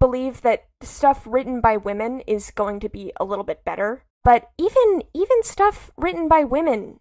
believe 0.00 0.42
that 0.42 0.64
stuff 0.82 1.22
written 1.26 1.60
by 1.60 1.76
women 1.76 2.20
is 2.26 2.50
going 2.50 2.80
to 2.80 2.88
be 2.88 3.12
a 3.20 3.24
little 3.24 3.44
bit 3.44 3.64
better. 3.64 4.04
But 4.24 4.50
even 4.58 5.02
even 5.14 5.42
stuff 5.42 5.90
written 5.96 6.28
by 6.28 6.44
women 6.44 6.98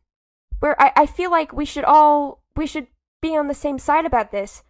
where 0.59 0.79
i, 0.79 0.91
I 0.95 1.05
feel 1.05 1.31
like 1.31 1.51
we 1.51 1.65
should 1.65 1.83
all 1.83 2.43
we 2.55 2.67
should 2.67 2.87
be 3.21 3.35
on 3.35 3.47
the 3.47 3.53
same 3.53 3.79
side 3.79 4.05
about 4.05 4.31
this. 4.31 4.63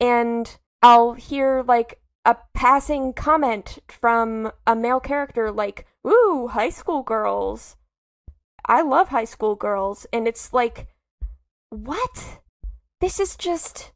And 0.00 0.56
i'll 0.82 1.12
hear 1.12 1.62
like 1.62 2.00
a 2.24 2.36
passing 2.54 3.12
comment 3.12 3.78
from 3.88 4.50
a 4.66 4.74
male 4.74 4.98
character 4.98 5.52
like, 5.52 5.86
"Ooh, 6.06 6.48
high 6.52 6.70
school 6.70 7.02
girls. 7.02 7.76
I 8.64 8.82
love 8.82 9.08
high 9.08 9.24
school 9.24 9.54
girls." 9.54 10.06
And 10.12 10.26
it's 10.26 10.52
like, 10.52 10.88
"What? 11.70 12.40
This 13.00 13.20
is 13.20 13.36
just 13.36 13.92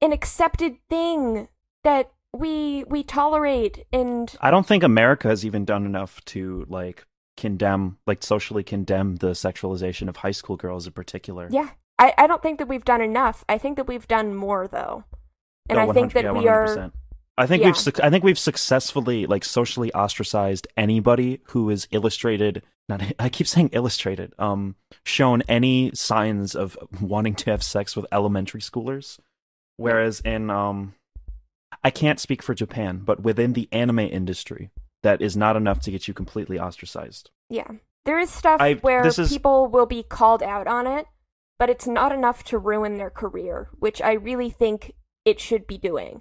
an 0.00 0.12
accepted 0.12 0.76
thing 0.88 1.48
that 1.82 2.12
we 2.34 2.84
we 2.84 3.02
tolerate 3.02 3.86
and 3.92 4.34
I 4.40 4.50
don't 4.50 4.66
think 4.66 4.82
America 4.82 5.28
has 5.28 5.46
even 5.46 5.64
done 5.64 5.86
enough 5.86 6.24
to 6.26 6.66
like 6.68 7.06
condemn 7.36 7.98
like 8.06 8.22
socially 8.22 8.64
condemn 8.64 9.16
the 9.16 9.30
sexualization 9.30 10.08
of 10.08 10.16
high 10.16 10.32
school 10.32 10.56
girls 10.56 10.86
in 10.86 10.92
particular. 10.92 11.48
yeah. 11.50 11.70
I 11.98 12.12
I 12.18 12.26
don't 12.26 12.42
think 12.42 12.58
that 12.58 12.66
we've 12.66 12.84
done 12.84 13.00
enough. 13.00 13.44
I 13.48 13.56
think 13.58 13.76
that 13.76 13.86
we've 13.86 14.08
done 14.08 14.34
more 14.34 14.66
though. 14.66 15.04
And 15.68 15.78
No, 15.78 15.88
I 15.88 15.92
think 15.92 16.12
that 16.12 16.24
yeah, 16.24 16.32
we 16.32 16.48
are 16.48 16.66
100%. 16.66 16.92
I 17.36 17.46
think 17.46 17.62
Yeah. 17.62 17.68
we've 17.70 18.00
I 18.02 18.10
think 18.10 18.24
we've 18.24 18.38
successfully 18.38 19.26
like 19.26 19.44
socially 19.44 19.92
ostracized 19.92 20.68
anybody 20.76 21.40
who 21.48 21.68
is 21.70 21.88
illustrated 21.90 22.62
not 22.88 23.02
I 23.18 23.28
keep 23.28 23.46
saying 23.46 23.70
illustrated 23.72 24.32
um 24.38 24.76
shown 25.04 25.42
any 25.48 25.90
signs 25.94 26.54
of 26.54 26.78
wanting 27.00 27.34
to 27.36 27.50
have 27.50 27.62
sex 27.62 27.96
with 27.96 28.06
elementary 28.12 28.60
schoolers 28.60 29.18
whereas 29.76 30.20
in 30.20 30.50
um 30.50 30.94
I 31.82 31.90
can't 31.90 32.20
speak 32.20 32.42
for 32.42 32.54
Japan 32.54 32.98
but 33.04 33.22
within 33.22 33.52
the 33.54 33.68
anime 33.72 33.98
industry 34.00 34.70
that 35.02 35.20
is 35.20 35.36
not 35.36 35.56
enough 35.56 35.80
to 35.80 35.90
get 35.90 36.06
you 36.08 36.14
completely 36.14 36.58
ostracized 36.58 37.30
Yeah. 37.50 37.68
There 38.04 38.18
is 38.18 38.30
stuff 38.30 38.60
I- 38.60 38.74
where 38.74 39.02
this 39.02 39.18
is- 39.18 39.30
people 39.32 39.66
will 39.66 39.86
be 39.86 40.02
called 40.02 40.42
out 40.42 40.66
on 40.66 40.86
it, 40.86 41.06
but 41.58 41.70
it's 41.70 41.86
not 41.86 42.12
enough 42.12 42.44
to 42.44 42.58
ruin 42.58 42.96
their 42.96 43.08
career, 43.10 43.70
which 43.78 44.02
I 44.02 44.12
really 44.12 44.50
think 44.50 44.92
it 45.24 45.40
should 45.40 45.66
be 45.66 45.78
doing. 45.78 46.20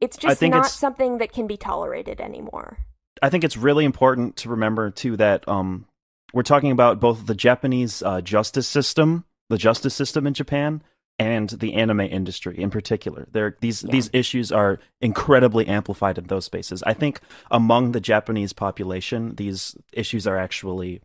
It's 0.00 0.16
just 0.16 0.40
not 0.42 0.48
it's- 0.48 0.74
something 0.74 1.18
that 1.18 1.32
can 1.32 1.46
be 1.46 1.56
tolerated 1.56 2.20
anymore. 2.20 2.78
I 3.22 3.28
think 3.28 3.44
it's 3.44 3.56
really 3.56 3.84
important 3.84 4.36
to 4.36 4.48
remember 4.48 4.90
too 4.90 5.16
that 5.18 5.46
um, 5.46 5.84
we're 6.32 6.42
talking 6.42 6.70
about 6.70 7.00
both 7.00 7.26
the 7.26 7.34
Japanese 7.34 8.02
uh, 8.02 8.20
justice 8.22 8.66
system, 8.66 9.24
the 9.50 9.58
justice 9.58 9.94
system 9.94 10.26
in 10.26 10.32
Japan, 10.32 10.82
and 11.18 11.50
the 11.50 11.74
anime 11.74 12.00
industry 12.00 12.56
in 12.58 12.70
particular. 12.70 13.26
There, 13.30 13.56
these 13.60 13.82
Yeah. 13.82 13.90
these 13.92 14.08
issues 14.14 14.50
are 14.50 14.78
incredibly 15.02 15.66
amplified 15.66 16.16
in 16.16 16.28
those 16.28 16.46
spaces. 16.46 16.82
I 16.84 16.94
think 16.94 17.20
among 17.50 17.92
the 17.92 18.00
Japanese 18.00 18.54
population, 18.54 19.34
these 19.34 19.76
issues 19.92 20.26
are 20.26 20.38
actually 20.38 21.02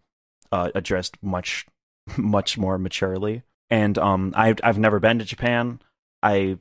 uh, 0.53 0.71
addressed 0.73 1.17
much 1.21 1.65
much 2.17 2.57
more 2.57 2.77
maturely. 2.77 3.43
And 3.69 3.97
um, 3.97 4.31
I've 4.37 4.59
I've 4.63 4.77
never 4.79 4.99
been 5.01 5.19
to 5.19 5.25
Japan. 5.25 5.81
I 6.23 6.59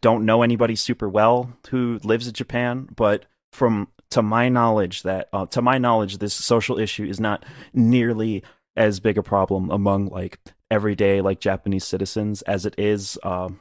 don't 0.00 0.24
know 0.24 0.42
anybody 0.42 0.76
super 0.76 1.08
well 1.08 1.52
who 1.70 2.00
lives 2.04 2.26
in 2.26 2.34
Japan, 2.34 2.88
but 2.94 3.26
from 3.52 3.88
to 4.10 4.22
my 4.22 4.48
knowledge 4.48 5.02
that 5.02 5.28
uh, 5.32 5.46
to 5.46 5.62
my 5.62 5.78
knowledge 5.78 6.18
this 6.18 6.34
social 6.34 6.78
issue 6.78 7.04
is 7.04 7.20
not 7.20 7.44
nearly 7.72 8.42
as 8.76 9.00
big 9.00 9.18
a 9.18 9.22
problem 9.22 9.70
among 9.70 10.06
like 10.06 10.38
everyday 10.70 11.20
like 11.20 11.40
Japanese 11.40 11.84
citizens 11.84 12.42
as 12.42 12.64
it 12.64 12.74
is 12.78 13.18
um 13.22 13.60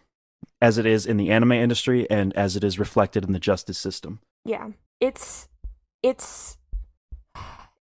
as 0.61 0.77
it 0.77 0.85
is 0.85 1.05
in 1.05 1.17
the 1.17 1.31
anime 1.31 1.51
industry 1.53 2.09
and 2.09 2.35
as 2.35 2.55
it 2.55 2.63
is 2.63 2.79
reflected 2.79 3.23
in 3.23 3.33
the 3.33 3.39
justice 3.39 3.77
system. 3.77 4.19
Yeah. 4.45 4.69
It's 4.99 5.47
it's 6.01 6.57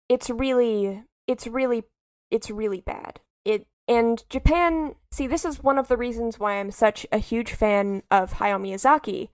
it's 0.08 0.30
really 0.30 1.02
it's 1.26 1.46
really 1.46 1.84
it's 2.30 2.50
really 2.50 2.80
bad. 2.80 3.20
It 3.44 3.66
and 3.88 4.22
Japan, 4.30 4.94
see 5.10 5.26
this 5.26 5.44
is 5.44 5.62
one 5.62 5.78
of 5.78 5.88
the 5.88 5.96
reasons 5.96 6.38
why 6.38 6.54
I'm 6.54 6.70
such 6.70 7.06
a 7.12 7.18
huge 7.18 7.52
fan 7.52 8.02
of 8.10 8.34
Hayao 8.34 8.60
Miyazaki 8.60 9.28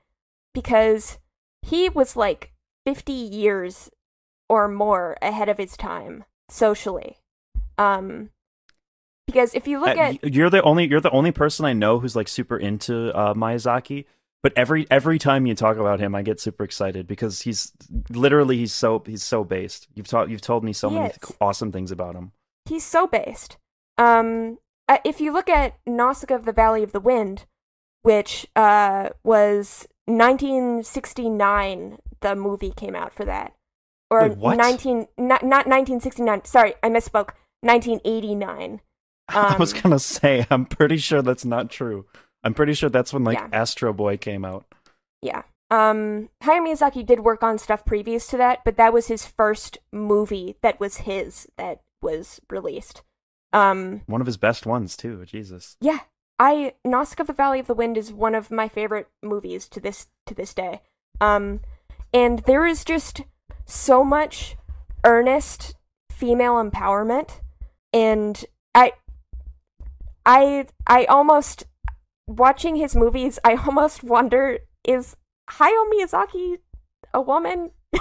because 0.54 1.18
he 1.62 1.88
was 1.88 2.16
like 2.16 2.52
50 2.86 3.12
years 3.12 3.90
or 4.48 4.66
more 4.68 5.16
ahead 5.22 5.48
of 5.48 5.58
his 5.58 5.76
time 5.76 6.24
socially. 6.48 7.18
Um 7.78 8.30
because 9.26 9.54
if 9.54 9.68
you 9.68 9.78
look 9.78 9.96
Uh, 9.96 10.00
at 10.00 10.34
you're 10.34 10.50
the 10.50 10.62
only 10.62 10.88
you're 10.88 11.00
the 11.00 11.10
only 11.10 11.30
person 11.30 11.64
I 11.64 11.72
know 11.72 12.00
who's 12.00 12.16
like 12.16 12.26
super 12.26 12.56
into 12.56 13.14
uh, 13.16 13.34
Miyazaki. 13.34 14.06
But 14.42 14.54
every 14.56 14.86
every 14.90 15.18
time 15.18 15.46
you 15.46 15.54
talk 15.54 15.76
about 15.76 16.00
him, 16.00 16.14
I 16.14 16.22
get 16.22 16.40
super 16.40 16.64
excited 16.64 17.06
because 17.06 17.42
he's 17.42 17.72
literally 18.08 18.56
he's 18.56 18.72
so 18.72 19.02
he's 19.06 19.22
so 19.22 19.44
based. 19.44 19.86
You've 19.94 20.08
taught 20.08 20.30
you've 20.30 20.40
told 20.40 20.64
me 20.64 20.72
so 20.72 20.88
many 20.90 21.10
is. 21.10 21.16
awesome 21.40 21.70
things 21.70 21.92
about 21.92 22.16
him. 22.16 22.32
he's 22.64 22.84
so 22.84 23.06
based. 23.06 23.58
Um, 24.00 24.58
uh, 24.88 24.98
if 25.04 25.20
you 25.20 25.32
look 25.32 25.48
at 25.48 25.78
Nausicaa 25.86 26.34
of 26.34 26.44
the 26.44 26.52
Valley 26.52 26.82
of 26.82 26.92
the 26.92 27.00
Wind, 27.00 27.46
which 28.02 28.46
uh, 28.56 29.10
was 29.22 29.86
1969, 30.06 31.98
the 32.20 32.34
movie 32.34 32.72
came 32.74 32.94
out 32.96 33.12
for 33.12 33.24
that, 33.24 33.52
or 34.10 34.28
Wait, 34.28 34.38
what? 34.38 34.56
19 34.56 35.06
not, 35.18 35.42
not 35.42 35.66
1969. 35.66 36.44
Sorry, 36.44 36.74
I 36.82 36.88
misspoke. 36.88 37.30
1989. 37.62 38.80
I 39.28 39.56
was 39.58 39.74
Um, 39.74 39.80
gonna 39.82 39.98
say 39.98 40.46
I'm 40.50 40.64
pretty 40.66 40.96
sure 40.96 41.22
that's 41.22 41.44
not 41.44 41.70
true. 41.70 42.06
I'm 42.42 42.54
pretty 42.54 42.72
sure 42.74 42.88
that's 42.88 43.12
when 43.12 43.22
like 43.24 43.38
Yeah. 43.38 43.48
Astro 43.52 43.92
Boy 43.92 44.16
came 44.16 44.44
out. 44.44 44.64
Yeah. 45.22 45.42
Um, 45.70 46.30
Hayao 46.42 46.66
Miyazaki 46.66 47.06
did 47.06 47.20
work 47.20 47.42
on 47.44 47.58
stuff 47.58 47.84
previous 47.84 48.26
to 48.28 48.36
that, 48.38 48.64
but 48.64 48.76
that 48.76 48.92
was 48.92 49.06
his 49.06 49.24
first 49.26 49.78
movie 49.92 50.56
that 50.62 50.80
was 50.80 50.98
his 50.98 51.46
that 51.58 51.82
was 52.02 52.40
released. 52.50 53.02
Um, 53.52 54.02
One 54.06 54.20
of 54.20 54.26
his 54.26 54.36
best 54.36 54.66
ones 54.66 54.96
too. 54.96 55.24
Jesus. 55.24 55.76
Yeah, 55.80 56.00
I 56.38 56.74
Nausicaa 56.84 57.22
of 57.22 57.26
the 57.26 57.32
Valley 57.32 57.60
of 57.60 57.66
the 57.66 57.74
Wind 57.74 57.96
is 57.96 58.12
one 58.12 58.34
of 58.34 58.50
my 58.50 58.68
favorite 58.68 59.08
movies 59.22 59.68
to 59.68 59.80
this 59.80 60.06
to 60.26 60.34
this 60.34 60.54
day. 60.54 60.80
Um, 61.20 61.60
and 62.12 62.40
there 62.40 62.66
is 62.66 62.84
just 62.84 63.22
so 63.66 64.02
much 64.02 64.56
earnest 65.04 65.74
female 66.10 66.54
empowerment, 66.54 67.40
and 67.92 68.44
I, 68.74 68.92
I, 70.24 70.66
I 70.86 71.04
almost 71.04 71.64
watching 72.26 72.76
his 72.76 72.96
movies. 72.96 73.38
I 73.44 73.54
almost 73.54 74.02
wonder 74.02 74.58
is 74.84 75.16
Hayao 75.50 75.90
Miyazaki 75.92 76.58
a 77.12 77.20
woman 77.20 77.70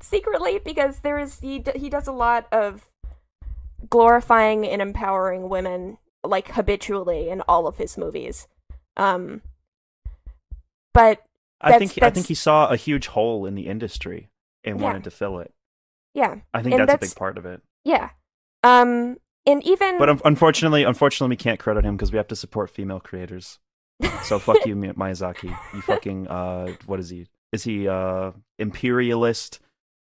secretly 0.00 0.58
because 0.58 1.00
there 1.00 1.18
is 1.18 1.40
he 1.40 1.62
he 1.76 1.88
does 1.88 2.08
a 2.08 2.12
lot 2.12 2.46
of 2.52 2.88
glorifying 3.90 4.66
and 4.66 4.80
empowering 4.82 5.48
women 5.48 5.98
like 6.24 6.48
habitually 6.52 7.28
in 7.30 7.42
all 7.48 7.66
of 7.66 7.76
his 7.78 7.96
movies. 7.96 8.46
Um 8.96 9.42
but 10.94 11.22
I 11.60 11.78
think 11.78 12.00
I 12.02 12.10
think 12.10 12.26
he 12.26 12.34
saw 12.34 12.68
a 12.68 12.76
huge 12.76 13.06
hole 13.08 13.46
in 13.46 13.54
the 13.54 13.66
industry 13.66 14.28
and 14.64 14.78
Yeah. 14.78 14.84
wanted 14.84 15.04
to 15.04 15.10
fill 15.10 15.38
it. 15.40 15.52
yeah, 16.14 16.36
I 16.52 16.62
think 16.62 16.74
And 16.74 16.88
that's, 16.88 16.94
a 17.04 17.06
big 17.08 17.16
part 17.16 17.38
of 17.38 17.46
it. 17.46 17.62
yeah. 17.84 18.10
Um 18.62 19.18
and 19.46 19.64
even 19.64 19.98
But 19.98 20.08
un- 20.10 20.20
unfortunately, 20.24 20.82
unfortunately, 20.84 21.32
we 21.32 21.36
can't 21.36 21.58
credit 21.60 21.84
him 21.84 21.96
because 21.96 22.12
we 22.12 22.18
have 22.18 22.28
to 22.28 22.36
support 22.36 22.70
female 22.70 23.00
creators. 23.00 23.58
So 24.24 24.38
fuck 24.46 24.64
you, 24.66 24.74
Mi- 24.76 24.88
Miyazaki. 24.92 25.56
You 25.74 25.80
fucking 25.82 26.28
uh, 26.28 26.74
what 26.86 27.00
is 27.00 27.08
he? 27.10 27.26
Is 27.52 27.64
he 27.64 27.88
uh 27.88 28.32
imperialist, 28.58 29.60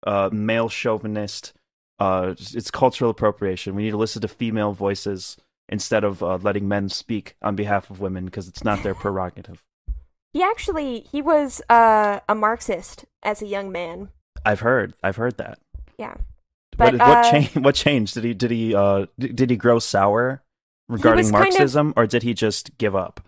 uh, 0.06 0.30
male 0.34 0.68
chauvinist? 0.70 1.54
Uh, 2.00 2.34
it's 2.38 2.72
cultural 2.72 3.12
appropriation. 3.12 3.76
We 3.76 3.84
need 3.84 3.92
to 3.92 3.98
listen 3.98 4.22
to 4.22 4.28
female 4.28 4.74
voices 4.74 5.38
instead 5.68 6.04
of 6.04 6.24
uh, 6.24 6.38
letting 6.42 6.68
men 6.68 6.90
speak 6.90 7.36
on 7.42 7.56
behalf 7.56 7.90
of 7.90 8.00
women 8.00 8.26
because 8.26 8.48
it's 8.48 8.64
not 8.64 8.82
their 8.84 8.96
prerogative. 8.96 9.64
he 10.34 10.42
actually 10.42 11.02
he 11.12 11.22
was 11.22 11.62
uh, 11.70 12.20
a 12.28 12.36
Marxist 12.36 13.06
as 13.24 13.42
a 13.42 13.46
young 13.48 13.72
man. 13.72 14.10
I've 14.46 14.62
heard. 14.62 14.94
I've 15.04 15.18
heard 15.18 15.38
that. 15.38 15.60
Yeah. 15.98 16.16
But 16.78 16.98
But, 16.98 17.08
what 17.08 17.18
uh, 17.26 17.32
changed? 17.32 17.56
What 17.58 17.76
changed? 17.76 18.14
Did 18.14 18.24
he? 18.24 18.34
Did 18.34 18.52
he? 18.52 18.74
Uh, 18.74 19.08
did 19.20 19.50
he 19.50 19.58
grow 19.58 19.80
sour 19.80 20.42
regarding 20.88 21.26
was 21.26 21.32
kind 21.32 21.48
of- 21.48 21.54
Marxism, 21.54 21.94
or 21.98 22.08
did 22.08 22.24
he 22.24 22.34
just 22.34 22.78
give 22.78 22.96
up? 22.96 23.22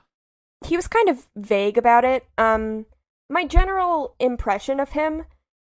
he 0.64 0.76
was 0.76 0.88
kind 0.88 1.10
of 1.10 1.28
vague 1.36 1.76
about 1.76 2.06
it. 2.06 2.24
Um, 2.38 2.86
my 3.32 3.46
general 3.46 4.14
impression 4.20 4.80
of 4.80 4.90
him 4.90 5.26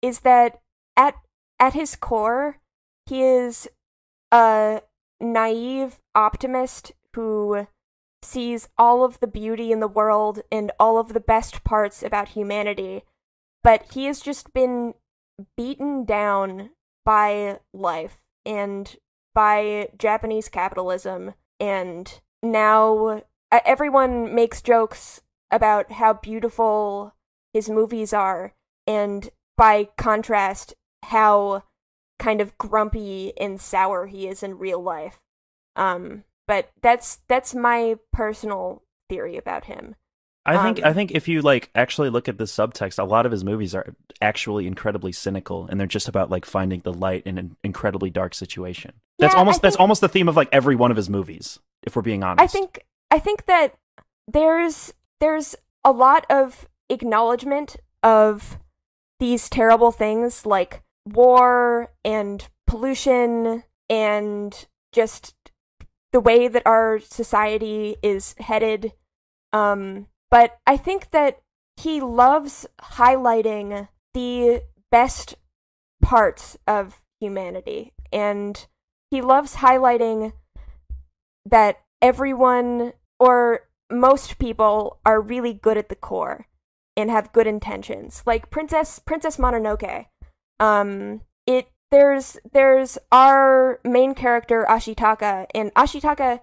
is 0.01 0.21
that 0.21 0.61
at 0.97 1.17
at 1.59 1.75
his 1.75 1.97
core, 1.97 2.59
he 3.07 3.23
is 3.23 3.69
a 4.33 4.83
naive 5.21 6.01
optimist 6.15 6.93
who 7.15 7.67
sees 8.23 8.69
all 8.77 9.05
of 9.05 9.21
the 9.21 9.27
beauty 9.27 9.73
in 9.73 9.81
the 9.81 9.89
world 9.89 10.41
and 10.51 10.73
all 10.79 10.99
of 10.99 11.15
the 11.15 11.21
best 11.21 11.65
parts 11.65 12.03
about 12.03 12.31
humanity, 12.31 13.03
but 13.63 13.93
he 13.93 14.07
has 14.07 14.21
just 14.21 14.53
been 14.53 14.95
beaten 15.57 16.05
down 16.05 16.71
by 17.05 17.61
life 17.73 18.19
and 18.45 18.97
by 19.35 19.89
Japanese 19.99 20.49
capitalism. 20.49 21.35
And 21.61 22.21
now 22.43 23.23
everyone 23.51 24.35
makes 24.35 24.61
jokes 24.61 25.23
about 25.51 25.93
how 25.93 26.15
beautiful 26.15 27.15
his 27.53 27.71
movies 27.71 28.13
are 28.13 28.55
and 28.87 29.31
by 29.57 29.89
contrast 29.97 30.75
how 31.05 31.63
kind 32.19 32.41
of 32.41 32.57
grumpy 32.59 33.33
and 33.39 33.61
sour 33.61 34.07
he 34.07 34.27
is 34.27 34.43
in 34.43 34.59
real 34.59 34.81
life 34.81 35.21
um 35.77 36.25
but 36.47 36.71
that's 36.83 37.21
that's 37.29 37.55
my 37.55 37.97
personal 38.13 38.83
theory 39.09 39.37
about 39.37 39.65
him 39.65 39.95
I 40.47 40.63
think 40.63 40.85
I 40.85 40.91
Um, 40.91 40.95
think 40.95 41.11
if 41.11 41.27
you 41.27 41.43
like 41.43 41.71
actually 41.75 42.09
look 42.09 42.29
at 42.29 42.39
the 42.39 42.45
subtext, 42.45 43.01
a 43.01 43.05
lot 43.05 43.27
of 43.27 43.33
his 43.33 43.45
movies 43.45 43.75
are 43.75 43.97
actually 44.23 44.69
incredibly 44.69 45.11
cynical, 45.11 45.67
and 45.67 45.79
they're 45.79 45.89
just 45.89 46.09
about 46.09 46.31
like 46.31 46.45
finding 46.45 46.81
the 46.81 46.93
light 46.93 47.25
in 47.27 47.37
an 47.37 47.57
incredibly 47.65 48.11
dark 48.11 48.33
situation. 48.33 48.93
That's 49.19 49.35
Yeah, 49.35 49.39
I 49.39 49.41
almost 49.41 49.61
that's 49.61 49.77
almost 49.77 50.01
the 50.01 50.09
theme 50.09 50.29
of 50.29 50.37
like 50.37 50.49
every 50.53 50.77
one 50.77 50.93
of 50.93 50.97
his 50.97 51.11
movies, 51.11 51.59
if 51.83 51.97
we're 51.97 52.03
being 52.03 52.23
honest. 52.23 52.43
I 52.45 52.47
think 52.47 52.81
I 53.11 53.19
think 53.19 53.47
that 53.47 53.75
there's 54.29 54.95
there's 55.19 55.57
a 55.85 55.91
lot 55.91 56.27
of 56.31 56.69
acknowledgement 56.89 57.77
of 58.05 58.59
these 59.19 59.49
terrible 59.49 59.91
things 59.91 60.47
like 60.47 60.83
war 61.07 61.93
and 62.05 62.49
pollution 62.67 63.63
and 63.89 64.67
just 64.93 65.35
the 66.13 66.21
way 66.21 66.49
that 66.49 66.67
our 66.67 66.99
society 66.99 67.97
is 68.03 68.35
headed 68.39 68.93
um 69.53 70.07
but 70.31 70.59
I 70.67 70.77
think 70.77 71.11
that 71.11 71.41
he 71.77 72.01
loves 72.01 72.67
highlighting 72.81 73.89
the 74.15 74.63
best 74.91 75.37
parts 76.03 76.57
of 76.67 77.01
humanity 77.21 77.93
and 78.13 78.67
he 79.11 79.21
loves 79.21 79.57
highlighting 79.57 80.33
that 81.45 81.81
everyone 82.03 82.93
or 83.19 83.61
most 83.91 84.39
people 84.39 84.99
are 85.07 85.21
really 85.21 85.53
good 85.53 85.77
at 85.77 85.89
the 85.89 85.95
core 85.95 86.47
and 86.97 87.11
have 87.11 87.33
good 87.33 87.47
intentions. 87.47 88.23
Like 88.27 88.51
Princess 88.51 88.99
Princess 88.99 89.37
Mononoke. 89.37 90.07
Um 90.61 91.23
it 91.47 91.69
there's 91.91 92.39
there's 92.53 92.99
our 93.13 93.81
main 93.85 94.15
character 94.15 94.67
Ashitaka 94.69 95.47
and 95.55 95.73
Ashitaka 95.75 96.41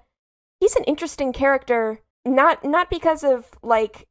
he's 0.60 0.76
an 0.76 0.84
interesting 0.86 1.34
character 1.34 2.00
not 2.26 2.64
not 2.64 2.90
because 2.90 3.24
of 3.24 3.52
like 3.62 4.08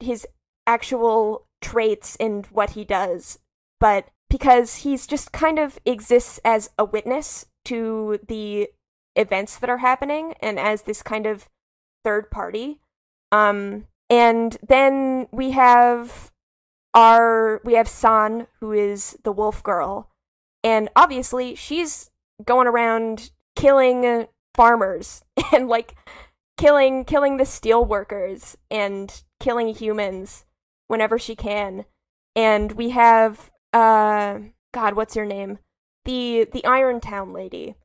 his 0.00 0.26
actual 0.66 1.46
traits 1.60 2.16
and 2.16 2.46
what 2.46 2.70
he 2.70 2.84
does, 2.84 3.38
but 3.80 4.08
because 4.28 4.76
he's 4.76 5.06
just 5.06 5.32
kind 5.32 5.58
of 5.58 5.78
exists 5.84 6.40
as 6.44 6.70
a 6.78 6.84
witness 6.84 7.46
to 7.64 8.18
the 8.26 8.68
events 9.14 9.58
that 9.58 9.70
are 9.70 9.78
happening 9.78 10.34
and 10.40 10.58
as 10.58 10.82
this 10.82 11.02
kind 11.02 11.26
of 11.26 11.48
third 12.04 12.30
party. 12.30 12.80
Um, 13.32 13.86
and 14.10 14.56
then 14.66 15.26
we 15.32 15.52
have 15.52 16.30
our 16.96 17.60
we 17.62 17.74
have 17.74 17.88
San, 17.88 18.48
who 18.58 18.72
is 18.72 19.16
the 19.22 19.30
wolf 19.30 19.62
girl, 19.62 20.10
and 20.64 20.88
obviously 20.96 21.54
she's 21.54 22.10
going 22.44 22.66
around 22.66 23.30
killing 23.54 24.26
farmers 24.54 25.22
and 25.52 25.68
like 25.68 25.94
killing 26.56 27.04
killing 27.04 27.36
the 27.36 27.44
steel 27.44 27.84
workers 27.84 28.56
and 28.70 29.22
killing 29.38 29.74
humans 29.74 30.44
whenever 30.88 31.18
she 31.18 31.36
can. 31.36 31.84
And 32.34 32.72
we 32.72 32.90
have 32.90 33.50
uh 33.72 34.38
God, 34.72 34.94
what's 34.94 35.14
her 35.14 35.26
name? 35.26 35.58
The 36.04 36.48
the 36.50 36.64
Iron 36.64 37.00
Town 37.00 37.32
lady. 37.32 37.76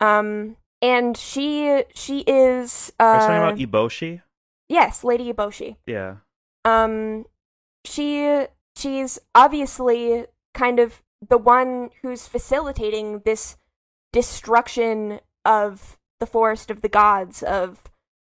Um 0.00 0.56
and 0.82 1.16
she 1.16 1.84
she 1.94 2.20
is 2.26 2.92
uh 2.98 3.04
Are 3.04 3.14
you 3.14 3.20
talking 3.20 3.36
about 3.36 3.88
Eboshi? 3.88 4.22
Yes, 4.68 5.04
Lady 5.04 5.32
Eboshi. 5.32 5.76
Yeah. 5.86 6.16
Um 6.64 7.26
she 7.84 8.46
she's 8.76 9.18
obviously 9.34 10.26
kind 10.54 10.78
of 10.78 11.02
the 11.26 11.38
one 11.38 11.90
who's 12.02 12.26
facilitating 12.26 13.22
this 13.24 13.56
destruction 14.12 15.20
of 15.44 15.98
the 16.20 16.26
forest 16.26 16.70
of 16.70 16.82
the 16.82 16.88
gods 16.88 17.42
of 17.42 17.82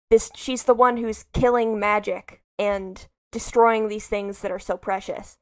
this 0.09 0.29
she's 0.35 0.63
the 0.65 0.73
one 0.73 0.97
who's 0.97 1.25
killing 1.33 1.79
magic 1.79 2.41
and 2.59 3.07
destroying 3.31 3.87
these 3.87 4.07
things 4.07 4.39
that 4.39 4.51
are 4.51 4.59
so 4.59 4.77
precious. 4.77 5.37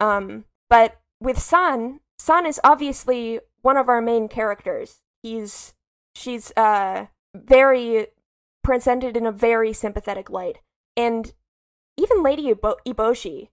Um, 0.00 0.46
but 0.68 1.00
with 1.20 1.38
San, 1.38 2.00
San 2.18 2.46
is 2.46 2.60
obviously 2.64 3.40
one 3.62 3.76
of 3.76 3.88
our 3.88 4.00
main 4.00 4.28
characters. 4.28 5.00
He's 5.22 5.74
she's 6.14 6.52
uh 6.56 7.06
very 7.34 8.08
presented 8.62 9.16
in 9.16 9.26
a 9.26 9.32
very 9.32 9.72
sympathetic 9.72 10.30
light, 10.30 10.58
and 10.96 11.32
even 11.96 12.22
Lady 12.22 12.48
Ibo- 12.48 12.76
Eboshi, 12.86 13.48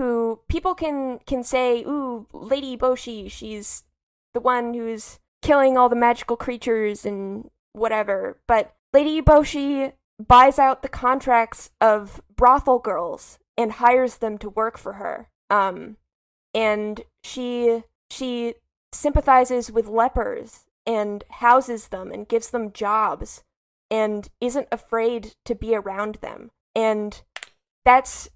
who 0.00 0.40
people 0.48 0.74
can 0.74 1.18
can 1.26 1.44
say, 1.44 1.82
"Ooh, 1.84 2.26
Lady 2.32 2.74
Boshi, 2.74 3.30
she's 3.30 3.84
the 4.32 4.40
one 4.40 4.72
who's 4.72 5.20
killing 5.42 5.76
all 5.76 5.90
the 5.90 5.96
magical 5.96 6.38
creatures 6.38 7.04
and 7.04 7.50
whatever," 7.74 8.40
but 8.46 8.74
Lady 8.94 9.20
Boshi 9.20 9.92
buys 10.18 10.58
out 10.58 10.80
the 10.80 10.88
contracts 10.88 11.70
of 11.82 12.22
brothel 12.34 12.78
girls 12.78 13.38
and 13.58 13.72
hires 13.72 14.16
them 14.18 14.38
to 14.38 14.48
work 14.48 14.78
for 14.78 14.94
her. 14.94 15.28
Um, 15.50 15.98
and 16.54 17.02
she 17.22 17.84
she 18.10 18.54
sympathizes 18.92 19.70
with 19.70 19.86
lepers 19.86 20.64
and 20.86 21.24
houses 21.30 21.88
them 21.88 22.10
and 22.10 22.26
gives 22.26 22.50
them 22.50 22.72
jobs 22.72 23.44
and 23.90 24.28
isn't 24.40 24.68
afraid 24.72 25.34
to 25.44 25.54
be 25.54 25.74
around 25.74 26.16
them. 26.16 26.50
And 26.74 27.22
that's 27.84 28.30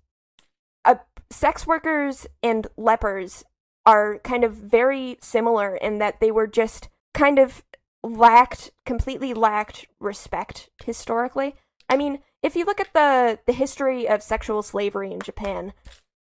sex 1.30 1.66
workers 1.66 2.26
and 2.42 2.66
lepers 2.76 3.44
are 3.86 4.18
kind 4.20 4.44
of 4.44 4.54
very 4.54 5.18
similar 5.20 5.76
in 5.76 5.98
that 5.98 6.20
they 6.20 6.30
were 6.30 6.46
just 6.46 6.88
kind 7.12 7.38
of 7.38 7.62
lacked 8.02 8.70
completely 8.84 9.32
lacked 9.32 9.86
respect 9.98 10.68
historically 10.84 11.54
I 11.88 11.96
mean, 11.96 12.20
if 12.42 12.56
you 12.56 12.64
look 12.64 12.80
at 12.80 12.92
the 12.92 13.38
the 13.46 13.52
history 13.52 14.08
of 14.08 14.22
sexual 14.22 14.62
slavery 14.62 15.12
in 15.12 15.20
Japan, 15.20 15.72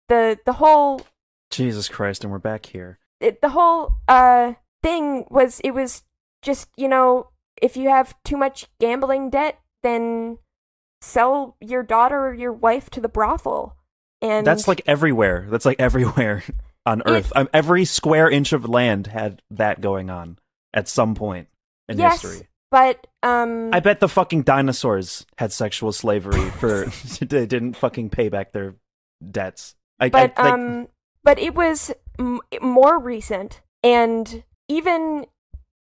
the 0.07 0.39
the 0.45 0.53
whole 0.53 1.01
Jesus 1.51 1.89
Christ, 1.89 2.23
and 2.23 2.31
we're 2.31 2.39
back 2.39 2.67
here. 2.67 2.99
it, 3.19 3.41
the 3.41 3.49
whole 3.49 3.97
uh 4.07 4.53
thing 4.81 5.25
was 5.29 5.59
it 5.63 5.71
was 5.71 6.03
just 6.41 6.69
you 6.77 6.87
know 6.87 7.29
if 7.61 7.75
you 7.75 7.89
have 7.89 8.15
too 8.23 8.37
much 8.37 8.67
gambling 8.79 9.29
debt, 9.29 9.59
then 9.83 10.37
sell 11.01 11.55
your 11.59 11.83
daughter 11.83 12.27
or 12.27 12.33
your 12.33 12.53
wife 12.53 12.89
to 12.91 13.01
the 13.01 13.09
brothel. 13.09 13.75
And 14.21 14.45
That's 14.45 14.67
like 14.67 14.81
everywhere. 14.85 15.47
That's 15.49 15.65
like 15.65 15.79
everywhere 15.79 16.43
on 16.85 17.01
Earth. 17.05 17.31
Um, 17.35 17.49
every 17.53 17.85
square 17.85 18.29
inch 18.29 18.53
of 18.53 18.67
land 18.67 19.07
had 19.07 19.41
that 19.51 19.81
going 19.81 20.09
on 20.09 20.39
at 20.73 20.87
some 20.87 21.15
point 21.15 21.47
in 21.87 21.97
yes, 21.97 22.21
history. 22.21 22.47
but 22.71 23.07
um, 23.23 23.73
I 23.73 23.79
bet 23.79 23.99
the 23.99 24.09
fucking 24.09 24.43
dinosaurs 24.43 25.25
had 25.37 25.51
sexual 25.51 25.91
slavery 25.91 26.49
for 26.51 26.85
they 27.21 27.45
didn't 27.45 27.73
fucking 27.73 28.09
pay 28.09 28.29
back 28.29 28.51
their 28.51 28.75
debts. 29.31 29.75
I, 29.99 30.09
but 30.09 30.33
I, 30.37 30.43
like, 30.43 30.53
um, 30.53 30.87
but 31.23 31.39
it 31.39 31.55
was 31.55 31.91
m- 32.17 32.41
more 32.61 32.99
recent 32.99 33.61
and 33.83 34.43
even 34.67 35.25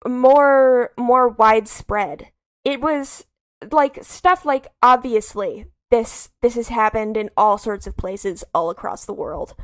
more 0.07 0.91
more 0.97 1.29
widespread. 1.29 2.27
It 2.63 2.81
was 2.81 3.25
like 3.71 4.03
stuff 4.03 4.45
like 4.45 4.67
obviously 4.81 5.65
this 5.95 6.29
this 6.41 6.55
has 6.55 6.67
happened 6.67 7.15
in 7.15 7.29
all 7.37 7.57
sorts 7.57 7.87
of 7.87 7.95
places 7.95 8.43
all 8.53 8.69
across 8.69 9.05
the 9.05 9.13
world, 9.13 9.55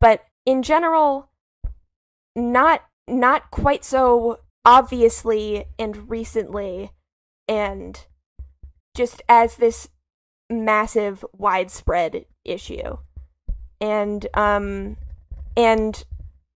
but 0.00 0.24
in 0.46 0.62
general, 0.62 1.28
not 2.34 2.82
not 3.06 3.50
quite 3.50 3.84
so 3.84 4.40
obviously 4.64 5.66
and 5.78 6.08
recently, 6.10 6.92
and 7.46 8.06
just 8.94 9.20
as 9.28 9.56
this 9.56 9.88
massive 10.48 11.22
widespread 11.36 12.24
issue. 12.44 12.96
And 13.78 14.26
um 14.32 14.96
and 15.58 16.04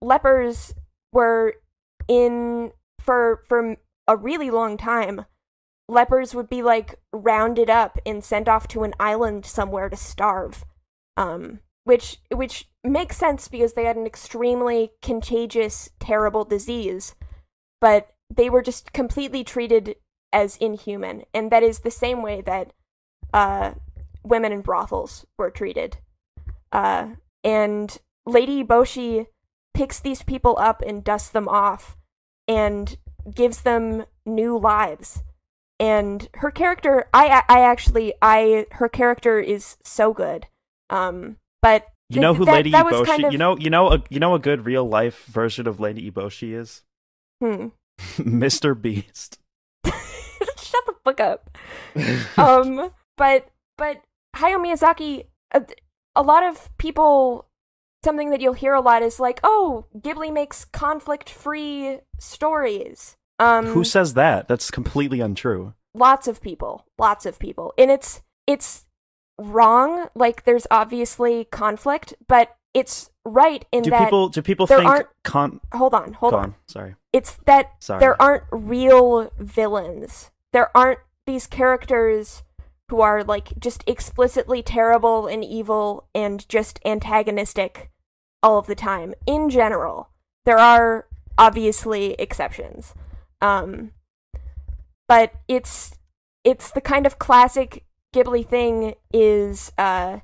lepers 0.00 0.74
were 1.12 1.56
in 2.08 2.72
for 2.98 3.42
for 3.46 3.76
a 4.08 4.16
really 4.16 4.50
long 4.50 4.78
time 4.78 5.26
lepers 5.90 6.34
would 6.34 6.48
be 6.48 6.62
like 6.62 6.96
rounded 7.12 7.68
up 7.68 7.98
and 8.06 8.24
sent 8.24 8.48
off 8.48 8.68
to 8.68 8.82
an 8.82 8.94
island 9.00 9.44
somewhere 9.44 9.88
to 9.88 9.96
starve 9.96 10.64
um 11.16 11.60
which 11.84 12.18
which 12.30 12.68
makes 12.84 13.16
sense 13.16 13.48
because 13.48 13.72
they 13.74 13.84
had 13.84 13.96
an 13.96 14.06
extremely 14.06 14.92
contagious 15.02 15.90
terrible 15.98 16.44
disease 16.44 17.14
but 17.80 18.10
they 18.32 18.48
were 18.48 18.62
just 18.62 18.92
completely 18.92 19.42
treated 19.42 19.96
as 20.32 20.56
inhuman 20.58 21.24
and 21.34 21.50
that 21.50 21.62
is 21.62 21.80
the 21.80 21.90
same 21.90 22.22
way 22.22 22.40
that 22.40 22.72
uh 23.34 23.72
women 24.22 24.52
in 24.52 24.60
brothels 24.60 25.26
were 25.36 25.50
treated 25.50 25.96
uh, 26.72 27.08
and 27.42 27.98
Lady 28.26 28.62
Boshi 28.62 29.26
picks 29.74 30.00
these 30.00 30.22
people 30.22 30.56
up 30.58 30.82
and 30.82 31.04
dusts 31.04 31.30
them 31.30 31.48
off 31.48 31.96
and 32.46 32.96
gives 33.34 33.62
them 33.62 34.04
new 34.24 34.58
lives. 34.58 35.22
And 35.80 36.28
her 36.34 36.50
character, 36.50 37.08
I, 37.14 37.42
I 37.48 37.60
actually, 37.62 38.12
I, 38.20 38.66
her 38.72 38.88
character 38.88 39.40
is 39.40 39.78
so 39.82 40.12
good. 40.12 40.46
Um, 40.90 41.38
but 41.62 41.86
you 42.10 42.20
know 42.20 42.34
who 42.34 42.44
that- 42.44 42.52
Lady 42.52 42.70
that 42.72 42.84
Eboshi? 42.84 43.06
kind 43.06 43.24
of- 43.24 43.32
You 43.32 43.38
know, 43.38 43.56
you 43.56 43.70
know, 43.70 43.90
a, 43.92 44.02
you 44.10 44.20
know, 44.20 44.34
a 44.34 44.38
good 44.38 44.66
real 44.66 44.86
life 44.86 45.24
version 45.24 45.66
of 45.66 45.80
Lady 45.80 46.10
Eboshi 46.10 46.54
is 46.54 46.82
hmm. 47.40 47.68
Mr. 48.18 48.80
Beast. 48.80 49.38
Shut 49.86 50.84
the 50.86 50.94
fuck 51.02 51.18
up. 51.20 51.56
um, 52.36 52.90
but 53.16 53.48
but 53.78 54.02
Hayao 54.36 54.58
Miyazaki, 54.62 55.26
a, 55.52 55.64
a 56.14 56.22
lot 56.22 56.42
of 56.42 56.68
people, 56.76 57.46
something 58.04 58.28
that 58.30 58.42
you'll 58.42 58.52
hear 58.52 58.74
a 58.74 58.80
lot 58.82 59.02
is 59.02 59.18
like, 59.18 59.40
oh, 59.42 59.86
Ghibli 59.96 60.30
makes 60.32 60.66
conflict-free 60.66 62.00
stories. 62.18 63.16
Um, 63.40 63.66
Who 63.66 63.82
says 63.84 64.14
that? 64.14 64.46
That's 64.48 64.70
completely 64.70 65.20
untrue. 65.20 65.74
lots 65.94 66.28
of 66.28 66.40
people, 66.40 66.84
lots 66.98 67.26
of 67.26 67.38
people, 67.38 67.72
and 67.78 67.90
it's 67.90 68.22
it's 68.46 68.84
wrong. 69.38 70.08
Like, 70.14 70.44
there's 70.44 70.66
obviously 70.70 71.44
conflict, 71.46 72.14
but 72.28 72.56
it's 72.74 73.10
right 73.24 73.64
in 73.72 73.82
Do 73.82 73.90
that. 73.90 74.04
people 74.04 74.28
do 74.28 74.42
people 74.42 74.66
there 74.66 74.78
think 74.78 74.90
aren't- 74.90 75.08
con? 75.24 75.60
hold 75.72 75.94
on, 75.94 76.12
hold 76.14 76.34
on. 76.34 76.40
on. 76.44 76.54
Sorry. 76.68 76.94
It's 77.12 77.38
that 77.46 77.72
Sorry. 77.80 77.98
there 78.00 78.20
aren't 78.22 78.44
real 78.52 79.30
villains. 79.38 80.30
There 80.52 80.74
aren't 80.76 81.00
these 81.26 81.46
characters 81.46 82.42
who 82.88 83.00
are 83.00 83.22
like 83.24 83.58
just 83.58 83.82
explicitly 83.86 84.62
terrible 84.62 85.26
and 85.26 85.44
evil 85.44 86.08
and 86.14 86.48
just 86.48 86.78
antagonistic 86.84 87.90
all 88.42 88.58
of 88.58 88.66
the 88.66 88.74
time. 88.74 89.14
In 89.26 89.48
general, 89.50 90.10
there 90.44 90.58
are 90.58 91.06
obviously 91.38 92.12
exceptions. 92.14 92.94
Um 93.40 93.92
but 95.08 95.32
it's 95.48 95.96
it's 96.44 96.70
the 96.70 96.80
kind 96.80 97.06
of 97.06 97.18
classic 97.18 97.84
Ghibli 98.14 98.46
thing 98.46 98.94
is 99.12 99.72
uh 99.78 100.20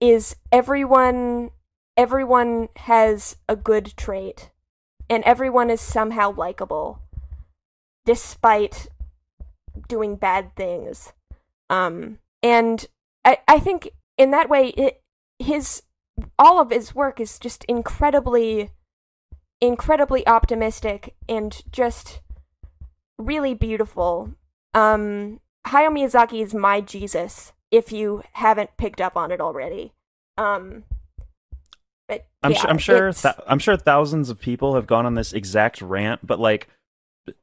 is 0.00 0.36
everyone 0.52 1.50
everyone 1.96 2.68
has 2.76 3.36
a 3.48 3.56
good 3.56 3.94
trait 3.96 4.50
and 5.08 5.22
everyone 5.24 5.70
is 5.70 5.80
somehow 5.80 6.32
likable 6.34 7.00
despite 8.04 8.88
doing 9.88 10.16
bad 10.16 10.54
things. 10.56 11.12
Um 11.70 12.18
and 12.44 12.86
i 13.24 13.38
i 13.48 13.58
think 13.58 13.88
in 14.18 14.30
that 14.30 14.48
way 14.48 14.68
it 14.76 15.00
his 15.38 15.82
all 16.38 16.60
of 16.60 16.70
his 16.70 16.94
work 16.94 17.18
is 17.18 17.38
just 17.40 17.64
incredibly 17.64 18.70
incredibly 19.60 20.24
optimistic 20.28 21.14
and 21.28 21.62
just 21.72 22.20
really 23.18 23.54
beautiful 23.54 24.34
um 24.74 25.40
hayao 25.66 25.92
miyazaki 25.92 26.42
is 26.42 26.54
my 26.54 26.80
jesus 26.80 27.52
if 27.70 27.92
you 27.92 28.22
haven't 28.32 28.76
picked 28.76 29.00
up 29.00 29.16
on 29.16 29.30
it 29.30 29.40
already 29.40 29.92
um 30.36 30.84
but 32.08 32.26
I'm 32.42 32.52
yeah, 32.52 32.58
sure. 32.58 32.70
I'm 32.70 32.78
sure. 32.78 33.12
Th- 33.12 33.34
I'm 33.46 33.58
sure 33.58 33.76
thousands 33.76 34.28
of 34.28 34.38
people 34.38 34.74
have 34.74 34.86
gone 34.86 35.06
on 35.06 35.14
this 35.14 35.32
exact 35.32 35.80
rant, 35.80 36.20
but 36.22 36.38
like, 36.38 36.68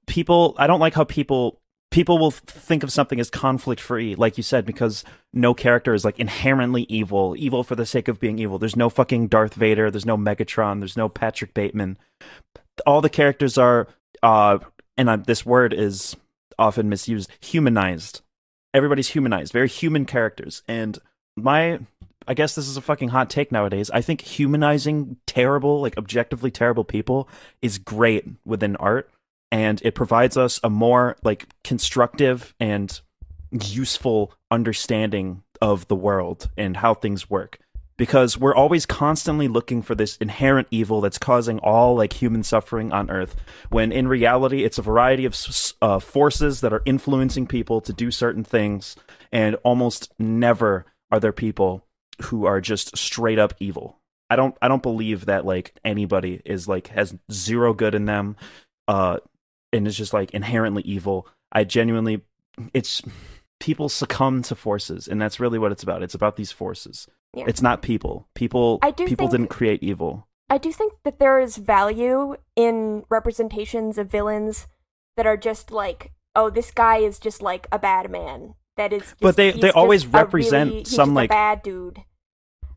people. 0.05 0.55
I 0.57 0.67
don't 0.67 0.79
like 0.79 0.93
how 0.93 1.03
people 1.03 1.59
people 1.89 2.17
will 2.17 2.31
think 2.31 2.83
of 2.83 2.91
something 2.91 3.19
as 3.19 3.29
conflict 3.29 3.81
free, 3.81 4.15
like 4.15 4.37
you 4.37 4.43
said, 4.43 4.65
because 4.65 5.03
no 5.33 5.53
character 5.53 5.93
is 5.93 6.05
like 6.05 6.19
inherently 6.19 6.83
evil, 6.83 7.35
evil 7.37 7.63
for 7.63 7.75
the 7.75 7.85
sake 7.85 8.07
of 8.07 8.19
being 8.19 8.39
evil. 8.39 8.57
There's 8.57 8.77
no 8.77 8.89
fucking 8.89 9.27
Darth 9.27 9.55
Vader. 9.55 9.91
There's 9.91 10.05
no 10.05 10.17
Megatron. 10.17 10.79
There's 10.79 10.95
no 10.95 11.09
Patrick 11.09 11.53
Bateman. 11.53 11.97
All 12.85 13.01
the 13.01 13.09
characters 13.09 13.57
are, 13.57 13.89
uh, 14.23 14.59
and 14.97 15.09
I, 15.09 15.15
this 15.17 15.45
word 15.45 15.73
is 15.73 16.15
often 16.57 16.89
misused, 16.89 17.29
humanized. 17.39 18.21
Everybody's 18.73 19.09
humanized, 19.09 19.51
very 19.51 19.67
human 19.67 20.05
characters, 20.05 20.63
and 20.67 20.97
my 21.35 21.79
I 22.27 22.33
guess 22.33 22.55
this 22.55 22.67
is 22.67 22.77
a 22.77 22.81
fucking 22.81 23.09
hot 23.09 23.29
take 23.29 23.51
nowadays. 23.51 23.89
I 23.89 24.01
think 24.01 24.21
humanizing 24.21 25.17
terrible, 25.25 25.81
like 25.81 25.97
objectively 25.97 26.51
terrible 26.51 26.83
people 26.83 27.27
is 27.61 27.79
great 27.79 28.25
within 28.45 28.75
art 28.75 29.09
and 29.51 29.81
it 29.83 29.95
provides 29.95 30.37
us 30.37 30.59
a 30.63 30.69
more 30.69 31.17
like 31.23 31.47
constructive 31.63 32.55
and 32.59 33.01
useful 33.51 34.33
understanding 34.49 35.43
of 35.61 35.87
the 35.87 35.95
world 35.95 36.49
and 36.57 36.77
how 36.77 36.93
things 36.93 37.29
work 37.29 37.59
because 37.97 38.37
we're 38.37 38.55
always 38.55 38.85
constantly 38.85 39.47
looking 39.47 39.81
for 39.81 39.95
this 39.95 40.17
inherent 40.17 40.67
evil 40.71 41.01
that's 41.01 41.17
causing 41.17 41.59
all 41.59 41.95
like 41.95 42.13
human 42.13 42.43
suffering 42.43 42.91
on 42.91 43.09
earth 43.09 43.35
when 43.69 43.91
in 43.91 44.07
reality 44.07 44.63
it's 44.63 44.77
a 44.77 44.81
variety 44.81 45.25
of 45.25 45.35
uh, 45.81 45.99
forces 45.99 46.61
that 46.61 46.73
are 46.73 46.81
influencing 46.85 47.45
people 47.45 47.81
to 47.81 47.93
do 47.93 48.11
certain 48.11 48.43
things 48.43 48.95
and 49.31 49.55
almost 49.63 50.11
never 50.17 50.85
are 51.11 51.19
there 51.19 51.31
people 51.31 51.85
who 52.23 52.45
are 52.45 52.61
just 52.61 52.97
straight 52.97 53.39
up 53.39 53.53
evil. 53.59 53.99
I 54.29 54.37
don't 54.37 54.55
i 54.61 54.69
don't 54.69 54.81
believe 54.81 55.25
that 55.25 55.45
like 55.45 55.75
anybody 55.83 56.41
is 56.45 56.67
like 56.67 56.87
has 56.87 57.13
zero 57.29 57.73
good 57.73 57.93
in 57.93 58.05
them 58.05 58.37
uh 58.87 59.17
and 59.73 59.85
is 59.87 59.97
just 59.97 60.13
like 60.13 60.31
inherently 60.31 60.83
evil. 60.83 61.27
I 61.51 61.65
genuinely 61.65 62.21
it's 62.73 63.01
people 63.59 63.89
succumb 63.89 64.41
to 64.43 64.55
forces 64.55 65.07
and 65.07 65.21
that's 65.21 65.39
really 65.39 65.59
what 65.59 65.71
it's 65.71 65.83
about. 65.83 66.01
It's 66.01 66.15
about 66.15 66.37
these 66.37 66.51
forces 66.51 67.07
Yeah. 67.33 67.45
it's 67.47 67.61
not 67.61 67.81
people 67.81 68.27
people 68.35 68.79
I 68.81 68.91
do 68.91 69.05
people 69.05 69.27
think- 69.27 69.31
didn't 69.43 69.49
create 69.49 69.81
evil 69.83 70.27
I 70.49 70.57
do 70.57 70.71
think 70.73 70.93
that 71.05 71.17
there 71.19 71.39
is 71.39 71.55
value 71.55 72.35
in 72.57 73.03
representations 73.09 73.97
of 73.97 74.11
villains 74.11 74.67
that 75.15 75.25
are 75.25 75.37
just 75.37 75.71
like, 75.71 76.11
oh, 76.35 76.49
this 76.49 76.71
guy 76.71 76.97
is 76.97 77.19
just 77.19 77.41
like 77.41 77.67
a 77.71 77.79
bad 77.79 78.11
man. 78.11 78.55
That 78.75 78.91
is, 78.91 79.03
just, 79.03 79.19
But 79.21 79.37
they- 79.37 79.51
they 79.51 79.71
always 79.71 80.05
represent 80.05 80.71
really- 80.71 80.83
some, 80.83 81.13
like- 81.13 81.29
bad 81.29 81.61
dude. 81.63 81.99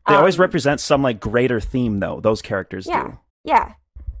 they 0.07 0.13
always 0.15 0.37
Um, 0.37 0.41
represent 0.43 0.79
some 0.79 1.01
like 1.03 1.19
greater 1.19 1.59
theme 1.59 1.99
though 1.99 2.21
those 2.21 2.41
characters 2.41 2.85
Yeah. 2.87 3.03
do 3.07 3.19
Yeah. 3.43 3.73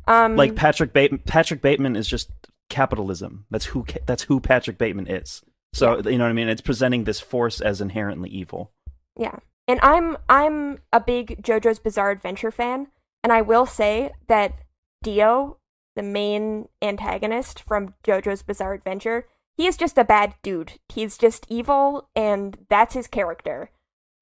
Um, 0.07 0.35
like 0.35 0.55
patrick 0.55 0.91
bateman 0.91 1.21
patrick 1.25 1.61
bateman 1.61 1.95
is 1.95 2.07
just 2.09 2.29
capitalism 2.69 3.45
that's 3.51 3.65
who 3.65 3.85
ca- 3.85 3.99
that's 4.05 4.23
who 4.23 4.39
patrick 4.41 4.77
bateman 4.77 5.07
is 5.07 5.43
so 5.73 5.99
you 5.99 6.17
know 6.17 6.25
what 6.25 6.29
i 6.29 6.33
mean 6.33 6.49
it's 6.49 6.61
presenting 6.61 7.03
this 7.05 7.19
force 7.21 7.61
as 7.61 7.79
inherently 7.81 8.29
evil 8.29 8.71
Yeah. 9.15 9.37
And 9.67 9.79
I'm 9.81 10.17
I'm 10.29 10.79
a 10.93 10.99
big 10.99 11.41
JoJo's 11.41 11.79
Bizarre 11.79 12.11
Adventure 12.11 12.51
fan, 12.51 12.87
and 13.23 13.33
I 13.33 13.41
will 13.41 13.65
say 13.65 14.11
that 14.27 14.53
Dio, 15.01 15.57
the 15.95 16.03
main 16.03 16.67
antagonist 16.81 17.63
from 17.67 17.95
JoJo's 18.03 18.43
Bizarre 18.43 18.73
Adventure, 18.73 19.27
he 19.57 19.65
is 19.67 19.77
just 19.77 19.97
a 19.97 20.03
bad 20.03 20.35
dude. 20.43 20.73
He's 20.89 21.17
just 21.17 21.45
evil 21.49 22.09
and 22.15 22.57
that's 22.69 22.93
his 22.93 23.07
character. 23.07 23.71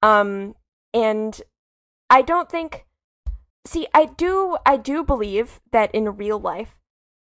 Um 0.02 0.54
and 0.92 1.40
I 2.08 2.22
don't 2.22 2.50
think 2.50 2.86
See, 3.66 3.86
I 3.94 4.04
do 4.04 4.58
I 4.66 4.76
do 4.76 5.02
believe 5.02 5.60
that 5.72 5.94
in 5.94 6.16
real 6.16 6.38
life 6.38 6.76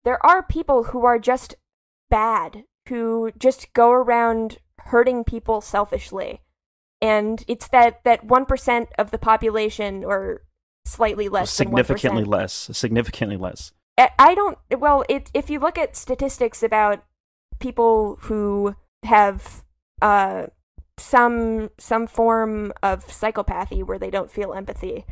there 0.05 0.25
are 0.27 0.43
people 0.43 0.85
who 0.85 1.05
are 1.05 1.19
just 1.19 1.55
bad, 2.11 2.65
who 2.89 3.31
just 3.39 3.73
go 3.73 3.91
around 3.93 4.59
hurting 4.79 5.25
people 5.25 5.61
selfishly 5.61 6.41
and 7.03 7.45
it's 7.49 7.69
that 7.69 8.03
that 8.05 8.25
one 8.25 8.47
percent 8.47 8.89
of 8.99 9.11
the 9.11 9.19
population, 9.19 10.05
or 10.05 10.43
slightly 10.87 11.29
less, 11.29 11.51
significantly 11.51 12.23
than 12.23 12.31
1%. 12.31 12.33
less 12.33 12.71
significantly 12.73 13.37
less 13.37 13.73
I- 13.99 14.35
don't. 14.35 14.59
Well, 14.79 15.05
it 15.09 15.31
if 15.35 15.51
you 15.51 15.59
look 15.59 15.77
at 15.79 15.97
statistics 15.97 16.63
about 16.63 17.05
people 17.61 18.19
who 18.23 18.75
have 19.05 19.65
uh 20.01 20.47
some 20.99 21.71
some 21.79 22.07
form 22.07 22.73
of 22.83 23.07
psychopathy 23.07 23.85
where 23.85 23.99
they 23.99 24.11
don't 24.11 24.31
feel 24.31 24.53
empathy, 24.53 25.05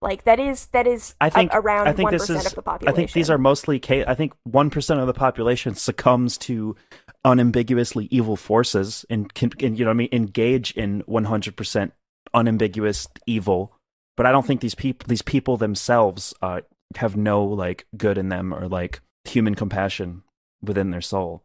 like 0.00 0.24
that 0.24 0.38
is 0.40 0.66
that 0.66 0.86
is 0.86 1.14
I 1.20 1.30
think 1.30 1.50
around 1.54 1.88
I 1.88 1.92
think 1.92 2.04
one 2.04 2.12
this 2.12 2.28
is 2.30 2.46
of 2.46 2.54
the 2.54 2.62
population 2.62 2.92
I 2.92 2.96
think 2.96 3.12
these 3.12 3.30
are 3.30 3.38
mostly 3.38 3.80
ca- 3.80 4.04
I 4.06 4.14
think 4.14 4.34
1% 4.48 5.00
of 5.00 5.06
the 5.06 5.14
population 5.14 5.74
succumbs 5.74 6.38
to 6.38 6.76
unambiguously 7.24 8.06
evil 8.10 8.36
forces 8.36 9.06
and 9.08 9.32
can 9.34 9.50
you 9.60 9.84
know 9.84 9.90
I 9.90 9.94
mean 9.94 10.08
engage 10.12 10.72
in 10.72 11.02
100% 11.08 11.92
unambiguous 12.34 13.08
evil 13.26 13.72
but 14.16 14.26
I 14.26 14.32
don't 14.32 14.46
think 14.46 14.60
these 14.60 14.74
people 14.74 15.06
these 15.08 15.22
people 15.22 15.56
themselves 15.56 16.34
uh 16.42 16.60
have 16.96 17.16
no 17.16 17.44
like 17.44 17.86
good 17.96 18.18
in 18.18 18.28
them 18.28 18.52
or 18.52 18.68
like 18.68 19.00
human 19.24 19.54
compassion 19.54 20.22
within 20.62 20.90
their 20.90 21.00
soul. 21.00 21.42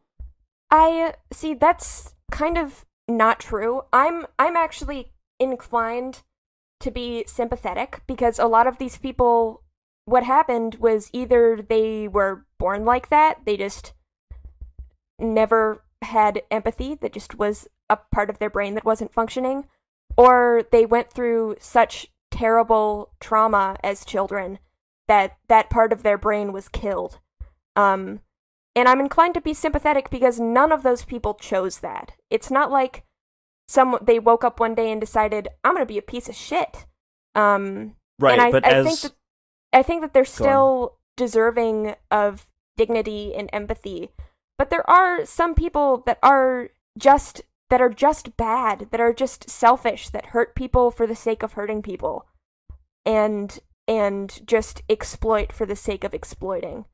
I 0.72 1.14
see 1.32 1.54
that's 1.54 2.14
kind 2.32 2.58
of 2.58 2.86
not 3.08 3.40
true. 3.40 3.84
I'm 3.92 4.26
I'm 4.38 4.56
actually 4.56 5.12
inclined 5.40 6.22
to 6.82 6.92
be 6.92 7.24
sympathetic 7.28 8.02
because 8.08 8.40
a 8.40 8.46
lot 8.46 8.68
of 8.68 8.78
these 8.78 8.98
people 8.98 9.64
what 10.06 10.24
happened 10.24 10.76
was 10.76 11.10
either 11.14 11.64
they 11.68 12.08
were 12.08 12.46
born 12.58 12.84
like 12.84 13.10
that, 13.10 13.40
they 13.46 13.58
just 13.58 13.94
never 15.20 15.84
had 16.02 16.41
empathy, 16.50 16.96
that 16.96 17.14
just 17.14 17.38
was 17.38 17.68
a 17.90 17.98
part 17.98 18.30
of 18.30 18.40
their 18.40 18.50
brain 18.50 18.76
that 18.76 18.86
wasn't 18.86 19.14
functioning, 19.14 19.66
or 20.18 20.64
they 20.72 20.86
went 20.86 21.12
through 21.12 21.58
such 21.60 22.08
terrible 22.32 23.12
trauma 23.20 23.76
as 23.84 24.06
children 24.06 24.60
that 25.08 25.38
that 25.48 25.70
part 25.70 25.91
of 25.91 26.04
their 26.04 26.18
brain 26.18 26.54
was 26.54 26.70
killed. 26.70 27.20
Um 27.76 28.22
and 28.76 28.88
I'm 28.88 29.00
inclined 29.00 29.34
to 29.34 29.41
be 29.41 29.54
sympathetic 29.54 30.10
because 30.10 30.40
none 30.40 30.72
of 30.72 30.84
those 30.84 31.04
people 31.04 31.34
chose 31.34 31.80
that. 31.80 32.14
It's 32.30 32.52
not 32.52 32.72
like 32.72 33.04
some 33.68 33.98
they 34.02 34.20
woke 34.20 34.44
up 34.44 34.60
one 34.60 34.76
day 34.76 34.91
and 34.91 35.02
decided 35.02 35.48
I'm 35.64 35.74
going 35.74 35.86
to 35.86 35.91
be 35.91 35.98
a 35.98 36.04
piece 36.04 36.30
of 36.30 36.36
shit. 36.36 36.86
Um 37.36 37.96
Right, 38.20 38.34
and 38.34 38.41
I, 38.41 38.52
but 38.52 38.66
I 38.66 38.72
as 38.72 38.86
think 38.86 39.00
that 39.02 39.14
I 39.74 39.84
think 39.84 40.02
that 40.02 40.14
they're 40.14 40.24
Go 40.24 40.30
on. 40.30 40.34
still 40.34 40.98
deserving 41.18 41.96
of 42.12 42.48
dignity 42.78 43.34
and 43.36 43.50
empathy. 43.52 44.12
But 44.60 44.69
there 44.69 44.88
are 44.90 45.26
some 45.26 45.56
people 45.56 46.03
that 46.06 46.19
are 46.22 46.69
just 46.98 47.41
that 47.69 47.81
are 47.81 47.90
just 47.90 48.36
bad, 48.36 48.88
that 48.91 48.99
are 48.99 49.14
just 49.14 49.49
selfish, 49.49 50.10
that 50.10 50.27
hurt 50.27 50.53
people 50.56 50.91
for 50.91 51.07
the 51.07 51.15
sake 51.15 51.41
of 51.44 51.53
hurting 51.53 51.81
people. 51.81 52.27
And 53.06 53.57
and 53.88 54.40
just 54.45 54.84
exploit 54.90 55.52
for 55.52 55.65
the 55.65 55.76
sake 55.76 56.03
of 56.03 56.14
exploiting. 56.14 56.86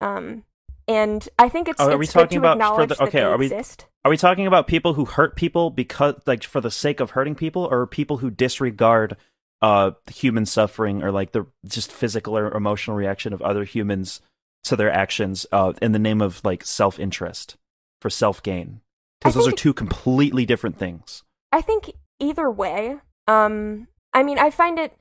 Um 0.00 0.44
and 0.88 1.28
I 1.38 1.48
think 1.48 1.68
it's, 1.68 1.80
Oh, 1.80 1.88
are 1.88 1.90
it's 1.92 1.98
we 2.00 2.06
good 2.06 2.12
talking 2.12 2.40
to 2.42 2.48
about 2.48 2.56
for 2.58 2.82
acknowledge 2.82 2.88
the- 2.88 2.94
that 2.96 3.08
okay, 3.08 3.20
are 3.20 3.36
we- 3.36 3.46
exist. 3.46 3.86
Are 4.04 4.10
we 4.10 4.16
talking 4.16 4.46
about 4.46 4.66
people 4.66 4.94
who 4.94 5.04
hurt 5.04 5.36
people 5.36 5.68
because 5.70 6.14
like 6.26 6.42
for 6.42 6.62
the 6.62 6.70
sake 6.70 7.00
of 7.00 7.10
hurting 7.10 7.34
people 7.34 7.68
or 7.70 7.86
people 7.86 8.16
who 8.16 8.30
disregard 8.30 9.16
uh 9.60 9.90
human 10.10 10.46
suffering 10.46 11.02
or 11.02 11.12
like 11.12 11.32
the 11.32 11.44
just 11.66 11.92
physical 11.92 12.36
or 12.36 12.50
emotional 12.56 12.96
reaction 12.96 13.34
of 13.34 13.42
other 13.42 13.64
humans 13.64 14.22
to 14.64 14.76
their 14.76 14.92
actions 14.92 15.46
uh 15.52 15.72
in 15.80 15.92
the 15.92 15.98
name 15.98 16.20
of 16.20 16.44
like 16.44 16.64
self-interest 16.64 17.56
for 18.00 18.10
self-gain? 18.10 18.80
Because 19.20 19.36
I 19.36 19.40
those 19.40 19.48
are 19.48 19.56
two 19.56 19.74
completely 19.74 20.46
different 20.46 20.78
things. 20.78 21.22
I 21.52 21.60
think 21.60 21.92
either 22.18 22.50
way, 22.50 22.98
um, 23.26 23.88
I 24.14 24.22
mean, 24.22 24.38
I 24.38 24.50
find 24.50 24.78
it. 24.78 24.96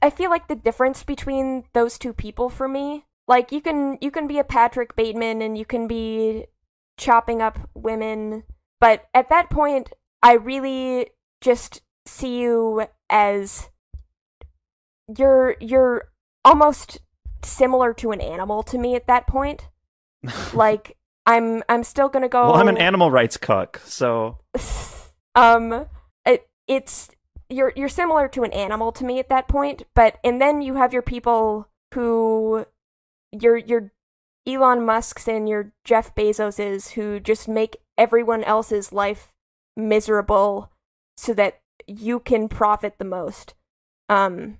I 0.00 0.10
feel 0.10 0.30
like 0.30 0.48
the 0.48 0.56
difference 0.56 1.02
between 1.02 1.64
those 1.72 1.98
two 1.98 2.12
people 2.12 2.50
for 2.50 2.68
me, 2.68 3.04
like 3.26 3.52
you 3.52 3.60
can 3.60 3.98
you 4.00 4.10
can 4.10 4.26
be 4.26 4.38
a 4.38 4.44
Patrick 4.44 4.96
Bateman 4.96 5.42
and 5.42 5.56
you 5.56 5.64
can 5.64 5.86
be 5.86 6.46
chopping 6.98 7.40
up 7.40 7.58
women. 7.74 8.44
But 8.80 9.06
at 9.14 9.28
that 9.30 9.50
point, 9.50 9.90
I 10.22 10.34
really 10.34 11.10
just 11.40 11.82
see 12.06 12.38
you 12.40 12.86
as 13.08 13.70
you're 15.16 15.56
you're 15.60 16.10
almost 16.44 16.98
similar 17.44 17.94
to 17.94 18.12
an 18.12 18.20
animal 18.20 18.62
to 18.64 18.78
me 18.78 18.94
at 18.94 19.06
that 19.06 19.26
point. 19.26 19.68
like 20.54 20.96
I'm 21.26 21.62
I'm 21.68 21.84
still 21.84 22.08
gonna 22.08 22.28
go. 22.28 22.46
Well, 22.46 22.54
I'm 22.56 22.68
an 22.68 22.78
animal 22.78 23.10
rights 23.10 23.36
cuck, 23.36 23.80
so 23.84 24.38
um, 25.34 25.86
it, 26.26 26.48
it's 26.66 27.10
you're 27.48 27.72
you're 27.76 27.88
similar 27.88 28.28
to 28.28 28.42
an 28.42 28.52
animal 28.52 28.92
to 28.92 29.04
me 29.04 29.18
at 29.18 29.28
that 29.28 29.48
point, 29.48 29.84
but 29.94 30.18
and 30.22 30.40
then 30.40 30.62
you 30.62 30.74
have 30.74 30.92
your 30.92 31.02
people 31.02 31.68
who 31.94 32.66
your 33.32 33.56
your 33.56 33.92
Elon 34.46 34.84
Musk's 34.84 35.26
and 35.26 35.48
your 35.48 35.72
Jeff 35.84 36.14
Bezos's 36.14 36.92
who 36.92 37.18
just 37.20 37.48
make 37.48 37.78
everyone 37.96 38.44
else's 38.44 38.92
life 38.92 39.32
miserable 39.76 40.70
so 41.16 41.32
that 41.34 41.60
you 41.86 42.20
can 42.20 42.48
profit 42.48 42.94
the 42.98 43.04
most. 43.04 43.54
Um, 44.08 44.58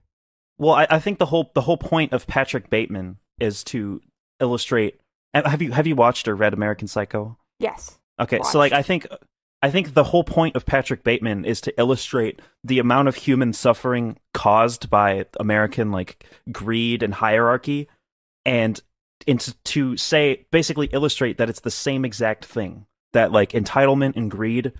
well, 0.58 0.74
I, 0.74 0.86
I 0.90 0.98
think 0.98 1.18
the 1.18 1.26
whole 1.26 1.50
the 1.54 1.62
whole 1.62 1.76
point 1.76 2.12
of 2.12 2.26
Patrick 2.26 2.70
Bateman 2.70 3.18
is 3.38 3.64
to 3.64 4.00
illustrate. 4.40 5.00
Have 5.32 5.62
you 5.62 5.72
have 5.72 5.86
you 5.86 5.96
watched 5.96 6.28
or 6.28 6.34
read 6.34 6.54
American 6.54 6.88
Psycho? 6.88 7.36
yes. 7.58 7.98
Okay, 8.20 8.38
so 8.44 8.58
like 8.58 8.72
I 8.72 8.82
think 8.82 9.08
I 9.64 9.70
think 9.70 9.94
the 9.94 10.04
whole 10.04 10.24
point 10.24 10.56
of 10.56 10.66
Patrick 10.66 11.02
Bateman 11.02 11.44
is 11.44 11.62
to 11.62 11.80
illustrate 11.80 12.40
the 12.62 12.78
amount 12.78 13.08
of 13.08 13.16
human 13.16 13.52
suffering 13.52 14.18
caused 14.34 14.90
by 14.90 15.24
American 15.40 15.90
like 15.90 16.24
greed 16.52 17.02
and 17.02 17.14
hierarchy 17.14 17.88
and 18.44 18.80
into 19.26 19.54
to 19.64 19.96
say 19.96 20.44
basically 20.50 20.88
illustrate 20.92 21.38
that 21.38 21.48
it's 21.48 21.60
the 21.60 21.70
same 21.70 22.04
exact 22.04 22.44
thing 22.44 22.86
that 23.14 23.32
like 23.32 23.52
entitlement 23.52 24.16
and 24.16 24.30
greed 24.30 24.72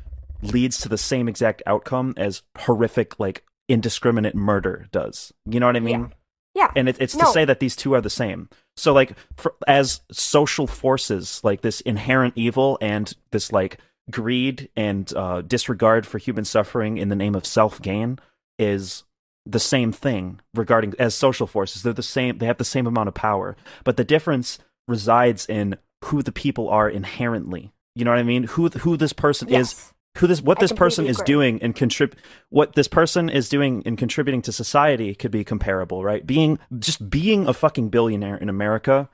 leads 0.42 0.78
to 0.78 0.88
the 0.88 0.98
same 0.98 1.28
exact 1.28 1.62
outcome 1.66 2.12
as 2.18 2.42
horrific 2.58 3.18
like 3.18 3.42
indiscriminate 3.68 4.34
murder 4.34 4.86
does. 4.92 5.32
You 5.46 5.60
know 5.60 5.66
what 5.66 5.76
I 5.76 5.80
mean? 5.80 6.12
Yeah. 6.54 6.70
And 6.76 6.88
it, 6.88 6.96
it's 7.00 7.16
No. 7.16 7.24
to 7.24 7.32
say 7.32 7.44
that 7.44 7.60
these 7.60 7.74
two 7.76 7.94
are 7.94 8.00
the 8.00 8.10
same. 8.10 8.48
So 8.76 8.92
like 8.92 9.16
for, 9.36 9.54
as 9.66 10.00
social 10.12 10.66
forces, 10.66 11.40
like 11.42 11.62
this 11.62 11.80
inherent 11.80 12.34
evil 12.36 12.78
and 12.80 13.12
this 13.32 13.52
like 13.52 13.78
greed 14.10 14.68
and 14.76 15.12
uh, 15.16 15.40
disregard 15.42 16.06
for 16.06 16.18
human 16.18 16.44
suffering 16.44 16.98
in 16.98 17.08
the 17.08 17.16
name 17.16 17.34
of 17.34 17.46
self 17.46 17.80
gain 17.82 18.18
is 18.58 19.02
the 19.46 19.58
same 19.60 19.92
thing 19.92 20.40
regarding 20.54 20.94
as 20.98 21.14
social 21.14 21.46
forces. 21.46 21.82
They're 21.82 21.92
the 21.92 22.02
same. 22.02 22.38
They 22.38 22.46
have 22.46 22.58
the 22.58 22.64
same 22.64 22.86
amount 22.86 23.08
of 23.08 23.14
power, 23.14 23.56
but 23.82 23.96
the 23.96 24.04
difference 24.04 24.58
resides 24.86 25.46
in 25.46 25.76
who 26.04 26.22
the 26.22 26.32
people 26.32 26.68
are 26.68 26.88
inherently. 26.88 27.72
You 27.94 28.04
know 28.04 28.10
what 28.10 28.20
I 28.20 28.24
mean? 28.24 28.44
Who 28.44 28.68
who 28.68 28.96
this 28.96 29.12
person 29.12 29.48
is 29.48 29.54
Yes. 29.72 29.93
Who 30.18 30.26
this 30.26 30.42
what 30.42 30.58
I 30.58 30.60
this 30.60 30.72
person 30.72 31.06
is 31.06 31.18
agree. 31.18 31.26
doing 31.26 31.62
and 31.62 31.74
contrib 31.74 32.12
what 32.50 32.74
this 32.74 32.88
person 32.88 33.28
is 33.28 33.48
doing 33.48 33.82
and 33.84 33.98
contributing 33.98 34.42
to 34.42 34.52
society 34.52 35.14
could 35.14 35.30
be 35.30 35.44
comparable, 35.44 36.04
right? 36.04 36.26
Being 36.26 36.58
just 36.78 37.10
being 37.10 37.48
a 37.48 37.52
fucking 37.52 37.88
billionaire 37.88 38.36
in 38.36 38.48
America 38.48 39.08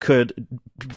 could 0.00 0.46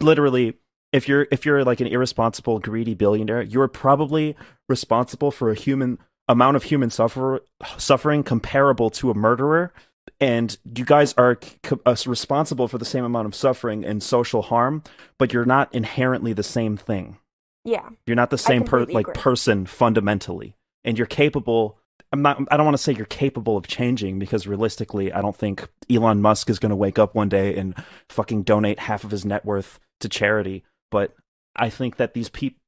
literally 0.02 0.56
if 0.91 1.07
you're 1.07 1.27
if 1.31 1.45
you're 1.45 1.64
like 1.64 1.81
an 1.81 1.88
irresponsible 1.88 2.60
greedy 2.60 2.94
billionaire, 2.94 3.41
you're 3.41 3.68
probably 3.68 4.36
responsible 4.68 5.31
for 5.31 5.52
a 5.52 5.56
human 5.56 5.99
amount 6.27 6.56
of 6.56 6.64
human 6.64 6.90
suffer, 6.90 7.41
suffering 7.77 8.23
comparable 8.23 8.90
to 8.91 9.10
a 9.10 9.15
murderer 9.15 9.73
and 10.19 10.57
you 10.76 10.86
guys 10.86 11.14
are 11.18 11.38
c- 11.41 11.77
uh, 11.86 11.95
responsible 12.06 12.68
for 12.68 12.77
the 12.77 12.86
same 12.86 13.03
amount 13.03 13.27
of 13.27 13.36
suffering 13.36 13.86
and 13.86 14.02
social 14.02 14.41
harm, 14.41 14.84
but 15.18 15.34
you're 15.34 15.45
not 15.45 15.73
inherently 15.73 16.34
the 16.34 16.44
same 16.44 16.77
thing. 16.77 17.18
Yeah. 17.65 17.90
You're 18.06 18.15
not 18.15 18.30
the 18.30 18.38
same 18.38 18.64
per- 18.64 18.86
like 18.86 19.07
agree. 19.07 19.14
person 19.22 19.65
fundamentally, 19.65 20.56
and 20.84 20.98
you're 20.98 21.07
capable. 21.07 21.77
I'm 22.11 22.22
not. 22.22 22.41
I 22.49 22.57
don't 22.57 22.65
want 22.65 22.77
to 22.77 22.81
say 22.84 22.94
you're 22.94 23.06
capable 23.06 23.57
of 23.57 23.68
changing 23.68 24.19
because 24.19 24.48
realistically, 24.48 25.11
I 25.14 25.22
don't 25.22 25.36
think 25.36 25.68
Elon 25.90 26.22
Musk 26.22 26.49
is 26.49 26.60
going 26.60 26.72
to 26.72 26.76
wake 26.76 26.98
up 26.98 27.14
one 27.14 27.30
day 27.30 27.56
and 27.56 27.76
fucking 28.10 28.44
donate 28.44 28.80
half 28.80 29.03
of 29.03 29.11
his 29.11 29.26
net 29.26 29.45
worth 29.45 29.80
to 29.99 30.10
charity. 30.10 30.64
But 30.90 31.15
I 31.56 31.69
think 31.69 31.98
that 31.98 32.14
these 32.14 32.30
people, 32.30 32.60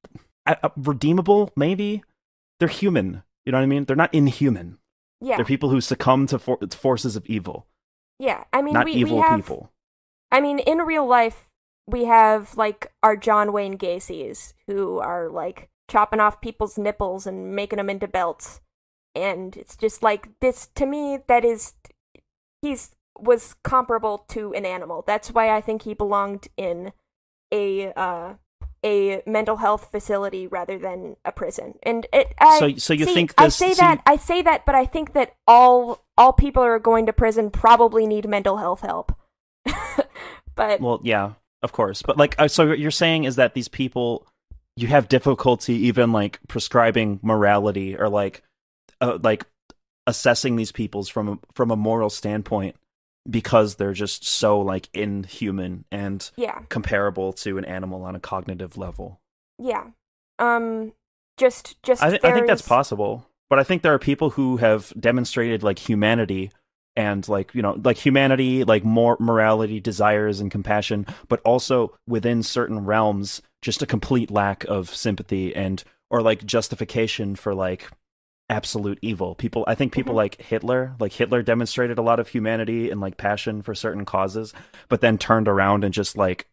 uh, 0.46 0.70
redeemable, 0.76 1.52
maybe 1.56 2.04
they're 2.60 2.68
human. 2.68 3.24
You 3.46 3.52
know 3.52 3.58
what 3.58 3.64
I 3.64 3.68
mean? 3.68 3.86
They're 3.86 3.96
not 3.96 4.14
inhuman. 4.14 4.78
Yeah. 5.22 5.38
They're 5.38 5.46
people 5.46 5.70
who 5.70 5.82
succumb 5.82 6.28
to 6.28 6.40
for- 6.40 6.60
forces 6.72 7.16
of 7.16 7.26
evil, 7.28 7.68
yeah. 8.20 8.44
I 8.54 8.62
mean, 8.62 8.74
not 8.74 8.86
we, 8.86 8.94
evil 8.94 9.18
we 9.18 9.24
have, 9.24 9.40
people. 9.40 9.72
I 10.32 10.42
mean, 10.42 10.60
in 10.60 10.78
real 10.80 11.08
life, 11.08 11.48
we 11.92 12.06
have 12.06 12.56
like 12.58 12.92
our 13.04 13.16
John 13.16 13.54
Wayne 13.54 13.76
Gacy's 13.78 14.54
who 14.68 15.00
are 15.00 15.30
like 15.30 15.70
chopping 15.90 16.20
off 16.20 16.42
people's 16.42 16.78
nipples 16.78 17.28
and 17.28 17.56
making 17.56 17.78
them 17.78 17.90
into 17.90 18.08
belts, 18.08 18.62
and 19.14 19.56
it's 19.58 19.76
just 19.76 20.02
like 20.02 20.40
this 20.40 20.68
to 20.76 20.86
me. 20.86 21.20
That 21.28 21.44
is, 21.46 21.74
he's 22.62 22.96
was 23.20 23.56
comparable 23.64 24.20
to 24.30 24.54
an 24.54 24.66
animal. 24.66 25.04
That's 25.06 25.30
why 25.32 25.56
I 25.56 25.62
think 25.62 25.84
he 25.84 25.94
belonged 25.94 26.48
in 26.58 26.92
a 27.52 27.92
uh 27.94 28.34
a 28.84 29.22
mental 29.28 29.58
health 29.58 29.90
facility 29.92 30.48
rather 30.48 30.80
than 30.80 31.16
a 31.24 31.32
prison. 31.32 31.76
And 31.84 32.08
it, 32.12 32.34
I, 32.40 32.58
So- 32.58 32.76
so 32.78 32.94
you 32.94 33.06
see, 33.06 33.14
think 33.14 33.34
I 33.38 33.50
say 33.50 33.74
so 33.74 33.84
you- 33.84 33.90
that 33.90 34.02
I 34.08 34.16
say 34.16 34.42
that, 34.42 34.66
but 34.66 34.74
I 34.74 34.86
think 34.86 35.14
that 35.14 35.36
all 35.46 36.04
all 36.18 36.34
people 36.34 36.64
who 36.64 36.70
are 36.70 36.80
going 36.80 37.06
to 37.06 37.14
prison 37.14 37.52
probably 37.52 38.08
need 38.08 38.28
mental 38.28 38.58
health 38.58 38.82
help. 38.82 39.12
but 40.56 40.82
Well, 40.82 41.00
yeah, 41.04 41.34
of 41.64 41.72
course. 41.72 42.02
But 42.02 42.18
like, 42.18 42.36
uh, 42.40 42.48
so 42.48 42.68
what 42.68 42.80
you're 42.80 42.92
saying 42.92 43.26
is 43.26 43.36
that 43.36 43.54
these 43.54 43.68
people, 43.68 44.28
you 44.76 44.88
have 44.88 45.08
difficulty 45.10 45.76
even 45.88 46.12
like 46.12 46.40
prescribing 46.48 47.20
morality 47.22 47.98
or 47.98 48.10
like, 48.10 48.44
uh, 49.00 49.18
like 49.22 49.46
assessing 50.08 50.56
these 50.56 50.72
people's 50.72 51.10
from 51.10 51.30
a, 51.30 51.40
from 51.54 51.72
a 51.72 51.76
moral 51.76 52.10
standpoint 52.10 52.76
because 53.30 53.76
they're 53.76 53.94
just 53.94 54.26
so 54.26 54.60
like 54.60 54.90
inhuman 54.94 55.86
and 55.92 56.32
yeah, 56.36 56.62
comparable 56.70 57.34
to 57.34 57.58
an 57.60 57.66
animal 57.66 58.04
on 58.04 58.16
a 58.16 58.20
cognitive 58.20 58.78
level. 58.78 59.20
yeah. 59.60 59.86
Um, 60.40 60.94
just 61.38 61.82
just 61.84 62.02
I, 62.02 62.10
th- 62.10 62.24
I 62.24 62.34
think 62.34 62.48
that's 62.48 62.64
possible, 62.64 63.28
but 63.50 63.60
I 63.60 63.64
think 63.64 63.84
there 63.84 63.94
are 63.94 64.00
people 64.00 64.32
who 64.32 64.58
have 64.58 64.92
demonstrated 65.00 65.62
like 65.62 65.78
humanity 65.78 66.50
and 66.96 67.28
like 67.30 67.54
you 67.56 67.62
know 67.62 67.80
like 67.84 67.98
humanity, 67.98 68.64
like 68.64 68.84
more 68.84 69.18
morality, 69.20 69.80
desires, 69.80 70.40
and 70.40 70.52
compassion, 70.52 71.06
but 71.28 71.42
also 71.46 71.96
within 72.08 72.44
certain 72.44 72.86
realms, 72.86 73.42
just 73.62 73.82
a 73.82 73.86
complete 73.88 74.30
lack 74.32 74.64
of 74.66 74.94
sympathy 74.94 75.56
and 75.56 75.84
or 76.10 76.22
like 76.22 76.46
justification 76.46 77.36
for 77.36 77.54
like 77.56 77.90
absolute 78.50 79.00
evil. 79.02 79.34
People, 79.36 79.64
I 79.66 79.76
think 79.76 79.94
people 79.94 80.14
Mhm. 80.14 80.18
like 80.18 80.42
Hitler, 80.42 80.94
like 81.00 81.14
Hitler 81.14 81.42
demonstrated 81.42 81.98
a 81.98 82.02
lot 82.02 82.20
of 82.20 82.28
humanity 82.28 82.90
and 82.90 83.00
like 83.00 83.16
passion 83.16 83.62
for 83.62 83.74
certain 83.74 84.04
causes, 84.04 84.54
but 84.90 85.00
then 85.00 85.18
turned 85.18 85.48
around 85.48 85.84
and 85.86 85.94
just 85.94 86.18
like 86.18 86.48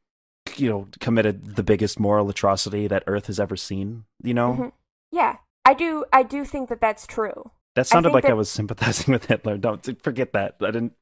you 0.56 0.68
know 0.70 0.86
committed 1.00 1.56
the 1.56 1.62
biggest 1.64 1.98
moral 2.00 2.30
atrocity 2.30 2.86
that 2.86 3.02
Earth 3.06 3.26
has 3.26 3.40
ever 3.40 3.56
seen. 3.56 4.04
You 4.22 4.34
know. 4.34 4.52
Mhm. 4.54 4.72
Yeah, 5.10 5.36
I 5.64 5.74
do. 5.74 6.04
I 6.12 6.22
do 6.22 6.44
think 6.44 6.68
that 6.68 6.80
that's 6.80 7.06
true. 7.06 7.50
That 7.74 7.86
sounded 7.86 8.08
think 8.08 8.24
like 8.24 8.30
I 8.30 8.34
was 8.34 8.50
sympathizing 8.50 9.12
with 9.12 9.26
Hitler. 9.26 9.56
Don't 9.56 10.02
forget 10.02 10.32
that. 10.32 10.56
I 10.60 10.70
didn't. 10.70 10.94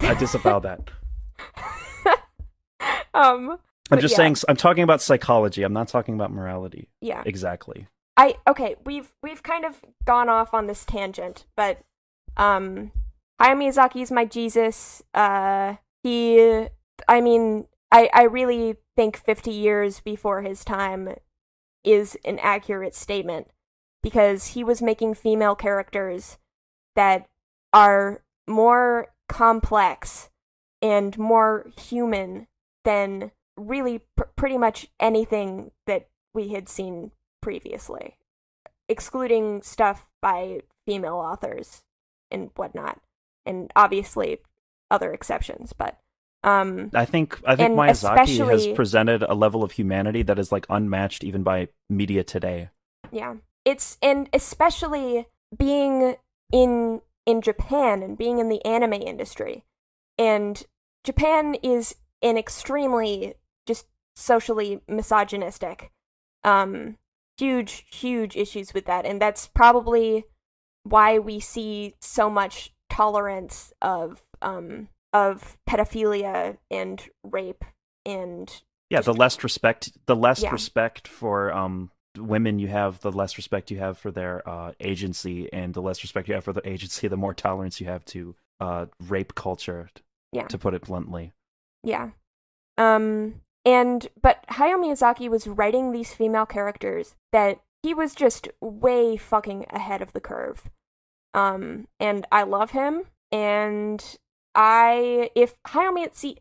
I 0.00 0.14
disavow 0.14 0.60
that. 0.60 0.90
um, 3.14 3.58
I'm 3.90 4.00
just 4.00 4.12
yeah. 4.12 4.16
saying. 4.16 4.36
I'm 4.48 4.56
talking 4.56 4.84
about 4.84 5.02
psychology. 5.02 5.62
I'm 5.62 5.72
not 5.72 5.88
talking 5.88 6.14
about 6.14 6.32
morality. 6.32 6.88
yeah. 7.00 7.22
Exactly. 7.26 7.86
I 8.16 8.36
okay, 8.46 8.76
we've 8.84 9.12
we've 9.22 9.42
kind 9.42 9.64
of 9.64 9.80
gone 10.04 10.28
off 10.28 10.52
on 10.52 10.66
this 10.66 10.84
tangent, 10.84 11.46
but 11.56 11.80
um 12.36 12.92
Hayao 13.40 13.96
is 13.96 14.10
my 14.10 14.26
Jesus. 14.26 15.02
Uh 15.14 15.76
he 16.02 16.66
I 17.08 17.20
mean, 17.22 17.66
I 17.90 18.10
I 18.12 18.22
really 18.24 18.76
think 18.94 19.16
50 19.16 19.50
years 19.50 20.00
before 20.00 20.42
his 20.42 20.64
time 20.64 21.14
is 21.82 22.18
an 22.26 22.38
accurate 22.40 22.94
statement 22.94 23.48
because 24.02 24.48
he 24.48 24.64
was 24.64 24.82
making 24.82 25.14
female 25.14 25.54
characters 25.54 26.38
that 26.96 27.28
are 27.72 28.22
more 28.48 29.08
complex 29.28 30.30
and 30.82 31.16
more 31.18 31.70
human 31.78 32.46
than 32.84 33.30
really 33.56 34.00
pr- 34.16 34.24
pretty 34.36 34.58
much 34.58 34.88
anything 34.98 35.70
that 35.86 36.08
we 36.34 36.48
had 36.48 36.68
seen 36.68 37.10
previously, 37.40 38.16
excluding 38.88 39.62
stuff 39.62 40.06
by 40.20 40.60
female 40.86 41.16
authors 41.16 41.82
and 42.30 42.50
whatnot, 42.56 43.00
and 43.44 43.70
obviously 43.76 44.38
other 44.90 45.12
exceptions. 45.12 45.72
But 45.72 45.98
um, 46.42 46.90
I 46.94 47.04
think. 47.04 47.40
I 47.44 47.56
think 47.56 47.74
Miyazaki 47.74 48.48
has 48.48 48.66
presented 48.68 49.22
a 49.22 49.34
level 49.34 49.62
of 49.62 49.72
humanity 49.72 50.22
that 50.22 50.38
is 50.38 50.50
like 50.50 50.66
unmatched 50.70 51.22
even 51.22 51.42
by 51.42 51.68
media 51.88 52.24
today. 52.24 52.70
yeah, 53.12 53.34
it's 53.70 53.98
and 54.02 54.28
especially 54.32 55.26
being 55.56 56.16
in 56.52 57.00
in 57.26 57.40
Japan 57.42 58.02
and 58.02 58.18
being 58.18 58.38
in 58.38 58.48
the 58.48 58.64
anime 58.64 58.94
industry, 59.12 59.64
and 60.18 60.64
Japan 61.04 61.54
is 61.62 61.94
an 62.22 62.36
extremely 62.36 63.34
just 63.66 63.86
socially 64.16 64.80
misogynistic 64.88 65.90
Um, 66.42 66.96
huge, 67.38 67.84
huge 67.90 68.36
issues 68.36 68.72
with 68.74 68.86
that, 68.86 69.04
and 69.06 69.20
that's 69.20 69.46
probably 69.46 70.24
why 70.84 71.18
we 71.18 71.40
see 71.40 71.94
so 72.00 72.30
much 72.30 72.72
tolerance 72.88 73.72
of 73.82 74.22
um 74.42 74.88
of 75.12 75.56
pedophilia 75.68 76.56
and 76.70 77.08
rape 77.22 77.64
and 78.06 78.62
Yeah, 78.90 79.02
the 79.02 79.14
less 79.14 79.42
respect, 79.44 79.92
the 80.06 80.16
less 80.16 80.42
Yeah. 80.42 80.52
respect 80.52 81.06
for 81.08 81.52
um 81.52 81.90
women 82.16 82.58
you 82.58 82.68
have, 82.68 83.00
the 83.00 83.12
less 83.12 83.36
respect 83.36 83.70
you 83.70 83.78
have 83.78 83.98
for 83.98 84.10
their 84.10 84.48
uh 84.48 84.72
agency, 84.80 85.52
and 85.52 85.74
the 85.74 85.82
less 85.82 86.02
respect 86.02 86.28
you 86.28 86.34
have 86.34 86.44
for 86.44 86.52
the 86.52 86.68
agency, 86.68 87.08
the 87.08 87.16
more 87.16 87.34
tolerance 87.34 87.80
you 87.80 87.86
have 87.86 88.04
to 88.06 88.34
uh 88.60 88.86
rape 89.08 89.34
culture. 89.34 89.90
Yeah. 90.32 90.46
To 90.46 90.58
put 90.58 90.74
it 90.74 90.82
bluntly. 90.82 91.32
Yeah. 91.82 92.10
Um 92.78 93.40
and 93.64 94.08
but 94.20 94.44
Hayao 94.48 94.78
Miyazaki 94.78 95.28
was 95.28 95.46
writing 95.46 95.92
these 95.92 96.14
female 96.14 96.46
characters 96.46 97.14
that 97.32 97.60
he 97.82 97.94
was 97.94 98.14
just 98.14 98.48
way 98.60 99.16
fucking 99.16 99.66
ahead 99.70 100.02
of 100.02 100.12
the 100.12 100.20
curve. 100.20 100.70
Um 101.34 101.88
and 101.98 102.26
I 102.30 102.42
love 102.44 102.70
him 102.70 103.04
and 103.32 104.18
I 104.54 105.30
if 105.34 105.54
Hayao 105.68 105.96
Miyazaki 105.96 106.38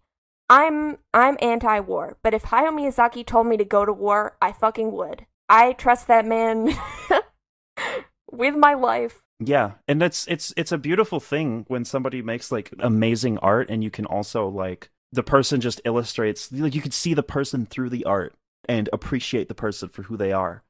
I'm 0.50 0.98
I'm 1.14 1.38
anti-war, 1.42 2.18
but 2.24 2.34
if 2.34 2.44
Hayao 2.44 2.74
Miyazaki 2.74 3.26
told 3.26 3.48
me 3.48 3.58
to 3.58 3.66
go 3.66 3.86
to 3.86 3.94
war, 3.94 4.36
I 4.42 4.52
fucking 4.52 4.92
would. 4.92 5.28
I 5.50 5.74
trust 5.74 6.08
that 6.08 6.26
man 6.26 6.70
with 8.32 8.56
my 8.56 8.74
life. 8.76 9.22
Yeah, 9.40 9.74
and 9.88 10.04
it's 10.04 10.28
it's 10.28 10.54
it's 10.58 10.72
a 10.72 10.78
beautiful 10.78 11.20
thing 11.20 11.66
when 11.70 11.86
somebody 11.86 12.22
makes 12.22 12.52
like 12.52 12.72
amazing 12.80 13.38
art, 13.40 13.70
and 13.70 13.84
you 13.84 13.90
can 13.90 14.06
also 14.06 14.48
like 14.48 14.90
the 15.12 15.24
person 15.24 15.62
just 15.62 15.82
illustrates 15.86 16.52
like 16.52 16.76
you 16.76 16.82
can 16.82 16.92
see 16.92 17.14
the 17.14 17.24
person 17.24 17.66
through 17.66 17.90
the 17.90 18.06
art 18.06 18.34
and 18.68 18.90
appreciate 18.94 19.48
the 19.48 19.56
person 19.56 19.90
for 19.90 20.04
who 20.04 20.18
they 20.18 20.32
are. 20.34 20.62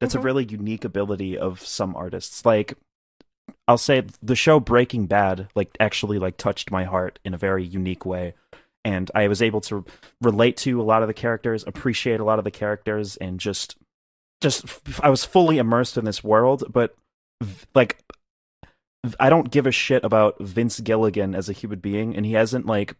That's 0.00 0.14
Mhm. 0.14 0.18
a 0.18 0.22
really 0.22 0.44
unique 0.44 0.84
ability 0.84 1.36
of 1.36 1.60
some 1.60 1.96
artists. 1.96 2.44
Like 2.44 2.74
I'll 3.66 3.78
say 3.78 4.04
the 4.22 4.36
show 4.36 4.60
Breaking 4.60 5.06
Bad 5.06 5.48
like 5.54 5.70
actually 5.80 6.18
like 6.18 6.36
touched 6.36 6.70
my 6.70 6.84
heart 6.84 7.18
in 7.24 7.34
a 7.34 7.38
very 7.38 7.64
unique 7.64 8.04
way. 8.04 8.34
And 8.84 9.10
I 9.14 9.28
was 9.28 9.42
able 9.42 9.60
to 9.62 9.84
relate 10.20 10.56
to 10.58 10.80
a 10.80 10.84
lot 10.84 11.02
of 11.02 11.08
the 11.08 11.14
characters, 11.14 11.64
appreciate 11.66 12.20
a 12.20 12.24
lot 12.24 12.38
of 12.38 12.44
the 12.44 12.50
characters, 12.50 13.16
and 13.16 13.40
just 13.40 13.76
just 14.40 14.64
I 15.02 15.10
was 15.10 15.24
fully 15.24 15.58
immersed 15.58 15.96
in 15.96 16.04
this 16.04 16.24
world, 16.24 16.64
but 16.72 16.96
like 17.74 18.02
I 19.18 19.30
don't 19.30 19.50
give 19.50 19.66
a 19.66 19.72
shit 19.72 20.04
about 20.04 20.40
Vince 20.40 20.80
Gilligan 20.80 21.34
as 21.34 21.48
a 21.48 21.54
human 21.54 21.78
being, 21.78 22.16
and 22.16 22.24
he 22.26 22.32
hasn't 22.32 22.66
like 22.66 22.96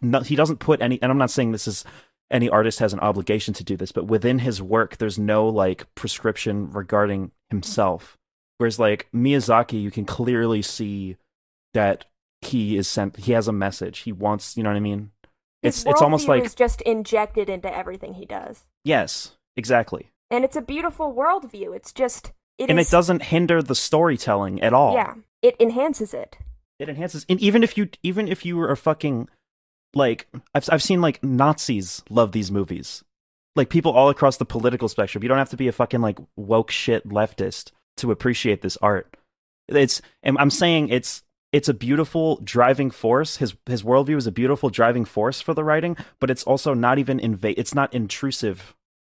no, 0.00 0.20
he 0.20 0.36
doesn't 0.36 0.58
put 0.58 0.82
any. 0.82 1.00
And 1.02 1.10
I'm 1.10 1.18
not 1.18 1.30
saying 1.30 1.52
this 1.52 1.68
is 1.68 1.84
any 2.30 2.48
artist 2.48 2.78
has 2.78 2.92
an 2.92 3.00
obligation 3.00 3.54
to 3.54 3.64
do 3.64 3.76
this, 3.76 3.92
but 3.92 4.06
within 4.06 4.38
his 4.38 4.62
work, 4.62 4.96
there's 4.96 5.18
no 5.18 5.48
like 5.48 5.92
prescription 5.94 6.70
regarding 6.70 7.30
himself. 7.50 8.16
Whereas 8.58 8.78
like 8.78 9.08
Miyazaki, 9.14 9.80
you 9.80 9.90
can 9.90 10.04
clearly 10.04 10.62
see 10.62 11.16
that 11.74 12.06
he 12.40 12.76
is 12.76 12.88
sent. 12.88 13.16
He 13.16 13.32
has 13.32 13.48
a 13.48 13.52
message. 13.52 14.00
He 14.00 14.12
wants. 14.12 14.56
You 14.56 14.62
know 14.62 14.70
what 14.70 14.76
I 14.76 14.80
mean? 14.80 15.10
His 15.62 15.78
It's 15.78 15.86
it's 15.86 16.02
almost 16.02 16.28
like 16.28 16.54
just 16.56 16.80
injected 16.82 17.48
into 17.48 17.74
everything 17.74 18.14
he 18.14 18.26
does. 18.26 18.64
yes, 18.84 19.36
exactly. 19.56 20.10
And 20.30 20.44
it's 20.44 20.56
a 20.56 20.62
beautiful 20.62 21.14
worldview. 21.14 21.74
It's 21.76 21.92
just 21.92 22.32
it 22.58 22.70
and 22.70 22.78
is- 22.80 22.88
it 22.88 22.90
doesn't 22.90 23.22
hinder 23.22 23.62
the 23.62 23.74
storytelling 23.74 24.62
at 24.62 24.72
all. 24.72 24.94
Yeah, 24.94 25.14
it 25.42 25.56
enhances 25.60 26.14
it. 26.14 26.36
it 26.78 26.88
enhances 26.88 27.24
and 27.28 27.40
even 27.40 27.62
if 27.62 27.76
you 27.78 27.88
even 28.02 28.26
if 28.28 28.44
you 28.44 28.60
are 28.60 28.74
fucking 28.76 29.28
like 29.94 30.26
I've 30.54 30.68
I've 30.72 30.82
seen 30.82 31.00
like 31.00 31.22
Nazis 31.22 32.02
love 32.10 32.32
these 32.32 32.50
movies. 32.50 33.04
Like 33.56 33.68
people 33.68 33.92
all 33.92 34.08
across 34.10 34.36
the 34.38 34.44
political 34.44 34.88
spectrum. 34.88 35.22
You 35.22 35.28
don't 35.28 35.38
have 35.38 35.50
to 35.50 35.56
be 35.56 35.68
a 35.68 35.72
fucking 35.72 36.00
like 36.00 36.18
woke 36.36 36.72
shit 36.72 37.08
leftist 37.08 37.70
to 37.98 38.10
appreciate 38.10 38.62
this 38.62 38.76
art. 38.78 39.16
It's 39.68 40.02
and 40.24 40.36
I'm 40.38 40.50
saying 40.50 40.88
it's 40.88 41.22
it's 41.52 41.68
a 41.68 41.74
beautiful 41.74 42.40
driving 42.42 42.90
force. 42.90 43.36
His 43.36 43.54
his 43.66 43.84
worldview 43.84 44.16
is 44.16 44.26
a 44.26 44.32
beautiful 44.32 44.70
driving 44.70 45.04
force 45.04 45.40
for 45.40 45.54
the 45.54 45.62
writing, 45.62 45.96
but 46.18 46.30
it's 46.30 46.42
also 46.42 46.74
not 46.74 46.98
even 46.98 47.20
inva- 47.20 47.54
it's 47.56 47.74
not 47.76 47.94
intrusive 47.94 48.74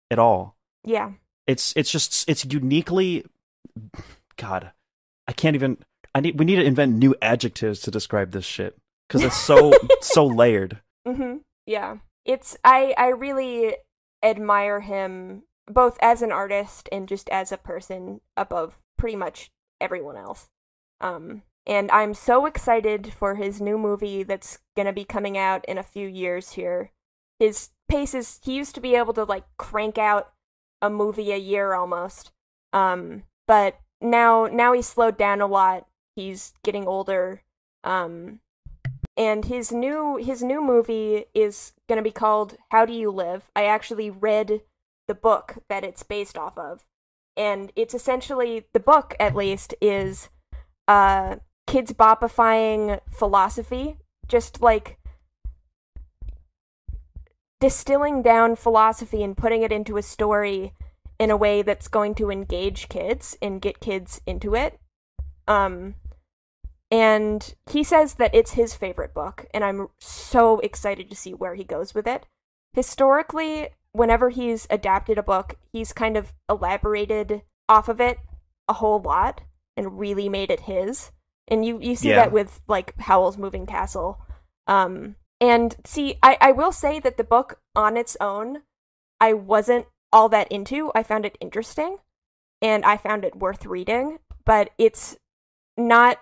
at 0.09 0.19
all. 0.19 0.55
Yeah. 0.83 1.11
It's 1.47 1.73
it's 1.75 1.91
just 1.91 2.29
it's 2.29 2.45
uniquely 2.45 3.25
God, 4.37 4.71
I 5.27 5.33
can't 5.33 5.55
even 5.55 5.77
I 6.13 6.21
need 6.21 6.37
we 6.39 6.45
need 6.45 6.57
to 6.57 6.63
invent 6.63 6.95
new 6.95 7.15
adjectives 7.21 7.81
to 7.81 7.91
describe 7.91 8.31
this 8.31 8.45
shit 8.45 8.77
because 9.07 9.23
it's 9.23 9.37
so 9.37 9.73
so 10.01 10.25
layered. 10.25 10.79
Mhm. 11.07 11.41
Yeah. 11.65 11.97
It's 12.25 12.57
I 12.63 12.93
I 12.97 13.09
really 13.09 13.75
admire 14.23 14.81
him 14.81 15.43
both 15.67 15.97
as 16.01 16.21
an 16.21 16.31
artist 16.31 16.89
and 16.91 17.07
just 17.07 17.29
as 17.29 17.51
a 17.51 17.57
person 17.57 18.21
above 18.35 18.77
pretty 18.97 19.15
much 19.15 19.51
everyone 19.79 20.17
else. 20.17 20.49
Um 21.01 21.43
and 21.65 21.91
I'm 21.91 22.13
so 22.15 22.45
excited 22.47 23.13
for 23.13 23.35
his 23.35 23.61
new 23.61 23.77
movie 23.77 24.23
that's 24.23 24.57
going 24.75 24.87
to 24.87 24.93
be 24.93 25.05
coming 25.05 25.37
out 25.37 25.63
in 25.65 25.77
a 25.77 25.83
few 25.83 26.07
years 26.07 26.53
here. 26.53 26.89
His 27.37 27.69
pace 27.87 28.15
is 28.15 28.39
he 28.43 28.55
used 28.55 28.73
to 28.75 28.81
be 28.81 28.95
able 28.95 29.13
to 29.13 29.23
like 29.23 29.43
crank 29.57 29.99
out 29.99 30.31
a 30.81 30.89
movie 30.89 31.31
a 31.31 31.37
year 31.37 31.73
almost. 31.73 32.31
Um 32.73 33.23
but 33.47 33.79
now 34.01 34.47
now 34.47 34.73
he's 34.73 34.87
slowed 34.87 35.17
down 35.17 35.41
a 35.41 35.47
lot. 35.47 35.87
He's 36.15 36.53
getting 36.63 36.87
older. 36.87 37.41
Um 37.83 38.39
and 39.17 39.45
his 39.45 39.71
new 39.71 40.15
his 40.15 40.41
new 40.41 40.61
movie 40.61 41.25
is 41.33 41.73
going 41.89 41.97
to 41.97 42.03
be 42.03 42.11
called 42.11 42.55
How 42.71 42.85
Do 42.85 42.93
You 42.93 43.11
Live? 43.11 43.51
I 43.55 43.65
actually 43.65 44.09
read 44.09 44.61
the 45.07 45.15
book 45.15 45.57
that 45.67 45.83
it's 45.83 46.03
based 46.03 46.37
off 46.37 46.57
of. 46.57 46.85
And 47.35 47.71
it's 47.75 47.93
essentially 47.93 48.65
the 48.73 48.79
book 48.79 49.15
at 49.19 49.35
least 49.35 49.73
is 49.81 50.29
uh 50.87 51.37
kids 51.67 51.91
bopifying 51.91 52.99
philosophy, 53.11 53.97
just 54.27 54.61
like 54.61 54.98
distilling 57.59 58.21
down 58.21 58.55
philosophy 58.55 59.23
and 59.23 59.35
putting 59.37 59.61
it 59.61 59.71
into 59.71 59.97
a 59.97 60.01
story 60.01 60.73
in 61.19 61.29
a 61.29 61.37
way 61.37 61.61
that's 61.61 61.87
going 61.89 62.15
to 62.15 62.31
engage 62.31 62.87
kids 62.89 63.37
and 63.41 63.61
get 63.61 63.79
kids 63.81 64.21
into 64.25 64.55
it. 64.55 64.79
Um 65.47 65.95
and 66.91 67.53
he 67.69 67.83
says 67.83 68.15
that 68.15 68.33
it's 68.33 68.51
his 68.51 68.73
favorite 68.75 69.13
book 69.13 69.45
and 69.53 69.63
I'm 69.63 69.89
so 69.99 70.59
excited 70.59 71.09
to 71.09 71.15
see 71.15 71.33
where 71.33 71.55
he 71.55 71.63
goes 71.63 71.93
with 71.93 72.07
it. 72.07 72.25
Historically, 72.73 73.69
whenever 73.91 74.29
he's 74.29 74.65
adapted 74.69 75.17
a 75.17 75.23
book, 75.23 75.55
he's 75.73 75.91
kind 75.93 76.15
of 76.17 76.33
elaborated 76.49 77.41
off 77.67 77.89
of 77.89 77.99
it 77.99 78.19
a 78.67 78.73
whole 78.73 79.01
lot 79.01 79.41
and 79.75 79.99
really 79.99 80.29
made 80.29 80.49
it 80.49 80.61
his. 80.61 81.11
And 81.47 81.65
you 81.65 81.79
you 81.81 81.95
see 81.95 82.09
Yeah. 82.09 82.15
that 82.17 82.31
with 82.31 82.61
like 82.67 82.97
Howl's 82.99 83.37
Moving 83.37 83.65
Castle. 83.65 84.19
Um 84.67 85.15
and 85.39 85.75
see 85.85 86.15
I 86.21 86.37
I 86.41 86.51
will 86.51 86.71
say 86.71 86.99
that 86.99 87.17
the 87.17 87.23
book 87.23 87.59
on 87.75 87.97
its 87.97 88.17
own 88.19 88.63
I 89.19 89.33
wasn't 89.33 89.85
all 90.11 90.29
that 90.29 90.51
into. 90.51 90.91
I 90.95 91.03
found 91.03 91.25
it 91.25 91.37
interesting 91.39 91.97
and 92.61 92.85
I 92.85 92.97
found 92.97 93.23
it 93.23 93.35
worth 93.35 93.65
reading, 93.65 94.19
but 94.45 94.71
it's 94.77 95.17
not 95.77 96.19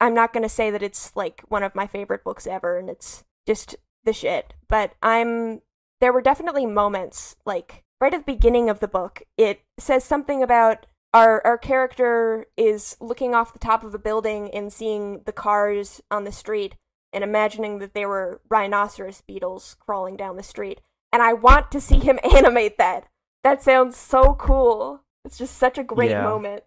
I'm 0.00 0.14
not 0.14 0.32
going 0.32 0.42
to 0.42 0.48
say 0.48 0.70
that 0.70 0.82
it's 0.82 1.14
like 1.14 1.42
one 1.48 1.62
of 1.62 1.74
my 1.74 1.86
favorite 1.86 2.24
books 2.24 2.46
ever 2.46 2.78
and 2.78 2.88
it's 2.88 3.24
just 3.46 3.76
the 4.04 4.12
shit, 4.12 4.54
but 4.68 4.92
I'm 5.02 5.60
there 6.00 6.12
were 6.12 6.22
definitely 6.22 6.66
moments 6.66 7.36
like 7.44 7.84
right 8.00 8.14
at 8.14 8.24
the 8.24 8.32
beginning 8.32 8.70
of 8.70 8.80
the 8.80 8.88
book 8.88 9.22
it 9.36 9.60
says 9.78 10.02
something 10.04 10.42
about 10.42 10.86
our 11.12 11.44
our 11.44 11.58
character 11.58 12.46
is 12.56 12.96
looking 13.00 13.34
off 13.34 13.52
the 13.52 13.58
top 13.58 13.84
of 13.84 13.94
a 13.94 13.98
building 13.98 14.50
and 14.54 14.72
seeing 14.72 15.22
the 15.26 15.32
cars 15.32 16.00
on 16.10 16.24
the 16.24 16.32
street 16.32 16.74
and 17.12 17.24
imagining 17.24 17.78
that 17.78 17.94
they 17.94 18.06
were 18.06 18.40
rhinoceros 18.48 19.20
beetles 19.22 19.76
crawling 19.80 20.16
down 20.16 20.36
the 20.36 20.42
street 20.42 20.80
and 21.12 21.22
I 21.22 21.32
want 21.32 21.70
to 21.72 21.80
see 21.80 21.98
him 21.98 22.18
animate 22.34 22.78
that. 22.78 23.06
That 23.42 23.62
sounds 23.62 23.96
so 23.96 24.34
cool. 24.34 25.02
It's 25.24 25.38
just 25.38 25.56
such 25.56 25.78
a 25.78 25.82
great 25.84 26.10
Yeah. 26.10 26.22
moment. 26.24 26.64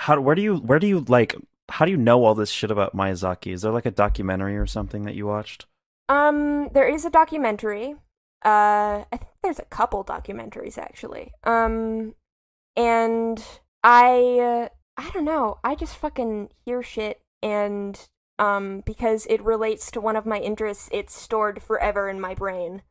How 0.00 0.20
where 0.20 0.34
do 0.34 0.42
you 0.42 0.56
where 0.56 0.78
do 0.78 0.86
you 0.86 1.00
like 1.08 1.34
how 1.68 1.84
do 1.84 1.90
you 1.90 1.96
know 1.96 2.24
all 2.24 2.34
this 2.34 2.50
shit 2.50 2.70
about 2.70 2.94
Miyazaki? 2.96 3.52
Is 3.52 3.62
there 3.62 3.72
like 3.72 3.86
a 3.86 3.90
documentary 3.90 4.56
or 4.56 4.66
something 4.66 5.02
that 5.04 5.14
you 5.14 5.26
watched? 5.26 5.66
Um, 6.08 6.68
there 6.72 6.86
is 6.88 7.04
a 7.04 7.10
documentary. 7.10 7.94
Uh, 8.44 9.02
I 9.10 9.16
think 9.16 9.30
there's 9.42 9.58
a 9.58 9.64
couple 9.64 10.04
documentaries 10.04 10.78
actually. 10.78 11.32
Um, 11.44 12.14
and 12.76 13.42
I, 13.82 14.38
uh, 14.38 14.68
I 14.96 15.10
don't 15.10 15.24
know. 15.24 15.58
I 15.64 15.74
just 15.74 15.96
fucking 15.96 16.50
hear 16.64 16.82
shit, 16.82 17.20
and 17.42 17.98
um, 18.38 18.82
because 18.84 19.26
it 19.26 19.42
relates 19.42 19.90
to 19.90 20.00
one 20.00 20.16
of 20.16 20.26
my 20.26 20.38
interests, 20.38 20.88
it's 20.92 21.14
stored 21.14 21.62
forever 21.62 22.08
in 22.08 22.20
my 22.20 22.34
brain. 22.34 22.82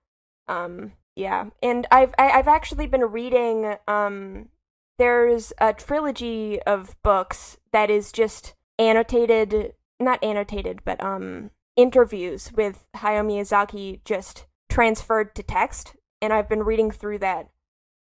Um, 0.48 0.94
yeah, 1.16 1.46
and 1.62 1.88
I've 1.92 2.14
I, 2.18 2.32
I've 2.32 2.48
actually 2.48 2.88
been 2.88 3.06
reading. 3.06 3.76
Um, 3.88 4.50
there's 4.98 5.54
a 5.60 5.74
trilogy 5.74 6.62
of 6.64 6.96
books 7.04 7.58
that 7.72 7.90
is 7.90 8.12
just 8.12 8.54
annotated, 8.80 9.74
not 10.00 10.24
annotated, 10.24 10.82
but 10.84 11.02
um, 11.04 11.52
interviews 11.76 12.52
with 12.54 12.86
Hayao 12.96 13.26
Miyazaki 13.26 14.04
just 14.04 14.46
transferred 14.70 15.36
to 15.36 15.44
text, 15.44 15.96
and 16.22 16.34
I've 16.34 16.50
been 16.50 16.64
reading 16.64 16.92
through 16.92 17.20
that. 17.20 17.50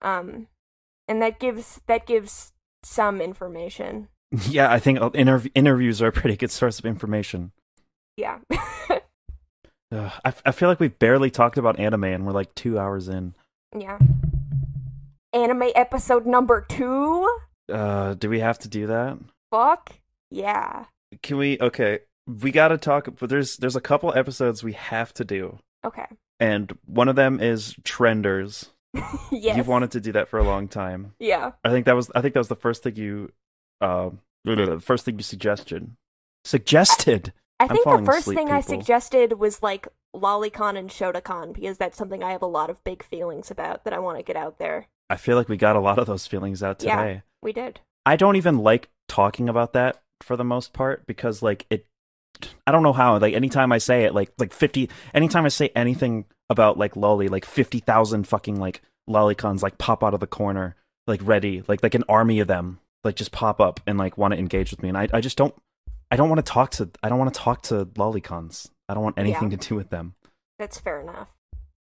Um, 0.01 0.49
and 1.09 1.21
that 1.23 1.39
gives 1.39 1.81
that 1.87 2.07
gives 2.07 2.53
some 2.83 3.21
information. 3.21 4.09
Yeah, 4.49 4.73
I 4.73 4.79
think 4.79 5.01
uh, 5.01 5.11
interv- 5.11 5.51
interviews 5.55 6.01
are 6.01 6.07
a 6.09 6.13
pretty 6.13 6.37
good 6.37 6.51
source 6.51 6.79
of 6.79 6.87
information. 6.87 7.53
Yeah. 8.17 8.39
I, 8.51 10.11
f- 10.25 10.43
I 10.47 10.53
feel 10.53 10.69
like 10.71 10.81
we've 10.81 10.99
barely 10.99 11.31
talked 11.31 11.59
about 11.59 11.79
anime 11.79 12.05
and 12.05 12.25
we're 12.27 12.33
like 12.33 12.55
two 12.55 12.79
hours 12.79 13.09
in. 13.09 13.35
yeah. 13.79 13.99
Anime 15.35 15.71
episode 15.75 16.27
number 16.27 16.65
two? 16.69 17.29
Uh, 17.71 18.15
do 18.15 18.29
we 18.29 18.41
have 18.41 18.59
to 18.61 18.69
do 18.69 18.87
that? 18.89 19.19
Fuck 19.51 19.93
yeah. 20.31 20.85
Can 21.23 21.37
we? 21.39 21.59
Okay, 21.61 22.01
we 22.27 22.51
got 22.53 22.69
to 22.69 22.79
talk. 22.79 23.09
But 23.19 23.29
there's 23.31 23.57
there's 23.59 23.77
a 23.77 23.81
couple 23.81 24.13
episodes 24.15 24.63
we 24.63 24.73
have 24.75 25.13
to 25.15 25.25
do, 25.25 25.59
Okay. 25.85 26.05
and 26.41 26.77
one 26.87 27.09
of 27.09 27.17
them 27.17 27.41
is 27.41 27.75
trenders. 27.85 28.71
yes. 29.31 29.57
You've 29.57 29.69
wanted 29.69 29.91
to 29.93 30.01
do 30.01 30.13
that 30.13 30.29
for 30.29 30.39
a 30.39 30.45
long 30.45 30.69
time. 30.69 31.15
Yeah. 31.19 31.53
I 31.65 31.71
think 31.71 31.87
that 31.87 31.97
was 31.97 32.11
I 32.15 32.21
think 32.21 32.35
that 32.35 32.41
was 32.41 32.49
the 32.49 32.57
first 32.57 32.83
thing 32.83 32.97
you, 32.97 33.31
uh, 33.83 34.11
the 34.45 34.81
first 34.81 35.05
thing 35.05 35.17
you 35.17 35.23
suggested. 35.23 35.91
Suggested. 36.45 37.33
I 37.61 37.65
I'm 37.65 37.71
think 37.71 37.85
the 37.85 38.05
first 38.05 38.21
asleep, 38.21 38.39
thing 38.39 38.51
I 38.51 38.61
suggested 38.61 39.39
was 39.39 39.63
like 39.63 39.87
Lolicon 40.15 40.77
and 40.77 40.91
Shotacon 40.91 41.53
because 41.53 41.79
that's 41.79 41.97
something 41.97 42.23
I 42.23 42.33
have 42.33 42.43
a 42.43 42.47
lot 42.47 42.71
of 42.71 42.83
big 42.85 43.05
feelings 43.05 43.51
about 43.51 43.85
that 43.85 43.93
I 43.93 43.99
want 43.99 44.19
to 44.19 44.25
get 44.25 44.37
out 44.37 44.59
there. 44.59 44.89
I 45.09 45.17
feel 45.17 45.37
like 45.37 45.49
we 45.49 45.57
got 45.57 45.77
a 45.77 45.81
lot 45.81 45.99
of 45.99 46.07
those 46.07 46.27
feelings 46.27 46.63
out 46.63 46.79
today. 46.79 46.91
Yeah. 46.91 47.03
today. 47.03 47.23
We 47.43 47.53
did. 47.53 47.81
I 48.05 48.17
don't 48.17 48.37
even 48.37 48.59
like 48.59 48.89
talking 49.09 49.49
about 49.49 49.75
that 49.75 50.03
for 50.23 50.37
the 50.37 50.45
most 50.45 50.73
part 50.73 51.07
because 51.07 51.43
like 51.43 51.67
it 51.71 51.87
I 52.67 52.73
don't 52.73 52.83
know 52.83 52.93
how 52.93 53.19
like 53.19 53.35
anytime 53.35 53.73
I 53.73 53.79
say 53.79 54.05
it 54.05 54.15
like 54.15 54.33
like 54.39 54.53
50 54.53 54.89
anytime 55.15 55.45
I 55.45 55.49
say 55.49 55.71
anything 55.77 56.25
about 56.49 56.79
like 56.79 56.97
lolly 56.97 57.29
like 57.29 57.45
50,000 57.45 58.27
fucking 58.27 58.59
like 58.59 58.83
lolicons 59.09 59.63
like 59.63 59.79
pop 59.79 60.03
out 60.03 60.15
of 60.15 60.21
the 60.21 60.27
corner 60.27 60.77
like 61.07 61.21
ready 61.23 61.63
like 61.69 61.83
like 61.83 61.95
an 61.95 62.05
army 62.09 62.41
of 62.41 62.49
them 62.49 62.79
like 63.05 63.17
just 63.17 63.33
pop 63.33 63.61
up 63.61 63.81
and 63.87 63.99
like 63.99 64.17
want 64.19 64.33
to 64.33 64.39
engage 64.39 64.71
with 64.71 64.83
me 64.83 64.89
and 64.89 64.99
I 64.99 65.09
I 65.13 65.21
just 65.21 65.37
don't 65.37 65.55
I 66.11 66.17
don't 66.17 66.29
want 66.29 66.45
to 66.45 66.51
talk 66.53 66.71
to 66.73 66.91
I 67.03 67.09
don't 67.09 67.19
want 67.19 67.33
to 67.33 67.41
talk 67.41 67.63
to 67.65 67.87
lolicons. 67.87 68.69
I 68.89 68.95
don't 68.95 69.03
want 69.03 69.19
anything 69.19 69.51
Yeah. 69.51 69.57
to 69.59 69.69
do 69.69 69.75
with 69.75 69.91
them. 69.91 70.15
That's 70.59 70.79
fair 70.79 71.01
enough. 71.01 71.29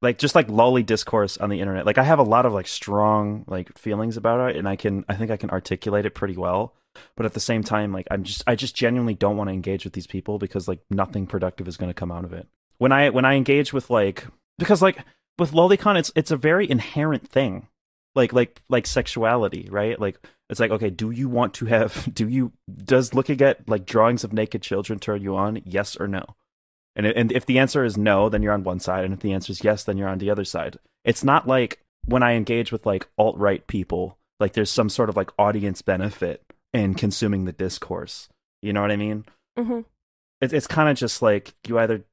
Like 0.02 0.18
just 0.18 0.34
like 0.34 0.48
lolly 0.48 0.82
discourse 0.82 1.36
on 1.38 1.48
the 1.50 1.60
internet. 1.60 1.86
Like 1.86 1.98
I 1.98 2.02
have 2.02 2.18
a 2.18 2.22
lot 2.24 2.46
of 2.46 2.52
like 2.52 2.66
strong 2.66 3.44
like 3.46 3.76
feelings 3.78 4.16
about 4.16 4.50
it 4.50 4.56
and 4.56 4.68
I 4.68 4.76
can 4.76 5.04
I 5.08 5.14
think 5.14 5.30
I 5.30 5.36
can 5.36 5.50
articulate 5.50 6.06
it 6.06 6.14
pretty 6.14 6.36
well. 6.36 6.74
But 7.16 7.26
at 7.26 7.34
the 7.34 7.40
same 7.40 7.62
time 7.62 7.92
like 7.92 8.06
I'm 8.10 8.24
just 8.24 8.42
I 8.46 8.54
just 8.54 8.74
genuinely 8.74 9.14
don't 9.14 9.36
want 9.36 9.48
to 9.48 9.54
engage 9.54 9.84
with 9.84 9.92
these 9.94 10.06
people 10.06 10.38
because 10.38 10.68
like 10.68 10.80
nothing 10.90 11.26
productive 11.26 11.68
is 11.68 11.76
going 11.76 11.90
to 11.90 11.94
come 11.94 12.12
out 12.12 12.24
of 12.24 12.32
it. 12.32 12.46
When 12.78 12.92
I 12.92 13.10
when 13.10 13.24
I 13.24 13.34
engage 13.34 13.72
with 13.72 13.88
like 13.90 14.26
because 14.58 14.82
like 14.82 14.98
with 15.38 15.52
lolicon 15.52 15.98
it's 15.98 16.12
it's 16.16 16.30
a 16.30 16.36
very 16.36 16.68
inherent 16.70 17.28
thing. 17.28 17.68
Like 18.14 18.32
like 18.32 18.62
like 18.68 18.86
sexuality, 18.86 19.68
right? 19.70 19.98
Like 19.98 20.18
it's 20.50 20.60
like 20.60 20.70
okay, 20.70 20.90
do 20.90 21.10
you 21.10 21.28
want 21.28 21.54
to 21.54 21.66
have 21.66 22.08
do 22.14 22.28
you 22.28 22.52
does 22.84 23.14
looking 23.14 23.40
at 23.42 23.68
like 23.68 23.86
drawings 23.86 24.24
of 24.24 24.32
naked 24.32 24.62
children 24.62 24.98
turn 24.98 25.22
you 25.22 25.36
on? 25.36 25.62
Yes 25.64 25.96
or 25.96 26.06
no? 26.08 26.24
And 26.96 27.06
and 27.06 27.32
if 27.32 27.46
the 27.46 27.58
answer 27.58 27.84
is 27.84 27.96
no, 27.96 28.28
then 28.28 28.42
you're 28.42 28.52
on 28.52 28.64
one 28.64 28.80
side, 28.80 29.04
and 29.04 29.12
if 29.12 29.20
the 29.20 29.32
answer 29.32 29.50
is 29.50 29.64
yes, 29.64 29.84
then 29.84 29.96
you're 29.98 30.08
on 30.08 30.18
the 30.18 30.30
other 30.30 30.44
side. 30.44 30.78
It's 31.04 31.24
not 31.24 31.48
like 31.48 31.80
when 32.06 32.22
I 32.22 32.34
engage 32.34 32.70
with 32.70 32.86
like 32.86 33.08
alt 33.18 33.36
right 33.36 33.66
people, 33.66 34.18
like 34.38 34.52
there's 34.52 34.70
some 34.70 34.88
sort 34.88 35.08
of 35.08 35.16
like 35.16 35.30
audience 35.38 35.82
benefit 35.82 36.42
in 36.72 36.94
consuming 36.94 37.44
the 37.44 37.52
discourse. 37.52 38.28
You 38.62 38.72
know 38.72 38.80
what 38.80 38.92
I 38.92 38.96
mean? 38.96 39.24
hmm 39.58 39.80
It's 40.40 40.52
it's 40.52 40.66
kind 40.66 40.88
of 40.88 40.96
just 40.96 41.22
like 41.22 41.54
you 41.66 41.78
either 41.78 42.04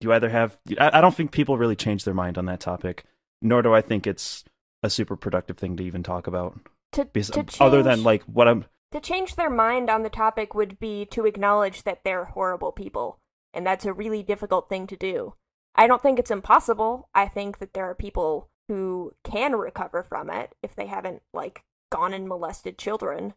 you 0.00 0.12
either 0.12 0.28
have. 0.28 0.58
I, 0.78 0.98
I 0.98 1.00
don't 1.00 1.14
think 1.14 1.32
people 1.32 1.58
really 1.58 1.76
change 1.76 2.04
their 2.04 2.14
mind 2.14 2.38
on 2.38 2.46
that 2.46 2.60
topic, 2.60 3.04
nor 3.42 3.62
do 3.62 3.74
I 3.74 3.80
think 3.80 4.06
it's 4.06 4.44
a 4.82 4.90
super 4.90 5.16
productive 5.16 5.58
thing 5.58 5.76
to 5.76 5.84
even 5.84 6.02
talk 6.02 6.26
about. 6.26 6.60
To, 6.96 7.04
Because, 7.04 7.30
to 7.30 7.42
change, 7.42 7.60
other 7.60 7.82
than 7.82 8.02
like 8.02 8.22
what 8.22 8.48
I'm 8.48 8.64
to 8.92 9.00
change 9.00 9.34
their 9.34 9.50
mind 9.50 9.90
on 9.90 10.02
the 10.02 10.08
topic 10.08 10.54
would 10.54 10.78
be 10.78 11.04
to 11.06 11.26
acknowledge 11.26 11.82
that 11.82 12.04
they're 12.04 12.24
horrible 12.24 12.72
people, 12.72 13.18
and 13.52 13.66
that's 13.66 13.84
a 13.84 13.92
really 13.92 14.22
difficult 14.22 14.70
thing 14.70 14.86
to 14.86 14.96
do. 14.96 15.34
I 15.74 15.86
don't 15.86 16.02
think 16.02 16.18
it's 16.18 16.30
impossible. 16.30 17.10
I 17.14 17.28
think 17.28 17.58
that 17.58 17.74
there 17.74 17.84
are 17.84 17.94
people 17.94 18.48
who 18.68 19.12
can 19.24 19.56
recover 19.56 20.02
from 20.02 20.30
it 20.30 20.54
if 20.62 20.74
they 20.74 20.86
haven't 20.86 21.20
like 21.34 21.62
gone 21.92 22.14
and 22.14 22.26
molested 22.26 22.78
children. 22.78 23.34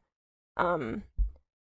Um, 0.55 1.03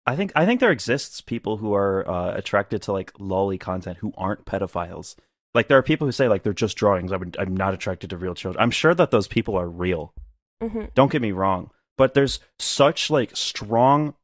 I 0.07 0.17
think 0.17 0.33
I 0.37 0.45
think 0.45 0.61
there 0.61 0.71
exists 0.71 1.21
people 1.21 1.57
who 1.59 1.73
are 1.75 2.09
uh, 2.09 2.35
attracted 2.35 2.83
to 2.83 2.93
like 2.93 3.13
lolly 3.19 3.57
content 3.57 3.99
who 3.99 4.13
aren't 4.17 4.45
pedophiles. 4.45 5.17
Like 5.55 5.69
there 5.69 5.79
are 5.79 5.83
people 5.83 6.07
who 6.07 6.13
say 6.13 6.29
like 6.29 6.43
they're 6.43 6.53
just 6.53 6.77
drawings. 6.77 7.13
I 7.13 7.17
would, 7.17 7.37
I'm 7.39 7.57
not 7.57 7.75
attracted 7.75 8.11
to 8.11 8.17
real 8.17 8.35
children. 8.35 8.63
I'm 8.63 8.71
sure 8.71 8.95
that 8.95 9.11
those 9.11 9.29
people 9.29 9.57
are 9.57 9.69
real. 9.69 10.13
Mhm. 10.63 10.93
Don't 10.95 11.11
get 11.11 11.23
me 11.23 11.33
wrong, 11.33 11.71
but 11.97 12.15
there's 12.15 12.41
such 12.59 13.11
like 13.11 13.37
strong, 13.37 14.15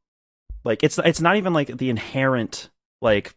like 0.63 0.83
it's 0.83 0.97
it's 0.99 1.21
not 1.21 1.37
even 1.37 1.53
like 1.53 1.77
the 1.77 1.89
inherent 1.89 2.69
like. 3.01 3.35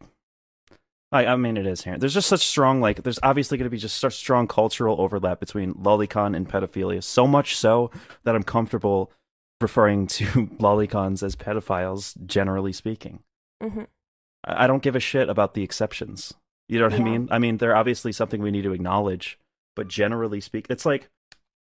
I, 1.12 1.26
I 1.26 1.36
mean, 1.36 1.56
it 1.56 1.66
is 1.66 1.80
inherent. 1.80 2.02
There's 2.02 2.14
just 2.14 2.28
such 2.28 2.46
strong, 2.46 2.80
like, 2.80 3.02
there's 3.02 3.18
obviously 3.24 3.58
going 3.58 3.64
to 3.66 3.70
be 3.70 3.78
just 3.78 3.98
such 3.98 4.14
strong 4.14 4.46
cultural 4.46 5.00
overlap 5.00 5.40
between 5.40 5.74
lolicon 5.74 6.36
and 6.36 6.48
pedophilia. 6.48 7.02
So 7.02 7.26
much 7.26 7.56
so 7.56 7.90
that 8.22 8.36
I'm 8.36 8.44
comfortable 8.44 9.10
referring 9.60 10.06
to 10.06 10.24
lolicons 10.60 11.24
as 11.24 11.34
pedophiles, 11.34 12.14
generally 12.26 12.72
speaking. 12.72 13.24
Mhm. 13.60 13.88
I 14.44 14.64
I 14.64 14.66
don't 14.68 14.84
give 14.84 14.94
a 14.94 15.00
shit 15.00 15.28
about 15.28 15.54
the 15.54 15.64
exceptions. 15.64 16.32
You 16.68 16.78
know 16.78 16.84
what 16.86 16.94
I 16.94 17.02
mean? 17.02 17.28
I 17.32 17.40
mean, 17.40 17.56
they're 17.56 17.74
obviously 17.74 18.12
something 18.12 18.40
we 18.40 18.52
need 18.52 18.62
to 18.62 18.72
acknowledge, 18.72 19.36
but 19.74 19.88
generally 19.88 20.40
speak, 20.40 20.66
it's 20.70 20.86
like, 20.86 21.10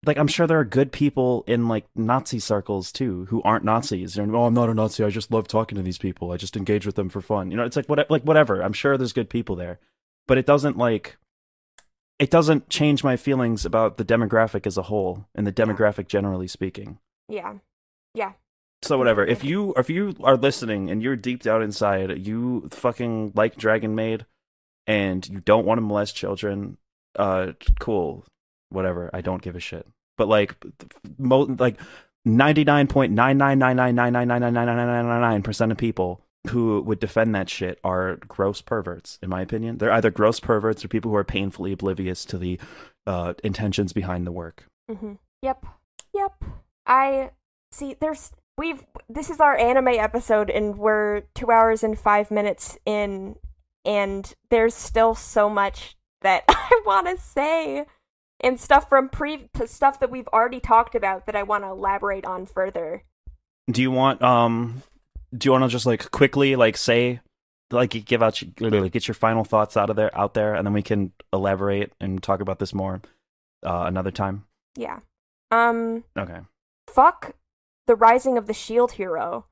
like 0.06 0.18
I'm 0.18 0.28
sure 0.28 0.48
there 0.48 0.60
are 0.60 0.66
good 0.66 0.92
people 0.92 1.44
in 1.48 1.68
like 1.68 1.86
Nazi 1.96 2.40
circles 2.40 2.92
too 2.92 3.26
who 3.26 3.42
aren't 3.44 3.66
Nazis. 3.66 4.18
And 4.18 4.36
oh, 4.36 4.46
I'm 4.46 4.54
not 4.54 4.70
a 4.70 4.74
Nazi. 4.74 5.04
I 5.04 5.10
just 5.10 5.32
love 5.32 5.48
talking 5.48 5.76
to 5.78 5.82
these 5.82 5.98
people. 5.98 6.32
I 6.32 6.38
just 6.38 6.58
engage 6.58 6.86
with 6.86 6.96
them 6.96 7.10
for 7.10 7.22
fun. 7.22 7.52
You 7.52 7.58
know, 7.58 7.64
it's 7.64 7.76
like 7.76 7.88
what, 7.88 8.10
like 8.10 8.24
whatever. 8.24 8.62
I'm 8.62 8.74
sure 8.74 8.98
there's 8.98 9.14
good 9.14 9.30
people 9.30 9.56
there, 9.56 9.80
but 10.28 10.38
it 10.38 10.46
doesn't 10.46 10.78
like, 10.78 11.18
it 12.20 12.30
doesn't 12.30 12.70
change 12.70 13.04
my 13.04 13.18
feelings 13.18 13.66
about 13.66 13.98
the 13.98 14.06
demographic 14.06 14.66
as 14.66 14.78
a 14.78 14.84
whole 14.84 15.26
and 15.36 15.46
the 15.46 15.52
demographic 15.52 16.08
generally 16.08 16.48
speaking. 16.48 17.00
Yeah, 17.28 17.56
yeah. 18.14 18.34
So 18.82 18.98
whatever. 18.98 19.26
If 19.26 19.44
you 19.44 19.74
if 19.78 19.90
you 19.90 20.16
are 20.24 20.38
listening 20.38 20.92
and 20.92 21.02
you're 21.02 21.16
deep 21.16 21.42
down 21.42 21.64
inside, 21.64 22.26
you 22.26 22.70
fucking 22.70 23.32
like 23.36 23.58
Dragon 23.58 23.96
Maid, 23.96 24.26
and 24.86 25.28
you 25.28 25.40
don't 25.40 25.66
want 25.66 25.80
to 25.80 25.82
molest 25.82 26.16
children, 26.16 26.78
uh, 27.18 27.54
cool, 27.80 28.26
whatever. 28.70 29.10
I 29.12 29.22
don't 29.22 29.42
give 29.42 29.56
a 29.56 29.60
shit 29.60 29.88
but 30.18 30.28
like 30.28 30.56
mo- 31.18 31.56
like 31.60 31.80
ninety 32.24 32.64
nine 32.64 32.88
point 32.88 33.12
nine 33.14 33.38
nine 33.38 33.60
nine 33.60 33.76
nine 33.76 33.96
nine 33.96 34.14
nine 34.14 34.28
nine 34.28 34.42
nine 34.42 34.54
nine 34.54 34.66
nine 34.66 35.08
nine 35.08 35.22
nine 35.22 35.42
percent 35.42 35.72
of 35.72 35.78
people 35.78 36.22
who 36.50 36.82
would 36.82 37.00
defend 37.00 37.34
that 37.34 37.50
shit 37.50 37.80
are 37.84 38.18
gross 38.28 38.62
perverts 38.62 39.18
in 39.22 39.30
my 39.30 39.42
opinion. 39.42 39.78
They're 39.78 39.92
either 39.92 40.12
gross 40.12 40.40
perverts 40.40 40.86
or 40.86 40.88
people 40.88 41.12
who 41.12 41.18
are 41.18 41.24
painfully 41.24 41.72
oblivious 41.72 42.26
to 42.26 42.38
the 42.38 42.60
uh, 43.08 43.34
intentions 43.44 43.94
behind 43.94 44.28
the 44.28 44.32
work. 44.32 44.66
Mm-hmm. 44.90 45.14
Yep. 45.42 45.66
Yep. 46.14 46.44
I 46.86 47.32
see 47.72 47.96
there's 48.00 48.32
we've 48.58 48.86
this 49.10 49.30
is 49.30 49.40
our 49.40 49.58
anime 49.58 49.88
episode 49.90 50.50
and 50.50 50.78
we're 50.78 51.22
2 51.34 51.52
hours 51.52 51.84
and 51.84 51.98
5 51.98 52.32
minutes 52.32 52.78
in 52.86 53.36
and 53.84 54.34
there's 54.50 54.74
still 54.74 55.14
so 55.16 55.50
much 55.50 55.96
that 56.22 56.44
I 56.50 56.82
want 56.86 57.08
to 57.08 57.22
say 57.22 57.86
and 58.46 58.60
stuff 58.60 58.88
from 58.88 59.10
pre 59.10 59.50
to 59.56 59.68
stuff 59.68 60.00
that 60.00 60.10
we've 60.12 60.28
already 60.30 60.62
talked 60.62 60.96
about 60.96 61.26
that 61.26 61.36
I 61.36 61.44
want 61.44 61.66
to 61.66 61.70
elaborate 61.70 62.24
on 62.26 62.46
further. 62.46 63.04
Do 63.70 63.82
you 63.82 63.92
want 63.92 64.22
um 64.22 64.84
do 65.36 65.48
you 65.48 65.52
want 65.52 65.64
to 65.64 65.68
just 65.70 65.86
like 65.86 66.12
quickly 66.12 66.56
like 66.56 66.78
say 66.78 67.20
like 67.72 67.90
give 68.06 68.22
out 68.24 68.42
your- 68.42 68.90
get 68.90 69.08
your 69.08 69.16
final 69.16 69.44
thoughts 69.44 69.76
out 69.76 69.90
of 69.90 69.96
there 69.96 70.16
out 70.18 70.36
there 70.36 70.54
and 70.54 70.66
then 70.66 70.74
we 70.74 70.84
can 70.84 71.12
elaborate 71.34 71.92
and 72.00 72.22
talk 72.24 72.40
about 72.40 72.60
this 72.60 72.74
more 72.74 73.02
uh 73.66 73.84
another 73.88 74.12
time. 74.12 74.46
Yeah. 74.78 75.00
Um. 75.52 76.04
Okay. 76.18 76.40
fuck 76.88 77.36
the 77.88 77.96
rising 77.96 78.38
of 78.38 78.48
the 78.48 78.54
shield 78.54 78.94
hero 78.94 79.46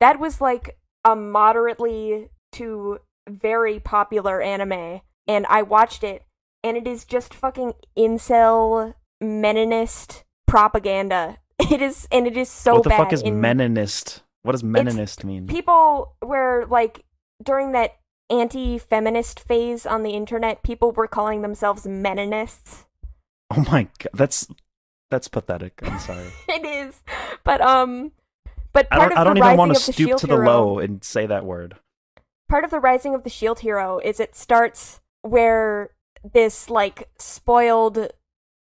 that 0.00 0.18
was 0.20 0.40
like 0.40 0.78
a 1.04 1.14
moderately 1.16 2.28
to 2.52 2.98
very 3.28 3.80
popular 3.80 4.40
anime 4.40 5.00
and 5.26 5.46
i 5.48 5.62
watched 5.62 6.04
it 6.04 6.22
and 6.64 6.76
it 6.76 6.86
is 6.86 7.04
just 7.04 7.34
fucking 7.34 7.74
incel 7.96 8.94
meninist 9.22 10.24
propaganda 10.46 11.38
it 11.70 11.80
is 11.80 12.08
and 12.10 12.26
it 12.26 12.36
is 12.36 12.48
so 12.48 12.74
what 12.74 12.82
the 12.82 12.88
bad 12.90 12.96
fuck 12.98 13.12
is 13.12 13.22
in 13.22 13.40
meninist? 13.40 14.20
What 14.42 14.52
does 14.52 14.62
meninist 14.62 15.24
mean? 15.24 15.46
people 15.46 16.16
were 16.22 16.66
like 16.68 17.04
during 17.42 17.72
that 17.72 17.98
anti-feminist 18.30 19.40
phase 19.40 19.84
on 19.86 20.02
the 20.02 20.10
internet 20.10 20.62
people 20.62 20.92
were 20.92 21.06
calling 21.06 21.42
themselves 21.42 21.84
meninists 21.84 22.84
oh 23.54 23.64
my 23.70 23.84
god, 23.98 24.10
that's 24.14 24.48
that's 25.10 25.28
pathetic. 25.28 25.78
I'm 25.82 25.98
sorry. 25.98 26.26
it 26.48 26.64
is 26.64 27.02
but 27.44 27.60
um 27.60 28.12
but 28.72 28.88
I 28.90 28.96
part 28.96 29.10
don't 29.10 29.18
of 29.18 29.20
I 29.20 29.24
don't 29.24 29.36
even 29.38 29.56
want 29.58 29.74
to 29.74 29.80
stoop 29.80 30.16
to 30.18 30.26
the 30.26 30.34
hero, 30.36 30.46
low 30.46 30.78
and 30.78 31.04
say 31.04 31.26
that 31.26 31.44
word. 31.44 31.76
part 32.48 32.64
of 32.64 32.70
the 32.70 32.80
rising 32.80 33.14
of 33.14 33.22
the 33.22 33.30
shield 33.30 33.60
hero 33.60 33.98
is 33.98 34.18
it 34.18 34.34
starts 34.34 35.00
where 35.20 35.90
this 36.24 36.70
like 36.70 37.08
spoiled 37.18 38.08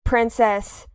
princess 0.06 0.88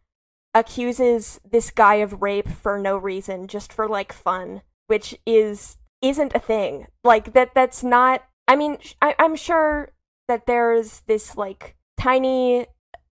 accuses 0.54 1.40
this 1.48 1.70
guy 1.70 1.96
of 1.96 2.22
rape 2.22 2.48
for 2.48 2.78
no 2.78 2.96
reason, 2.96 3.46
just 3.46 3.72
for 3.72 3.88
like 3.88 4.12
fun, 4.12 4.62
which 4.86 5.16
is 5.26 5.76
isn't 6.02 6.34
a 6.34 6.40
thing. 6.40 6.86
Like 7.04 7.32
that 7.34 7.54
that's 7.54 7.82
not 7.82 8.22
I 8.48 8.56
mean, 8.56 8.78
sh- 8.80 8.94
I, 9.02 9.14
I'm 9.18 9.36
sure 9.36 9.92
that 10.28 10.46
there's 10.46 11.00
this 11.00 11.36
like 11.36 11.76
tiny 11.98 12.66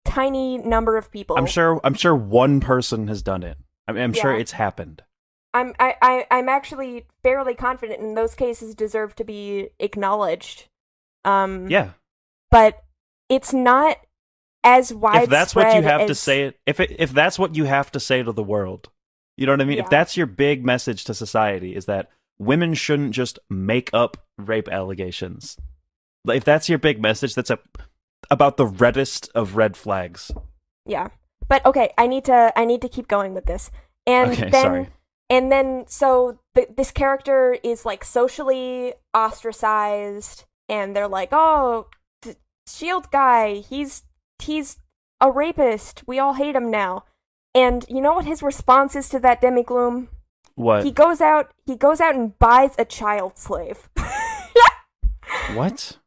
tiny 0.05 0.57
number 0.57 0.97
of 0.97 1.11
people. 1.11 1.37
I'm 1.37 1.45
sure. 1.45 1.81
I'm 1.83 1.93
sure 1.93 2.15
one 2.15 2.59
person 2.59 3.07
has 3.07 3.21
done 3.21 3.43
it. 3.43 3.57
I'm, 3.87 3.97
I'm 3.97 4.13
sure 4.13 4.33
it's 4.33 4.53
happened. 4.53 5.03
I'm 5.53 5.73
I, 5.79 5.95
I 6.01 6.25
I'm 6.31 6.49
actually 6.49 7.05
fairly 7.23 7.55
confident 7.55 7.99
in 7.99 8.15
those 8.15 8.35
cases 8.35 8.75
deserve 8.75 9.15
to 9.15 9.23
be 9.23 9.69
acknowledged. 9.79 10.67
Um 11.25 11.69
Yeah. 11.69 11.91
but 12.51 12.83
it's 13.29 13.53
not 13.53 13.97
as 14.63 14.93
widespread. 14.93 15.23
if 15.23 15.29
that's 15.29 15.55
what 15.55 15.75
you 15.75 15.81
have 15.83 16.07
to 16.07 16.15
say, 16.15 16.43
it 16.43 16.59
if 16.65 16.79
it, 16.79 16.95
if 16.99 17.11
that's 17.13 17.37
what 17.39 17.55
you 17.55 17.65
have 17.65 17.91
to 17.93 17.99
say 17.99 18.23
to 18.23 18.31
the 18.31 18.43
world, 18.43 18.89
you 19.37 19.45
know 19.45 19.53
what 19.53 19.61
I 19.61 19.65
mean. 19.65 19.77
Yeah. 19.77 19.83
If 19.83 19.89
that's 19.89 20.17
your 20.17 20.25
big 20.27 20.65
message 20.65 21.03
to 21.05 21.13
society, 21.13 21.75
is 21.75 21.85
that 21.85 22.09
women 22.39 22.73
shouldn't 22.73 23.11
just 23.11 23.39
make 23.49 23.89
up 23.93 24.17
rape 24.37 24.67
allegations. 24.69 25.57
If 26.27 26.43
that's 26.43 26.67
your 26.69 26.79
big 26.79 27.01
message, 27.01 27.35
that's 27.35 27.49
a 27.49 27.59
about 28.29 28.57
the 28.57 28.65
reddest 28.65 29.29
of 29.35 29.55
red 29.55 29.77
flags. 29.77 30.31
Yeah. 30.85 31.09
But 31.47 31.65
okay, 31.65 31.93
I 31.97 32.07
need 32.07 32.25
to 32.25 32.51
I 32.55 32.65
need 32.65 32.81
to 32.81 32.89
keep 32.89 33.07
going 33.07 33.33
with 33.33 33.45
this. 33.45 33.71
And 34.05 34.31
Okay, 34.31 34.49
then 34.49 34.63
sorry. 34.63 34.89
and 35.29 35.51
then 35.51 35.85
so 35.87 36.39
th- 36.55 36.69
this 36.75 36.91
character 36.91 37.57
is 37.63 37.85
like 37.85 38.03
socially 38.03 38.93
ostracized 39.13 40.45
and 40.67 40.95
they're 40.95 41.07
like, 41.07 41.29
"Oh, 41.31 41.87
shield 42.67 43.11
guy, 43.11 43.55
he's 43.55 44.03
he's 44.39 44.77
a 45.21 45.31
rapist. 45.31 46.03
We 46.07 46.19
all 46.19 46.33
hate 46.33 46.55
him 46.55 46.69
now." 46.69 47.05
And 47.55 47.85
you 47.89 48.01
know 48.01 48.13
what 48.13 48.25
his 48.25 48.43
response 48.43 48.95
is 48.95 49.09
to 49.09 49.19
that 49.19 49.41
demigloom? 49.41 50.09
What? 50.55 50.83
He 50.83 50.91
goes 50.91 51.21
out 51.21 51.51
he 51.65 51.75
goes 51.75 51.99
out 52.01 52.15
and 52.15 52.37
buys 52.37 52.75
a 52.77 52.85
child 52.85 53.37
slave. 53.37 53.89
what? 55.53 55.97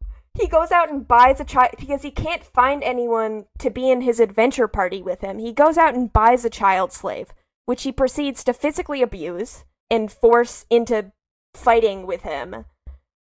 he 0.41 0.47
goes 0.47 0.71
out 0.71 0.91
and 0.91 1.07
buys 1.07 1.41
a 1.41 1.45
child 1.45 1.73
because 1.79 2.03
he 2.03 2.11
can't 2.11 2.45
find 2.45 2.83
anyone 2.83 3.47
to 3.59 3.71
be 3.71 3.91
in 3.91 4.01
his 4.01 4.21
adventure 4.21 4.69
party 4.69 5.03
with 5.03 5.21
him. 5.21 5.39
He 5.39 5.53
goes 5.53 5.77
out 5.77 5.95
and 5.95 6.13
buys 6.13 6.45
a 6.45 6.51
child 6.51 6.93
slave, 6.93 7.33
which 7.67 7.83
he 7.83 7.93
proceeds 7.93 8.45
to 8.45 8.53
physically 8.53 9.03
abuse 9.03 9.65
and 9.91 10.11
force 10.11 10.67
into 10.71 11.13
fighting 11.55 12.07
with 12.07 12.23
him. 12.23 12.65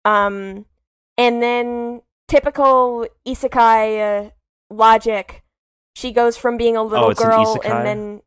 Um, 0.05 0.67
and 1.17 1.43
then 1.43 2.03
typical 2.31 3.07
isekai 3.27 4.27
uh, 4.27 4.31
logic, 4.71 5.43
she 5.95 6.13
goes 6.13 6.37
from 6.37 6.57
being 6.57 6.77
a 6.77 6.83
little 6.83 7.07
Oh, 7.07 7.11
it's 7.11 7.21
an 7.21 7.29
girl 7.29 7.59
and 7.65 7.87
then 7.87 8.23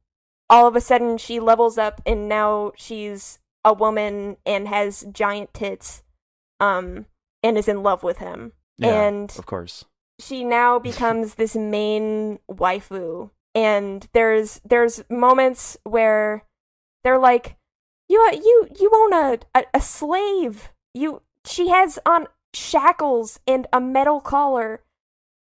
all 0.49 0.67
of 0.67 0.75
a 0.75 0.81
sudden 0.81 1.17
she 1.17 1.39
levels 1.39 1.77
up 1.77 2.01
and 2.05 2.27
now 2.27 2.73
she's 2.75 3.39
a 3.63 3.73
woman 3.73 4.35
and 4.45 4.67
has 4.67 5.05
giant 5.11 5.53
tits. 5.53 6.03
Um, 6.59 7.07
and 7.41 7.57
is 7.57 7.67
in 7.67 7.84
love 7.84 8.03
with 8.03 8.19
him 8.19 8.53
Yeah, 8.77 9.07
and 9.07 9.30
of 9.38 9.45
course. 9.45 9.84
she 10.19 10.43
now 10.45 10.80
becomes 10.89 11.35
this 11.35 11.55
main 11.55 12.39
waifu 12.49 13.31
and 13.53 14.07
there's 14.13 14.61
there's 14.63 15.03
moments 15.09 15.77
where 15.84 16.45
they're 17.03 17.19
like 17.19 17.57
you 18.07 18.17
you 18.31 18.67
you 18.80 18.89
own 18.95 19.13
a, 19.13 19.39
a 19.53 19.65
a 19.73 19.81
slave 19.81 20.71
you 20.93 21.21
she 21.45 21.67
has 21.67 21.99
on 22.05 22.27
shackles 22.53 23.39
and 23.47 23.67
a 23.73 23.81
metal 23.81 24.21
collar. 24.21 24.81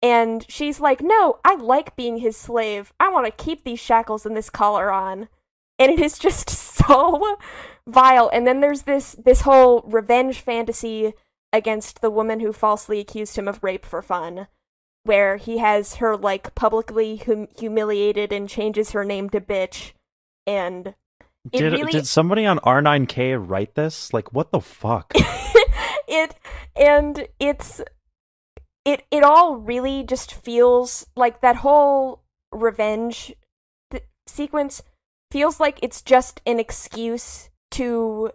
And 0.03 0.45
she's 0.49 0.79
like 0.79 1.01
no 1.01 1.39
i 1.45 1.55
like 1.55 1.95
being 1.95 2.17
his 2.17 2.35
slave. 2.35 2.93
I 2.99 3.09
want 3.09 3.25
to 3.25 3.43
keep 3.43 3.63
these 3.63 3.79
shackles 3.79 4.25
and 4.25 4.35
this 4.35 4.49
collar 4.49 4.91
on. 4.91 5.27
And 5.77 5.91
it 5.91 5.99
is 5.99 6.17
just 6.17 6.49
so 6.49 7.37
vile. 7.87 8.29
And 8.33 8.45
then 8.47 8.61
there's 8.61 8.83
this 8.83 9.13
this 9.13 9.41
whole 9.41 9.81
revenge 9.81 10.39
fantasy 10.39 11.13
against 11.53 12.01
the 12.01 12.09
woman 12.09 12.39
who 12.39 12.53
falsely 12.53 12.99
accused 12.99 13.35
him 13.37 13.47
of 13.47 13.63
rape 13.63 13.85
for 13.85 14.01
fun 14.01 14.47
where 15.03 15.37
he 15.37 15.57
has 15.57 15.95
her 15.95 16.15
like 16.15 16.53
publicly 16.55 17.17
hum- 17.17 17.47
humiliated 17.57 18.31
and 18.31 18.47
changes 18.47 18.91
her 18.91 19.03
name 19.03 19.29
to 19.29 19.41
bitch. 19.41 19.93
And 20.45 20.93
Did 21.49 21.73
really- 21.73 21.91
did 21.91 22.07
somebody 22.07 22.45
on 22.45 22.59
R9K 22.59 23.37
write 23.37 23.75
this? 23.75 24.13
Like, 24.13 24.33
what 24.33 24.51
the 24.51 24.61
fuck? 24.61 25.13
it 26.11 26.35
and 26.75 27.27
it's 27.39 27.81
it 28.85 29.03
it 29.11 29.23
all 29.23 29.55
really 29.55 30.03
just 30.03 30.33
feels 30.33 31.05
like 31.15 31.41
that 31.41 31.57
whole 31.57 32.23
revenge 32.51 33.33
th- 33.91 34.03
sequence 34.27 34.81
feels 35.31 35.59
like 35.59 35.79
it's 35.81 36.01
just 36.01 36.41
an 36.45 36.59
excuse 36.59 37.49
to 37.71 38.31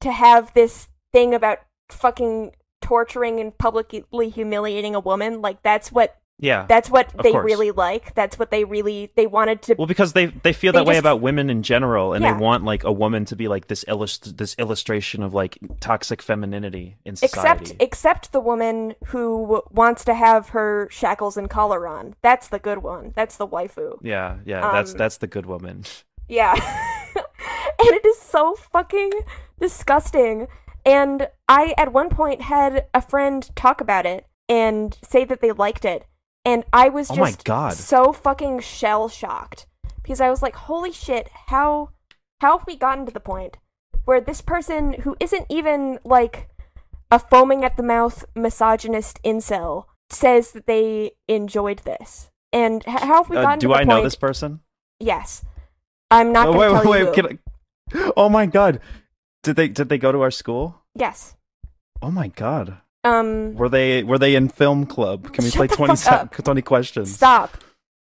to 0.00 0.12
have 0.12 0.52
this 0.54 0.88
thing 1.12 1.34
about 1.34 1.58
fucking 1.90 2.52
torturing 2.80 3.40
and 3.40 3.56
publicly 3.56 4.28
humiliating 4.28 4.94
a 4.94 5.00
woman. 5.00 5.40
Like 5.40 5.62
that's 5.62 5.92
what 5.92 6.16
yeah. 6.38 6.66
that's 6.68 6.90
what 6.90 7.12
they 7.22 7.32
course. 7.32 7.44
really 7.44 7.70
like 7.70 8.14
that's 8.14 8.38
what 8.38 8.50
they 8.50 8.64
really 8.64 9.10
they 9.16 9.26
wanted 9.26 9.62
to 9.62 9.74
Well, 9.78 9.86
because 9.86 10.12
they 10.12 10.26
they 10.26 10.52
feel 10.52 10.72
They 10.72 10.78
that 10.80 10.86
way 10.86 10.98
about 10.98 11.20
women 11.20 11.50
in 11.50 11.62
general, 11.62 12.12
and 12.12 12.22
Yeah. 12.24 12.34
they 12.34 12.40
want 12.40 12.64
like 12.64 12.84
a 12.84 12.92
woman 12.92 13.24
to 13.26 13.36
be 13.36 13.48
like 13.48 13.68
this 13.68 13.82
illust- 13.84 14.36
this 14.38 14.54
illustration 14.58 15.22
of 15.22 15.34
like 15.34 15.58
toxic 15.80 16.20
femininity 16.22 16.96
in 17.04 17.16
society. 17.16 17.64
except 17.64 17.82
except 17.82 18.32
the 18.32 18.40
woman 18.40 18.94
who 19.06 19.62
wants 19.70 20.04
to 20.04 20.14
have 20.14 20.50
her 20.50 20.88
shackles 20.90 21.36
and 21.36 21.48
collar 21.50 21.86
on 21.86 22.14
that's 22.22 22.48
the 22.48 22.58
good 22.58 22.78
one 22.78 23.12
that's 23.14 23.36
the 23.36 23.46
waifu 23.46 23.98
yeah, 24.02 24.38
yeah, 24.44 24.60
that's 24.72 24.92
Um, 24.92 24.98
that's 24.98 25.16
the 25.18 25.26
good 25.26 25.46
woman. 25.46 25.84
Yeah. 26.28 26.54
and 27.14 27.88
it 27.90 28.04
is 28.06 28.18
so 28.18 28.54
fucking 28.54 29.10
disgusting. 29.60 30.48
And 30.84 31.28
I, 31.48 31.74
at 31.78 31.92
one 31.92 32.08
point, 32.10 32.42
had 32.42 32.86
a 32.94 33.00
friend 33.02 33.48
talk 33.54 33.80
about 33.80 34.06
it 34.06 34.26
and 34.48 34.96
say 35.02 35.24
that 35.24 35.40
they 35.40 35.52
liked 35.52 35.84
it. 35.84 36.04
And 36.44 36.64
I 36.72 36.88
was 36.88 37.10
Oh 37.10 37.14
just 37.16 37.38
my 37.38 37.44
God. 37.44 37.74
so 37.74 38.12
fucking 38.12 38.60
shell 38.60 39.08
shocked 39.08 39.66
because 40.02 40.20
I 40.20 40.28
was 40.30 40.42
like, 40.42 40.56
holy 40.56 40.92
shit, 40.92 41.28
how, 41.46 41.90
how 42.40 42.58
have 42.58 42.66
we 42.66 42.76
gotten 42.76 43.06
to 43.06 43.12
the 43.12 43.20
point 43.20 43.58
where 44.04 44.20
this 44.20 44.40
person 44.40 44.94
who 45.02 45.16
isn't 45.20 45.46
even 45.48 45.98
like 46.04 46.48
a 47.10 47.18
foaming 47.18 47.64
at 47.64 47.76
the 47.76 47.82
mouth 47.84 48.24
misogynist 48.34 49.22
incel 49.22 49.84
says 50.10 50.50
that 50.52 50.66
they 50.66 51.12
enjoyed 51.28 51.78
this? 51.80 52.30
And 52.52 52.82
how 52.84 53.22
have 53.22 53.30
we 53.30 53.36
Uh, 53.36 53.42
gotten 53.42 53.58
do 53.60 53.68
to 53.68 53.68
the 53.68 53.74
point? 53.74 53.86
Do 53.86 53.92
I 53.92 53.96
know 53.96 54.02
this 54.02 54.16
person? 54.16 54.60
Yes. 54.98 55.44
I'm 56.10 56.32
not 56.32 56.48
Oh, 56.48 56.52
going 56.54 56.68
to 56.70 56.74
wait, 56.74 56.82
tell 56.82 56.90
wait, 56.90 57.16
you. 57.16 57.22
wait, 57.22 57.38
I- 58.06 58.12
Oh 58.16 58.28
my 58.28 58.46
god, 58.46 58.80
did 59.42 59.56
they 59.56 59.68
did 59.68 59.88
they 59.88 59.98
go 59.98 60.10
to 60.12 60.20
our 60.22 60.30
school? 60.30 60.82
Yes. 60.94 61.36
Oh 62.02 62.10
my 62.10 62.28
god, 62.28 62.78
Um. 63.04 63.54
were 63.54 63.68
they 63.68 64.02
were 64.04 64.18
they 64.18 64.34
in 64.34 64.48
film 64.48 64.86
club? 64.86 65.32
Can 65.32 65.44
we 65.44 65.50
play 65.50 65.66
20, 65.66 65.96
se- 65.96 66.28
20 66.32 66.62
questions? 66.62 67.12
Stop. 67.12 67.56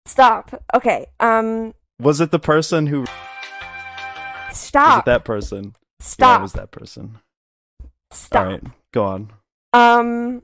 Stop. 0.05 0.63
Okay. 0.73 1.07
Um. 1.19 1.73
Was 1.99 2.21
it 2.21 2.31
the 2.31 2.39
person 2.39 2.87
who? 2.87 3.01
Was 3.01 4.57
Stop. 4.57 4.99
it 4.99 5.05
that 5.05 5.23
person? 5.23 5.63
Yeah, 5.65 6.05
Stop. 6.05 6.39
it 6.39 6.43
was 6.43 6.53
that 6.53 6.71
person. 6.71 7.19
Stop. 8.11 8.45
All 8.45 8.51
right, 8.51 8.63
go 8.93 9.03
on. 9.05 9.31
Um. 9.73 10.43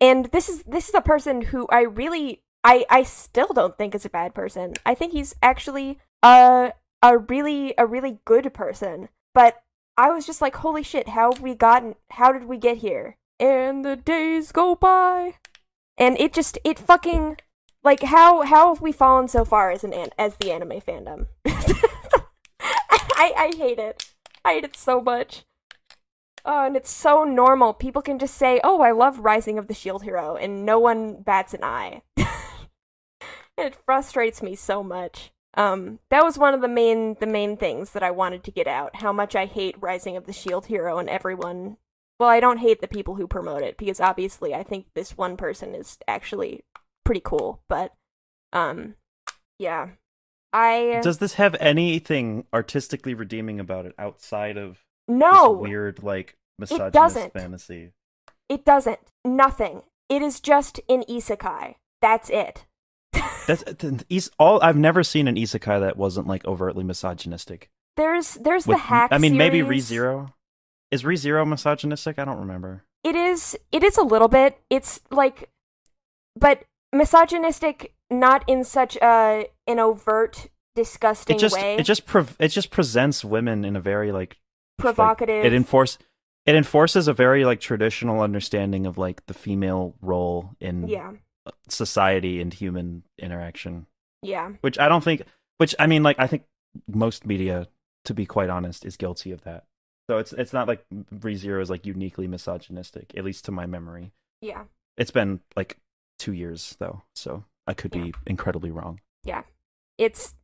And 0.00 0.26
this 0.26 0.48
is 0.48 0.62
this 0.64 0.88
is 0.88 0.94
a 0.94 1.00
person 1.00 1.40
who 1.40 1.66
I 1.70 1.82
really 1.82 2.42
I 2.62 2.84
I 2.90 3.02
still 3.02 3.48
don't 3.48 3.76
think 3.76 3.94
is 3.94 4.04
a 4.04 4.10
bad 4.10 4.34
person. 4.34 4.74
I 4.84 4.94
think 4.94 5.12
he's 5.12 5.34
actually 5.42 5.98
a 6.22 6.72
a 7.02 7.18
really 7.18 7.74
a 7.78 7.86
really 7.86 8.18
good 8.24 8.52
person. 8.52 9.08
But 9.34 9.62
I 9.96 10.10
was 10.10 10.26
just 10.26 10.42
like, 10.42 10.56
holy 10.56 10.82
shit, 10.82 11.08
how 11.08 11.32
have 11.32 11.42
we 11.42 11.54
gotten? 11.54 11.94
How 12.10 12.32
did 12.32 12.44
we 12.44 12.58
get 12.58 12.78
here? 12.78 13.16
And 13.40 13.84
the 13.84 13.96
days 13.96 14.52
go 14.52 14.74
by, 14.74 15.34
and 15.96 16.18
it 16.18 16.32
just 16.32 16.58
it 16.64 16.78
fucking 16.78 17.38
like 17.82 18.02
how 18.02 18.42
how 18.42 18.74
have 18.74 18.82
we 18.82 18.92
fallen 18.92 19.28
so 19.28 19.44
far 19.44 19.70
as 19.70 19.84
an, 19.84 19.94
an 19.94 20.10
as 20.18 20.36
the 20.36 20.52
anime 20.52 20.80
fandom? 20.80 21.26
I 21.46 23.32
I 23.36 23.52
hate 23.56 23.78
it. 23.78 24.12
I 24.44 24.54
hate 24.54 24.64
it 24.64 24.76
so 24.76 25.00
much. 25.00 25.44
Oh, 26.44 26.66
and 26.66 26.76
it's 26.76 26.90
so 26.90 27.24
normal. 27.24 27.72
People 27.72 28.02
can 28.02 28.18
just 28.18 28.34
say, 28.34 28.60
"Oh, 28.62 28.80
I 28.80 28.92
love 28.92 29.18
Rising 29.18 29.58
of 29.58 29.66
the 29.66 29.74
Shield 29.74 30.02
Hero," 30.04 30.36
and 30.36 30.64
no 30.64 30.78
one 30.78 31.22
bats 31.22 31.54
an 31.54 31.64
eye. 31.64 32.02
it 33.58 33.74
frustrates 33.84 34.42
me 34.42 34.54
so 34.54 34.82
much. 34.82 35.32
Um, 35.56 36.00
that 36.10 36.22
was 36.22 36.38
one 36.38 36.54
of 36.54 36.60
the 36.60 36.68
main 36.68 37.16
the 37.18 37.26
main 37.26 37.56
things 37.56 37.92
that 37.92 38.02
I 38.02 38.10
wanted 38.10 38.44
to 38.44 38.50
get 38.50 38.66
out. 38.66 38.96
How 38.96 39.12
much 39.12 39.34
I 39.34 39.46
hate 39.46 39.80
Rising 39.80 40.16
of 40.16 40.26
the 40.26 40.32
Shield 40.32 40.66
Hero 40.66 40.98
and 40.98 41.08
everyone. 41.08 41.78
Well, 42.18 42.28
I 42.28 42.40
don't 42.40 42.58
hate 42.58 42.80
the 42.80 42.88
people 42.88 43.14
who 43.16 43.26
promote 43.26 43.62
it 43.62 43.76
because 43.76 44.00
obviously 44.00 44.54
I 44.54 44.62
think 44.62 44.86
this 44.94 45.16
one 45.16 45.36
person 45.36 45.74
is 45.74 45.98
actually 46.08 46.64
pretty 47.04 47.20
cool. 47.22 47.60
But, 47.68 47.92
um, 48.52 48.94
yeah, 49.58 49.90
I 50.52 51.00
Does 51.02 51.18
this 51.18 51.34
have 51.34 51.56
anything 51.60 52.46
artistically 52.52 53.14
redeeming 53.14 53.60
about 53.60 53.86
it 53.86 53.94
outside 53.98 54.56
of 54.56 54.84
no 55.08 55.54
this 55.54 55.62
weird 55.62 56.02
like 56.02 56.36
misogynist 56.58 56.94
doesn't. 56.94 57.32
fantasy? 57.32 57.92
It 58.48 58.64
doesn't. 58.64 59.00
Nothing. 59.24 59.82
It 60.08 60.22
is 60.22 60.40
just 60.40 60.80
an 60.88 61.02
isekai. 61.08 61.74
That's 62.00 62.30
it. 62.30 62.66
That's 63.46 63.64
is 64.08 64.30
all. 64.38 64.60
I've 64.62 64.76
never 64.76 65.02
seen 65.02 65.28
an 65.28 65.36
isekai 65.36 65.80
that 65.80 65.96
wasn't 65.96 66.26
like 66.26 66.44
overtly 66.46 66.84
misogynistic. 66.84 67.70
There's 67.96 68.34
there's 68.34 68.66
With- 68.66 68.76
the 68.78 68.82
hack. 68.82 69.10
I 69.12 69.18
mean, 69.18 69.36
maybe 69.36 69.60
series. 69.60 69.90
ReZero. 69.90 70.32
Is 70.90 71.02
ReZero 71.02 71.46
misogynistic? 71.46 72.18
I 72.18 72.24
don't 72.24 72.38
remember. 72.38 72.84
It 73.04 73.14
is. 73.14 73.56
It 73.72 73.82
is 73.84 73.96
a 73.96 74.02
little 74.02 74.28
bit. 74.28 74.58
It's 74.70 75.00
like, 75.10 75.50
but 76.34 76.64
misogynistic, 76.92 77.94
not 78.10 78.44
in 78.48 78.64
such 78.64 78.96
a 78.96 79.46
an 79.66 79.78
overt, 79.78 80.48
disgusting 80.74 81.36
It 81.36 81.38
just 81.40 81.56
way. 81.56 81.76
it 81.76 81.82
just 81.82 82.06
prov- 82.06 82.36
it 82.38 82.48
just 82.48 82.70
presents 82.70 83.24
women 83.24 83.64
in 83.64 83.76
a 83.76 83.80
very 83.80 84.12
like 84.12 84.36
like, 84.78 84.94
provocative. 84.94 85.44
it 85.44 85.52
enforce 85.52 85.98
it 86.44 86.54
enforces 86.54 87.08
a 87.08 87.12
very 87.12 87.44
like 87.44 87.60
traditional 87.60 88.20
understanding 88.20 88.86
of 88.86 88.98
like 88.98 89.24
the 89.26 89.34
female 89.34 89.94
role 90.00 90.50
in 90.60 90.86
yeah, 90.86 91.12
society 91.68 92.40
and 92.40 92.52
human 92.52 93.02
interaction. 93.18 93.86
yeah, 94.22 94.52
Which 94.60 94.78
I 94.78 94.88
don't 94.88 95.04
think. 95.04 95.22
Which 95.58 95.74
I 95.78 95.86
mean, 95.86 96.02
like 96.02 96.18
I 96.18 96.26
think 96.26 96.44
most 96.86 97.26
media, 97.26 97.68
to 98.04 98.14
be 98.14 98.26
quite 98.26 98.50
honest, 98.50 98.84
is 98.84 98.96
guilty 98.96 99.32
of 99.32 99.42
that. 99.42 99.64
So 100.08 100.18
it's 100.18 100.32
it's 100.32 100.52
not 100.52 100.68
like 100.68 100.84
ReZero 101.14 101.60
is 101.60 101.70
like 101.70 101.86
uniquely 101.86 102.26
misogynistic, 102.28 103.12
at 103.16 103.24
least 103.24 103.44
to 103.46 103.52
my 103.52 103.66
memory. 103.66 104.12
yeah. 104.40 104.64
It's 104.96 105.10
been 105.10 105.40
like 105.56 105.78
two 106.18 106.32
years 106.32 106.74
though, 106.78 107.02
so 107.14 107.44
I 107.66 107.74
could 107.74 107.90
be 107.90 108.14
incredibly 108.26 108.70
wrong. 108.70 109.00
Yeah. 109.24 109.42
It's 109.98 110.34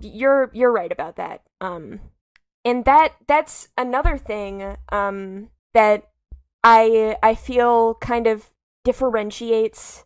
you're 0.00 0.50
you're 0.54 0.72
right 0.72 0.92
about 0.92 1.16
that 1.16 1.42
um 1.60 1.98
and 2.64 2.84
that 2.84 3.14
that's 3.26 3.68
another 3.76 4.16
thing 4.16 4.76
um 4.92 5.50
that 5.74 6.04
i 6.62 7.16
i 7.22 7.34
feel 7.34 7.94
kind 7.96 8.26
of 8.28 8.50
differentiates 8.84 10.04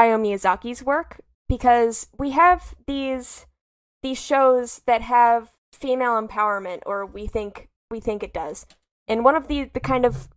hayao 0.00 0.20
miyazaki's 0.20 0.82
work 0.82 1.20
because 1.48 2.08
we 2.18 2.30
have 2.30 2.74
these 2.86 3.46
these 4.02 4.20
shows 4.20 4.80
that 4.86 5.02
have 5.02 5.52
female 5.72 6.20
empowerment 6.20 6.80
or 6.86 7.04
we 7.04 7.26
think 7.26 7.68
we 7.90 8.00
think 8.00 8.22
it 8.22 8.32
does. 8.32 8.66
And 9.08 9.24
one 9.24 9.34
of 9.34 9.48
the 9.48 9.70
the 9.72 9.80
kind 9.80 10.04
of 10.04 10.28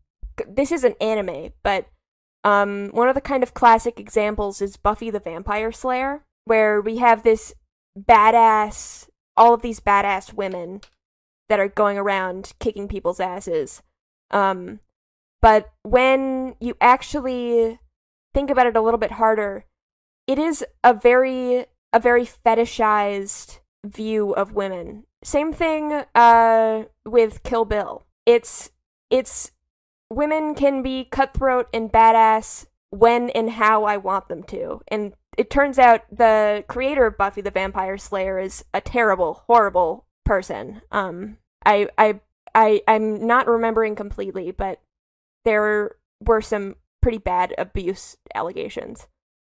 this 0.48 0.72
is 0.72 0.84
an 0.84 0.96
anime 1.00 1.54
but 1.62 1.86
um 2.44 2.90
one 2.92 3.08
of 3.08 3.16
the 3.16 3.22
kind 3.22 3.44
of 3.44 3.54
classic 3.54 4.00
examples 4.00 4.62
is 4.62 4.78
buffy 4.78 5.12
the 5.12 5.20
vampire 5.20 5.72
slayer 5.72 6.24
where 6.46 6.82
we 6.82 6.98
have 6.98 7.22
this 7.24 7.54
badass 7.98 9.08
all 9.38 9.54
of 9.54 9.62
these 9.62 9.80
badass 9.80 10.34
women 10.34 10.82
that 11.50 11.60
are 11.60 11.68
going 11.68 11.98
around 11.98 12.54
kicking 12.60 12.88
people's 12.88 13.20
asses. 13.20 13.84
Um 14.32 14.80
but 15.42 15.72
when 15.84 16.56
you 16.60 16.76
actually 16.82 17.80
think 18.34 18.50
about 18.50 18.68
it 18.68 18.76
a 18.76 18.82
little 18.82 18.98
bit 18.98 19.14
harder. 19.14 19.66
It 20.28 20.40
is 20.40 20.66
a 20.84 20.94
very 20.94 21.66
a 21.92 22.00
very 22.00 22.26
fetishized 22.26 23.60
view 23.86 24.34
of 24.34 24.54
women. 24.54 25.06
Same 25.24 25.54
thing 25.54 26.04
uh 26.16 26.84
with 27.06 27.44
kill 27.44 27.66
bill. 27.66 28.06
It's 28.26 28.72
it's 29.10 29.52
women 30.10 30.56
can 30.56 30.82
be 30.82 31.06
cutthroat 31.06 31.68
and 31.74 31.92
badass 31.92 32.68
when 32.90 33.32
and 33.32 33.52
how 33.52 33.84
i 33.86 33.98
want 33.98 34.28
them 34.28 34.44
to. 34.44 34.82
And 34.88 35.14
it 35.38 35.50
turns 35.50 35.80
out 35.80 36.04
the 36.12 36.64
creator 36.68 37.06
of 37.06 37.18
Buffy 37.18 37.42
the 37.42 37.52
Vampire 37.52 37.98
Slayer 37.98 38.40
is 38.40 38.64
a 38.74 38.82
terrible, 38.82 39.44
horrible 39.48 40.06
person. 40.24 40.82
Um, 40.92 41.38
I, 41.66 41.88
I, 41.98 42.20
I, 42.54 42.82
I'm 42.88 43.26
not 43.26 43.48
remembering 43.48 43.96
completely, 43.96 44.52
but 44.52 44.80
there 45.44 45.96
were 46.20 46.42
some 46.42 46.76
pretty 47.04 47.20
bad 47.20 47.54
abuse 47.60 48.18
allegations. 48.34 49.08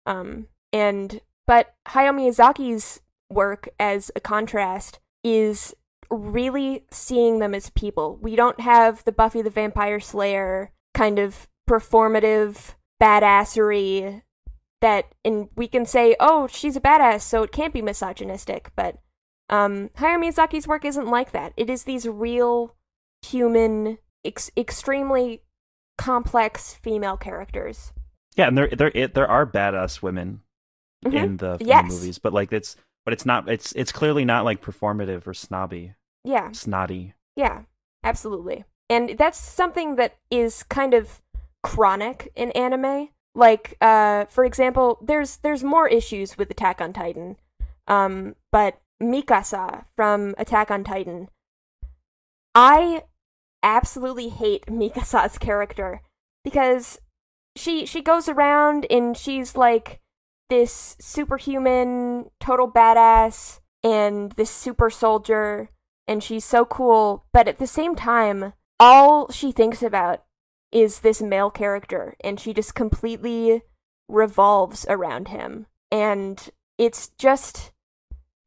Um, 0.08 0.48
and 0.74 1.22
but 1.46 1.76
Hayao 1.90 2.16
Miyazaki's 2.16 3.02
work, 3.30 3.70
as 3.80 4.10
a 4.16 4.20
contrast, 4.20 5.00
is 5.24 5.76
really 6.10 6.86
seeing 6.92 7.40
them 7.40 7.54
as 7.54 7.70
people. 7.70 8.18
We 8.22 8.36
don't 8.36 8.60
have 8.60 9.04
the 9.04 9.12
Buffy 9.12 9.42
the 9.42 9.50
Vampire 9.50 10.00
Slayer 10.00 10.72
kind 10.94 11.20
of 11.20 11.48
performative 11.70 12.76
badassery 13.02 14.24
that 14.82 15.14
and 15.24 15.50
we 15.56 15.68
can 15.68 15.86
say, 15.86 16.16
oh, 16.20 16.48
she's 16.48 16.76
a 16.76 16.82
badass, 16.82 17.22
so 17.22 17.44
it 17.44 17.52
can't 17.52 17.74
be 17.74 17.82
misogynistic. 17.82 18.72
But 18.76 18.98
um, 19.50 19.90
Hayao 19.98 20.20
Miyazaki's 20.20 20.68
work 20.68 20.86
isn't 20.86 21.08
like 21.08 21.32
that. 21.32 21.54
It 21.56 21.70
is 21.70 21.84
these 21.84 22.08
real, 22.08 22.76
human, 23.22 24.00
ex- 24.26 24.52
extremely 24.58 25.42
complex 26.02 26.74
female 26.74 27.18
characters. 27.18 27.94
Yeah, 28.36 28.48
and 28.48 28.58
there 28.58 28.68
there 28.70 28.92
it, 28.96 29.14
there 29.14 29.28
are 29.28 29.46
badass 29.46 30.02
women 30.02 30.42
Mhm. 31.06 31.14
in 31.14 31.38
the, 31.38 31.52
in 31.54 31.58
the 31.58 31.66
Yes. 31.66 31.92
movies, 31.92 32.20
but 32.20 32.34
like 32.34 32.52
it's 32.54 32.76
but 33.06 33.14
it's 33.14 33.26
not 33.26 33.50
it's 33.50 33.72
it's 33.74 33.92
clearly 33.92 34.26
not 34.26 34.46
like 34.46 34.62
performative 34.62 35.28
or 35.28 35.34
snobby, 35.34 35.96
Yeah, 36.24 36.52
snotty. 36.52 37.14
yeah, 37.36 37.64
absolutely. 38.04 38.64
And 38.90 39.18
that's 39.18 39.40
something 39.40 39.96
that 39.96 40.18
is 40.30 40.64
kind 40.64 40.94
of 40.94 41.22
chronic 41.64 42.32
in 42.36 42.52
anime. 42.52 43.10
Like, 43.34 43.78
uh, 43.80 44.26
for 44.26 44.44
example, 44.44 45.00
there's 45.02 45.38
there's 45.38 45.64
more 45.64 45.88
issues 45.88 46.38
with 46.38 46.52
Attack 46.52 46.82
on 46.82 46.94
Titan, 46.94 47.38
um, 47.88 48.36
but 48.52 48.82
Mikasa 49.02 49.86
from 49.96 50.36
Attack 50.38 50.70
on 50.72 50.84
Titan, 50.84 51.30
I 52.54 53.04
absolutely 53.64 54.30
hate 54.30 54.66
Mikasa's 54.68 55.38
character 55.38 56.02
because 56.44 57.00
she 57.56 57.86
she 57.86 58.02
goes 58.02 58.30
around 58.30 58.86
and 58.90 59.16
she's 59.16 59.56
like 59.56 60.00
this 60.50 60.98
superhuman, 61.00 62.30
total 62.40 62.70
badass, 62.70 63.60
and 63.84 64.34
this 64.34 64.50
super 64.50 64.90
soldier, 64.90 65.70
and 66.08 66.22
she's 66.22 66.44
so 66.44 66.66
cool. 66.66 67.26
But 67.32 67.48
at 67.48 67.58
the 67.58 67.68
same 67.68 67.96
time, 67.96 68.54
all 68.80 69.32
she 69.32 69.52
thinks 69.52 69.82
about 69.82 70.24
is 70.72 71.00
this 71.00 71.22
male 71.22 71.50
character, 71.50 72.16
and 72.24 72.40
she 72.40 72.54
just 72.54 72.76
completely 72.76 73.62
revolves 74.10 74.86
around 74.90 75.30
him. 75.30 75.68
And 75.92 76.50
it's 76.78 77.10
just 77.18 77.72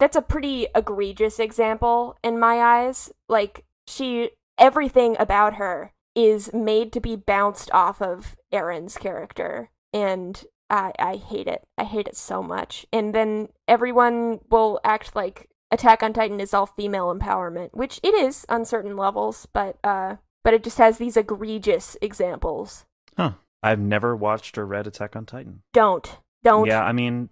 that's 0.01 0.17
a 0.17 0.23
pretty 0.23 0.67
egregious 0.75 1.39
example 1.39 2.17
in 2.23 2.39
my 2.39 2.59
eyes. 2.61 3.11
Like 3.29 3.65
she 3.87 4.31
everything 4.59 5.17
about 5.19 5.55
her 5.55 5.93
is 6.15 6.53
made 6.53 6.93
to 6.93 7.01
be 7.01 7.17
bounced 7.17 7.71
off 7.73 8.01
of 8.01 8.37
Eren's 8.53 8.97
character 8.97 9.71
and 9.93 10.45
I 10.71 10.93
I 10.99 11.17
hate 11.17 11.47
it. 11.47 11.67
I 11.77 11.85
hate 11.85 12.09
it 12.09 12.17
so 12.17 12.43
much. 12.43 12.87
And 12.93 13.15
then 13.15 13.49
everyone 13.69 14.41
will 14.51 14.81
act 14.85 15.15
like 15.15 15.49
Attack 15.71 16.03
on 16.03 16.13
Titan 16.13 16.41
is 16.41 16.55
all 16.55 16.67
female 16.67 17.15
empowerment, 17.15 17.71
which 17.73 17.99
it 18.03 18.15
is 18.15 18.47
on 18.49 18.65
certain 18.65 18.97
levels, 18.97 19.47
but 19.53 19.79
uh 19.85 20.17
but 20.43 20.55
it 20.55 20.63
just 20.63 20.79
has 20.79 20.99
these 20.99 21.17
egregious 21.17 21.97
examples. 22.03 22.85
Huh. 23.17 23.33
I've 23.63 23.81
never 23.81 24.15
watched 24.15 24.59
or 24.59 24.67
read 24.67 24.87
Attack 24.87 25.17
on 25.17 25.27
Titan. 25.27 25.63
Don't 25.73 26.19
don't 26.43 26.67
Yeah, 26.67 26.85
I 26.85 26.93
mean, 26.93 27.31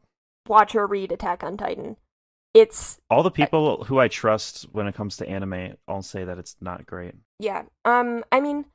watch 0.49 0.75
or 0.75 0.87
read 0.87 1.13
Attack 1.13 1.45
on 1.45 1.57
Titan. 1.57 1.97
It's 2.55 3.01
all 3.09 3.23
the 3.23 3.31
people 3.31 3.85
who 3.85 3.99
I 3.99 4.09
trust 4.09 4.67
when 4.73 4.87
it 4.87 4.95
comes 4.95 5.17
to 5.17 5.29
anime 5.29 5.77
all 5.89 6.03
say 6.03 6.25
that 6.25 6.39
it's 6.39 6.57
not 6.61 6.87
great. 6.87 7.15
Yeah. 7.39 7.63
Um 7.85 8.25
I 8.31 8.41
mean, 8.41 8.67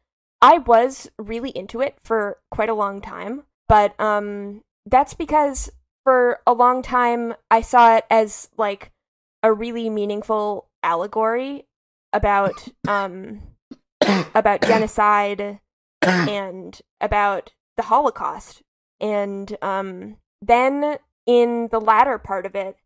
I 0.41 0.57
was 0.59 1.09
really 1.19 1.51
into 1.51 1.81
it 1.81 1.97
for 2.03 2.39
quite 2.49 2.69
a 2.69 2.73
long 2.73 3.01
time, 3.01 3.43
but 3.67 3.99
um 3.99 4.61
that's 4.85 5.13
because 5.13 5.71
for 6.03 6.39
a 6.47 6.53
long 6.53 6.81
time 6.81 7.35
I 7.51 7.61
saw 7.61 7.97
it 7.97 8.05
as 8.09 8.49
like 8.57 8.91
a 9.43 9.53
really 9.53 9.89
meaningful 9.89 10.67
allegory 10.81 11.65
about 12.13 12.67
um 12.87 13.41
about 14.33 14.61
genocide 14.61 15.59
and 16.01 16.79
about 16.99 17.53
the 17.75 17.83
Holocaust. 17.83 18.63
And 18.99 19.55
um 19.61 20.17
then 20.41 20.97
in 21.27 21.67
the 21.71 21.81
latter 21.81 22.17
part 22.17 22.45
of 22.45 22.55
it, 22.55 22.77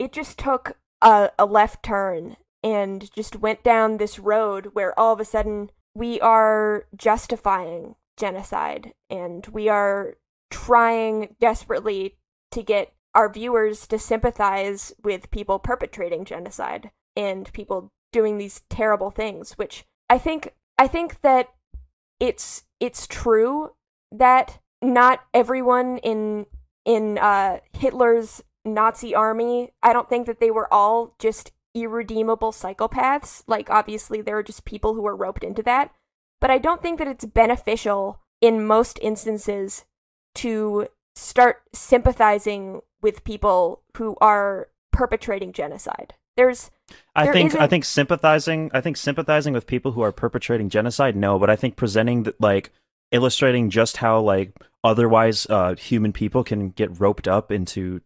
it 0.00 0.12
just 0.12 0.38
took 0.38 0.78
a, 1.02 1.30
a 1.38 1.44
left 1.44 1.84
turn 1.84 2.36
and 2.64 3.12
just 3.14 3.36
went 3.36 3.62
down 3.62 3.98
this 3.98 4.18
road 4.18 4.70
where 4.72 4.98
all 4.98 5.12
of 5.12 5.20
a 5.20 5.24
sudden 5.24 5.70
we 5.94 6.18
are 6.20 6.86
justifying 6.96 7.94
genocide 8.16 8.94
and 9.10 9.46
we 9.48 9.68
are 9.68 10.14
trying 10.50 11.36
desperately 11.38 12.16
to 12.50 12.62
get 12.62 12.92
our 13.14 13.30
viewers 13.30 13.86
to 13.86 13.98
sympathize 13.98 14.92
with 15.02 15.30
people 15.30 15.58
perpetrating 15.58 16.24
genocide 16.24 16.90
and 17.14 17.52
people 17.52 17.92
doing 18.12 18.38
these 18.38 18.62
terrible 18.70 19.10
things 19.10 19.52
which 19.52 19.84
i 20.08 20.16
think 20.16 20.52
i 20.78 20.86
think 20.86 21.20
that 21.20 21.48
it's 22.18 22.64
it's 22.78 23.06
true 23.06 23.70
that 24.10 24.58
not 24.82 25.20
everyone 25.34 25.98
in 25.98 26.46
in 26.84 27.18
uh 27.18 27.58
hitler's 27.72 28.42
nazi 28.64 29.14
army 29.14 29.72
i 29.82 29.92
don't 29.92 30.08
think 30.08 30.26
that 30.26 30.38
they 30.40 30.50
were 30.50 30.72
all 30.72 31.14
just 31.18 31.52
irredeemable 31.72 32.50
psychopaths. 32.50 33.44
Like, 33.46 33.70
obviously, 33.70 34.20
there 34.20 34.36
are 34.36 34.42
just 34.42 34.64
people 34.64 34.94
who 34.94 35.06
are 35.06 35.14
roped 35.14 35.44
into 35.44 35.62
that. 35.62 35.92
But 36.40 36.50
I 36.50 36.58
don't 36.58 36.82
think 36.82 36.98
that 36.98 37.06
it's 37.06 37.24
beneficial 37.24 38.18
in 38.40 38.66
most 38.66 38.98
instances 39.00 39.84
to 40.34 40.88
start 41.14 41.62
sympathizing 41.72 42.80
with 43.02 43.22
people 43.22 43.82
who 43.96 44.16
are 44.20 44.68
perpetrating 44.92 45.52
genocide. 45.52 46.14
There's 46.36 46.72
I 47.14 47.24
There 47.24 47.32
think 47.34 47.52
I 47.54 47.58
isn't- 47.58 47.70
think 47.70 47.84
sympathizing 47.84 48.70
I 48.74 48.80
think 48.80 48.96
sympathizing 48.96 49.52
with 49.54 49.68
people 49.68 49.92
who 49.92 50.00
are 50.00 50.10
perpetrating 50.12 50.70
genocide 50.70 51.14
no, 51.14 51.38
but 51.38 51.50
I 51.50 51.54
think 51.56 51.76
presenting 51.76 52.24
th- 52.24 52.36
like 52.40 52.72
illustrating 53.12 53.70
just 53.70 53.98
how 53.98 54.20
like 54.20 54.52
otherwise 54.82 55.46
uh 55.50 55.76
human 55.76 56.12
people 56.12 56.42
can 56.42 56.70
get 56.70 56.98
roped 56.98 57.28
up 57.28 57.52
into 57.52 58.00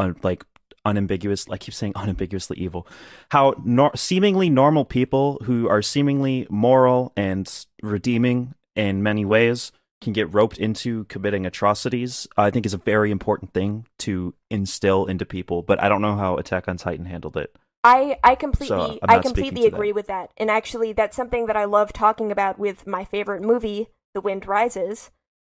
uh, 0.00 0.12
like 0.22 0.44
unambiguous 0.84 1.46
I 1.50 1.58
keep 1.58 1.74
saying 1.74 1.92
unambiguously 1.94 2.56
evil. 2.58 2.86
How 3.30 3.54
nor- 3.64 3.96
seemingly 3.96 4.50
normal 4.50 4.84
people 4.84 5.40
who 5.44 5.68
are 5.68 5.82
seemingly 5.82 6.46
moral 6.50 7.12
and 7.16 7.66
redeeming 7.82 8.54
in 8.76 9.02
many 9.02 9.24
ways 9.24 9.72
can 10.00 10.12
get 10.14 10.32
roped 10.32 10.58
into 10.58 11.04
committing 11.04 11.44
atrocities. 11.44 12.26
I 12.36 12.50
think 12.50 12.64
is 12.64 12.72
a 12.74 12.78
very 12.78 13.10
important 13.10 13.52
thing 13.52 13.86
to 13.98 14.34
instill 14.50 15.04
into 15.06 15.26
people, 15.26 15.62
but 15.62 15.82
I 15.82 15.88
don't 15.88 16.00
know 16.00 16.16
how 16.16 16.36
Attack 16.36 16.68
on 16.68 16.78
Titan 16.78 17.04
handled 17.04 17.36
it. 17.36 17.54
I 17.84 18.18
I 18.24 18.34
completely 18.34 18.76
So, 18.76 18.98
I 19.02 19.18
completely 19.18 19.62
to 19.62 19.70
that. 19.70 19.76
agree 19.76 19.92
with 19.92 20.06
that. 20.06 20.30
And 20.36 20.50
actually 20.50 20.92
that's 20.92 21.16
something 21.16 21.46
that 21.46 21.56
I 21.56 21.64
love 21.64 21.92
talking 21.92 22.32
about 22.32 22.58
with 22.58 22.86
my 22.86 23.04
favorite 23.04 23.42
movie, 23.42 23.88
The 24.14 24.20
Wind 24.20 24.46
Rises. 24.46 25.10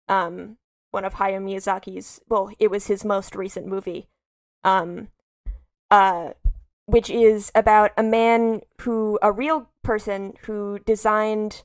Um 0.08 0.56
one 0.90 1.04
of 1.04 1.14
Hayao 1.14 1.42
Miyazaki's 1.42 2.20
well, 2.28 2.50
it 2.58 2.70
was 2.70 2.86
his 2.86 3.04
most 3.04 3.34
recent 3.34 3.66
movie. 3.66 4.08
Um 4.64 5.08
uh 5.90 6.30
which 6.86 7.08
is 7.08 7.50
about 7.54 7.92
a 7.96 8.02
man 8.02 8.60
who 8.82 9.18
a 9.22 9.32
real 9.32 9.68
person 9.82 10.34
who 10.42 10.78
designed 10.80 11.62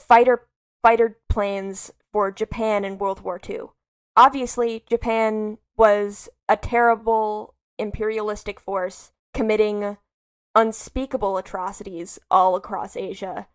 fighter 0.00 0.46
fighter 0.82 1.18
planes 1.28 1.92
for 2.12 2.30
Japan 2.30 2.84
in 2.84 2.98
World 2.98 3.20
War 3.20 3.40
II. 3.48 3.60
Obviously, 4.16 4.84
Japan 4.88 5.58
was 5.76 6.28
a 6.48 6.56
terrible 6.56 7.54
imperialistic 7.78 8.58
force 8.58 9.12
committing 9.32 9.96
unspeakable 10.54 11.36
atrocities 11.36 12.18
all 12.30 12.56
across 12.56 12.96
Asia. 12.96 13.46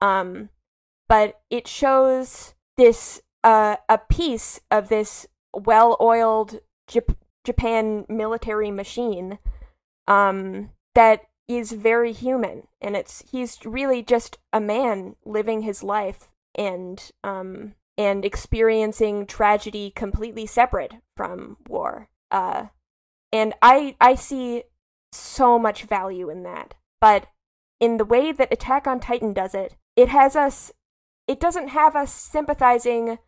Um, 0.00 0.50
but 1.08 1.40
it 1.48 1.66
shows 1.66 2.54
this 2.76 3.22
uh, 3.42 3.76
a 3.88 3.98
piece 3.98 4.60
of 4.70 4.88
this 4.88 5.26
well-oiled 5.54 6.60
Jap- 6.90 7.16
Japan 7.44 8.04
military 8.08 8.70
machine 8.70 9.38
um, 10.06 10.70
that 10.94 11.22
is 11.48 11.72
very 11.72 12.12
human, 12.12 12.68
and 12.80 12.96
it's 12.96 13.24
he's 13.30 13.64
really 13.64 14.02
just 14.02 14.38
a 14.52 14.60
man 14.60 15.16
living 15.24 15.62
his 15.62 15.82
life 15.82 16.28
and 16.54 17.10
um 17.22 17.74
and 17.96 18.24
experiencing 18.24 19.26
tragedy 19.26 19.92
completely 19.94 20.46
separate 20.46 20.94
from 21.16 21.56
war. 21.68 22.08
Uh, 22.30 22.66
and 23.32 23.54
I 23.62 23.96
I 24.00 24.14
see 24.14 24.64
so 25.12 25.58
much 25.58 25.84
value 25.84 26.30
in 26.30 26.42
that. 26.44 26.74
But 27.00 27.26
in 27.80 27.96
the 27.96 28.04
way 28.04 28.32
that 28.32 28.52
Attack 28.52 28.86
on 28.86 29.00
Titan 29.00 29.32
does 29.32 29.54
it, 29.54 29.76
it 29.96 30.08
has 30.08 30.36
us 30.36 30.72
it 31.26 31.40
doesn't 31.40 31.68
have 31.68 31.94
us 31.94 32.12
sympathizing 32.12 33.18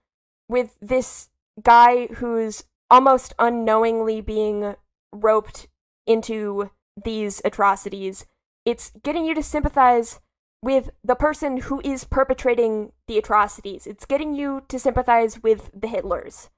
with 0.48 0.76
this 0.80 1.28
guy 1.62 2.06
who's 2.06 2.64
almost 2.92 3.32
unknowingly 3.38 4.20
being 4.20 4.76
roped 5.12 5.66
into 6.06 6.70
these 7.02 7.40
atrocities. 7.44 8.26
It's 8.66 8.92
getting 9.02 9.24
you 9.24 9.34
to 9.34 9.42
sympathize 9.42 10.20
with 10.62 10.90
the 11.02 11.14
person 11.16 11.56
who 11.56 11.80
is 11.82 12.04
perpetrating 12.04 12.92
the 13.08 13.16
atrocities. 13.18 13.86
It's 13.86 14.04
getting 14.04 14.34
you 14.34 14.62
to 14.68 14.78
sympathize 14.78 15.42
with 15.42 15.70
the 15.74 15.88
Hitlers. 15.88 16.50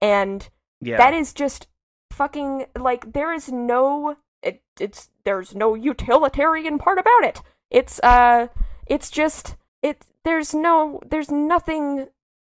And 0.00 0.48
Yeah. 0.80 0.96
that 0.98 1.14
is 1.14 1.34
just 1.34 1.66
fucking 2.12 2.66
like 2.78 3.12
there 3.12 3.32
is 3.32 3.50
no 3.50 4.16
it, 4.42 4.62
it's 4.78 5.08
there's 5.24 5.54
no 5.54 5.74
utilitarian 5.74 6.78
part 6.78 6.98
about 6.98 7.24
it. 7.24 7.42
It's 7.70 7.98
uh 8.02 8.48
it's 8.86 9.10
just 9.10 9.56
it 9.82 10.06
there's 10.24 10.54
no 10.54 11.00
there's 11.04 11.30
nothing 11.30 12.08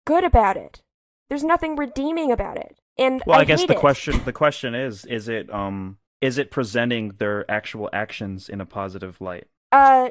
good 0.05 0.23
about 0.23 0.57
it. 0.57 0.83
There's 1.29 1.43
nothing 1.43 1.75
redeeming 1.75 2.31
about 2.31 2.57
it. 2.57 2.79
And 2.97 3.21
Well, 3.25 3.37
I, 3.37 3.41
I 3.41 3.45
guess 3.45 3.65
the 3.65 3.73
it. 3.73 3.79
question 3.79 4.21
the 4.25 4.33
question 4.33 4.73
is 4.75 5.05
is 5.05 5.27
it 5.27 5.53
um 5.53 5.97
is 6.21 6.37
it 6.37 6.49
presenting 6.51 7.09
their 7.17 7.49
actual 7.49 7.89
actions 7.93 8.49
in 8.49 8.61
a 8.61 8.65
positive 8.65 9.19
light? 9.21 9.47
uh 9.71 10.09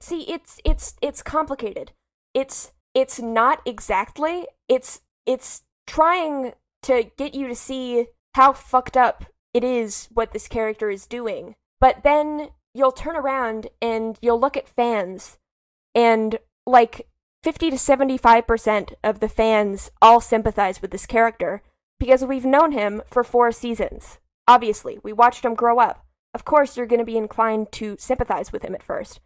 see 0.00 0.22
it's 0.30 0.60
it's 0.64 0.94
it's 1.02 1.22
complicated. 1.22 1.92
It's 2.32 2.72
it's 2.94 3.20
not 3.20 3.60
exactly. 3.66 4.46
It's 4.68 5.00
it's 5.26 5.62
trying 5.86 6.52
to 6.82 7.10
get 7.16 7.34
you 7.34 7.48
to 7.48 7.54
see 7.54 8.06
how 8.34 8.52
fucked 8.52 8.96
up 8.96 9.24
it 9.52 9.64
is 9.64 10.08
what 10.12 10.32
this 10.32 10.48
character 10.48 10.90
is 10.90 11.06
doing. 11.06 11.54
But 11.80 12.02
then 12.02 12.50
you'll 12.74 12.92
turn 12.92 13.16
around 13.16 13.68
and 13.80 14.18
you'll 14.20 14.40
look 14.40 14.56
at 14.56 14.68
fans. 14.68 15.38
And 15.94 16.38
like 16.66 17.08
50 17.42 17.70
to 17.70 17.76
75% 17.76 18.94
of 19.04 19.20
the 19.20 19.28
fans 19.28 19.90
all 20.02 20.20
sympathize 20.20 20.82
with 20.82 20.90
this 20.90 21.06
character 21.06 21.62
because 22.04 22.22
we've 22.22 22.44
known 22.44 22.72
him 22.72 23.00
for 23.06 23.24
4 23.24 23.50
seasons. 23.50 24.18
Obviously 24.46 24.98
we 25.02 25.10
watched 25.10 25.42
him 25.42 25.54
grow 25.54 25.78
up. 25.78 26.04
Of 26.34 26.44
course 26.44 26.76
you're 26.76 26.84
going 26.84 26.98
to 26.98 27.06
be 27.06 27.16
inclined 27.16 27.72
to 27.72 27.96
sympathize 27.98 28.52
with 28.52 28.62
him 28.62 28.74
at 28.74 28.82
first. 28.82 29.20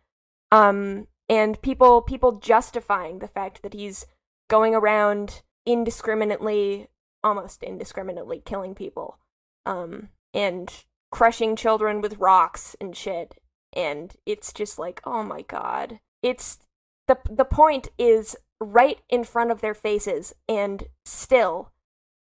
Um 0.52 1.08
and 1.28 1.60
people 1.60 2.02
people 2.02 2.38
justifying 2.38 3.18
the 3.18 3.26
fact 3.26 3.62
that 3.62 3.74
he's 3.74 4.06
going 4.48 4.76
around 4.76 5.42
indiscriminately 5.66 6.86
almost 7.24 7.64
indiscriminately 7.64 8.42
killing 8.44 8.76
people 8.76 9.18
um 9.66 10.10
and 10.32 10.84
crushing 11.10 11.56
children 11.56 12.00
with 12.00 12.18
rocks 12.18 12.76
and 12.80 12.96
shit. 12.96 13.34
And 13.72 14.14
it's 14.24 14.52
just 14.52 14.78
like 14.78 15.00
oh 15.04 15.24
my 15.24 15.42
god. 15.42 15.98
It's 16.22 16.60
the 17.08 17.18
the 17.28 17.44
point 17.44 17.88
is 17.98 18.36
right 18.60 19.00
in 19.08 19.24
front 19.24 19.50
of 19.50 19.62
their 19.62 19.74
faces 19.74 20.32
and 20.48 20.84
still 21.04 21.72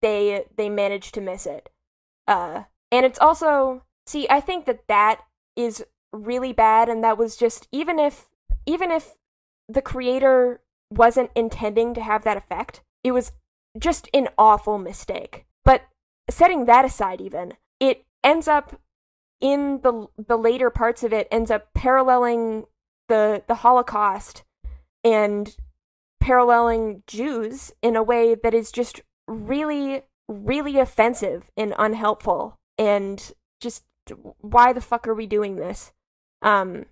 they 0.03 0.45
they 0.55 0.69
manage 0.69 1.11
to 1.13 1.21
miss 1.21 1.47
it. 1.47 1.69
Uh 2.27 2.63
and 2.91 3.05
it's 3.05 3.19
also 3.19 3.81
see 4.05 4.27
i 4.29 4.39
think 4.39 4.65
that 4.65 4.87
that 4.87 5.21
is 5.55 5.83
really 6.11 6.53
bad 6.53 6.87
and 6.89 7.03
that 7.03 7.17
was 7.17 7.35
just 7.35 7.67
even 7.71 7.97
if 7.97 8.29
even 8.65 8.91
if 8.91 9.15
the 9.67 9.81
creator 9.81 10.61
wasn't 10.91 11.31
intending 11.35 11.93
to 11.95 12.01
have 12.01 12.23
that 12.23 12.37
effect 12.37 12.81
it 13.03 13.11
was 13.11 13.31
just 13.77 14.09
an 14.13 14.29
awful 14.37 14.77
mistake. 14.77 15.45
But 15.65 15.83
setting 16.29 16.65
that 16.65 16.85
aside 16.85 17.21
even 17.21 17.53
it 17.79 18.05
ends 18.23 18.47
up 18.47 18.79
in 19.41 19.81
the 19.81 20.07
the 20.17 20.37
later 20.37 20.69
parts 20.69 21.03
of 21.03 21.11
it 21.11 21.27
ends 21.31 21.51
up 21.51 21.73
paralleling 21.73 22.65
the 23.09 23.43
the 23.47 23.55
holocaust 23.55 24.43
and 25.03 25.57
paralleling 26.21 27.03
jews 27.07 27.73
in 27.81 27.97
a 27.97 28.03
way 28.03 28.35
that 28.35 28.53
is 28.53 28.71
just 28.71 29.01
really 29.27 30.03
really 30.27 30.79
offensive 30.79 31.51
and 31.57 31.73
unhelpful 31.77 32.57
and 32.77 33.33
just 33.59 33.83
why 34.39 34.73
the 34.73 34.81
fuck 34.81 35.07
are 35.07 35.13
we 35.13 35.27
doing 35.27 35.55
this? 35.55 35.91
Um 36.41 36.85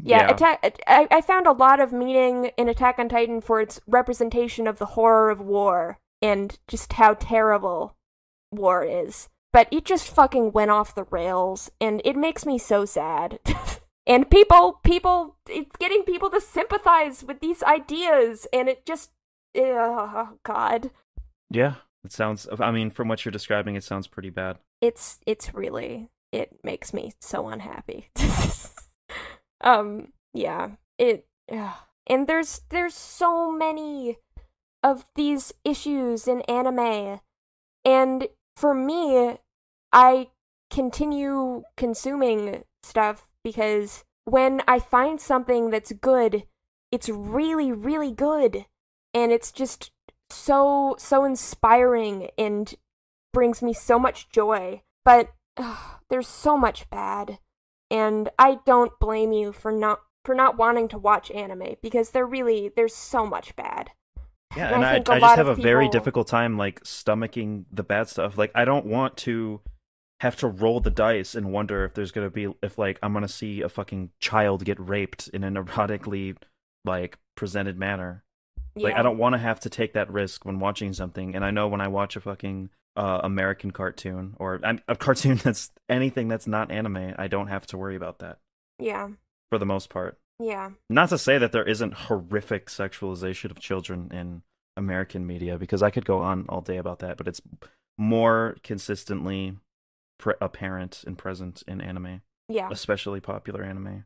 yeah, 0.00 0.30
attack 0.30 0.80
I, 0.86 1.08
I 1.10 1.20
found 1.20 1.46
a 1.46 1.52
lot 1.52 1.80
of 1.80 1.92
meaning 1.92 2.52
in 2.56 2.68
attack 2.68 2.98
on 2.98 3.08
titan 3.08 3.40
for 3.40 3.60
its 3.60 3.80
representation 3.86 4.66
of 4.66 4.78
the 4.78 4.86
horror 4.86 5.30
of 5.30 5.40
war 5.40 5.98
and 6.22 6.58
just 6.68 6.92
how 6.94 7.14
terrible 7.14 7.96
war 8.52 8.84
is. 8.84 9.28
But 9.52 9.68
it 9.72 9.84
just 9.84 10.08
fucking 10.08 10.52
went 10.52 10.70
off 10.70 10.94
the 10.94 11.04
rails 11.04 11.70
and 11.80 12.00
it 12.04 12.16
makes 12.16 12.46
me 12.46 12.58
so 12.58 12.84
sad. 12.84 13.40
And 14.08 14.30
people 14.30 14.80
people 14.82 15.36
it's 15.48 15.76
getting 15.76 16.02
people 16.02 16.30
to 16.30 16.40
sympathize 16.40 17.22
with 17.22 17.40
these 17.40 17.62
ideas 17.62 18.46
and 18.54 18.66
it 18.66 18.86
just 18.86 19.10
oh 19.54 20.30
god 20.44 20.90
Yeah. 21.50 21.74
It 22.04 22.12
sounds 22.12 22.46
I 22.60 22.70
mean 22.70 22.90
from 22.90 23.08
what 23.08 23.24
you're 23.24 23.32
describing 23.32 23.74
it 23.74 23.84
sounds 23.84 24.06
pretty 24.06 24.30
bad. 24.30 24.58
it's 24.80 25.18
it's 25.26 25.52
really 25.54 26.10
it 26.32 26.58
makes 26.62 26.94
me 26.94 27.12
so 27.20 27.48
unhappy 27.48 28.08
um 29.62 30.12
yeah 30.32 30.70
it 30.98 31.26
ugh. 31.52 31.74
and 32.06 32.26
there's 32.26 32.60
there's 32.70 32.94
so 32.94 33.50
many 33.50 34.18
of 34.82 35.04
these 35.16 35.52
issues 35.64 36.28
in 36.28 36.42
anime 36.42 37.20
and 37.84 38.28
for 38.56 38.74
me 38.74 39.38
i 39.92 40.28
continue 40.70 41.62
consuming 41.76 42.62
stuff 42.82 43.26
because 43.42 44.04
when 44.24 44.62
i 44.68 44.78
find 44.78 45.20
something 45.20 45.70
that's 45.70 45.92
good 45.92 46.44
it's 46.92 47.08
really 47.08 47.72
really 47.72 48.12
good 48.12 48.66
and 49.14 49.32
it's 49.32 49.50
just 49.50 49.90
so 50.30 50.94
so 50.98 51.24
inspiring 51.24 52.28
and 52.36 52.74
brings 53.32 53.62
me 53.62 53.72
so 53.72 53.98
much 53.98 54.28
joy 54.30 54.82
but 55.04 55.30
ugh, 55.56 56.00
there's 56.10 56.28
so 56.28 56.56
much 56.56 56.88
bad 56.90 57.38
and 57.90 58.28
i 58.38 58.58
don't 58.66 58.98
blame 58.98 59.32
you 59.32 59.52
for 59.52 59.72
not 59.72 60.00
for 60.28 60.34
not 60.34 60.58
wanting 60.58 60.88
to 60.88 60.98
watch 60.98 61.30
anime 61.30 61.74
because 61.82 62.10
there 62.10 62.26
really 62.26 62.70
there's 62.76 62.94
so 62.94 63.24
much 63.24 63.56
bad 63.56 63.90
Yeah, 64.54 64.66
And 64.66 64.84
and 64.84 64.84
I 64.84 64.96
I, 64.96 65.20
just 65.20 65.36
have 65.36 65.46
a 65.46 65.52
of 65.52 65.58
very 65.58 65.88
difficult 65.88 66.28
time 66.28 66.58
like 66.58 66.82
stomaching 66.84 67.64
the 67.72 67.82
bad 67.82 68.08
stuff. 68.08 68.36
Like 68.36 68.50
I 68.54 68.66
don't 68.66 68.84
want 68.84 69.16
to 69.18 69.62
have 70.20 70.36
to 70.36 70.48
roll 70.48 70.80
the 70.80 70.90
dice 70.90 71.34
and 71.34 71.52
wonder 71.52 71.84
if 71.84 71.94
there's 71.94 72.12
gonna 72.12 72.28
be 72.28 72.52
if 72.62 72.76
like 72.76 72.98
I'm 73.02 73.14
gonna 73.14 73.28
see 73.28 73.62
a 73.62 73.68
fucking 73.70 74.10
child 74.20 74.66
get 74.66 74.78
raped 74.78 75.28
in 75.28 75.44
an 75.44 75.54
erotically 75.54 76.36
like 76.84 77.18
presented 77.34 77.78
manner. 77.78 78.24
Like 78.76 78.94
I 78.94 79.02
don't 79.02 79.18
want 79.18 79.34
to 79.34 79.38
have 79.38 79.60
to 79.60 79.70
take 79.70 79.94
that 79.94 80.10
risk 80.10 80.44
when 80.44 80.60
watching 80.60 80.92
something. 80.92 81.34
And 81.34 81.44
I 81.44 81.50
know 81.50 81.68
when 81.68 81.80
I 81.80 81.88
watch 81.88 82.14
a 82.16 82.20
fucking 82.20 82.70
uh, 82.96 83.20
American 83.24 83.70
cartoon 83.70 84.34
or 84.38 84.60
um, 84.64 84.80
a 84.88 84.96
cartoon 84.96 85.36
that's 85.42 85.70
anything 85.88 86.28
that's 86.28 86.46
not 86.46 86.70
anime, 86.70 87.14
I 87.18 87.26
don't 87.28 87.48
have 87.48 87.66
to 87.68 87.78
worry 87.78 87.96
about 87.96 88.18
that 88.20 88.38
Yeah. 88.78 89.08
for 89.50 89.58
the 89.58 89.66
most 89.66 89.88
part. 89.90 90.18
Yeah. 90.40 90.70
Not 90.88 91.08
to 91.08 91.18
say 91.18 91.38
that 91.38 91.50
there 91.52 91.64
isn't 91.64 91.94
horrific 91.94 92.66
sexualization 92.66 93.50
of 93.50 93.58
children 93.58 94.10
in 94.12 94.42
American 94.76 95.26
media, 95.26 95.58
because 95.58 95.82
I 95.82 95.90
could 95.90 96.04
go 96.04 96.20
on 96.20 96.46
all 96.48 96.60
day 96.60 96.76
about 96.76 97.00
that, 97.00 97.16
but 97.16 97.26
it's 97.26 97.40
more 97.98 98.56
consistently 98.62 99.56
pre- 100.20 100.34
apparent 100.40 101.02
and 101.04 101.18
present 101.18 101.64
in 101.66 101.80
anime, 101.80 102.20
Yeah. 102.48 102.68
especially 102.70 103.20
popular 103.20 103.64
anime. 103.64 104.04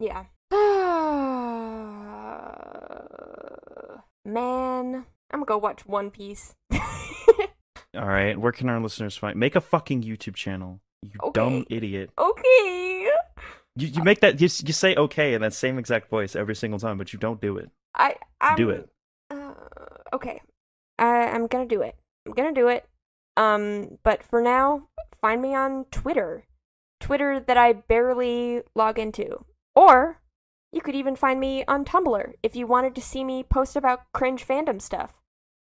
Yeah. 0.00 0.24
Man, 4.26 5.06
I'm 5.30 5.40
gonna 5.40 5.44
go 5.46 5.56
watch 5.58 5.86
One 5.86 6.10
Piece. 6.10 6.56
All 6.72 8.04
right, 8.06 8.36
where 8.36 8.50
can 8.50 8.68
our 8.68 8.80
listeners 8.80 9.16
find? 9.16 9.38
Make 9.38 9.54
a 9.54 9.60
fucking 9.60 10.02
YouTube 10.02 10.34
channel, 10.34 10.80
you 11.02 11.12
dumb 11.32 11.64
idiot. 11.70 12.10
okay. 12.18 13.08
You 13.76 13.88
you 13.88 14.02
make 14.02 14.20
that 14.20 14.40
you, 14.40 14.48
you 14.64 14.72
say 14.72 14.96
okay 14.96 15.34
in 15.34 15.42
that 15.42 15.54
same 15.54 15.78
exact 15.78 16.10
voice 16.10 16.34
every 16.34 16.56
single 16.56 16.80
time, 16.80 16.98
but 16.98 17.12
you 17.12 17.18
don't 17.20 17.40
do 17.40 17.56
it. 17.56 17.70
I 17.94 18.16
I'm, 18.40 18.56
Do 18.56 18.70
it. 18.70 18.88
Uh, 19.30 19.54
okay. 20.12 20.40
I 20.98 21.28
I'm 21.28 21.46
gonna 21.46 21.66
do 21.66 21.82
it. 21.82 21.94
I'm 22.26 22.32
gonna 22.32 22.52
do 22.52 22.66
it. 22.68 22.84
Um, 23.36 23.98
but 24.02 24.24
for 24.24 24.40
now, 24.40 24.88
find 25.20 25.40
me 25.40 25.54
on 25.54 25.84
Twitter. 25.92 26.46
Twitter 27.00 27.38
that 27.38 27.56
I 27.56 27.74
barely 27.74 28.62
log 28.74 28.98
into. 28.98 29.44
Or 29.74 30.20
you 30.72 30.80
could 30.80 30.94
even 30.94 31.16
find 31.16 31.40
me 31.40 31.64
on 31.66 31.84
Tumblr 31.84 32.32
if 32.42 32.54
you 32.56 32.66
wanted 32.66 32.94
to 32.94 33.00
see 33.00 33.24
me 33.24 33.42
post 33.42 33.76
about 33.76 34.10
cringe 34.12 34.46
fandom 34.46 34.80
stuff. 34.80 35.14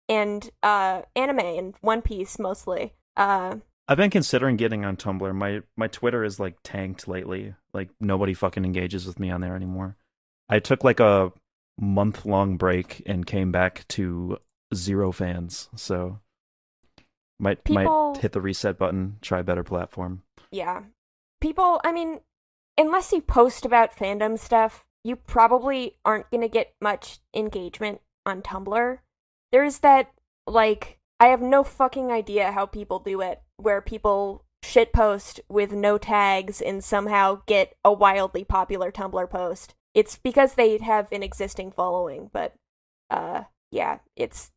And 0.08 0.48
uh 0.62 1.02
anime 1.14 1.38
and 1.40 1.74
One 1.80 2.02
Piece 2.02 2.38
mostly. 2.38 2.94
Uh 3.16 3.56
I've 3.88 3.96
been 3.96 4.10
considering 4.10 4.56
getting 4.56 4.84
on 4.84 4.96
Tumblr. 4.96 5.34
My 5.34 5.60
my 5.76 5.88
Twitter 5.88 6.24
is 6.24 6.38
like 6.40 6.56
tanked 6.62 7.08
lately. 7.08 7.54
Like 7.72 7.90
nobody 8.00 8.34
fucking 8.34 8.64
engages 8.64 9.06
with 9.06 9.18
me 9.20 9.30
on 9.30 9.40
there 9.40 9.54
anymore. 9.56 9.96
I 10.48 10.58
took 10.58 10.82
like 10.84 11.00
a 11.00 11.32
month 11.78 12.26
long 12.26 12.56
break 12.56 13.02
and 13.06 13.24
came 13.26 13.50
back 13.52 13.86
to 13.88 14.38
zero 14.74 15.12
fans. 15.12 15.68
So 15.76 16.18
might 17.38 17.64
People- 17.64 18.12
might 18.12 18.20
hit 18.20 18.32
the 18.32 18.40
reset 18.40 18.78
button, 18.78 19.16
try 19.22 19.38
a 19.40 19.44
better 19.44 19.64
platform. 19.64 20.22
yeah. 20.50 20.82
People, 21.40 21.80
I 21.84 21.92
mean, 21.92 22.20
unless 22.76 23.12
you 23.12 23.22
post 23.22 23.64
about 23.64 23.96
fandom 23.96 24.38
stuff, 24.38 24.84
you 25.04 25.16
probably 25.16 25.96
aren't 26.04 26.30
going 26.30 26.42
to 26.42 26.48
get 26.48 26.74
much 26.80 27.18
engagement 27.34 28.00
on 28.26 28.42
Tumblr. 28.42 28.98
There's 29.52 29.78
that, 29.78 30.12
like, 30.46 30.98
I 31.18 31.26
have 31.26 31.40
no 31.42 31.64
fucking 31.64 32.10
idea 32.10 32.52
how 32.52 32.66
people 32.66 32.98
do 32.98 33.20
it, 33.20 33.40
where 33.56 33.80
people 33.80 34.44
shitpost 34.64 35.40
with 35.48 35.72
no 35.72 35.96
tags 35.98 36.60
and 36.60 36.84
somehow 36.84 37.40
get 37.46 37.74
a 37.84 37.92
wildly 37.92 38.44
popular 38.44 38.92
Tumblr 38.92 39.30
post. 39.30 39.74
It's 39.94 40.16
because 40.16 40.54
they 40.54 40.76
have 40.78 41.10
an 41.12 41.22
existing 41.22 41.72
following, 41.72 42.30
but, 42.32 42.54
uh, 43.10 43.44
yeah, 43.70 43.98
it's. 44.16 44.50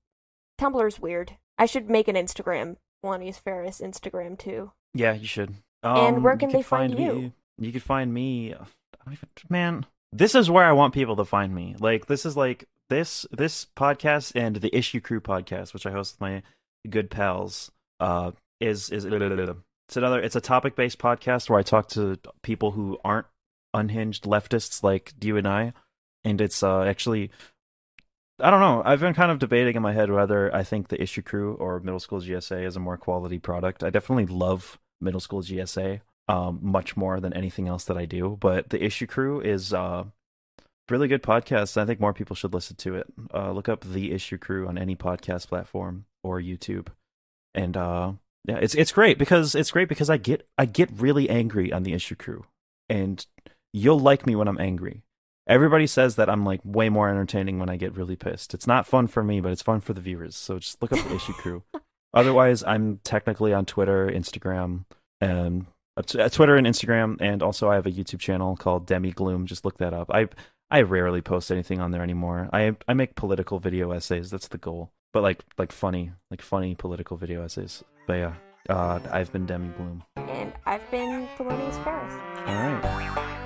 Tumblr's 0.59 0.99
weird. 0.99 1.37
I 1.57 1.65
should 1.65 1.89
make 1.89 2.07
an 2.07 2.15
Instagram, 2.15 2.77
Felonious 3.01 3.37
Ferris 3.37 3.81
Instagram 3.81 4.37
too. 4.37 4.71
Yeah, 4.93 5.13
you 5.13 5.25
should. 5.25 5.55
And 5.81 6.17
Um, 6.17 6.23
where 6.23 6.33
you 6.33 6.39
can 6.39 6.49
they 6.51 6.61
find 6.61 6.93
me- 6.95 7.03
you? 7.03 7.33
You 7.57 7.71
could 7.71 7.83
find 7.83 8.13
me. 8.13 8.53
I 8.53 8.57
don't 8.57 9.13
even, 9.13 9.29
man, 9.49 9.85
this 10.13 10.35
is 10.35 10.49
where 10.49 10.65
I 10.65 10.73
want 10.73 10.93
people 10.93 11.15
to 11.17 11.25
find 11.25 11.53
me. 11.53 11.75
Like 11.79 12.05
this 12.05 12.25
is 12.25 12.37
like 12.37 12.65
this 12.89 13.25
this 13.31 13.65
podcast 13.75 14.33
and 14.35 14.55
the 14.57 14.75
Issue 14.75 15.01
Crew 15.01 15.19
podcast, 15.19 15.73
which 15.73 15.85
I 15.85 15.91
host 15.91 16.15
with 16.15 16.21
my 16.21 16.43
good 16.89 17.09
pals. 17.09 17.71
Uh, 17.99 18.31
is 18.59 18.89
is 18.91 19.05
it's 19.87 19.97
another 19.97 20.21
it's 20.21 20.35
a 20.35 20.41
topic 20.41 20.75
based 20.75 20.99
podcast 20.99 21.49
where 21.49 21.59
I 21.59 21.63
talk 21.63 21.89
to 21.89 22.17
people 22.43 22.71
who 22.71 22.97
aren't 23.03 23.27
unhinged 23.73 24.23
leftists 24.23 24.83
like 24.83 25.13
you 25.21 25.37
and 25.37 25.47
I, 25.47 25.73
and 26.23 26.39
it's 26.39 26.63
uh 26.63 26.83
actually. 26.83 27.31
I 28.39 28.49
don't 28.49 28.61
know. 28.61 28.81
I've 28.83 28.99
been 28.99 29.13
kind 29.13 29.31
of 29.31 29.37
debating 29.37 29.75
in 29.75 29.83
my 29.83 29.93
head 29.93 30.09
whether 30.09 30.53
I 30.53 30.63
think 30.63 30.87
the 30.87 31.01
Issue 31.01 31.21
Crew 31.21 31.53
or 31.53 31.79
Middle 31.79 31.99
School 31.99 32.19
GSA 32.19 32.65
is 32.65 32.75
a 32.75 32.79
more 32.79 32.97
quality 32.97 33.37
product. 33.37 33.83
I 33.83 33.91
definitely 33.91 34.25
love 34.25 34.79
Middle 34.99 35.19
School 35.19 35.43
GSA 35.43 36.01
um, 36.27 36.59
much 36.61 36.95
more 36.95 37.19
than 37.19 37.33
anything 37.33 37.67
else 37.67 37.83
that 37.85 37.97
I 37.97 38.05
do. 38.05 38.37
But 38.39 38.69
the 38.69 38.83
Issue 38.83 39.07
Crew 39.07 39.41
is 39.41 39.73
uh, 39.73 40.05
really 40.89 41.07
good 41.07 41.23
podcast. 41.23 41.77
I 41.77 41.85
think 41.85 41.99
more 41.99 42.13
people 42.13 42.35
should 42.35 42.53
listen 42.53 42.75
to 42.77 42.95
it. 42.95 43.07
Uh, 43.33 43.51
look 43.51 43.69
up 43.69 43.81
the 43.81 44.11
Issue 44.11 44.37
Crew 44.37 44.67
on 44.67 44.77
any 44.77 44.95
podcast 44.95 45.47
platform 45.47 46.05
or 46.23 46.39
YouTube, 46.39 46.87
and 47.53 47.75
uh, 47.75 48.13
yeah, 48.45 48.57
it's 48.57 48.75
it's 48.75 48.91
great 48.91 49.17
because 49.17 49.55
it's 49.55 49.71
great 49.71 49.89
because 49.89 50.09
I 50.09 50.17
get 50.17 50.47
I 50.57 50.65
get 50.65 50.89
really 50.91 51.29
angry 51.29 51.71
on 51.71 51.83
the 51.83 51.93
Issue 51.93 52.15
Crew, 52.15 52.45
and 52.89 53.25
you'll 53.73 53.99
like 53.99 54.25
me 54.25 54.35
when 54.35 54.47
I'm 54.47 54.59
angry. 54.59 55.03
Everybody 55.45 55.87
says 55.87 56.15
that 56.15 56.29
I'm 56.29 56.45
like 56.45 56.61
way 56.63 56.87
more 56.87 57.09
entertaining 57.09 57.59
when 57.59 57.69
I 57.69 57.75
get 57.75 57.97
really 57.97 58.15
pissed. 58.15 58.53
It's 58.53 58.67
not 58.67 58.87
fun 58.87 59.07
for 59.07 59.23
me, 59.23 59.41
but 59.41 59.51
it's 59.51 59.61
fun 59.61 59.81
for 59.81 59.91
the 59.91 59.99
viewers. 59.99 60.37
So 60.37 60.57
just 60.57 60.81
look 60.81 60.93
up 60.93 61.05
the 61.05 61.15
Issue 61.15 61.33
Crew. 61.33 61.63
Otherwise, 62.13 62.63
I'm 62.63 62.99
technically 63.03 63.53
on 63.53 63.65
Twitter, 63.65 64.07
Instagram, 64.07 64.85
and 65.19 65.65
Twitter 66.01 66.55
and 66.55 66.65
Instagram, 66.65 67.17
and 67.19 67.43
also 67.43 67.69
I 67.69 67.75
have 67.75 67.85
a 67.85 67.91
YouTube 67.91 68.19
channel 68.19 68.55
called 68.55 68.87
Demigloom. 68.87 69.45
Just 69.45 69.65
look 69.65 69.77
that 69.77 69.93
up. 69.93 70.09
I 70.11 70.29
I 70.71 70.81
rarely 70.81 71.21
post 71.21 71.51
anything 71.51 71.79
on 71.79 71.91
there 71.91 72.01
anymore. 72.01 72.49
I 72.51 72.75
I 72.87 72.93
make 72.93 73.15
political 73.15 73.59
video 73.59 73.91
essays. 73.91 74.31
That's 74.31 74.47
the 74.47 74.57
goal. 74.57 74.91
But 75.13 75.21
like 75.21 75.43
like 75.57 75.71
funny, 75.71 76.11
like 76.31 76.41
funny 76.41 76.73
political 76.75 77.17
video 77.17 77.43
essays. 77.43 77.83
But 78.07 78.13
yeah, 78.13 78.33
uh, 78.69 78.99
I've 79.11 79.31
been 79.31 79.45
Demigloom. 79.45 80.01
And 80.15 80.53
I've 80.65 80.89
been 80.89 81.27
Felonious 81.37 81.77
Ferris. 81.79 82.13
All 82.47 82.55
right. 82.55 83.39